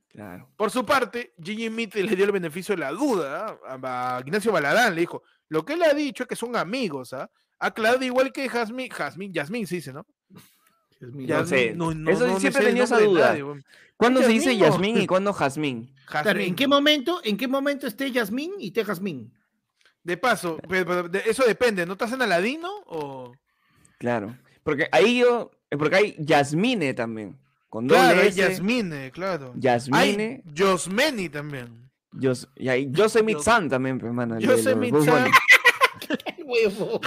Claro. 0.10 0.52
Por 0.58 0.72
su 0.72 0.84
parte, 0.84 1.36
Gigi 1.40 1.70
Mitre 1.70 2.02
le 2.02 2.16
dio 2.16 2.26
el 2.26 2.32
beneficio 2.32 2.74
de 2.74 2.82
la 2.82 2.90
duda 2.94 3.60
¿ah? 3.64 4.18
a 4.18 4.22
Ignacio 4.26 4.52
Baladán, 4.52 4.96
le 4.96 5.02
dijo, 5.02 5.22
lo 5.50 5.64
que 5.64 5.74
él 5.74 5.84
ha 5.84 5.94
dicho 5.94 6.24
es 6.24 6.30
que 6.30 6.36
son 6.36 6.56
amigos, 6.56 7.14
¿ah? 7.14 7.30
Aclarado 7.60 8.04
igual 8.04 8.34
que 8.34 8.50
Jazmín, 8.50 8.90
Jazmín, 8.90 9.32
Yasmín 9.32 9.68
se 9.68 9.76
dice, 9.76 9.94
¿no? 9.94 10.08
No 11.02 11.46
sé. 11.46 11.76
Yasmín, 11.76 12.08
Eso 12.08 12.28
me 12.28 12.40
siempre 12.40 12.62
he 12.62 12.66
tenido 12.68 12.86
esa 12.86 13.00
duda. 13.00 13.30
nadie. 13.30 13.46
¿Cuándo 13.98 14.22
se 14.22 14.30
dice 14.30 14.58
Yasmín 14.58 14.98
y 15.02 15.08
cuándo 15.08 15.32
Jazmín? 15.34 15.94
Claro, 16.08 16.40
¿en 16.40 16.56
qué 16.56 16.68
momento, 16.68 17.22
en 17.24 17.38
qué 17.38 17.48
momento 17.48 17.88
esté 17.88 18.12
Yasmín 18.12 18.52
y 18.60 18.72
te 18.72 18.84
Jazmín? 18.84 19.32
De 20.04 20.18
paso, 20.18 20.58
pe- 20.58 20.84
pe- 20.84 21.10
de- 21.10 21.24
eso 21.28 21.44
depende, 21.46 21.86
¿no 21.86 21.94
estás 21.94 22.12
en 22.12 22.22
Aladino 22.24 22.68
o...? 22.88 23.32
Claro. 24.00 24.36
Porque 24.64 24.88
ahí 24.92 25.20
yo, 25.20 25.52
porque 25.78 25.96
hay 25.96 26.16
Yasmine 26.18 26.94
también. 26.96 27.38
Con 27.70 27.88
doble 27.88 28.02
Claro, 28.02 28.22
hay 28.22 28.28
S, 28.30 28.38
Yasmine, 28.40 29.12
claro. 29.12 29.54
Yasmine. 29.56 29.98
Hay 30.00 30.42
Yosmeni 30.54 31.30
también. 31.30 31.90
Yos- 32.12 32.50
y 32.56 32.68
hay 32.70 32.90
Yosemite-san 32.92 33.70
también, 33.70 34.00
pues, 34.00 34.10
hermano. 34.10 34.40
Yosemite-san. 34.40 35.30
Bugs 35.32 35.32
Bunny. 36.08 36.44
Huevo. 36.46 37.00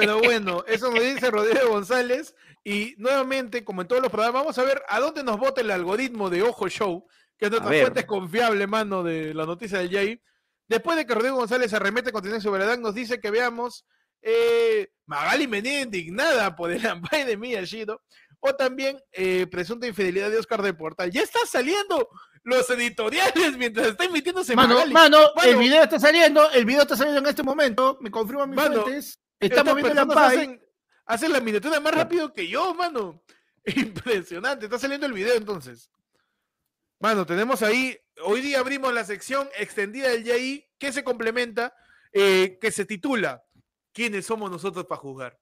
Pero 0.00 0.18
bueno, 0.18 0.64
eso 0.66 0.90
nos 0.90 1.02
dice 1.02 1.30
Rodrigo 1.30 1.68
González. 1.68 2.34
Y 2.64 2.94
nuevamente, 2.98 3.64
como 3.64 3.82
en 3.82 3.88
todos 3.88 4.02
los 4.02 4.10
programas, 4.10 4.42
vamos 4.42 4.58
a 4.58 4.64
ver 4.64 4.82
a 4.88 5.00
dónde 5.00 5.22
nos 5.24 5.38
vota 5.38 5.60
el 5.60 5.70
algoritmo 5.70 6.28
de 6.28 6.42
Ojo 6.42 6.68
Show, 6.68 7.06
que 7.38 7.46
es 7.46 7.50
nuestra 7.50 7.70
fuente 7.80 8.06
confiable, 8.06 8.66
mano, 8.66 9.02
de 9.02 9.32
la 9.32 9.46
noticia 9.46 9.78
del 9.78 9.90
Jay. 9.90 10.20
Después 10.68 10.96
de 10.96 11.06
que 11.06 11.14
Rodrigo 11.14 11.36
González 11.36 11.72
arremete 11.72 12.12
con 12.12 12.24
Ignacio 12.24 12.50
Baladán, 12.50 12.82
nos 12.82 12.94
dice 12.94 13.18
que 13.18 13.30
veamos 13.30 13.84
eh, 14.22 14.88
Magali 15.06 15.48
Menía 15.48 15.80
indignada 15.80 16.54
por 16.54 16.70
el 16.70 16.86
ampay 16.86 17.24
de 17.24 17.36
Miyashiro. 17.36 18.02
o 18.40 18.54
también 18.54 18.98
eh, 19.12 19.46
presunta 19.50 19.86
infidelidad 19.86 20.30
de 20.30 20.38
Oscar 20.38 20.62
del 20.62 20.76
Portal. 20.76 21.10
Ya 21.10 21.22
está 21.22 21.40
saliendo 21.46 22.08
los 22.42 22.68
editoriales 22.70 23.56
mientras 23.56 23.88
está 23.88 24.04
emitiéndose 24.04 24.54
Mano, 24.54 24.74
Magali. 24.74 24.92
mano, 24.92 25.18
el 25.44 25.56
video 25.56 25.82
está 25.82 25.98
saliendo, 25.98 26.50
el 26.50 26.64
video 26.64 26.82
está 26.82 26.96
saliendo 26.96 27.20
en 27.20 27.26
este 27.26 27.42
momento, 27.42 27.98
me 28.00 28.10
confirman 28.10 28.48
mis 28.50 28.56
Mano, 28.56 28.82
fuentes. 28.82 29.18
Estamos 29.40 29.74
viendo 29.74 29.94
la 29.94 30.26
hacen, 30.26 30.62
hacen 31.06 31.32
la 31.32 31.40
miniatura 31.40 31.80
más 31.80 31.94
rápido 31.94 32.32
que 32.32 32.46
yo, 32.46 32.74
mano. 32.74 33.22
Impresionante. 33.64 34.66
Está 34.66 34.78
saliendo 34.78 35.06
el 35.06 35.12
video 35.12 35.34
entonces. 35.34 35.90
Mano, 36.98 37.24
tenemos 37.24 37.62
ahí. 37.62 37.98
Hoy 38.22 38.42
día 38.42 38.60
abrimos 38.60 38.92
la 38.92 39.04
sección 39.04 39.48
extendida 39.58 40.08
del 40.10 40.24
YAI 40.24 40.70
que 40.78 40.92
se 40.92 41.02
complementa, 41.02 41.74
eh, 42.12 42.58
que 42.60 42.70
se 42.70 42.84
titula 42.84 43.42
¿Quiénes 43.92 44.26
somos 44.26 44.50
nosotros 44.50 44.84
para 44.86 45.00
juzgar? 45.00 45.38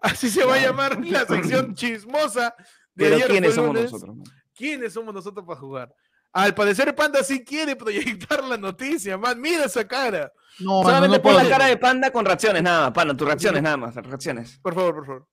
Así 0.00 0.30
se 0.30 0.44
va 0.44 0.54
a 0.54 0.60
llamar 0.60 1.04
la 1.04 1.26
sección 1.26 1.74
chismosa 1.74 2.54
de 2.94 3.04
Pero 3.04 3.16
ayer 3.16 3.28
¿quiénes 3.28 3.54
somos 3.54 3.74
lunes. 3.74 3.92
nosotros? 3.92 4.16
man? 4.16 4.26
¿Quiénes 4.54 4.92
somos 4.92 5.14
nosotros 5.14 5.44
para 5.46 5.60
jugar? 5.60 5.94
Al 6.36 6.54
parecer 6.54 6.94
Panda 6.94 7.24
sí 7.24 7.42
quiere 7.42 7.76
proyectar 7.76 8.44
la 8.44 8.58
noticia, 8.58 9.16
man. 9.16 9.40
Mira 9.40 9.64
esa 9.64 9.88
cara. 9.88 10.30
No, 10.58 10.82
Solamente 10.82 11.16
no 11.16 11.22
pon 11.22 11.34
la 11.34 11.48
cara 11.48 11.64
de 11.64 11.78
panda 11.78 12.10
con 12.10 12.26
reacciones, 12.26 12.62
nada 12.62 12.82
más, 12.82 12.92
panda, 12.92 13.16
tus 13.16 13.26
reacciones, 13.26 13.62
nada 13.62 13.78
más, 13.78 13.94
reacciones. 13.94 14.58
Por 14.58 14.74
favor, 14.74 14.94
por 14.96 15.06
favor. 15.06 15.28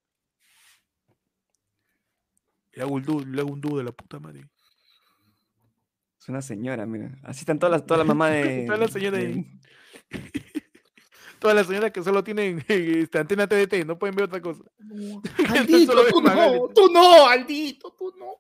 Le 2.72 2.84
hago, 2.84 2.94
un 2.94 3.36
le 3.36 3.42
hago 3.42 3.52
un 3.52 3.60
dúo 3.60 3.78
de 3.78 3.84
la 3.84 3.92
puta 3.92 4.18
madre. 4.22 4.50
Es 6.22 6.30
una 6.30 6.42
señora, 6.42 6.86
mira. 6.86 7.12
Así 7.24 7.42
están 7.42 7.60
todas 7.60 7.72
las, 7.72 7.86
todas 7.86 8.00
las 8.00 8.08
mamás 8.08 8.32
de. 8.32 8.64
Todas 8.66 8.80
las 8.80 8.92
señoras 8.92 9.20
de-. 9.20 9.46
Todas 11.40 11.58
las 11.58 11.68
señoras 11.68 11.92
que 11.92 12.02
solo 12.02 12.24
tienen 12.24 12.64
este, 12.70 13.20
antena 13.20 13.46
TDT, 13.46 13.86
no 13.86 14.00
pueden 14.00 14.16
ver 14.16 14.26
otra 14.26 14.42
cosa. 14.42 14.64
Aldito, 15.50 15.92
Solo 15.92 16.08
tú 16.08 16.22
no, 16.22 16.70
tú 16.74 16.90
no, 16.94 17.28
Aldito, 17.28 17.94
tú 18.00 18.14
no. 18.18 18.38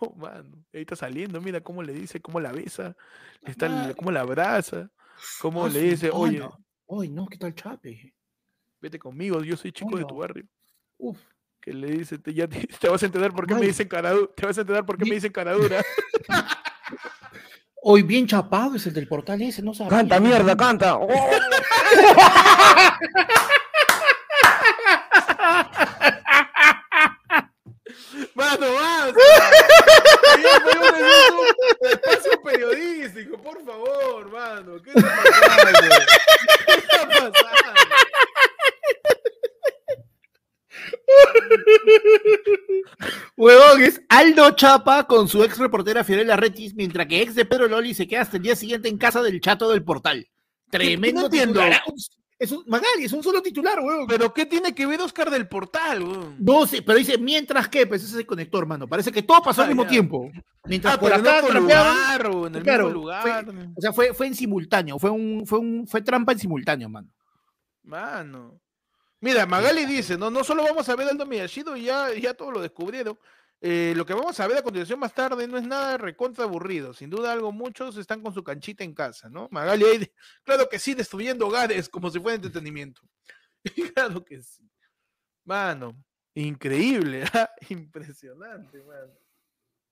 No, 0.00 0.10
mano. 0.16 0.64
Ahí 0.72 0.80
está 0.82 0.96
saliendo, 0.96 1.40
mira 1.40 1.60
cómo 1.60 1.82
le 1.82 1.92
dice, 1.92 2.20
cómo 2.20 2.40
la 2.40 2.52
besa, 2.52 2.96
está, 3.44 3.92
cómo 3.96 4.10
la 4.10 4.20
abraza, 4.22 4.88
cómo 5.40 5.64
Ah, 5.66 5.68
le 5.68 5.80
dice, 5.82 6.10
oye. 6.12 6.42
Ay, 6.88 7.08
no, 7.08 7.26
¿qué 7.26 7.36
tal 7.38 7.54
Chape? 7.54 8.14
vete 8.80 8.98
conmigo, 8.98 9.42
yo 9.42 9.56
soy 9.58 9.72
chico 9.72 9.96
de 9.98 10.04
tu 10.06 10.16
barrio. 10.16 10.44
Uf. 10.98 11.18
Que 11.60 11.74
le 11.74 11.88
dice, 11.90 12.18
te, 12.18 12.32
ya 12.32 12.48
te, 12.48 12.66
te 12.66 12.88
vas 12.88 13.02
a 13.02 13.06
entender 13.06 13.30
por 13.32 13.46
qué 13.46 13.54
me 13.54 13.66
dicen 13.66 13.86
cara 13.86 14.12
du- 14.12 14.26
te 14.34 14.46
vas 14.46 14.56
a 14.56 14.62
entender 14.62 14.84
por 14.86 14.96
qué 14.96 15.04
Di- 15.04 15.10
me 15.10 15.16
dicen 15.16 15.30
cara 15.32 15.52
dura. 15.52 15.82
Hoy 17.82 18.02
bien 18.02 18.26
chapado 18.26 18.76
es 18.76 18.86
el 18.86 18.94
del 18.94 19.06
portal 19.08 19.40
ese, 19.42 19.60
no 19.62 19.74
sabía. 19.74 19.90
Canta, 19.90 20.18
mierda, 20.20 20.56
canta. 20.56 20.96
Oh. 20.96 21.08
Mano, 28.34 28.66
basta. 28.74 29.14
Fue 30.62 30.72
un 30.72 31.46
de 31.80 31.88
espacio 31.90 32.42
periodístico, 32.42 33.38
por 33.38 33.64
favor, 33.64 34.30
mano. 34.30 34.82
¿Qué 34.82 34.90
está 34.90 35.02
pasando? 35.02 35.80
¿Qué 36.66 36.72
está 36.72 37.08
pasando? 37.08 37.40
Huevón, 43.36 43.82
es 43.82 44.00
Aldo 44.08 44.50
Chapa 44.52 45.06
con 45.06 45.28
su 45.28 45.42
ex 45.42 45.58
reportera 45.58 46.04
Fiorella 46.04 46.36
Retis, 46.36 46.74
mientras 46.74 47.06
que 47.06 47.22
ex 47.22 47.34
de 47.34 47.44
Pedro 47.44 47.68
Loli 47.68 47.94
se 47.94 48.06
queda 48.06 48.22
hasta 48.22 48.36
el 48.36 48.42
día 48.42 48.56
siguiente 48.56 48.88
en 48.88 48.98
casa 48.98 49.22
del 49.22 49.40
chato 49.40 49.70
del 49.70 49.82
portal. 49.82 50.28
Tremendo 50.70 51.26
entiendo. 51.26 51.60
Es 52.40 52.50
un, 52.52 52.64
Magali, 52.66 53.04
es 53.04 53.12
un 53.12 53.22
solo 53.22 53.42
titular, 53.42 53.78
huevón. 53.80 54.06
Pero 54.08 54.32
¿qué 54.32 54.46
tiene 54.46 54.74
que 54.74 54.86
ver 54.86 54.98
Oscar 55.02 55.28
del 55.30 55.46
Portal, 55.46 56.02
weón? 56.02 56.36
No 56.40 56.66
sé, 56.66 56.80
pero 56.80 56.98
dice, 56.98 57.18
mientras 57.18 57.68
que, 57.68 57.86
pues 57.86 58.02
ese 58.02 58.12
es 58.14 58.18
el 58.20 58.26
conector, 58.26 58.64
mano. 58.64 58.88
Parece 58.88 59.12
que 59.12 59.22
todo 59.22 59.42
pasó 59.42 59.60
al 59.60 59.66
Ah, 59.66 59.68
mismo 59.68 59.82
ya. 59.82 59.90
tiempo. 59.90 60.30
Mientras 60.64 60.94
Ah, 60.94 60.98
por 60.98 61.12
acá 61.12 61.42
trapeaban, 61.46 61.62
lugar, 61.62 62.46
en 62.48 62.54
el 62.56 62.62
claro, 62.62 62.84
mismo 62.86 63.00
lugar. 63.02 63.46
O 63.76 63.80
sea, 63.82 63.92
fue, 63.92 64.14
fue 64.14 64.26
en 64.26 64.34
simultáneo, 64.34 64.98
fue 64.98 65.10
un, 65.10 65.44
fue 65.46 65.58
un, 65.58 65.86
fue 65.86 66.00
trampa 66.00 66.32
en 66.32 66.38
simultáneo, 66.38 66.88
mano. 66.88 67.08
Mano. 67.82 68.58
Mira, 69.20 69.44
Magali 69.44 69.84
dice, 69.84 70.16
no, 70.16 70.30
no 70.30 70.42
solo 70.42 70.62
vamos 70.62 70.88
a 70.88 70.96
ver 70.96 71.08
al 71.08 71.28
Miyashido, 71.28 71.76
ya, 71.76 72.14
ya 72.14 72.32
todo 72.32 72.52
lo 72.52 72.62
descubrieron. 72.62 73.18
Eh, 73.62 73.92
lo 73.94 74.06
que 74.06 74.14
vamos 74.14 74.40
a 74.40 74.46
ver 74.46 74.56
a 74.56 74.62
continuación 74.62 74.98
más 74.98 75.12
tarde 75.12 75.46
no 75.46 75.58
es 75.58 75.64
nada 75.64 75.98
recontra 75.98 76.44
aburrido. 76.44 76.94
Sin 76.94 77.10
duda 77.10 77.32
algo, 77.32 77.52
muchos 77.52 77.96
están 77.98 78.22
con 78.22 78.32
su 78.32 78.42
canchita 78.42 78.84
en 78.84 78.94
casa, 78.94 79.28
¿no? 79.28 79.48
Magali 79.50 79.84
ahí, 79.84 80.12
claro 80.42 80.68
que 80.68 80.78
sí, 80.78 80.94
destruyendo 80.94 81.46
hogares 81.46 81.88
como 81.88 82.10
si 82.10 82.18
fuera 82.18 82.36
entretenimiento. 82.36 83.02
claro 83.94 84.24
que 84.24 84.40
sí. 84.42 84.66
Mano, 85.44 85.94
increíble, 86.34 87.24
¿ah? 87.34 87.50
impresionante, 87.68 88.82
mano. 88.82 89.12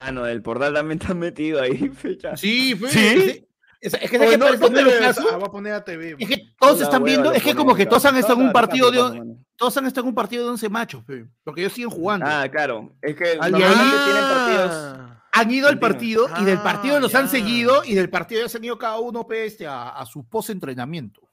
Ah, 0.01 0.13
no, 0.13 0.27
el 0.27 0.41
portal 0.43 0.75
también 0.75 1.01
está 1.01 1.13
metido 1.13 1.61
ahí, 1.61 1.89
fecha. 1.95 2.37
Sí, 2.37 2.75
fue. 2.75 2.89
¿Sí? 2.89 3.45
Es, 3.81 3.95
es 3.95 4.11
que, 4.11 4.19
¿sabes 4.19 4.31
qué 4.33 4.39
no. 4.39 4.47
Ah, 4.47 5.51
poner 5.51 5.73
a 5.75 5.85
TV. 5.85 6.17
Es 6.19 6.29
que 6.29 6.53
todos 6.59 6.81
están 6.81 7.05
viendo, 7.05 7.33
es 7.33 7.43
que 7.43 7.55
como 7.55 7.75
que 7.75 7.87
todos 7.87 8.05
han 8.07 8.17
estado 8.17 8.41
en 8.41 8.47
un 8.47 8.53
partido 8.53 8.91
de, 8.91 9.37
todos 9.59 9.77
han 9.77 9.87
estado 9.87 10.05
en 10.07 10.09
un 10.11 10.15
partido 10.15 10.45
de 10.45 10.51
11 10.53 10.69
machos, 10.71 11.05
porque 11.45 11.61
ellos 11.61 11.73
siguen 11.75 11.91
jugando. 11.91 12.25
Ah, 12.27 12.49
claro. 12.51 12.95
Es 13.03 13.15
que 13.17 13.37
normalmente 13.37 13.75
ahí- 13.77 14.05
tienen 14.05 14.23
partidos. 14.31 14.71
Ah, 14.73 15.25
han 15.33 15.51
ido 15.51 15.69
al 15.69 15.79
partido 15.79 16.27
y 16.41 16.45
del 16.45 16.59
partido 16.61 16.97
Ah, 16.97 17.01
los 17.01 17.15
han 17.15 17.29
seguido 17.29 17.85
y 17.85 17.95
del 17.95 18.09
partido 18.09 18.41
ya 18.43 18.49
se 18.49 18.57
han 18.59 18.65
ido 18.65 18.79
cada 18.79 18.99
uno 18.99 19.27
pe, 19.27 19.45
este, 19.47 19.67
a, 19.67 19.91
a 19.91 20.07
su 20.07 20.27
post-entrenamiento. 20.27 21.29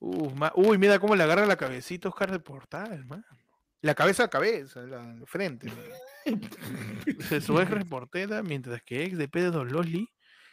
Uy, 0.00 0.78
mira 0.78 0.98
cómo 0.98 1.14
le 1.14 1.22
agarra 1.22 1.44
la 1.46 1.56
cabecita 1.56 2.08
Oscar 2.08 2.30
de 2.32 2.38
Portal, 2.40 3.04
man. 3.04 3.24
La 3.82 3.94
cabeza 3.94 4.24
a 4.24 4.28
cabeza, 4.28 4.80
la 4.82 5.14
frente. 5.26 5.70
Se 7.28 7.40
sube 7.40 7.64
reportera, 7.64 8.42
mientras 8.42 8.82
que 8.82 9.04
ex 9.04 9.18
de 9.18 9.28
Pedro 9.28 9.64
Loli 9.64 10.08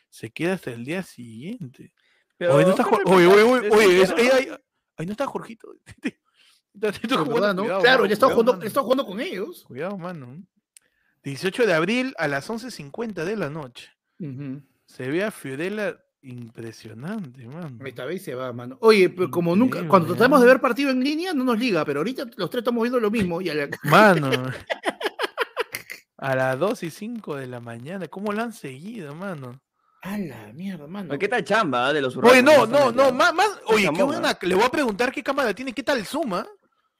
se 0.09 0.31
queda 0.31 0.53
hasta 0.53 0.71
el 0.71 0.85
día 0.85 1.03
siguiente. 1.03 1.93
Pero 2.37 2.55
Oye, 2.55 2.65
no 2.65 2.71
está 2.71 2.83
Jorge 2.83 3.03
oye, 3.07 3.27
oye, 3.27 3.43
oye, 3.69 4.13
oye, 4.13 4.57
ahí 4.97 5.05
no 5.05 5.11
está 5.11 5.25
Jorgito. 5.27 5.69
Está 6.81 6.91
Pero, 7.01 7.25
jugando, 7.25 7.33
¿verdad, 7.33 7.55
no? 7.55 7.63
cuidado, 7.63 7.81
claro, 7.81 7.97
mano, 7.97 8.07
ya 8.07 8.13
está 8.13 8.27
jugando, 8.27 8.61
está 8.61 8.81
jugando 8.81 9.05
con 9.05 9.19
ellos. 9.19 9.63
Cuidado, 9.67 9.97
mano. 9.97 10.43
18 11.23 11.65
de 11.65 11.73
abril 11.73 12.13
a 12.17 12.27
las 12.27 12.49
11.50 12.49 13.25
de 13.25 13.35
la 13.35 13.49
noche. 13.49 13.89
Se 14.85 15.09
ve 15.09 15.23
a 15.23 15.31
Fiorella 15.31 15.97
impresionante, 16.21 17.45
mano. 17.47 17.85
Esta 17.85 18.05
vez 18.05 18.23
se 18.23 18.35
va, 18.35 18.51
mano. 18.53 18.77
Oye, 18.81 19.09
pero 19.09 19.29
como 19.29 19.55
nunca, 19.55 19.87
cuando 19.87 20.09
tratamos 20.09 20.39
de 20.39 20.45
¿eh? 20.45 20.49
ver 20.49 20.61
partido 20.61 20.89
en 20.91 21.03
línea, 21.03 21.33
no 21.33 21.43
nos 21.43 21.59
liga, 21.59 21.83
pero 21.85 21.99
ahorita 21.99 22.25
los 22.35 22.49
tres 22.49 22.61
estamos 22.61 22.81
viendo 22.83 22.99
lo 22.99 23.11
mismo. 23.11 23.41
Y 23.41 23.49
a 23.49 23.53
la- 23.55 23.69
Mano. 23.83 24.29
A 26.17 26.35
las 26.35 26.57
2 26.57 26.83
y 26.83 26.89
5 26.89 27.35
de 27.35 27.47
la 27.47 27.59
mañana. 27.59 28.07
¿Cómo 28.07 28.33
la 28.33 28.43
han 28.43 28.53
seguido, 28.53 29.13
mano? 29.13 29.61
A 30.01 30.17
la 30.17 30.51
mierda, 30.53 30.87
mano. 30.87 31.09
Oye, 31.11 31.19
¿Qué 31.19 31.27
tal 31.27 31.43
chamba 31.43 31.91
de 31.93 32.01
los 32.01 32.15
Oye, 32.17 32.41
no, 32.41 32.55
¿Cómo 32.61 32.67
no, 32.67 32.91
no, 32.91 33.11
más, 33.11 33.33
más. 33.33 33.49
Oye, 33.65 33.89
qué 33.93 34.03
buena. 34.03 34.37
Le 34.41 34.55
voy 34.55 34.63
a 34.63 34.69
preguntar 34.71 35.11
qué 35.11 35.21
cámara 35.21 35.53
tiene, 35.53 35.73
qué 35.73 35.83
tal 35.83 36.05
suma. 36.05 36.47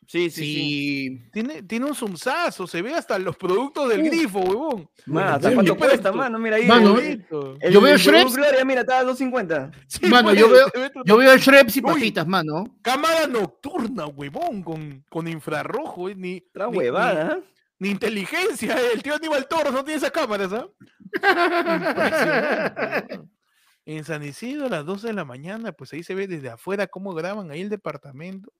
Sí, 0.09 0.29
sí, 0.29 0.41
sí. 0.41 0.53
Sí. 0.53 1.21
Tiene, 1.33 1.63
tiene 1.63 1.85
un 1.85 1.93
zoomzazo, 1.93 2.65
se 2.65 2.81
ve 2.81 2.93
hasta 2.93 3.19
los 3.19 3.35
productos 3.35 3.89
del 3.89 4.01
Uh. 4.01 4.05
grifo, 4.05 4.39
huevón. 4.39 4.89
Man, 5.05 5.27
¿hasta 5.33 5.53
cuánto 5.53 5.73
yo 5.73 5.77
cuesta, 5.77 6.13
mano? 6.13 6.39
Mira 6.39 6.55
ahí. 6.55 6.65
Mano, 6.65 6.97
el- 6.97 7.17
Bonito. 7.17 7.57
el- 7.59 7.73
yo 7.73 7.81
veo 7.81 7.95
el 7.95 8.01
Gloria, 8.31 8.63
mira, 8.63 8.81
está 8.81 8.99
a 8.99 9.03
250. 9.03 9.69
Sí, 9.85 10.05
Mano, 10.07 10.29
pues, 10.29 10.39
yo 10.39 10.49
veo- 10.49 10.71
Yo 11.03 11.17
veo 11.17 11.34
el 11.34 11.39
Shreps 11.39 11.75
y 11.75 11.79
Uy. 11.81 11.85
papitas, 11.93 12.25
mano. 12.25 12.77
Cámara 12.81 13.27
nocturna, 13.27 14.05
huevón, 14.07 14.63
con, 14.63 15.03
con 15.09 15.27
infrarrojo, 15.27 16.07
eh, 16.09 16.15
ni, 16.15 16.41
Otra 16.51 16.67
ni- 16.69 16.77
huevada, 16.77 17.34
¿eh? 17.34 17.43
Ni, 17.79 17.89
ni 17.89 17.91
inteligencia, 17.91 18.79
eh, 18.79 18.91
el 18.93 19.03
tío 19.03 19.13
Aníbal 19.15 19.45
Torres 19.49 19.73
no 19.73 19.84
tiene 19.84 19.97
esas 19.97 20.11
cámaras, 20.11 20.53
¿ah? 20.53 20.67
Impresionante, 21.13 22.01
huevón. 22.01 23.29
En 23.85 24.03
San 24.03 24.21
Isidro 24.21 24.65
a 24.65 24.69
las 24.69 24.85
12 24.85 25.07
de 25.07 25.13
la 25.13 25.23
mañana, 25.23 25.71
pues 25.71 25.93
ahí 25.93 26.03
se 26.03 26.13
ve 26.13 26.27
desde 26.27 26.49
afuera 26.49 26.88
cómo 26.88 27.13
graban 27.13 27.51
ahí 27.51 27.61
el 27.61 27.69
departamento. 27.69 28.51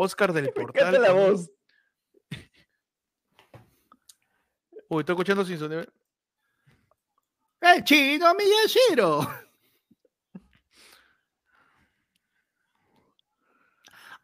Oscar 0.00 0.32
del 0.32 0.52
Portal. 0.54 1.02
La 1.02 1.12
voz. 1.12 1.50
Uy, 4.88 5.00
estoy 5.00 5.12
escuchando 5.14 5.44
sin 5.44 5.58
sonido. 5.58 5.84
El 7.60 7.82
chino 7.84 8.32
Miyashiro. 8.34 9.20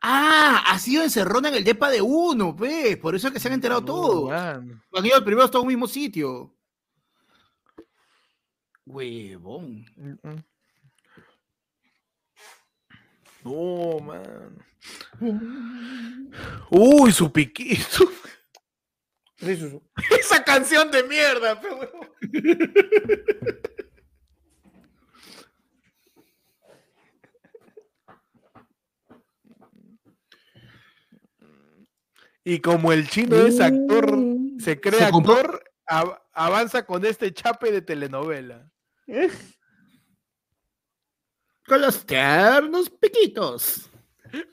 Ah, 0.01 0.63
ha 0.67 0.79
sido 0.79 1.03
encerrona 1.03 1.49
en 1.49 1.55
el 1.57 1.65
depa 1.65 1.91
de 1.91 2.03
uno, 2.03 2.55
pues. 2.55 2.97
Por 2.99 3.15
eso 3.15 3.29
es 3.29 3.33
que 3.33 3.41
se 3.41 3.49
han 3.49 3.55
enterado 3.55 3.81
No, 3.81 3.87
todos. 3.87 4.31
mano. 4.31 4.81
Han 4.93 5.07
ido 5.07 5.25
primero 5.25 5.45
hasta 5.45 5.59
un 5.59 5.67
mismo 5.69 5.87
sitio. 5.89 6.55
Huevón. 8.87 9.85
Mm, 9.97 10.29
mm. 10.29 10.45
No, 13.45 13.99
man. 14.01 14.59
Uy, 16.71 17.13
su 17.13 17.31
piquito. 17.33 18.11
Esa 20.21 20.43
canción 20.43 20.91
de 20.91 21.03
mierda, 21.05 21.61
pe, 21.61 21.69
huevón. 21.69 22.09
Y 32.45 32.61
como 32.61 32.93
el 32.93 33.09
chino 33.09 33.37
es 33.37 33.61
actor, 33.61 34.15
se 34.59 34.81
cree 34.81 34.99
Se 34.99 35.05
actor, 35.07 35.63
av- 35.87 36.19
avanza 36.33 36.85
con 36.85 37.05
este 37.07 37.33
chape 37.33 37.73
de 37.73 37.83
telenovela. 37.83 38.71
Con 41.67 41.81
los 41.81 42.05
tiernos 42.05 42.91
piquitos. 42.91 43.91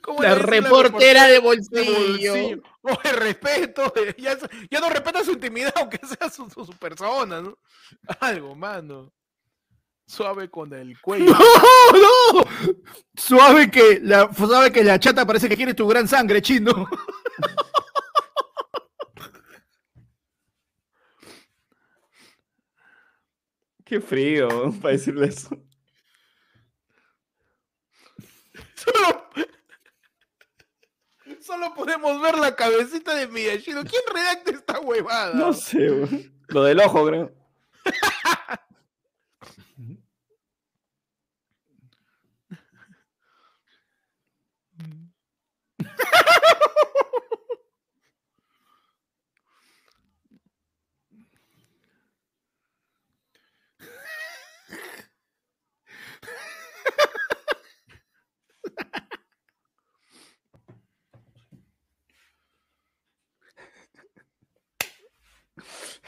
¿Cómo 0.00 0.22
La 0.22 0.36
reportera 0.36 1.24
de 1.26 1.32
de 1.32 1.38
bolsillo. 1.40 1.84
bolsillo? 2.32 2.62
Oye, 2.82 3.12
respeto, 3.14 3.92
ya, 4.16 4.38
ya 4.70 4.80
no 4.80 4.88
respeta 4.88 5.24
su 5.24 5.32
intimidad, 5.32 5.72
aunque 5.76 5.98
sea 6.06 6.30
su, 6.30 6.48
su- 6.50 6.64
su 6.64 6.72
persona, 6.74 7.40
¿no? 7.42 7.58
Algo, 8.20 8.54
mano. 8.54 9.12
Suave 10.06 10.48
con 10.50 10.72
el 10.74 11.00
cuello. 11.00 11.26
¡No! 11.92 11.98
¡No! 11.98 12.44
Suave 13.16 13.70
que 13.70 13.98
la, 14.02 14.32
suave 14.34 14.70
que 14.72 14.84
la 14.84 14.98
chata 15.00 15.26
parece 15.26 15.48
que 15.48 15.56
quiere 15.56 15.74
tu 15.74 15.86
gran 15.88 16.06
sangre, 16.06 16.40
chino. 16.42 16.88
Qué 23.84 24.00
frío 24.00 24.48
para 24.80 24.92
decirle 24.92 25.26
eso. 25.26 25.50
Solo, 28.84 29.28
solo 31.40 31.74
podemos 31.74 32.20
ver 32.20 32.38
la 32.38 32.56
cabecita 32.56 33.14
de 33.14 33.28
Miyashiro. 33.28 33.82
¿Quién 33.84 34.02
redacta 34.12 34.50
esta 34.50 34.80
huevada? 34.80 35.34
No 35.34 35.52
sé, 35.52 35.90
weón. 35.90 36.32
Lo 36.48 36.64
del 36.64 36.80
ojo, 36.80 37.06
creo. 37.06 37.32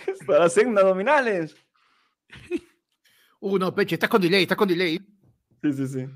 Es 0.06 0.13
para 0.26 0.44
hacer 0.44 0.66
abdominales. 0.66 1.56
Uh, 3.46 3.58
no, 3.58 3.74
Peche, 3.74 3.96
estás 3.96 4.08
con 4.08 4.22
delay, 4.22 4.44
estás 4.44 4.56
con 4.56 4.66
delay. 4.66 4.98
Sí, 5.62 5.72
sí, 5.74 5.86
sí. 5.86 6.06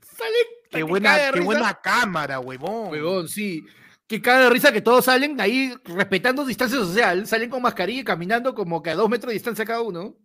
Sale. 0.00 0.36
Qué 0.70 0.82
buena, 0.84 1.16
qué 1.16 1.32
risa. 1.32 1.44
buena 1.44 1.74
cámara, 1.74 2.40
huevón. 2.40 2.92
Huevón, 2.92 3.28
sí. 3.28 3.66
Que 4.06 4.22
cae 4.22 4.44
de 4.44 4.48
risa 4.48 4.72
que 4.72 4.80
todos 4.80 5.04
salen 5.04 5.38
ahí 5.38 5.74
respetando 5.84 6.46
distancia 6.46 6.78
social, 6.78 7.26
salen 7.26 7.50
con 7.50 7.60
mascarilla 7.60 8.00
y 8.00 8.04
caminando 8.04 8.54
como 8.54 8.82
que 8.82 8.88
a 8.88 8.94
dos 8.94 9.10
metros 9.10 9.28
de 9.28 9.34
distancia 9.34 9.66
cada 9.66 9.82
uno. 9.82 10.16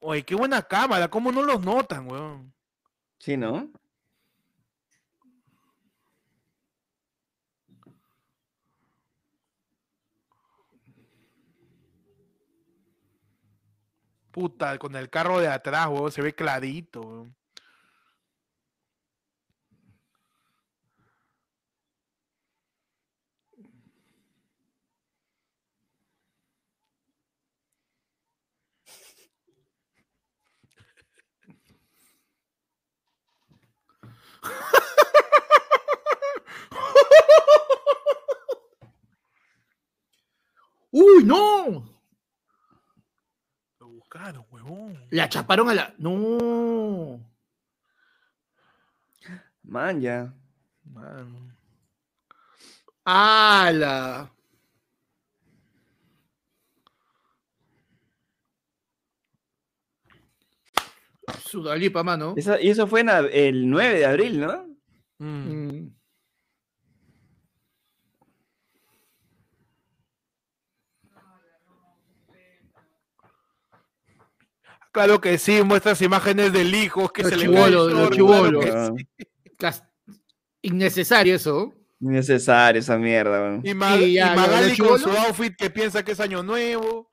Oye, 0.00 0.24
qué 0.24 0.34
buena 0.34 0.62
cámara. 0.62 1.06
¿Cómo 1.08 1.30
no 1.30 1.42
los 1.42 1.60
notan, 1.60 2.10
huevón? 2.10 2.52
Sí, 3.20 3.36
¿no? 3.36 3.70
Puta, 14.36 14.78
con 14.78 14.94
el 14.96 15.08
carro 15.08 15.40
de 15.40 15.48
atrás, 15.48 15.86
huevón, 15.88 16.12
se 16.12 16.20
ve 16.20 16.34
clarito. 16.34 17.26
¡Uy, 40.92 41.24
no! 41.24 41.95
Buscaron, 44.10 44.46
huevón. 44.52 44.96
La 45.10 45.28
chaparon 45.28 45.68
a 45.68 45.74
la. 45.74 45.94
No. 45.98 47.18
Man, 49.64 50.00
ya. 50.00 50.32
Mano. 50.84 51.52
¡Hala! 53.04 54.30
Sudalipa, 61.44 62.02
mano. 62.04 62.34
Esa- 62.36 62.60
y 62.60 62.68
eso 62.70 62.86
fue 62.86 63.00
en 63.00 63.08
el 63.32 63.68
9 63.68 63.98
de 63.98 64.06
abril, 64.06 64.40
¿no? 64.40 64.66
Mm. 65.18 65.88
Claro 74.96 75.20
que 75.20 75.36
sí, 75.36 75.62
muestras 75.62 76.00
imágenes 76.00 76.54
del 76.54 76.74
hijo 76.74 77.10
que 77.10 77.20
Los 77.22 77.30
se 77.30 77.36
le 77.36 77.42
chibolos, 77.42 77.60
cae 77.68 77.74
el 77.74 77.98
los 78.00 78.08
claro 78.08 78.60
que 78.60 79.66
Ah, 79.66 79.72
Innecesario 80.62 81.34
eso. 81.34 81.74
Innecesario 82.00 82.80
esa 82.80 82.96
mierda, 82.96 83.42
weón. 83.42 83.60
sí. 83.62 83.68
Y, 83.68 83.74
Ma- 83.74 83.94
Sí, 83.98 84.04
y 84.04 84.12
ya, 84.14 84.34
lo 84.34 84.40
de 84.40 84.46
Magali 84.48 84.76
con 84.78 84.98
su 84.98 85.10
outfit 85.10 85.54
que 85.54 85.68
piensa 85.68 86.02
que 86.02 86.12
es 86.12 86.20
año 86.20 86.42
nuevo. 86.42 87.10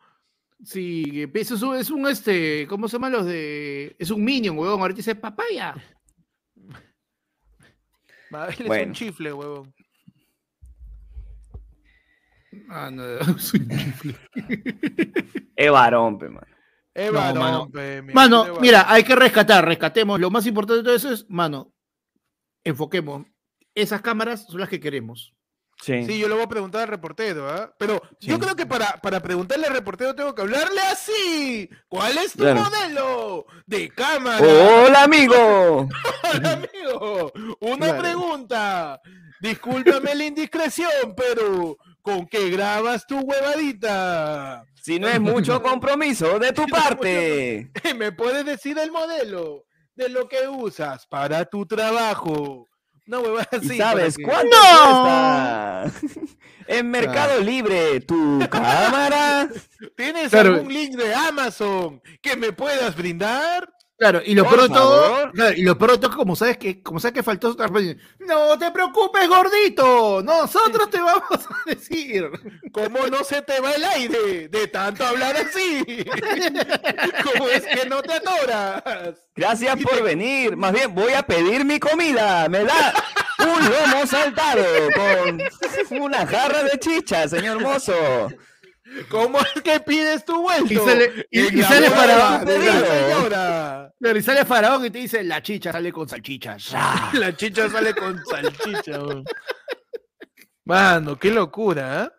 Sí, 0.64 1.30
eso 1.34 1.56
es 1.56 1.62
un, 1.62 1.76
es 1.76 1.90
un, 1.92 2.08
este, 2.08 2.66
¿cómo 2.70 2.88
se 2.88 2.94
llaman 2.94 3.12
los 3.12 3.26
de? 3.26 3.98
Es 4.00 4.12
un 4.12 4.24
minion, 4.24 4.58
huevón. 4.58 4.80
Ahorita 4.80 4.96
dice 5.00 5.16
papaya. 5.16 5.76
Magali 8.32 8.54
es 8.54 8.60
un 8.62 8.68
Bueno. 8.68 8.94
chifle, 8.94 9.34
huevón. 9.34 9.74
Ah, 12.70 12.90
no, 12.90 13.04
es 13.20 13.54
un 13.54 13.68
chifle. 13.68 14.16
Es 15.58 15.70
varón, 15.70 16.18
pe, 16.18 16.30
man. 16.30 16.46
No, 16.96 17.12
mano. 17.34 17.70
pe, 17.72 18.02
mira, 18.62 18.86
hay 18.92 19.04
que 19.04 19.16
rescatar, 19.16 19.66
rescatemos. 19.66 20.20
Lo 20.20 20.30
más 20.30 20.46
importante 20.46 20.78
de 20.80 20.84
todo 20.84 20.96
eso 20.96 21.12
es, 21.12 21.26
mano, 21.30 21.74
enfoquemos. 22.64 23.26
Esas 23.76 24.02
cámaras 24.02 24.46
son 24.48 24.60
las 24.60 24.70
que 24.70 24.80
queremos. 24.80 25.34
Sí. 25.82 26.06
Sí, 26.06 26.20
yo 26.20 26.28
le 26.28 26.36
voy 26.36 26.44
a 26.44 26.48
preguntar 26.48 26.84
al 26.84 26.88
reportero, 26.88 27.50
¿ah? 27.50 27.74
Pero 27.80 28.00
yo 28.20 28.40
creo 28.40 28.56
que 28.56 28.66
para, 28.68 29.02
para 29.02 29.20
preguntarle 29.22 29.66
al 29.66 29.74
reportero 29.74 30.14
tengo 30.16 30.34
que 30.36 30.44
hablarle 30.44 30.80
así. 30.82 31.68
¿Cuál 31.90 32.18
es 32.20 32.34
tu 32.34 32.40
Claro. 32.44 32.62
modelo 32.62 33.46
de 33.66 33.90
cámara? 33.90 34.40
¡Hola, 34.46 35.04
amigo! 35.04 35.90
Hola, 36.34 36.54
amigo. 36.54 37.32
Una 37.60 37.88
Claro. 37.88 38.02
pregunta. 38.02 39.02
Discúlpame 39.42 40.16
la 40.16 40.24
indiscreción, 40.26 41.16
pero 41.18 41.76
¿con 42.04 42.28
qué 42.28 42.50
grabas 42.52 43.08
tu 43.08 43.18
huevadita? 43.20 44.66
Si 44.76 45.00
no 45.00 45.08
es 45.08 45.20
mucho 45.20 45.62
compromiso 45.64 46.38
de 46.38 46.52
tu 46.54 46.68
parte. 46.68 47.72
¿Me 47.96 48.12
puedes 48.12 48.46
decir 48.46 48.78
el 48.78 48.92
modelo 48.92 49.66
de 49.96 50.10
lo 50.10 50.28
que 50.30 50.48
usas 50.48 51.08
para 51.08 51.46
tu 51.46 51.66
trabajo? 51.66 52.68
Una 53.08 53.20
huevada 53.20 53.48
¿Y 53.54 53.56
así. 53.58 53.78
sabes 53.78 54.18
cuánto 54.24 54.56
¡No! 54.56 55.92
En 56.68 56.90
Mercado 56.90 57.42
Libre, 57.42 58.00
tu 58.02 58.40
cámara. 58.50 59.50
¿Tienes 59.98 60.30
Claro. 60.30 60.54
algún 60.56 60.72
link 60.74 60.96
de 60.96 61.14
Amazon 61.14 62.02
que 62.22 62.38
me 62.38 62.54
puedas 62.54 62.96
brindar? 62.96 63.70
Claro, 64.04 64.22
y 64.26 64.36
lo 64.36 64.44
peor 64.50 64.68
todo, 64.68 65.32
claro, 65.32 65.56
y 65.56 65.62
lo 65.62 65.78
peor 65.78 65.98
todo, 65.98 66.14
como 66.14 66.36
sabes 66.36 66.58
que, 66.58 66.84
como 66.84 67.00
sabes 67.00 67.14
que 67.14 67.24
faltó 67.24 67.52
otra 67.52 67.68
vez, 67.68 67.96
no 68.20 68.60
te 68.60 68.70
preocupes, 68.70 69.30
gordito, 69.30 70.22
nosotros 70.22 70.90
te 70.90 71.00
vamos 71.00 71.30
a 71.32 71.70
decir. 71.70 72.30
¿Cómo 72.74 73.08
no 73.08 73.24
se 73.24 73.42
te 73.44 73.62
va 73.62 73.72
el 73.72 73.84
aire 73.86 74.50
de 74.50 74.68
tanto 74.68 75.06
hablar 75.06 75.38
así? 75.38 75.86
¿Cómo 77.24 77.48
es 77.48 77.66
que 77.66 77.88
no 77.88 78.02
te 78.02 78.12
atoras? 78.12 78.84
Gracias 79.38 79.78
por 79.82 80.04
venir. 80.04 80.58
Más 80.58 80.74
bien, 80.74 80.94
voy 80.94 81.14
a 81.14 81.24
pedir 81.24 81.64
mi 81.64 81.80
comida. 81.80 82.50
Me 82.50 82.66
da 82.66 82.94
un 83.40 83.70
lomo 83.70 84.06
saltado 84.06 84.66
con 84.96 86.02
una 86.02 86.28
jarra 86.28 86.64
de 86.64 86.78
chicha, 86.78 87.30
señor 87.30 87.62
mozo. 87.62 87.94
¿Cómo 89.10 89.40
es 89.40 89.62
que 89.64 89.80
pides 89.80 90.26
tu 90.26 90.42
vuelto? 90.42 90.74
Y 90.74 90.78
sale- 90.78 91.28
y- 91.32 91.60
y 91.60 91.64
sale. 91.64 91.90
Claro, 94.00 94.18
y 94.18 94.22
sale 94.22 94.46
Faraón 94.46 94.86
y 94.86 94.90
te 94.90 94.98
dice, 95.00 95.24
la 95.24 95.42
chicha 95.42 95.72
sale 95.72 95.92
con 95.92 96.08
salchichas. 96.10 96.74
La 97.14 97.36
chicha 97.36 97.70
sale 97.70 97.94
con 97.94 98.22
salchicha. 98.26 99.00
weón. 99.00 99.24
Mano, 100.66 101.18
qué 101.18 101.30
locura, 101.32 102.04
¿eh? 102.04 102.10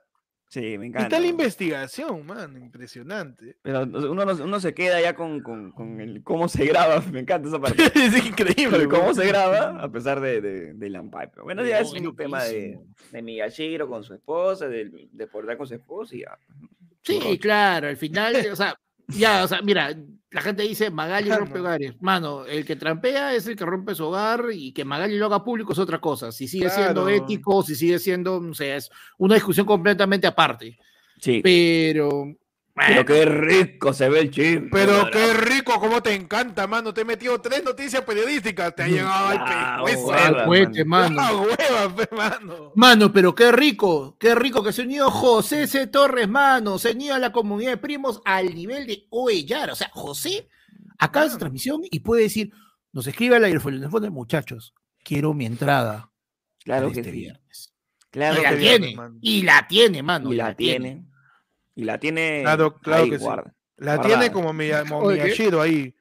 Sí, 0.54 0.78
me 0.78 0.84
Y 0.86 0.88
encanta. 0.90 1.02
está 1.08 1.18
la 1.20 1.26
investigación, 1.26 2.24
man, 2.26 2.56
impresionante. 2.56 3.56
Pero 3.62 3.82
uno, 3.82 4.24
no- 4.24 4.44
uno 4.44 4.60
se 4.60 4.72
queda 4.72 5.00
ya 5.00 5.16
con, 5.16 5.40
con, 5.40 5.72
con 5.72 6.00
el 6.00 6.22
cómo 6.22 6.46
se 6.48 6.64
graba. 6.64 7.00
Me 7.12 7.18
encanta 7.18 7.48
esa 7.48 7.58
parte. 7.60 7.82
es 7.96 8.24
increíble. 8.24 8.76
El 8.84 8.88
cómo 8.88 9.12
se 9.14 9.26
graba 9.26 9.82
a 9.82 9.90
pesar 9.90 10.20
de, 10.20 10.40
de, 10.40 10.74
de 10.74 10.90
Lampai. 10.90 11.28
Pero 11.32 11.42
bueno, 11.42 11.64
ya 11.64 11.80
es 11.80 11.86
un 11.88 11.90
Buenísimo. 11.94 12.14
tema 12.16 12.44
de, 12.44 12.78
de 13.10 13.22
Miyashiro 13.22 13.88
con 13.88 14.04
su 14.04 14.14
esposa, 14.14 14.68
de, 14.68 15.08
de 15.10 15.26
portar 15.26 15.56
con 15.56 15.66
su 15.66 15.74
esposa 15.74 16.14
y 16.14 16.20
ya. 16.20 16.38
Sí, 17.02 17.36
claro, 17.40 17.88
al 17.88 17.96
final, 17.96 18.36
o 18.52 18.54
sea, 18.54 18.78
ya, 19.08 19.44
o 19.44 19.48
sea, 19.48 19.60
mira, 19.62 19.94
la 20.30 20.40
gente 20.40 20.62
dice 20.64 20.90
Magali 20.90 21.30
Ah, 21.30 21.38
rompe 21.38 21.60
hogares. 21.60 21.94
Mano, 22.00 22.44
el 22.44 22.64
que 22.64 22.74
trampea 22.76 23.34
es 23.34 23.46
el 23.46 23.54
que 23.56 23.64
rompe 23.64 23.94
su 23.94 24.04
hogar 24.06 24.46
y 24.52 24.72
que 24.72 24.84
Magali 24.84 25.16
lo 25.16 25.26
haga 25.26 25.44
público 25.44 25.72
es 25.72 25.78
otra 25.78 26.00
cosa. 26.00 26.32
Si 26.32 26.48
sigue 26.48 26.70
siendo 26.70 27.04
Claro. 27.04 27.08
ético, 27.08 27.62
si 27.62 27.74
sigue 27.76 27.98
siendo, 27.98 28.40
no 28.40 28.52
sé, 28.54 28.74
es 28.76 28.90
una 29.18 29.34
discusión 29.34 29.64
completamente 29.66 30.26
aparte. 30.26 30.76
Sí. 31.20 31.40
Pero, 31.42 32.24
Pero 32.76 33.04
qué 33.04 33.24
rico 33.24 33.92
se 33.92 34.08
ve 34.08 34.18
el 34.20 34.30
chisme. 34.32 34.68
Pero 34.72 35.08
qué 35.12 35.32
rico, 35.34 35.78
cómo 35.78 36.02
te 36.02 36.12
encanta, 36.12 36.66
mano. 36.66 36.92
Te 36.92 37.02
he 37.02 37.04
metido 37.04 37.40
tres 37.40 37.62
noticias 37.64 38.02
periodísticas. 38.02 38.74
Te 38.74 38.82
ha 38.82 38.88
llegado 38.88 39.28
al 39.28 39.38
Ah, 39.40 40.42
cohete, 40.44 40.84
mano. 40.84 41.14
mano. 41.14 41.22
Ah, 41.22 41.32
hueva, 41.86 41.94
pe, 41.96 42.08
mano. 42.16 42.72
Mano, 42.74 43.12
pero 43.12 43.32
qué 43.32 43.52
rico, 43.52 44.16
qué 44.18 44.34
rico 44.34 44.62
que 44.64 44.72
se 44.72 44.82
unió 44.82 45.08
José 45.08 45.68
C. 45.68 45.86
Torres, 45.86 46.28
mano, 46.28 46.78
se 46.78 46.90
unió 46.92 47.14
a 47.14 47.20
la 47.20 47.30
comunidad 47.30 47.70
de 47.70 47.76
primos 47.76 48.20
al 48.24 48.52
nivel 48.54 48.88
de 48.88 49.06
Oellar. 49.10 49.70
O 49.70 49.76
sea, 49.76 49.90
José 49.92 50.48
acaba 50.98 51.26
esa 51.26 51.38
transmisión 51.38 51.80
y 51.88 52.00
puede 52.00 52.22
decir, 52.24 52.52
nos 52.92 53.06
escribe 53.06 53.36
al 53.36 53.44
aerofono, 53.44 54.10
muchachos, 54.10 54.74
quiero 55.04 55.32
mi 55.32 55.46
entrada 55.46 56.10
Claro 56.64 56.90
que 56.90 57.00
este 57.00 57.12
sí. 57.12 57.18
viernes. 57.18 57.72
Claro 58.10 58.40
y 58.40 58.42
la 58.42 58.50
que 58.50 58.56
tiene, 58.56 58.96
mano. 58.96 59.18
y 59.20 59.42
la 59.42 59.68
tiene, 59.68 60.02
mano. 60.02 60.32
Y 60.32 60.36
la 60.36 60.54
tiene. 60.56 61.04
Y 61.74 61.84
la 61.84 61.98
tiene. 61.98 62.40
Claro, 62.42 62.76
claro 62.76 63.04
ahí, 63.04 63.10
que 63.10 63.18
sí. 63.18 63.24
guarda. 63.24 63.54
La 63.76 63.96
Guardada. 63.96 64.20
tiene 64.20 64.32
como, 64.32 64.52
mi, 64.52 64.70
como. 64.88 65.10
Miyashiro 65.10 65.60
ahí. 65.60 65.94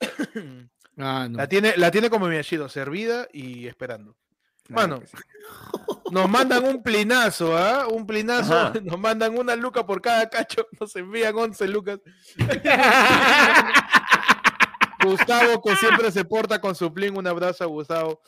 Ah, 1.00 1.28
no. 1.30 1.38
La 1.38 1.48
tiene, 1.48 1.74
la 1.76 1.92
tiene 1.92 2.10
como 2.10 2.26
Miyashiro, 2.26 2.68
servida 2.68 3.28
y 3.32 3.68
esperando. 3.68 4.16
Mano. 4.68 5.00
sí. 5.06 5.16
Nos 6.10 6.28
mandan 6.28 6.64
un 6.64 6.82
plinazo, 6.82 7.56
¿ah? 7.56 7.86
Un 7.88 8.06
plinazo. 8.06 8.54
Ajá. 8.54 8.72
Nos 8.82 8.98
mandan 8.98 9.38
una 9.38 9.54
luca 9.56 9.84
por 9.86 10.00
cada 10.00 10.28
cacho. 10.28 10.66
Nos 10.80 10.94
envían 10.96 11.36
11 11.36 11.68
lucas. 11.68 12.00
Gustavo, 15.04 15.62
que 15.62 15.76
siempre 15.76 16.10
se 16.10 16.24
porta 16.24 16.60
con 16.60 16.74
su 16.74 16.92
plin. 16.92 17.16
Un 17.16 17.26
abrazo 17.26 17.64
a 17.64 17.66
Gustavo. 17.66 18.20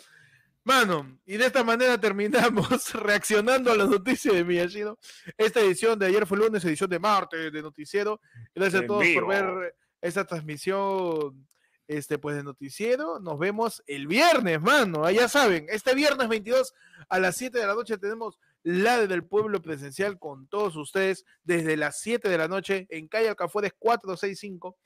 Mano, 0.71 1.19
y 1.27 1.37
de 1.37 1.47
esta 1.47 1.65
manera 1.65 1.99
terminamos 1.99 2.95
reaccionando 2.95 3.73
a 3.73 3.77
las 3.77 3.89
noticias 3.89 4.33
de 4.33 4.45
Miyashiro. 4.45 5.01
Esta 5.37 5.59
edición 5.59 5.99
de 5.99 6.07
ayer 6.07 6.25
fue 6.29 6.39
lunes, 6.39 6.65
edición 6.65 6.89
de 6.89 7.01
martes 7.01 7.53
de 7.53 7.61
Noticiero. 7.61 8.21
Gracias 8.55 8.85
a 8.85 8.87
todos 8.87 9.05
por 9.13 9.27
ver 9.27 9.75
esta 10.01 10.25
transmisión 10.25 11.45
este, 11.89 12.19
pues, 12.19 12.37
de 12.37 12.45
Noticiero. 12.45 13.19
Nos 13.19 13.37
vemos 13.41 13.83
el 13.89 14.07
viernes, 14.07 14.61
mano. 14.63 15.05
Ah, 15.05 15.11
Ya 15.11 15.29
saben, 15.29 15.67
este 15.71 15.93
viernes 15.93 16.29
22 16.29 16.73
a 17.09 17.19
las 17.19 17.37
7 17.37 17.59
de 17.59 17.67
la 17.67 17.75
noche 17.75 17.99
tenemos 17.99 18.39
la 18.63 19.05
del 19.05 19.25
pueblo 19.25 19.61
presencial 19.61 20.21
con 20.21 20.47
todos 20.47 20.77
ustedes 20.77 21.25
desde 21.43 21.77
las 21.77 21.99
7 21.99 22.29
de 22.29 22.39
la 22.39 22.47
noche 22.47 22.87
en 22.91 23.09
calle 23.09 23.29
Alcafueres 23.29 23.73
465 23.77 24.77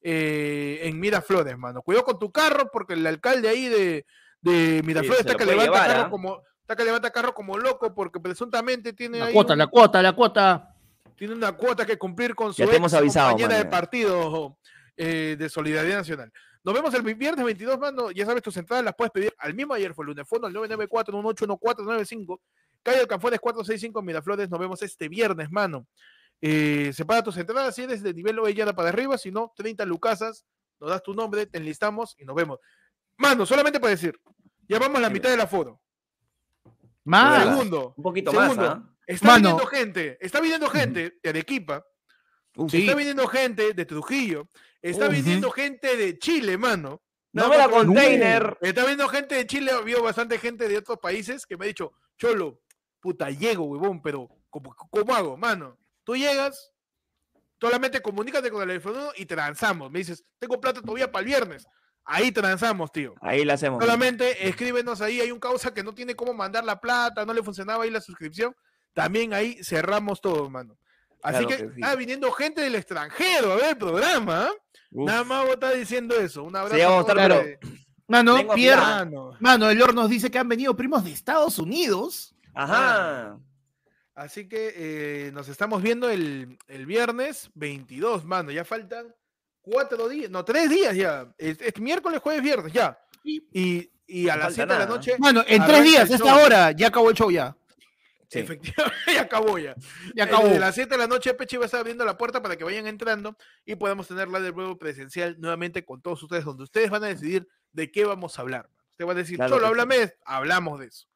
eh, 0.00 0.80
en 0.84 0.98
Miraflores, 0.98 1.58
mano. 1.58 1.82
Cuidado 1.82 2.06
con 2.06 2.18
tu 2.18 2.32
carro 2.32 2.70
porque 2.72 2.94
el 2.94 3.06
alcalde 3.06 3.50
ahí 3.50 3.68
de, 3.68 4.06
de 4.44 4.82
Miraflores 4.84 5.20
está 5.20 5.34
que 5.34 5.44
levanta 5.44 5.64
llevar, 5.64 5.86
carro 5.88 6.02
¿ah? 6.06 6.10
como 6.10 6.42
está 6.60 6.76
que 6.76 6.84
levanta 6.84 7.10
carro 7.10 7.34
como 7.34 7.58
loco 7.58 7.94
porque 7.94 8.20
presuntamente 8.20 8.92
tiene 8.92 9.18
La 9.18 9.26
ahí 9.26 9.32
cuota, 9.32 9.52
un- 9.54 9.58
la 9.58 9.66
cuota, 9.66 10.02
la 10.02 10.12
cuota. 10.12 10.74
tiene 11.16 11.34
una 11.34 11.52
cuota 11.52 11.84
que 11.86 11.96
cumplir 11.98 12.34
con 12.34 12.52
su 12.52 12.62
Ya 12.62 12.68
te 12.68 12.76
hemos 12.76 12.92
avisado, 12.94 13.30
compañera 13.32 13.56
de 13.62 13.68
partido 13.70 14.58
eh, 14.96 15.36
de 15.38 15.48
Solidaridad 15.48 15.98
Nacional. 15.98 16.32
Nos 16.62 16.74
vemos 16.74 16.94
el 16.94 17.02
viernes 17.02 17.44
22, 17.44 17.78
mano. 17.78 18.10
Ya 18.10 18.24
sabes, 18.24 18.42
tus 18.42 18.56
entradas 18.56 18.82
las 18.84 18.94
puedes 18.94 19.10
pedir 19.12 19.34
al 19.38 19.52
mismo 19.54 19.74
ayer 19.74 19.92
fue 19.94 20.04
el 20.04 20.08
lunes, 20.08 20.26
fondo 20.26 20.46
al 20.46 20.54
994-181495, 20.54 22.40
calle 22.82 23.00
Alcanfuentes 23.00 23.40
465 23.40 24.02
Miraflores. 24.02 24.48
Nos 24.50 24.58
vemos 24.60 24.82
este 24.82 25.08
viernes, 25.08 25.50
mano. 25.50 25.86
Eh, 26.40 26.90
separa 26.94 27.22
tus 27.22 27.36
entradas 27.36 27.74
si 27.74 27.82
eres 27.82 28.02
de 28.02 28.12
nivel 28.12 28.38
Ovellana 28.38 28.74
para 28.74 28.88
arriba, 28.90 29.16
si 29.18 29.30
no, 29.30 29.52
30 29.56 29.84
lucasas, 29.86 30.44
nos 30.80 30.90
das 30.90 31.02
tu 31.02 31.14
nombre, 31.14 31.46
te 31.46 31.58
enlistamos 31.58 32.14
y 32.18 32.24
nos 32.24 32.34
vemos. 32.34 32.58
Mano, 33.16 33.46
solamente 33.46 33.80
para 33.80 33.90
decir, 33.90 34.18
ya 34.68 34.78
vamos 34.78 34.98
a 34.98 35.02
la 35.02 35.10
mitad 35.10 35.30
del 35.30 35.40
aforo. 35.40 35.80
Más. 37.04 37.38
Verdad. 37.38 37.52
Segundo, 37.52 37.94
Un 37.96 38.02
poquito 38.02 38.30
Segundo, 38.30 38.56
más, 38.56 38.70
¿ah? 38.70 38.94
está 39.06 39.26
Mano. 39.26 39.38
viniendo 39.50 39.66
gente, 39.66 40.18
está 40.20 40.40
viniendo 40.40 40.70
gente 40.70 41.18
de 41.22 41.28
Arequipa, 41.28 41.84
Uf, 42.56 42.70
Sí. 42.70 42.82
Está 42.82 42.94
viniendo 42.94 43.26
gente 43.26 43.74
de 43.74 43.84
Trujillo. 43.84 44.48
Está 44.80 45.08
viniendo 45.08 45.50
gente 45.50 45.96
de 45.96 46.18
Chile, 46.18 46.56
mano. 46.56 47.02
No 47.32 47.48
me 47.48 47.56
la 47.56 47.66
más 47.66 47.78
container. 47.78 48.56
Está 48.60 48.82
viniendo 48.82 49.08
gente 49.08 49.34
de 49.34 49.46
Chile. 49.46 49.72
Vio 49.84 50.02
bastante 50.02 50.38
gente 50.38 50.68
de 50.68 50.78
otros 50.78 50.98
países 50.98 51.46
que 51.46 51.56
me 51.56 51.64
ha 51.64 51.68
dicho, 51.68 51.92
Cholo, 52.16 52.60
puta, 53.00 53.28
llego, 53.30 53.64
huevón, 53.64 54.00
pero 54.00 54.28
¿cómo, 54.50 54.74
cómo 54.76 55.14
hago, 55.14 55.36
mano? 55.36 55.76
Tú 56.04 56.14
llegas, 56.14 56.70
solamente 57.60 58.00
comunícate 58.00 58.50
con 58.50 58.62
el 58.62 58.68
teléfono 58.68 59.10
y 59.16 59.26
transamos. 59.26 59.90
Me 59.90 59.98
dices, 59.98 60.24
tengo 60.38 60.60
plata 60.60 60.80
todavía 60.80 61.10
para 61.10 61.22
el 61.22 61.26
viernes. 61.26 61.66
Ahí 62.06 62.30
transamos, 62.32 62.92
tío. 62.92 63.14
Ahí 63.20 63.44
la 63.44 63.54
hacemos. 63.54 63.82
Solamente 63.82 64.46
escríbenos 64.48 65.00
ahí, 65.00 65.20
hay 65.20 65.30
un 65.30 65.40
causa 65.40 65.72
que 65.72 65.82
no 65.82 65.94
tiene 65.94 66.14
cómo 66.14 66.34
mandar 66.34 66.64
la 66.64 66.80
plata, 66.80 67.24
no 67.24 67.32
le 67.32 67.42
funcionaba 67.42 67.84
ahí 67.84 67.90
la 67.90 68.00
suscripción. 68.00 68.54
También 68.92 69.32
ahí 69.32 69.58
cerramos 69.64 70.20
todo, 70.20 70.48
mano. 70.50 70.76
Así 71.22 71.44
Claro 71.44 71.48
que, 71.48 71.56
que 71.56 71.62
sí. 71.74 71.80
está 71.80 71.94
viniendo 71.96 72.30
gente 72.32 72.60
del 72.60 72.74
extranjero 72.74 73.52
a 73.52 73.56
ver 73.56 73.70
el 73.70 73.78
programa. 73.78 74.44
¿ah? 74.44 74.50
Uf. 74.90 75.06
Nada 75.06 75.24
más 75.24 75.44
vos 75.44 75.54
estás 75.54 75.74
diciendo 75.74 76.14
eso. 76.16 76.42
Un 76.44 76.54
abrazo. 76.54 76.76
ya 76.76 76.88
vamos 76.90 77.08
a 77.08 77.12
estar, 77.12 77.28
pero- 77.28 77.58
Mano, 78.06 78.36
Pierre. 78.54 78.80
Mano. 78.82 79.30
mano, 79.40 79.70
el 79.70 79.78
Lord 79.78 79.94
nos 79.94 80.10
dice 80.10 80.30
que 80.30 80.38
han 80.38 80.48
venido 80.48 80.76
primos 80.76 81.02
de 81.04 81.12
Estados 81.12 81.58
Unidos. 81.58 82.36
Ajá. 82.52 83.38
Así 84.14 84.46
que 84.46 84.74
eh, 84.76 85.30
nos 85.32 85.48
estamos 85.48 85.80
viendo 85.82 86.10
el, 86.10 86.58
el 86.68 86.84
viernes 86.86 87.50
22, 87.54 88.24
mano. 88.26 88.50
Ya 88.50 88.64
faltan 88.66 89.06
cuatro 89.64 90.08
días, 90.08 90.30
no, 90.30 90.44
tres 90.44 90.68
días 90.70 90.94
ya. 90.94 91.32
Es, 91.38 91.60
es 91.60 91.80
miércoles, 91.80 92.20
jueves, 92.20 92.42
viernes, 92.42 92.72
ya. 92.72 92.98
Y, 93.24 93.90
y 94.06 94.28
a 94.28 94.36
No 94.36 94.42
las 94.44 94.54
falta 94.54 94.54
7 94.54 94.72
de 94.74 94.78
la 94.78 94.86
noche, 94.86 95.16
Mano, 95.18 95.42
en 95.46 95.64
tres 95.64 95.82
días, 95.82 96.10
esta 96.10 96.28
show. 96.28 96.44
hora, 96.44 96.70
ya 96.72 96.88
acabó 96.88 97.08
el 97.10 97.16
show 97.16 97.30
ya. 97.30 97.56
Sí. 98.28 98.40
efectivamente, 98.40 98.96
ya 99.14 99.22
acabó 99.22 99.58
ya. 99.58 99.74
Ya 100.14 100.24
Eh, 100.24 100.26
acabó. 100.26 100.44
Desde 100.48 100.58
las 100.60 100.74
7 100.74 100.90
de 100.90 100.98
la 100.98 101.06
noche, 101.06 101.34
Pechi 101.34 101.56
va 101.56 101.64
a 101.64 101.66
estar 101.66 101.80
abriendo 101.80 102.04
la 102.04 102.16
puerta 102.18 102.42
para 102.42 102.56
que 102.56 102.64
vayan 102.64 102.86
entrando 102.86 103.36
y 103.64 103.74
podamos 103.76 104.08
tener 104.08 104.28
la 104.28 104.40
del 104.40 104.52
vuelo 104.52 104.76
presencial 104.78 105.36
nuevamente 105.40 105.84
con 105.84 106.02
todos 106.02 106.22
ustedes, 106.22 106.44
donde 106.44 106.64
ustedes 106.64 106.90
van 106.90 107.04
a 107.04 107.08
decidir 107.08 107.48
de 107.72 107.90
qué 107.90 108.04
vamos 108.04 108.38
a 108.38 108.42
hablar. 108.42 108.68
Usted 108.90 109.06
va 109.06 109.12
a 109.12 109.16
decir, 109.16 109.36
Claro 109.36 109.54
solo 109.56 109.66
háblame, 109.68 110.12
hablamos 110.24 110.80
de 110.80 110.86
eso. 110.86 111.06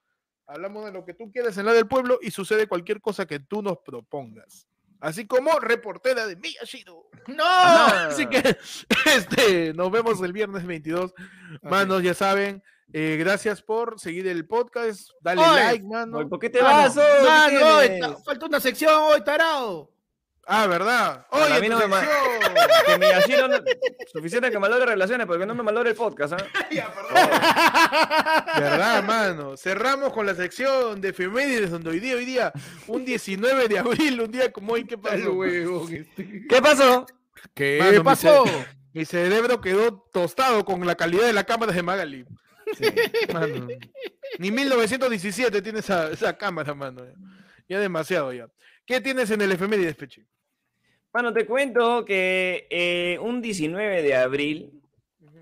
Hablamos 0.47 0.85
de 0.87 0.93
lo 0.93 1.05
que 1.05 1.13
tú 1.13 1.31
quieres 1.31 1.59
en 1.59 1.67
la 1.67 1.73
del 1.75 1.87
pueblo 1.87 2.19
y 2.23 2.31
sucede 2.31 2.67
cualquier 2.67 3.01
cosa 3.03 3.27
que 3.27 3.39
tú 3.39 3.63
nos 3.63 3.79
propongas. 3.85 4.67
Así 5.01 5.27
como 5.27 5.59
reportera 5.61 6.27
de 6.27 6.37
Miyashiro. 6.37 7.09
¡No! 7.29 7.45
Así 7.45 8.27
que 8.27 8.57
este, 9.07 9.73
nos 9.75 9.91
vemos 9.91 10.21
el 10.23 10.33
viernes 10.33 10.67
22. 10.67 11.15
Manos, 11.63 12.03
ya 12.03 12.15
saben, 12.15 12.63
eh, 12.93 13.17
gracias 13.19 13.63
por 13.63 14.01
seguir 14.01 14.27
el 14.27 14.47
podcast. 14.47 15.11
Dale 15.21 15.43
Oye, 15.43 15.65
like, 15.65 15.85
mano. 15.85 16.29
¿Por 16.29 16.39
qué 16.39 16.51
te 16.51 16.63
Mano, 16.63 16.95
vas? 16.95 18.25
falta 18.25 18.47
una 18.47 18.61
sección 18.61 18.93
hoy, 18.95 19.23
tarado. 19.23 19.91
Ah, 20.51 20.67
¿verdad? 20.67 21.27
Oye, 21.31 21.53
a 21.55 21.61
mí 21.61 21.69
no 21.69 21.79
me 21.79 21.87
ma- 21.89 22.01
sección. 22.01 22.87
Que 22.87 22.99
Miyashiro 22.99 23.49
no- 23.49 23.59
Suficiente 24.11 24.51
que 24.51 24.59
malore 24.59 24.87
relaciones, 24.87 25.27
porque 25.27 25.45
no 25.45 25.55
me 25.55 25.63
malore 25.63 25.91
el 25.91 25.97
podcast, 25.97 26.33
¿ah? 26.33 26.47
¿Verdad, 28.59 29.05
mano? 29.05 29.57
Cerramos 29.59 30.13
con 30.13 30.25
la 30.27 30.35
sección 30.35 31.01
de 31.01 31.11
efemérides, 31.11 31.71
donde 31.71 31.91
hoy 31.91 32.01
día, 32.01 32.15
hoy 32.17 32.25
día, 32.25 32.53
un 32.87 33.05
19 33.05 33.69
de 33.69 33.79
abril, 33.79 34.21
un 34.23 34.31
día 34.31 34.51
como 34.51 34.73
hoy, 34.73 34.85
¿qué 34.85 34.97
pasó? 34.97 35.39
¿Qué 36.49 36.63
pasó? 36.63 37.07
¿Qué 37.55 37.79
Mano, 37.81 37.99
mi 37.99 38.01
pasó? 38.05 38.45
Mi 38.95 39.05
cerebro 39.05 39.61
quedó 39.61 40.01
tostado 40.13 40.65
con 40.65 40.85
la 40.87 40.95
calidad 40.95 41.27
de 41.27 41.33
la 41.35 41.45
cámara 41.45 41.73
de 41.73 41.83
Magali. 41.83 42.25
Mano, 43.33 43.69
Ni 44.39 44.51
1917 44.51 45.63
tiene 45.63 45.81
esa, 45.81 46.11
esa 46.11 46.37
cámara, 46.37 46.75
mano. 46.75 47.03
Ya 47.69 47.79
demasiado 47.81 48.33
ya. 48.33 48.49
¿Qué 48.87 49.01
tienes 49.01 49.31
en 49.31 49.43
el 49.43 49.53
efemérides, 49.53 49.95
Pechi? 49.95 50.25
Bueno, 51.13 51.33
te 51.33 51.47
cuento 51.47 52.05
que 52.05 52.67
eh, 52.71 53.19
un 53.21 53.41
19 53.41 54.03
de 54.03 54.15
abril 54.15 54.83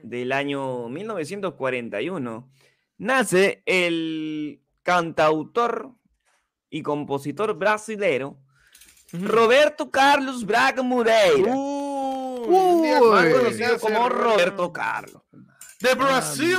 del 0.02 0.32
año 0.32 0.88
1941 0.88 2.48
nace 2.98 3.62
el 3.66 4.62
cantautor 4.82 5.90
y 6.70 6.82
compositor 6.82 7.54
brasilero 7.54 8.38
Roberto 9.12 9.90
Carlos 9.90 10.44
Braga 10.44 10.82
Moreira, 10.82 11.52
Uy, 11.54 12.88
más 13.10 13.34
conocido 13.34 13.78
como 13.80 14.08
Roberto 14.08 14.72
Carlos. 14.72 15.22
De 15.80 15.94
Brasil, 15.94 16.56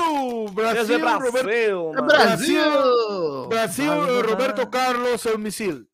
Brasil, 0.53 0.79
Desde 0.79 0.97
Roberto, 0.99 1.91
Brasil. 2.03 2.59
Brasil. 3.47 3.47
Brasil, 3.49 4.23
Roberto. 4.23 4.69
Carlos 4.69 5.25
el 5.25 5.39
misil. 5.39 5.89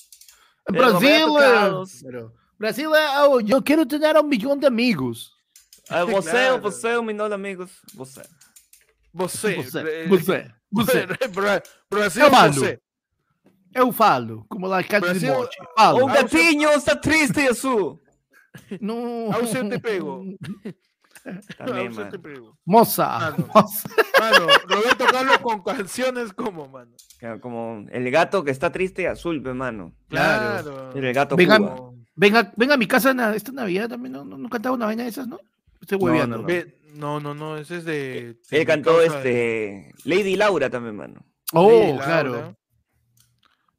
En 0.65 0.75
Pero 0.75 0.99
Brasil, 0.99 1.23
eh, 2.53 2.55
Brasil, 2.59 2.89
eh, 2.95 3.27
oh, 3.27 3.39
yo 3.39 3.61
quiero 3.63 3.85
tener 3.85 4.15
un 4.17 4.27
millón 4.29 4.59
de 4.59 4.67
amigos. 4.67 5.31
Ah, 5.89 6.03
você, 6.05 6.31
Claro. 6.31 6.61
você, 6.61 6.97
um 6.97 7.03
milhão 7.03 7.27
de 7.27 7.35
amigos. 7.35 7.71
Você. 7.95 8.21
Você. 9.13 9.55
Você, 9.55 9.79
eh, 9.79 10.07
você, 10.07 10.51
você. 10.71 11.05
Bra- 11.33 11.61
Brasil, 11.89 12.23
Eu 12.23 12.31
mando. 12.31 12.59
você. 12.59 12.79
Eu 13.75 13.91
falo, 13.91 14.45
como 14.49 14.67
lá 14.67 14.83
casa 14.83 15.13
de 15.13 15.19
Brasil- 15.19 15.33
morte. 15.33 15.57
Falo. 15.77 15.99
O 16.03 16.07
gatinho 16.07 16.69
está 16.73 16.95
triste, 16.95 17.41
Jesus! 17.41 17.97
Não. 18.79 19.31
Ao 19.33 19.45
seu 19.47 19.67
te 19.67 19.79
pego. 19.79 20.23
Também, 21.57 21.89
você 21.89 22.05
te 22.09 22.17
mano. 22.17 22.21
pego. 22.21 22.57
Moça, 22.65 23.07
Mano. 23.07 23.47
Mano, 24.19 24.47
Roberto 24.69 25.05
Carlos 25.11 25.37
con 25.39 25.63
canciones 25.63 26.31
como, 26.33 26.67
mano. 26.67 26.91
Claro, 27.17 27.39
Como 27.41 27.85
el 27.91 28.11
gato 28.11 28.43
que 28.43 28.51
está 28.51 28.71
triste 28.71 29.01
y 29.03 29.05
azul, 29.05 29.41
pe, 29.41 29.53
mano. 29.53 29.93
Claro. 30.09 30.91
Mira, 30.93 31.07
el 31.09 31.13
gato 31.15 31.35
Venga, 31.35 31.57
Cuba. 31.57 31.92
No, 32.15 32.19
Venga, 32.21 32.51
venga 32.55 32.73
a 32.75 32.77
mi 32.77 32.87
casa 32.87 33.13
na- 33.13 33.35
esta 33.35 33.51
Navidad 33.51 33.89
también, 33.89 34.13
¿no? 34.13 34.23
¿No, 34.23 34.37
no 34.37 34.49
cantaba 34.49 34.75
una 34.75 34.85
vaina 34.85 35.03
de 35.03 35.09
esas, 35.09 35.27
no? 35.27 35.39
Estoy 35.81 35.97
No, 35.97 36.05
hueveando. 36.05 36.37
no, 36.37 36.47
no. 36.47 37.19
no, 37.19 37.19
no, 37.19 37.33
no, 37.33 37.57
ese 37.57 37.77
es 37.77 37.85
de. 37.85 38.37
Él 38.51 38.65
cantó 38.65 38.97
causa- 38.97 39.17
este 39.17 39.93
Lady 40.05 40.35
Laura 40.35 40.69
también, 40.69 40.95
mano. 40.95 41.25
Oh, 41.53 41.69
Laura. 41.71 42.05
claro. 42.05 42.57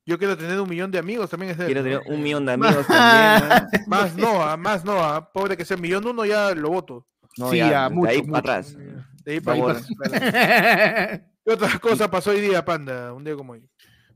Yo 0.06 0.18
quiero 0.18 0.36
tener 0.36 0.60
un 0.60 0.68
millón 0.68 0.90
de 0.90 0.98
amigos 0.98 1.30
también. 1.30 1.52
Es 1.52 1.56
Quiero 1.64 1.80
¿no? 1.80 1.84
tener 1.84 2.02
un 2.14 2.22
millón 2.22 2.44
de 2.44 2.52
amigos 2.54 2.86
también. 2.86 3.68
Más 3.86 4.14
Noah, 4.16 4.56
más 4.58 4.84
Noah. 4.84 5.32
Pobre 5.32 5.56
que 5.56 5.64
sea 5.64 5.76
millón 5.78 6.06
uno, 6.06 6.24
ya 6.26 6.54
lo 6.54 6.68
voto. 6.70 7.06
No, 7.38 7.50
Sí, 7.50 7.56
ya, 7.58 7.86
a 7.86 7.88
de 7.88 7.94
mucho, 7.94 8.10
ahí 8.10 8.18
mucho. 8.18 8.30
para 8.32 8.38
atrás. 8.40 8.76
De 9.24 9.32
ahí 9.32 9.40
para 9.40 9.62
para- 9.62 9.80
¿Qué 11.44 11.52
otra 11.52 11.78
cosa 11.78 12.10
pasó 12.10 12.30
hoy 12.30 12.40
día, 12.40 12.64
Panda? 12.64 13.12
Un 13.14 13.24
día 13.24 13.34
como 13.34 13.52
hoy. 13.54 13.62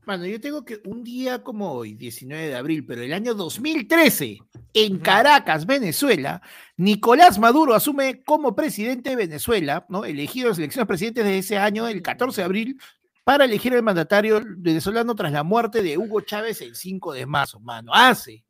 Mano, 0.09 0.25
yo 0.25 0.41
tengo 0.41 0.65
que 0.65 0.81
un 0.85 1.03
día 1.03 1.43
como 1.43 1.71
hoy, 1.71 1.93
19 1.93 2.47
de 2.47 2.55
abril, 2.55 2.83
pero 2.83 3.03
el 3.03 3.13
año 3.13 3.35
2013, 3.35 4.39
en 4.73 4.97
Caracas, 4.97 5.67
Venezuela, 5.67 6.41
Nicolás 6.77 7.37
Maduro 7.37 7.75
asume 7.75 8.23
como 8.23 8.55
presidente 8.55 9.11
de 9.11 9.15
Venezuela, 9.15 9.85
¿no? 9.87 10.05
Elegido 10.05 10.47
en 10.47 10.49
las 10.49 10.57
elecciones 10.57 10.87
presidentes 10.87 11.25
de 11.25 11.37
ese 11.37 11.59
año, 11.59 11.87
el 11.87 12.01
14 12.01 12.41
de 12.41 12.45
abril, 12.45 12.81
para 13.23 13.45
elegir 13.45 13.71
el 13.75 13.83
mandatario 13.83 14.41
venezolano 14.57 15.13
tras 15.13 15.31
la 15.31 15.43
muerte 15.43 15.83
de 15.83 15.95
Hugo 15.99 16.21
Chávez 16.21 16.59
el 16.63 16.75
5 16.75 17.13
de 17.13 17.27
marzo, 17.27 17.59
mano. 17.59 17.91
Hace, 17.93 18.43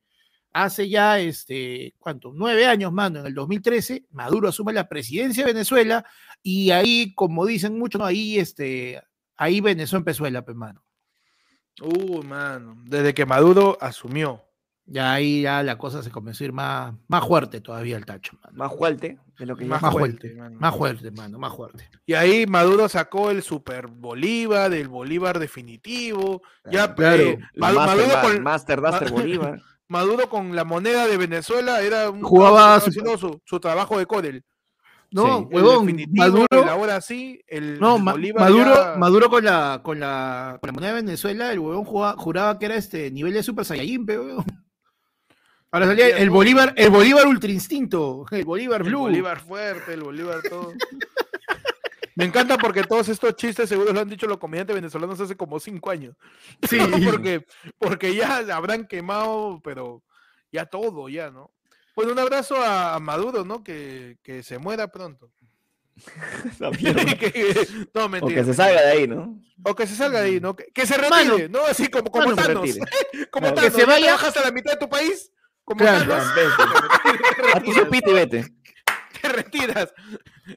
hace 0.53 0.87
ya, 0.87 1.19
este, 1.19 1.93
¿cuánto? 1.99 2.31
Nueve 2.33 2.67
años, 2.67 2.93
mano, 2.93 3.19
en 3.19 3.25
el 3.25 3.33
2013, 3.33 4.05
Maduro 4.11 4.47
asume 4.47 4.71
la 4.71 4.87
presidencia 4.87 5.45
de 5.45 5.51
Venezuela 5.51 6.05
y 6.41 6.71
ahí, 6.71 7.13
como 7.15 7.45
dicen 7.45 7.77
muchos, 7.77 7.99
¿no? 7.99 8.05
ahí, 8.05 8.39
este, 8.39 9.03
ahí 9.35 9.59
Venezuela 9.59 9.99
empezó 9.99 10.25
el 10.25 10.41
pues, 10.41 10.55
mano. 10.55 10.85
Uy, 11.81 12.25
mano. 12.25 12.75
Desde 12.85 13.13
que 13.13 13.25
Maduro 13.25 13.77
asumió. 13.81 14.43
Ya 14.91 15.13
ahí 15.13 15.43
ya 15.43 15.61
la 15.61 15.77
cosa 15.77 16.01
se 16.01 16.09
comenzó 16.09 16.43
a 16.43 16.47
ir 16.47 16.51
más, 16.53 16.95
más 17.07 17.27
fuerte 17.27 17.61
todavía 17.61 17.95
el 17.95 18.05
tacho, 18.07 18.33
mano. 18.43 18.57
Más 18.57 18.75
fuerte 18.75 19.19
de 19.37 19.45
lo 19.45 19.55
que 19.55 19.65
ya 19.65 19.69
Más 19.69 19.81
Más 19.83 19.91
fuerte, 19.91 20.17
fuerte, 20.29 20.35
mano. 20.41 20.59
más 20.59 20.75
fuerte, 20.75 21.11
mano, 21.11 21.37
más 21.37 21.55
fuerte. 21.55 21.89
Y 22.07 22.13
ahí 22.15 22.47
Maduro 22.47 22.89
sacó 22.89 23.29
el 23.29 23.43
Super 23.43 23.85
Bolívar, 23.85 24.73
el 24.73 24.87
Bolívar 24.87 25.37
definitivo. 25.37 26.41
Ya, 26.71 26.95
Claro. 26.95 27.21
eh, 27.21 27.39
El 27.53 27.61
Ma- 27.61 27.71
Master, 27.73 28.07
Maduro, 28.07 28.21
con, 28.33 28.43
Master 28.43 28.81
Duster 28.81 29.11
Bolívar. 29.11 29.61
Maduro 29.87 30.27
con 30.29 30.55
la 30.55 30.63
moneda 30.65 31.05
de 31.07 31.17
Venezuela 31.17 31.81
era 31.81 32.09
un 32.09 32.21
Jugaba 32.23 32.79
su- 32.79 32.91
su, 32.91 33.41
su 33.45 33.59
trabajo 33.59 33.99
de 33.99 34.05
Codel. 34.07 34.43
No, 35.11 35.23
Sí. 35.39 35.47
El 35.49 35.55
huevón, 35.63 35.95
Maduro, 36.11 36.45
el 36.63 36.69
ahora 36.69 37.01
sí, 37.01 37.41
el 37.47 37.79
no, 37.79 37.97
Bolívar 37.97 38.43
Maduro, 38.43 38.75
ya- 38.75 38.95
Maduro 38.97 39.29
con 39.29 39.43
la, 39.43 39.81
con 39.83 39.99
la, 39.99 40.57
con 40.61 40.67
la 40.67 40.71
moneda 40.73 40.93
de 40.93 41.01
Venezuela, 41.01 41.51
el 41.51 41.59
huevón 41.59 41.83
jugaba- 41.85 42.15
juraba 42.17 42.59
que 42.59 42.65
era 42.67 42.75
este 42.75 43.09
nivel 43.09 43.33
de 43.33 43.41
Super 43.43 43.65
Saiyajin, 43.65 44.05
pe, 44.05 44.19
huevón. 44.19 44.45
Ahora 45.71 45.87
salía 45.87 46.09
el. 46.17 46.29
Bolívar, 46.29 46.73
el 46.77 46.89
Bolívar 46.89 47.27
Ultra 47.27 47.51
Instinto, 47.51 48.25
el 48.31 48.43
Bolívar 48.45 48.81
el 48.81 48.87
Blue. 48.87 48.99
Bolívar 49.01 49.39
fuerte, 49.39 49.93
el 49.93 50.01
Bolívar 50.03 50.41
todo. 50.47 50.73
Me 52.15 52.25
encanta 52.25 52.57
porque 52.57 52.83
todos 52.83 53.07
estos 53.07 53.35
chistes 53.35 53.69
seguro 53.69 53.93
lo 53.93 53.99
han 54.01 54.09
dicho 54.09 54.27
los 54.27 54.39
comediantes 54.39 54.75
venezolanos 54.75 55.19
hace 55.21 55.37
como 55.37 55.59
cinco 55.59 55.89
años. 55.89 56.15
Sí. 56.67 56.77
porque, 57.05 57.45
porque 57.77 58.13
ya 58.13 58.39
habrán 58.53 58.87
quemado, 58.87 59.61
pero 59.63 60.03
ya 60.51 60.65
todo, 60.65 61.07
ya, 61.07 61.31
¿no? 61.31 61.49
Bueno, 61.99 62.13
un 62.13 62.19
abrazo 62.19 62.55
a, 62.63 62.97
Maduro, 63.01 63.43
¿no? 63.43 63.61
Que, 63.61 64.17
que 64.23 64.41
se 64.41 64.57
muera 64.57 64.87
pronto. 64.87 65.29
No, 67.93 68.05
o 68.05 68.07
mentira. 68.09 68.35
que 68.39 68.45
se 68.45 68.53
salga 68.53 68.81
de 68.83 68.91
ahí, 68.91 69.05
¿no? 69.05 69.37
O 69.65 69.75
que 69.75 69.85
se 69.85 69.97
salga 69.97 70.21
de 70.21 70.27
ahí, 70.27 70.39
¿no? 70.39 70.55
Que, 70.55 70.67
que 70.73 70.87
se 70.87 70.95
retire, 70.95 71.09
Mano. 71.25 71.37
¿no? 71.49 71.65
Así 71.65 71.89
como, 71.89 72.09
como 72.09 72.27
Mano, 72.33 72.61
Que 72.61 72.71
se 72.71 72.79
Thanos. 72.79 72.89
Como 73.31 73.47
Claro. 73.47 73.55
Thanos. 73.55 73.63
Que 73.65 73.71
se 73.71 73.79
¿ya 73.81 73.85
vaya- 73.85 74.15
a 74.15 74.45
la 74.45 74.51
mitad 74.51 74.71
de 74.71 74.77
tu 74.79 74.87
país? 74.87 75.29
Como 75.65 75.79
Claro. 75.79 76.09
Thanos. 76.09 76.35
Vete. 76.35 77.51
A 77.53 77.59
tu 77.61 77.73
sopita 77.73 78.09
y 78.11 78.13
vete. 78.13 78.45
te 79.21 79.27
retiras, 79.27 79.93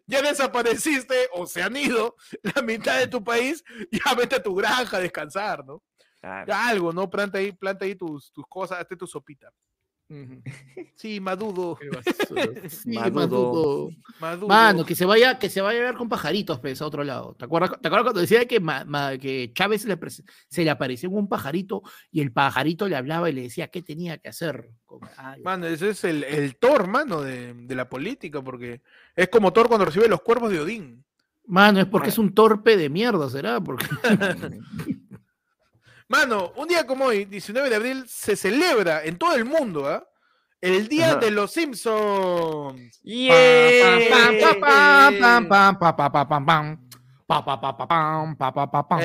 ya 0.06 0.22
desapareciste 0.22 1.28
o 1.32 1.44
se 1.48 1.60
han 1.60 1.76
ido 1.76 2.14
la 2.54 2.62
mitad 2.62 3.00
de 3.00 3.08
tu 3.08 3.24
país, 3.24 3.64
ya 3.90 4.14
vete 4.14 4.36
a 4.36 4.42
tu 4.44 4.54
granja 4.54 4.98
a 4.98 5.00
descansar, 5.00 5.64
¿no? 5.66 5.82
Claro. 6.20 6.46
Ya 6.46 6.68
algo, 6.68 6.92
¿no? 6.92 7.10
Planta 7.10 7.38
ahí, 7.38 7.50
planta 7.50 7.84
ahí 7.84 7.96
tus, 7.96 8.30
tus 8.32 8.44
cosas, 8.48 8.78
hazte 8.78 8.94
tu 8.96 9.08
sopita. 9.08 9.52
Sí, 10.94 11.20
Maduro. 11.20 11.78
Sí. 12.68 12.90
Maduro. 14.20 14.46
Mano, 14.46 14.84
que 14.84 14.94
se 14.94 15.04
vaya, 15.04 15.38
que 15.38 15.48
se 15.50 15.60
vaya 15.60 15.80
a 15.80 15.84
ver 15.84 15.94
con 15.94 16.08
pajaritos, 16.08 16.60
pues, 16.60 16.80
a 16.80 16.86
otro 16.86 17.02
lado. 17.02 17.34
¿Te 17.38 17.44
acuerdas, 17.44 17.72
¿te 17.80 17.88
acuerdas 17.88 18.04
cuando 18.04 18.20
decía 18.20 18.46
que, 18.46 18.60
Ma- 18.60 18.84
Ma- 18.84 19.16
que 19.18 19.50
Chávez 19.54 19.82
se 19.82 19.88
le, 19.88 19.98
apare- 19.98 20.24
se 20.48 20.64
le 20.64 20.70
apareció 20.70 21.10
un 21.10 21.28
pajarito 21.28 21.82
y 22.10 22.20
el 22.20 22.32
pajarito 22.32 22.88
le 22.88 22.96
hablaba 22.96 23.30
y 23.30 23.32
le 23.32 23.42
decía 23.42 23.68
qué 23.68 23.82
tenía 23.82 24.18
que 24.18 24.28
hacer? 24.28 24.70
Ay, 25.16 25.42
Mano, 25.42 25.66
ese 25.66 25.90
es 25.90 26.04
el, 26.04 26.22
el 26.24 26.56
Thor, 26.56 26.86
mano, 26.86 27.22
de, 27.22 27.54
de 27.54 27.74
la 27.74 27.88
política, 27.88 28.42
porque 28.42 28.82
es 29.16 29.28
como 29.28 29.52
Thor 29.52 29.68
cuando 29.68 29.86
recibe 29.86 30.08
los 30.08 30.20
cuervos 30.22 30.50
de 30.52 30.60
Odín. 30.60 31.04
Mano, 31.46 31.80
es 31.80 31.86
porque 31.86 32.10
es 32.10 32.18
un 32.18 32.32
torpe 32.34 32.76
de 32.76 32.88
mierda, 32.88 33.28
¿será? 33.28 33.60
Porque 33.60 33.86
Mano, 36.12 36.52
un 36.56 36.68
día 36.68 36.86
como 36.86 37.06
hoy, 37.06 37.24
19 37.24 37.70
de 37.70 37.74
abril, 37.74 38.04
se 38.06 38.36
celebra 38.36 39.02
en 39.02 39.16
todo 39.16 39.34
el 39.34 39.46
mundo, 39.46 39.88
¿ah? 39.88 40.06
El 40.60 40.86
Día 40.86 41.12
Ajá. 41.12 41.20
de 41.20 41.30
los 41.30 41.52
Simpsons. 41.52 43.00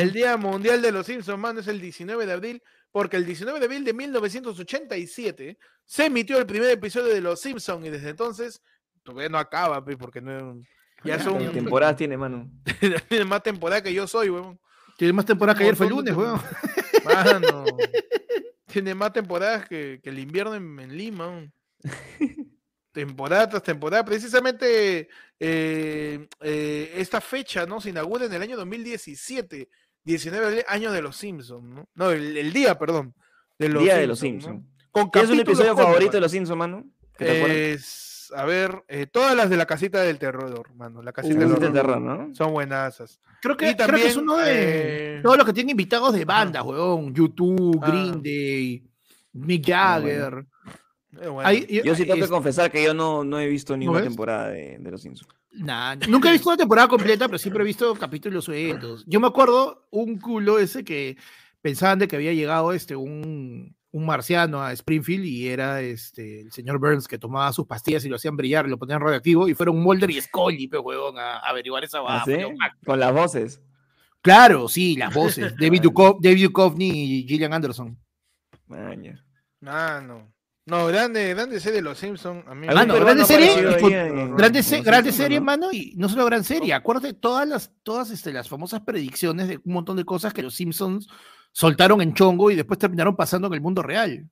El 0.01 0.11
Día 0.11 0.35
Mundial 0.35 0.81
de 0.81 0.91
los 0.91 1.05
Simpsons, 1.05 1.39
mano, 1.39 1.61
es 1.61 1.69
el 1.69 1.79
19 1.79 2.25
de 2.25 2.33
abril, 2.33 2.61
porque 2.91 3.15
el 3.15 3.25
19 3.25 3.57
de 3.57 3.65
abril 3.65 3.85
de 3.85 3.93
1987 3.93 5.57
se 5.85 6.05
emitió 6.07 6.37
el 6.37 6.45
primer 6.45 6.71
episodio 6.71 7.13
de 7.13 7.21
Los 7.21 7.39
Simpsons 7.39 7.85
y 7.85 7.89
desde 7.89 8.09
entonces 8.09 8.61
todavía 9.03 9.29
no 9.29 9.37
acaba, 9.37 9.81
porque 9.81 10.19
no, 10.19 10.59
ya 11.05 11.19
son 11.23 11.35
¿Cuántas 11.35 11.53
temporadas 11.53 11.95
tiene, 11.95 12.17
mano? 12.17 12.51
tiene 13.07 13.23
más 13.23 13.43
temporada 13.43 13.81
que 13.81 13.93
yo 13.93 14.05
soy, 14.07 14.29
weón. 14.29 14.59
Tiene 14.97 15.13
más 15.13 15.25
temporada 15.25 15.57
que 15.57 15.63
ayer 15.63 15.75
fue 15.77 15.85
el 15.85 15.93
lunes, 15.93 16.13
weón. 16.13 16.41
Mano, 17.07 17.65
tiene 18.65 18.93
más 18.95 19.13
temporadas 19.13 19.67
que, 19.67 19.99
que 20.03 20.09
el 20.09 20.19
invierno 20.19 20.55
en, 20.55 20.79
en 20.79 20.97
Lima. 20.97 21.51
Temporada 22.97 23.47
tras 23.47 23.61
temporada. 23.61 24.03
Precisamente 24.03 25.07
eh, 25.39 26.27
eh, 26.41 26.93
esta 26.95 27.21
fecha 27.21 27.67
no 27.67 27.79
se 27.79 27.91
inaugura 27.91 28.25
en 28.25 28.33
el 28.33 28.41
año 28.41 28.57
2017, 28.57 29.69
19 30.03 30.43
de 30.43 30.47
abril, 30.47 30.65
año 30.67 30.91
de 30.91 31.03
los 31.03 31.15
Simpsons, 31.15 31.63
¿no? 31.63 31.87
No, 31.93 32.09
el, 32.09 32.35
el 32.35 32.51
día, 32.51 32.79
perdón. 32.79 33.13
De 33.59 33.69
los 33.69 33.83
Día 33.83 33.97
de 33.97 34.07
los 34.07 34.17
Simpsons, 34.17 34.55
¿no? 34.55 34.61
Simpsons. 34.61 34.89
Con 34.91 35.11
¿Qué 35.11 35.19
es 35.19 35.29
un 35.29 35.39
episodio 35.39 35.77
favorito 35.77 36.13
de 36.13 36.21
los 36.21 36.31
Simpsons, 36.31 36.57
mano? 36.57 36.89
A 38.35 38.45
ver, 38.45 38.83
eh, 38.87 39.05
todas 39.05 39.35
las 39.35 39.49
de 39.49 39.57
la 39.57 39.65
casita 39.65 40.01
del 40.01 40.17
terror, 40.19 40.73
mano. 40.75 41.01
La 41.01 41.11
casita 41.13 41.45
Uh, 41.45 41.59
del 41.59 41.71
terror, 41.73 42.01
¿no? 42.01 42.33
Son 42.35 42.51
buenazas. 42.53 43.19
Creo 43.41 43.55
que, 43.57 43.69
Y 43.71 43.75
creo 43.75 43.87
que 43.97 44.07
es 44.07 44.13
también, 44.15 44.19
uno 44.19 44.37
de 44.37 45.17
eh, 45.17 45.19
todos 45.21 45.37
los 45.37 45.45
que 45.45 45.53
tienen 45.53 45.71
invitados 45.71 46.13
de 46.13 46.25
bandas, 46.25 46.63
weón. 46.63 47.13
YouTube, 47.13 47.79
Ah. 47.81 47.87
Green 47.89 48.21
Day, 48.23 48.83
Mick 49.33 49.65
Jagger. 49.65 50.45
Eh, 51.21 51.27
bueno. 51.27 51.51
Yo 51.83 51.95
sí 51.95 52.03
tengo 52.03 52.15
que 52.15 52.21
es- 52.25 52.29
confesar 52.29 52.71
que 52.71 52.83
yo 52.83 52.93
no, 52.93 53.23
no 53.23 53.39
he 53.39 53.47
visto 53.47 53.75
ninguna 53.77 54.01
temporada 54.03 54.49
de, 54.49 54.77
de 54.79 54.91
los 54.91 55.01
Simpsons. 55.01 55.31
Nah, 55.53 55.95
nunca 56.07 56.29
he 56.29 56.33
visto 56.33 56.49
una 56.49 56.57
temporada 56.57 56.87
completa, 56.87 57.25
pero 57.27 57.37
siempre 57.37 57.63
he 57.63 57.65
visto 57.65 57.95
capítulos 57.95 58.45
sueltos. 58.45 59.03
Yo 59.07 59.19
me 59.19 59.27
acuerdo 59.27 59.87
un 59.91 60.19
culo 60.19 60.59
ese 60.59 60.83
que 60.83 61.17
pensaban 61.61 61.97
de 61.99 62.07
que 62.07 62.15
había 62.15 62.33
llegado 62.33 62.73
este 62.73 62.95
un, 62.95 63.75
un 63.97 64.05
marciano 64.05 64.61
a 64.61 64.71
Springfield 64.73 65.25
y 65.25 65.47
era 65.47 65.81
este 65.81 66.41
el 66.41 66.51
señor 66.51 66.79
Burns 66.79 67.07
que 67.07 67.17
tomaba 67.17 67.51
sus 67.51 67.65
pastillas 67.65 68.05
y 68.05 68.09
lo 68.09 68.15
hacían 68.17 68.37
brillar, 68.37 68.67
lo 68.67 68.77
ponían 68.77 69.01
radioactivo 69.01 69.47
y 69.49 69.53
fueron 69.53 69.79
Mulder 69.81 70.09
y 70.11 70.21
Scully, 70.21 70.67
pe 70.67 70.77
huevón, 70.77 71.17
a, 71.17 71.37
a 71.37 71.49
averiguar 71.49 71.83
esa 71.83 71.99
¿Ah, 71.99 72.23
vaina. 72.25 72.47
sí? 72.49 72.55
Con 72.85 72.99
las 72.99 73.13
voces. 73.13 73.61
Claro, 74.21 74.67
sí, 74.67 74.95
las 74.97 75.13
voces. 75.13 75.53
David, 75.59 75.81
Duchovny, 75.81 76.19
David 76.21 76.43
Duchovny 76.45 76.89
y 76.89 77.27
Gillian 77.27 77.53
Anderson. 77.53 77.97
Maña. 78.67 79.23
Ah, 79.65 80.01
no. 80.05 80.31
No, 80.65 80.85
grande, 80.87 81.33
grande 81.33 81.61
serie 81.61 81.77
de 81.77 81.81
los 81.81 81.97
Simpsons. 81.97 82.45
A 82.45 82.53
mí 82.53 82.61
me- 82.61 82.67
¿Algún 82.67 82.87
Mano, 82.87 82.93
peruano 82.95 83.25
grande 83.25 83.25
serie, 83.25 84.35
Grande, 84.35 84.63
se- 84.63 84.81
grande 84.81 85.11
Simpsons, 85.11 85.15
serie, 85.15 85.39
no? 85.39 85.45
mano, 85.45 85.71
y 85.71 85.93
no 85.95 86.09
solo 86.09 86.25
gran 86.25 86.43
serie. 86.43 86.73
Acuérdate 86.73 87.13
todas 87.13 87.47
las, 87.47 87.71
todas 87.83 88.11
este, 88.11 88.33
las 88.33 88.49
famosas 88.49 88.81
predicciones 88.81 89.47
de 89.47 89.57
un 89.63 89.73
montón 89.73 89.95
de 89.95 90.03
cosas 90.03 90.33
que 90.33 90.43
los 90.43 90.55
Simpsons 90.55 91.07
soltaron 91.57 92.01
en 92.01 92.13
chongo 92.13 92.51
y 92.51 92.55
después 92.55 92.77
terminaron 92.77 93.15
pasando 93.15 93.47
en 93.47 93.53
el 93.55 93.61
mundo 93.61 93.81
real. 93.81 94.29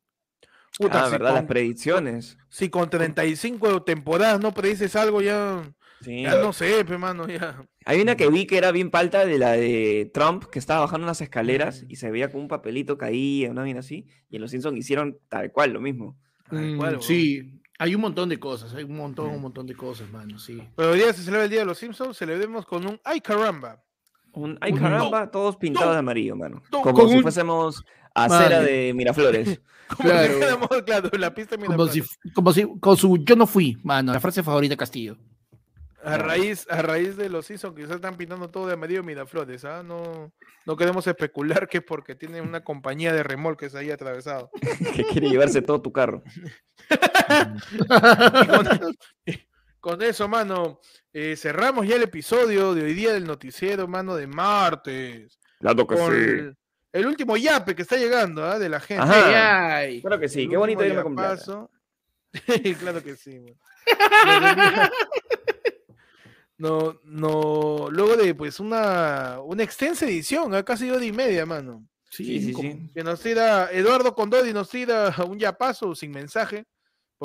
Puta, 0.77 1.03
Ah, 1.03 1.05
si 1.05 1.11
¿verdad? 1.13 1.29
Las 1.31 1.39
con- 1.39 1.47
predicciones. 1.47 2.37
Si 2.49 2.69
con 2.69 2.87
35 2.89 3.81
temporadas 3.81 4.39
no 4.39 4.53
predices 4.53 4.95
algo, 4.95 5.21
ya, 5.23 5.63
Sí. 6.01 6.21
ya 6.21 6.35
no 6.37 6.53
sé, 6.53 6.85
pe, 6.85 6.99
mano, 6.99 7.27
ya. 7.27 7.65
Hay 7.85 7.99
una 8.01 8.15
que 8.15 8.29
vi 8.29 8.45
que 8.45 8.57
era 8.59 8.71
bien 8.71 8.91
palta 8.91 9.25
de 9.25 9.39
la 9.39 9.53
de 9.53 10.11
Trump, 10.13 10.43
que 10.51 10.59
estaba 10.59 10.81
bajando 10.81 11.05
unas 11.05 11.21
escaleras 11.21 11.83
y 11.87 11.95
se 11.95 12.11
veía 12.11 12.29
como 12.29 12.43
un 12.43 12.47
papelito 12.49 12.97
caía, 12.97 13.49
una 13.49 13.63
bien 13.63 13.77
así. 13.79 14.05
Y 14.29 14.35
en 14.35 14.41
los 14.43 14.51
Simpsons 14.51 14.77
hicieron 14.77 15.17
tal 15.29 15.51
cual 15.51 15.71
lo 15.73 15.81
mismo. 15.81 16.19
Mm, 16.51 16.77
cual, 16.77 17.01
sí, 17.01 17.59
hay 17.79 17.95
un 17.95 18.01
montón 18.01 18.29
de 18.29 18.37
cosas, 18.39 18.73
hay 18.75 18.83
un 18.83 18.97
montón, 18.97 19.29
un 19.31 19.41
montón 19.41 19.65
de 19.65 19.73
cosas, 19.75 20.11
mano, 20.11 20.37
sí. 20.37 20.61
Pero 20.75 20.91
hoy 20.91 20.99
día 20.99 21.11
se 21.13 21.23
celebra 21.23 21.45
el 21.45 21.49
Día 21.49 21.61
de 21.61 21.65
los 21.65 21.79
Simpsons, 21.79 22.17
celebremos 22.17 22.65
con 22.67 22.85
un 22.85 22.99
¡Ay, 23.03 23.19
caramba! 23.21 23.81
Un, 24.35 24.57
ay 24.61 24.73
Un- 24.73 24.79
caramba, 24.79 25.31
todos 25.31 25.55
pintados 25.57 25.93
de 25.93 25.99
amarillo, 25.99 26.35
mano. 26.35 26.61
no, 26.71 26.81
Como 26.81 26.93
con 26.93 27.09
si 27.09 27.15
un- 27.15 27.21
fuésemos 27.21 27.83
acera 28.13 28.57
Vale. 28.59 28.71
de 28.71 28.93
Miraflores. 28.93 29.61
Como 29.97 30.09
Claro. 30.09 30.27
si 30.27 30.33
fuéramos, 30.39 30.69
claro, 30.83 31.09
la 31.17 31.33
pista 31.33 31.57
mira, 31.57 31.67
Como 31.67 31.87
si, 31.87 32.01
como 32.33 32.51
si, 32.53 32.65
con 32.79 32.97
su 32.97 33.17
yo 33.23 33.35
no 33.35 33.45
fui, 33.45 33.77
mano, 33.83 34.13
la 34.13 34.19
frase 34.19 34.41
favorita 34.41 34.73
de 34.73 34.77
Castillo. 34.77 35.15
A 36.03 36.17
raíz, 36.17 36.67
a 36.69 36.81
raíz 36.83 37.17
de 37.17 37.29
los 37.29 37.45
Simpsons 37.47 37.75
que 37.75 37.87
se 37.87 37.93
están 37.95 38.15
pintando 38.15 38.49
todo 38.49 38.67
de 38.67 38.73
amarillo 38.73 39.03
Miraflores, 39.03 39.63
¿ah? 39.65 39.81
No, 39.83 40.31
no 40.65 40.75
queremos 40.75 41.05
especular 41.07 41.67
que 41.67 41.79
es 41.79 41.83
porque 41.83 42.13
tiene 42.15 42.41
una 42.41 42.63
compañía 42.63 43.11
de 43.13 43.23
remolques 43.23 43.73
ahí 43.75 43.89
atravesado. 43.91 44.49
que 44.95 45.03
quiere 45.05 45.29
llevarse 45.29 45.61
todo 45.61 45.81
tu 45.81 45.91
carro. 45.91 46.23
Y 47.71 48.47
con, 48.47 48.95
con 49.85 50.01
eso, 50.01 50.27
mano, 50.27 50.79
eh, 51.13 51.35
cerramos 51.37 51.87
ya 51.87 51.95
el 51.97 52.01
episodio 52.01 52.73
de 52.73 52.81
hoy 52.85 52.95
día 52.95 53.13
del 53.13 53.27
noticiero, 53.27 53.87
mano, 53.87 54.15
de 54.15 54.25
martes. 54.25 55.37
Claro 55.59 55.85
que 55.85 55.95
Con 55.95 56.11
sí. 56.11 56.17
el, 56.17 56.57
el 56.91 57.05
último 57.05 57.37
yape 57.37 57.75
que 57.75 57.83
está 57.83 57.95
llegando, 57.95 58.43
¿ah? 58.43 58.57
De 58.57 58.67
la 58.67 58.79
gente. 58.79 59.03
Ajá. 59.03 59.27
Ay, 59.27 59.33
ay. 59.93 60.01
Claro 60.01 60.19
que 60.19 60.27
sí, 60.27 60.41
El 60.41 60.49
qué 60.49 60.57
bonito 60.57 60.83
irme 60.83 61.03
con 61.03 61.15
plata. 61.15 61.67
claro 62.79 63.03
que 63.03 63.15
sí, 63.15 63.39
man. 63.39 63.53
No, 66.57 66.99
no, 67.03 67.87
luego 67.91 68.15
de 68.17 68.33
pues 68.33 68.59
una, 68.59 69.39
una 69.43 69.61
extensa 69.63 70.05
edición, 70.05 70.55
¿ah? 70.55 70.63
casi 70.63 70.89
hora 70.89 71.05
y 71.05 71.11
media, 71.11 71.45
mano. 71.45 71.85
Sí, 72.09 72.41
sí, 72.41 72.53
como- 72.53 72.71
sí. 72.71 72.89
Que 72.91 73.03
nos 73.03 73.19
tira 73.19 73.69
Eduardo 73.71 74.15
Condori 74.15 74.51
nos 74.51 74.69
tira 74.69 75.13
un 75.27 75.37
yapazo 75.37 75.93
sin 75.93 76.09
mensaje, 76.11 76.65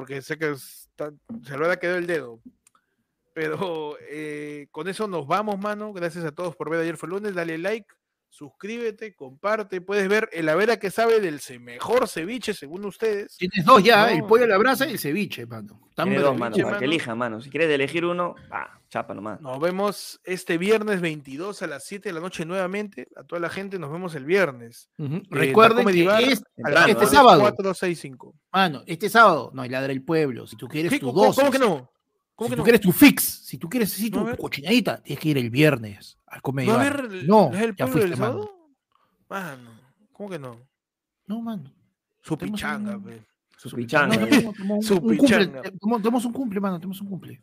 porque 0.01 0.23
sé 0.23 0.39
que 0.39 0.51
está- 0.53 1.13
se 1.45 1.59
le 1.59 1.67
ha 1.71 1.77
quedado 1.79 1.99
el 1.99 2.07
dedo. 2.07 2.41
Pero 3.35 3.97
eh, 4.09 4.67
con 4.71 4.89
eso 4.89 5.07
nos 5.07 5.27
vamos, 5.27 5.59
mano. 5.59 5.93
Gracias 5.93 6.25
a 6.25 6.33
todos 6.33 6.57
por 6.57 6.71
ver 6.71 6.81
ayer 6.81 6.97
fue 6.97 7.11
lunes. 7.11 7.35
Dale 7.35 7.59
like, 7.59 7.87
suscríbete, 8.31 9.15
comparte. 9.15 9.81
Puedes 9.81 10.09
ver 10.09 10.29
el 10.33 10.49
Avera 10.49 10.79
que 10.79 10.91
sabe 10.91 11.21
del 11.21 11.41
mejor 11.61 12.09
ceviche, 12.09 12.55
según 12.55 12.85
ustedes. 12.87 13.37
Tienes 13.37 13.65
dos 13.65 13.83
ya, 13.83 14.11
el 14.11 14.21
No. 14.21 14.27
pollo 14.27 14.45
a 14.45 14.49
la 14.49 14.57
brasa 14.59 14.87
y 14.89 14.93
el 14.93 14.99
ceviche, 14.99 15.45
mano. 15.47 15.81
Tan 15.95 16.07
Tiene 16.07 16.21
bravo. 16.21 16.33
dos, 16.33 16.41
mano, 16.41 16.57
para 16.63 16.79
que 16.79 16.85
elija, 16.87 17.15
mano. 17.15 17.41
Si 17.43 17.51
quieres 17.51 17.69
elegir 17.71 18.05
uno, 18.07 18.35
ah, 18.51 18.79
chapa 18.89 19.13
nomás. 19.13 19.41
Nos 19.41 19.61
vemos 19.61 20.21
este 20.25 20.57
viernes 20.57 21.01
22 21.01 21.61
a 21.63 21.67
las 21.67 21.85
7 21.85 22.09
de 22.09 22.13
la 22.15 22.21
noche 22.21 22.45
nuevamente. 22.47 23.09
A 23.17 23.25
toda 23.25 23.41
la 23.41 23.51
gente 23.51 23.79
nos 23.79 23.91
vemos 23.93 24.15
el 24.15 24.25
viernes. 24.25 24.89
Eh, 24.99 25.23
Recuerden 25.29 25.87
que 25.87 26.05
Bar, 26.07 26.23
es- 26.23 26.43
Temprano, 26.57 26.87
este 26.87 27.05
¿eh? 27.05 27.09
sábado, 27.09 27.41
465. 27.41 28.35
mano, 28.53 28.83
este 28.87 29.09
sábado 29.11 29.51
no 29.53 29.63
hay 29.63 29.69
ladra 29.69 29.93
el 29.93 30.03
pueblo. 30.03 30.47
Si 30.47 30.57
tú 30.57 30.69
quieres 30.69 30.91
¿Qué? 30.93 30.99
tu 31.01 31.07
¿Cómo, 31.13 31.27
dosis, 31.27 31.41
cómo 31.41 31.51
que 31.53 31.59
no? 31.59 31.91
¿Cómo 32.41 32.49
si 32.49 32.51
que 32.53 32.57
tú 32.57 32.61
no? 32.61 32.65
quieres 32.65 32.81
tu 32.81 32.93
fix, 32.93 33.23
si 33.23 33.59
tú 33.59 33.69
quieres 33.69 34.03
a 34.03 34.11
tu, 34.11 34.25
ver. 34.25 34.39
cochinadita, 34.39 35.03
tienes 35.03 35.23
que 35.23 35.29
ir 35.29 35.37
el 35.37 35.51
viernes 35.51 36.17
al 36.27 36.41
Comedy 36.41 36.69
¿No 36.69 36.75
va 36.75 36.83
a 36.83 36.89
el- 36.89 37.27
No, 37.27 37.51
¿es 37.53 37.61
el 37.61 37.77
ya 37.77 37.85
pueblo 37.85 37.93
fuiste, 37.93 38.11
del 38.11 38.19
mano. 38.19 38.33
sábado? 38.33 38.51
Mano, 39.29 39.71
¿cómo 40.13 40.31
que 40.31 40.39
no? 40.39 40.57
No, 41.27 41.43
mano. 41.43 41.73
Su 42.23 42.39
pichanga, 42.39 42.97
un- 42.97 43.05
pe. 43.05 43.23
Su 43.59 43.71
pichanga. 43.77 44.17
no, 44.17 44.27
tenemos- 44.27 44.91
un 44.91 44.99
cumple, 45.01 45.19
pichanga. 45.19 45.63
tenemos- 45.63 46.03
tenemos 46.03 46.25
un 46.25 46.33
cumple, 46.33 46.61
mano, 46.61 46.79
tenemos 46.79 47.01
un 47.03 47.09
cumple. 47.11 47.43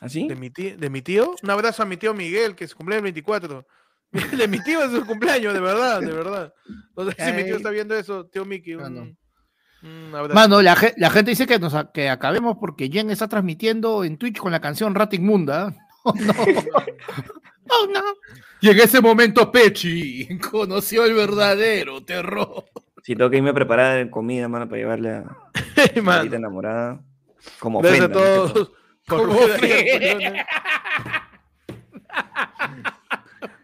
¿Así? 0.00 0.28
¿De 0.28 0.36
mi, 0.36 0.50
tío, 0.50 0.76
¿De 0.76 0.90
mi 0.90 1.00
tío? 1.02 1.34
Un 1.42 1.50
abrazo 1.50 1.82
a 1.82 1.86
mi 1.86 1.96
tío 1.96 2.12
Miguel, 2.14 2.54
que 2.54 2.68
se 2.68 2.74
cumple 2.74 2.96
el 2.96 3.02
24. 3.02 3.66
De 4.12 4.46
mi 4.48 4.62
tío 4.62 4.82
es 4.84 4.90
su 4.92 5.04
cumpleaños, 5.06 5.52
de 5.54 5.60
verdad, 5.60 6.00
de 6.00 6.12
verdad. 6.12 6.52
No 6.96 7.10
sé 7.10 7.16
si 7.18 7.32
mi 7.32 7.44
tío 7.44 7.56
está 7.56 7.70
viendo 7.70 7.94
eso, 7.96 8.26
tío 8.26 8.44
Miki. 8.44 8.74
Un, 8.74 9.18
Mano. 9.82 10.34
Mano, 10.34 10.62
la, 10.62 10.74
ge- 10.76 10.94
la 10.96 11.08
gente 11.10 11.30
dice 11.30 11.46
que 11.46 11.58
nos 11.58 11.74
que 11.94 12.08
acabemos 12.10 12.56
porque 12.58 12.88
Jen 12.88 13.10
está 13.10 13.28
transmitiendo 13.28 14.02
en 14.04 14.18
Twitch 14.18 14.38
con 14.38 14.50
la 14.52 14.60
canción 14.60 14.94
Rata 14.94 15.16
Inmunda. 15.16 15.74
Oh, 16.04 16.14
no. 16.14 16.32
Oh, 17.70 17.86
no. 17.92 18.00
Y 18.62 18.70
en 18.70 18.80
ese 18.80 19.00
momento 19.02 19.52
Pechi 19.52 20.26
conoció 20.50 21.04
el 21.04 21.12
verdadero 21.14 22.02
terror. 22.02 22.64
Si 23.02 23.14
tengo 23.14 23.28
que 23.28 23.36
irme 23.36 23.50
a 23.50 23.54
preparar 23.54 24.08
comida, 24.10 24.48
mano, 24.48 24.66
para 24.68 24.78
llevarle 24.78 25.10
a 25.10 25.24
enamorada. 26.32 27.00
Como 27.58 27.80
ofrenda, 27.80 28.10
todo. 28.10 28.52
todos. 28.52 28.72
por 29.06 29.26
Como 29.26 29.38
ofrenda. 29.38 30.46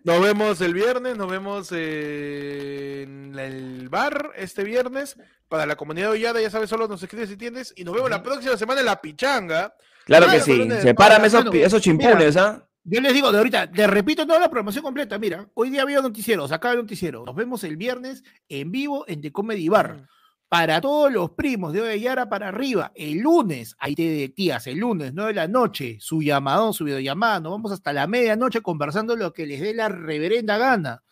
Nos 0.04 0.20
vemos 0.22 0.60
el 0.60 0.74
viernes, 0.74 1.16
nos 1.16 1.30
vemos 1.30 1.68
eh, 1.74 3.02
en 3.04 3.38
el 3.38 3.88
bar 3.88 4.32
este 4.36 4.62
viernes. 4.64 5.16
Para 5.48 5.66
la 5.66 5.76
comunidad 5.76 6.10
Ollada, 6.10 6.40
ya 6.40 6.50
sabes, 6.50 6.70
solo 6.70 6.88
nos 6.88 7.02
escribes 7.02 7.28
si 7.28 7.36
tienes. 7.36 7.72
Y 7.76 7.84
nos 7.84 7.94
vemos 7.94 8.10
la 8.10 8.22
próxima 8.22 8.56
semana 8.56 8.80
en 8.80 8.86
la 8.86 9.00
pichanga. 9.00 9.74
Claro 10.04 10.26
Ah, 10.28 10.32
que 10.32 10.40
sí. 10.40 10.66
de 10.66 10.80
Sepárame 10.80 11.26
esos, 11.28 11.44
esos 11.54 11.80
chimpunes, 11.82 12.36
¿ah? 12.36 12.66
Yo 12.86 13.00
les 13.00 13.14
digo 13.14 13.32
de 13.32 13.38
ahorita, 13.38 13.70
te 13.70 13.86
repito 13.86 14.26
toda 14.26 14.38
la 14.40 14.50
programación 14.50 14.82
completa. 14.84 15.18
Mira, 15.18 15.48
hoy 15.54 15.70
día 15.70 15.82
había 15.82 16.02
noticieros, 16.02 16.52
acá 16.52 16.72
el 16.72 16.78
noticiero. 16.78 17.24
Nos 17.24 17.34
vemos 17.34 17.64
el 17.64 17.76
viernes 17.78 18.22
en 18.48 18.70
vivo 18.70 19.04
en 19.08 19.22
The 19.22 19.32
Comedy 19.32 19.68
Bar. 19.70 20.06
Para 20.50 20.80
todos 20.82 21.10
los 21.10 21.30
primos 21.30 21.72
de 21.72 21.80
Oyara 21.80 22.28
para 22.28 22.48
arriba, 22.48 22.92
el 22.94 23.18
lunes, 23.20 23.74
ahí 23.78 23.94
te 23.94 24.02
de 24.02 24.28
tías, 24.28 24.66
el 24.66 24.78
lunes, 24.78 25.12
9 25.14 25.30
de 25.30 25.34
la 25.34 25.48
noche, 25.48 25.96
su 26.00 26.22
llamadón, 26.22 26.74
su 26.74 26.84
videollamada, 26.84 27.40
nos 27.40 27.52
vamos 27.52 27.72
hasta 27.72 27.92
la 27.92 28.06
medianoche 28.06 28.60
conversando 28.60 29.16
lo 29.16 29.32
que 29.32 29.46
les 29.46 29.60
dé 29.62 29.72
la 29.74 29.88
reverenda 29.88 30.58
gana. 30.58 31.02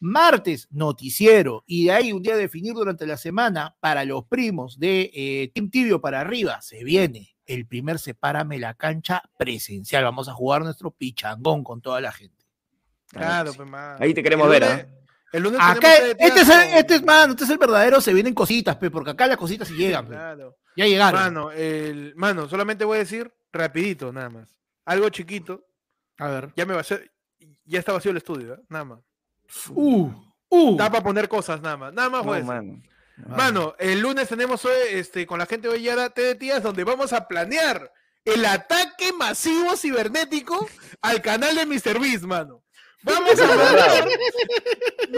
Martes, 0.00 0.68
noticiero, 0.70 1.64
y 1.66 1.86
de 1.86 1.92
ahí 1.92 2.12
un 2.12 2.22
día 2.22 2.34
a 2.34 2.36
definir 2.36 2.74
durante 2.74 3.06
la 3.06 3.16
semana 3.16 3.76
para 3.80 4.04
los 4.04 4.24
primos 4.26 4.78
de 4.78 5.10
eh, 5.12 5.50
Team 5.54 5.70
Tibio 5.70 6.00
para 6.00 6.20
arriba, 6.20 6.60
se 6.60 6.84
viene 6.84 7.36
el 7.46 7.66
primer 7.66 7.98
Sepárame 7.98 8.58
la 8.58 8.74
cancha 8.74 9.22
presencial. 9.38 10.04
Vamos 10.04 10.28
a 10.28 10.34
jugar 10.34 10.62
nuestro 10.62 10.90
pichangón 10.90 11.64
con 11.64 11.80
toda 11.80 12.00
la 12.00 12.12
gente. 12.12 12.44
Claro, 13.08 13.52
sí. 13.52 13.56
pues, 13.56 13.68
mano. 13.68 13.96
Ahí 14.00 14.12
te 14.14 14.22
queremos 14.22 14.46
El 14.46 14.50
ver, 14.60 14.62
lunes- 14.62 14.86
¿ah? 14.86 14.94
El 15.30 15.42
lunes 15.42 15.60
Acá, 15.62 15.96
este 15.96 16.40
es, 16.40 16.48
el, 16.48 16.78
este 16.78 16.94
es, 16.96 17.02
mano, 17.04 17.32
este 17.32 17.44
es 17.44 17.50
el 17.50 17.58
verdadero, 17.58 18.00
se 18.00 18.14
vienen 18.14 18.32
cositas, 18.34 18.76
pe, 18.76 18.90
porque 18.90 19.10
acá 19.10 19.26
las 19.26 19.36
cositas 19.36 19.68
sí 19.68 19.74
llegan, 19.74 20.06
pe. 20.06 20.14
Claro. 20.14 20.56
ya 20.74 20.86
llegaron. 20.86 21.20
Mano, 21.20 21.50
el, 21.52 22.14
mano, 22.16 22.48
solamente 22.48 22.84
voy 22.86 22.96
a 22.96 23.00
decir 23.00 23.30
rapidito, 23.52 24.10
nada 24.12 24.30
más. 24.30 24.56
Algo 24.86 25.08
chiquito. 25.10 25.66
A 26.18 26.28
ver. 26.28 26.52
Ya 26.56 26.64
me 26.64 26.72
va 26.72 26.78
a 26.78 26.80
hacer. 26.80 27.12
Ya 27.64 27.78
está 27.78 27.92
vacío 27.92 28.10
el 28.10 28.16
estudio, 28.16 28.54
¿eh? 28.54 28.60
nada 28.70 28.84
más. 28.84 29.00
Uh, 29.68 30.10
uh. 30.48 30.76
Da 30.76 30.90
para 30.90 31.02
poner 31.02 31.28
cosas, 31.28 31.60
nada 31.60 31.76
más. 31.76 31.92
Nada 31.92 32.10
más 32.10 32.26
a 32.26 32.38
No, 32.40 32.44
mano. 32.44 32.82
Mano, 33.26 33.74
el 33.78 34.00
lunes 34.00 34.28
tenemos 34.28 34.64
hoy, 34.64 34.76
este, 34.90 35.26
con 35.26 35.38
la 35.38 35.46
gente 35.46 35.68
de 35.68 36.10
T 36.10 36.22
de 36.22 36.34
Tías, 36.36 36.62
donde 36.62 36.84
vamos 36.84 37.12
a 37.12 37.26
planear 37.26 37.92
el 38.24 38.44
ataque 38.44 39.12
masivo 39.12 39.76
cibernético 39.76 40.68
al 41.02 41.20
canal 41.20 41.56
de 41.56 41.66
Mr. 41.66 41.98
Beast, 41.98 42.24
mano. 42.24 42.62
Vamos 43.02 43.40
a 43.40 43.46
planear. 43.54 44.08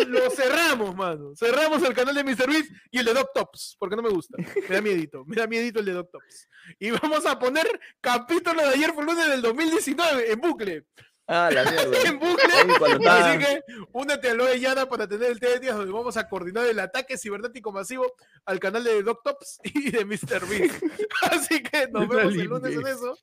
Lo 0.09 0.31
cerramos, 0.31 0.95
mano. 0.95 1.33
Cerramos 1.35 1.83
el 1.83 1.95
canal 1.95 2.15
de 2.15 2.25
Mr. 2.25 2.47
Beast 2.49 2.71
y 2.91 2.99
el 2.99 3.05
de 3.05 3.15
Doc 3.15 3.31
Tops, 3.35 3.77
porque 3.79 3.97
no 3.97 4.03
me 4.03 4.11
gusta. 4.11 4.37
Me 4.39 4.75
da 4.75 4.81
miedito. 4.81 5.25
Me 5.27 5.37
da 5.37 5.47
miedito 5.47 5.81
el 5.81 5.87
de 5.87 5.93
Doc 5.93 6.11
Tops. 6.11 6.49
Y 6.79 6.91
vamos 6.91 7.27
a 7.27 7.39
poner 7.39 7.67
capítulo 8.01 8.63
de 8.63 8.75
ayer 8.75 8.93
fue 8.93 9.05
lunes 9.05 9.29
del 9.29 9.43
2019 9.43 10.33
en 10.33 10.41
bucle. 10.41 10.85
Ah, 11.33 11.49
la 11.53 11.63
mierda. 11.71 11.97
En 12.11 12.19
bucle. 12.19 13.09
Así 13.09 13.39
que 13.39 13.63
únete 13.93 14.31
a 14.31 14.35
Loe 14.35 14.59
Yana 14.59 14.89
para 14.89 15.07
tener 15.07 15.31
el 15.31 15.39
T 15.39 15.47
de 15.49 15.61
días 15.61 15.77
donde 15.77 15.93
vamos 15.93 16.17
a 16.17 16.29
coordinar 16.29 16.67
el 16.67 16.81
ataque 16.81 17.17
cibernético 17.17 17.71
masivo 17.71 18.13
al 18.45 18.59
canal 18.59 18.83
de 18.83 19.01
Doc 19.05 19.23
Tops 19.23 19.61
y 19.65 19.93
de 19.93 20.05
Mr. 20.05 20.45
Beast. 20.49 20.83
Así 21.31 21.63
que 21.63 21.87
nos 21.89 22.09
vemos 22.09 22.35
el 22.35 22.47
lunes 22.47 22.75
en 22.75 22.87
eso. 22.87 23.17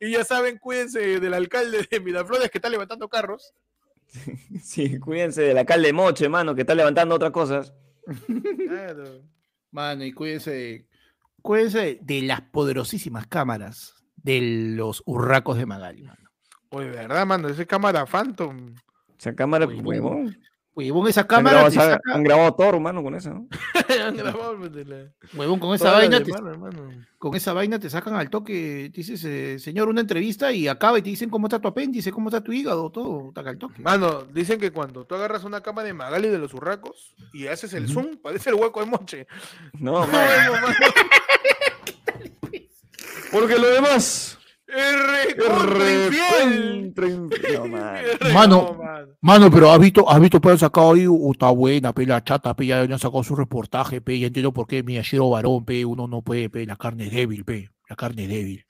Y 0.00 0.12
ya 0.12 0.24
saben, 0.24 0.56
cuídense 0.58 1.20
del 1.20 1.34
alcalde 1.34 1.86
de 1.90 2.00
Miraflores 2.00 2.50
que 2.50 2.56
está 2.58 2.70
levantando 2.70 3.08
carros. 3.10 3.52
Sí, 4.62 4.98
cuídense 4.98 5.42
del 5.42 5.58
alcalde 5.58 5.88
de 5.88 5.92
Moche, 5.92 6.28
mano, 6.30 6.54
que 6.54 6.62
está 6.62 6.74
levantando 6.74 7.14
otras 7.16 7.32
cosas. 7.32 7.72
Claro. 8.68 9.04
Mano, 9.70 10.04
y 10.04 10.12
cuídense, 10.12 10.50
de- 10.50 10.86
cuídense 11.42 11.98
de 12.00 12.22
las 12.22 12.40
poderosísimas 12.42 13.26
cámaras 13.26 13.94
de 14.16 14.40
los 14.76 15.02
urracos 15.06 15.56
de 15.58 15.66
Magali, 15.66 16.02
mano. 16.02 16.21
Oye, 16.72 16.90
¿verdad, 16.90 17.26
mano? 17.26 17.48
Ese 17.48 17.66
cámara 17.66 18.04
Phantom. 18.06 18.74
Esa 19.18 19.34
cámara, 19.34 19.66
Huevón. 19.66 19.86
huevón. 19.86 20.38
Huevón, 20.74 21.06
esa 21.06 21.20
Han 21.20 21.26
cámara 21.26 21.56
grabado, 21.68 21.74
saca- 21.74 22.00
han 22.14 22.22
grabado 22.22 22.54
Thor, 22.54 22.80
mano, 22.80 23.02
con 23.02 23.14
eso. 23.14 23.28
¿no? 23.28 23.46
han 24.06 24.16
grabado, 24.16 24.56
métele. 24.56 25.12
Huevón, 25.34 25.60
con 25.60 25.74
esa 25.74 25.92
vaina 25.92 26.18
te, 26.24 26.32
con 27.18 27.34
esa 27.34 27.52
vaina 27.52 27.78
te 27.78 27.90
sacan 27.90 28.14
al 28.14 28.30
toque, 28.30 28.90
dices, 28.90 29.22
eh, 29.24 29.58
señor, 29.58 29.90
una 29.90 30.00
entrevista 30.00 30.50
y 30.50 30.68
acaba 30.68 30.98
y 30.98 31.02
te 31.02 31.10
dicen 31.10 31.28
cómo 31.28 31.46
está 31.46 31.58
tu 31.60 31.68
apéndice, 31.68 32.10
cómo 32.10 32.30
está 32.30 32.40
tu 32.42 32.52
hígado, 32.52 32.90
todo, 32.90 33.28
está 33.28 33.42
al 33.42 33.58
toque. 33.58 33.82
Mano, 33.82 34.22
dicen 34.32 34.58
que 34.58 34.70
cuando 34.70 35.04
tú 35.04 35.14
agarras 35.14 35.44
una 35.44 35.60
cama 35.60 35.84
de 35.84 35.92
Magali 35.92 36.28
de 36.28 36.38
los 36.38 36.54
urracos 36.54 37.14
y 37.34 37.48
haces 37.48 37.74
el 37.74 37.86
zoom, 37.90 38.16
parece 38.16 38.48
el 38.48 38.56
hueco 38.56 38.80
de 38.80 38.86
Moche. 38.86 39.26
No, 39.78 40.06
mano. 40.06 40.52
Porque 43.30 43.58
lo 43.58 43.68
demás. 43.68 44.38
Mano. 45.38 47.28
R- 47.30 48.32
Mano. 48.32 48.56
no, 48.62 48.74
mano. 48.82 49.08
Mano, 49.20 49.50
pero 49.50 49.70
has 49.70 49.78
visto, 49.78 50.08
has 50.10 50.20
visto, 50.20 50.40
pues 50.40 50.54
han 50.54 50.58
sacado 50.58 50.92
ahí, 50.94 51.06
está 51.30 51.50
buena, 51.50 51.92
pe, 51.92 52.06
la 52.06 52.22
chata, 52.24 52.54
pe, 52.54 52.66
ya 52.66 52.80
han 52.80 52.98
sacado 52.98 53.22
su 53.22 53.36
reportaje, 53.36 54.00
pe, 54.00 54.18
ya 54.18 54.26
entiendo 54.28 54.52
por 54.52 54.66
qué 54.66 54.82
mi 54.82 54.94
Yashiro 54.94 55.30
varón, 55.30 55.64
pe, 55.64 55.84
uno 55.84 56.06
no 56.08 56.22
puede, 56.22 56.48
pe, 56.50 56.66
la 56.66 56.76
carne 56.76 57.06
es 57.06 57.12
débil, 57.12 57.44
pe, 57.44 57.70
la 57.88 57.96
carne 57.96 58.24
es 58.24 58.28
débil. 58.30 58.66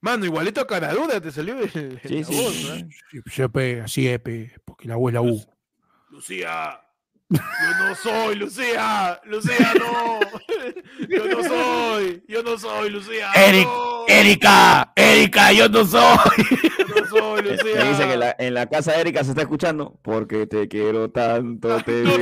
Mano, 0.00 0.24
igualito 0.24 0.60
a 0.60 0.66
Caradura 0.66 1.20
te 1.20 1.30
salió 1.30 1.58
el, 1.60 1.70
Sí, 1.70 1.88
la 2.18 2.24
sí. 2.24 2.34
voz, 2.34 2.64
¿no? 2.64 2.88
Sí, 3.10 3.20
sí, 3.26 3.48
pe, 3.48 3.80
así 3.82 4.08
es, 4.08 4.18
pe, 4.20 4.52
porque 4.64 4.88
la 4.88 4.94
abuela 4.94 5.20
U. 5.20 5.40
Lucía, 6.10 6.80
yo 7.32 7.84
no 7.88 7.94
soy 7.94 8.36
Lucía, 8.36 9.20
Lucía 9.24 9.72
no, 9.78 10.20
yo 11.08 11.24
no 11.26 11.42
soy, 11.42 12.24
yo 12.28 12.42
no 12.42 12.58
soy 12.58 12.90
Lucía. 12.90 13.30
Eric, 13.34 13.66
no, 13.66 14.04
Erika, 14.08 14.92
Erika, 14.96 15.52
yo 15.52 15.68
no 15.68 15.84
soy. 15.84 16.00
yo 16.88 17.00
no 17.00 17.06
soy 17.08 17.42
Me 17.42 17.50
Lucía. 17.56 17.84
dice 17.84 18.06
que 18.08 18.16
la- 18.16 18.36
en 18.38 18.54
la 18.54 18.66
casa 18.68 18.92
de 18.92 19.00
Erika 19.00 19.24
se 19.24 19.30
está 19.30 19.42
escuchando. 19.42 19.98
Porque 20.02 20.46
te 20.46 20.68
quiero 20.68 21.10
tanto, 21.10 21.82
te 21.84 22.02
No. 22.02 22.12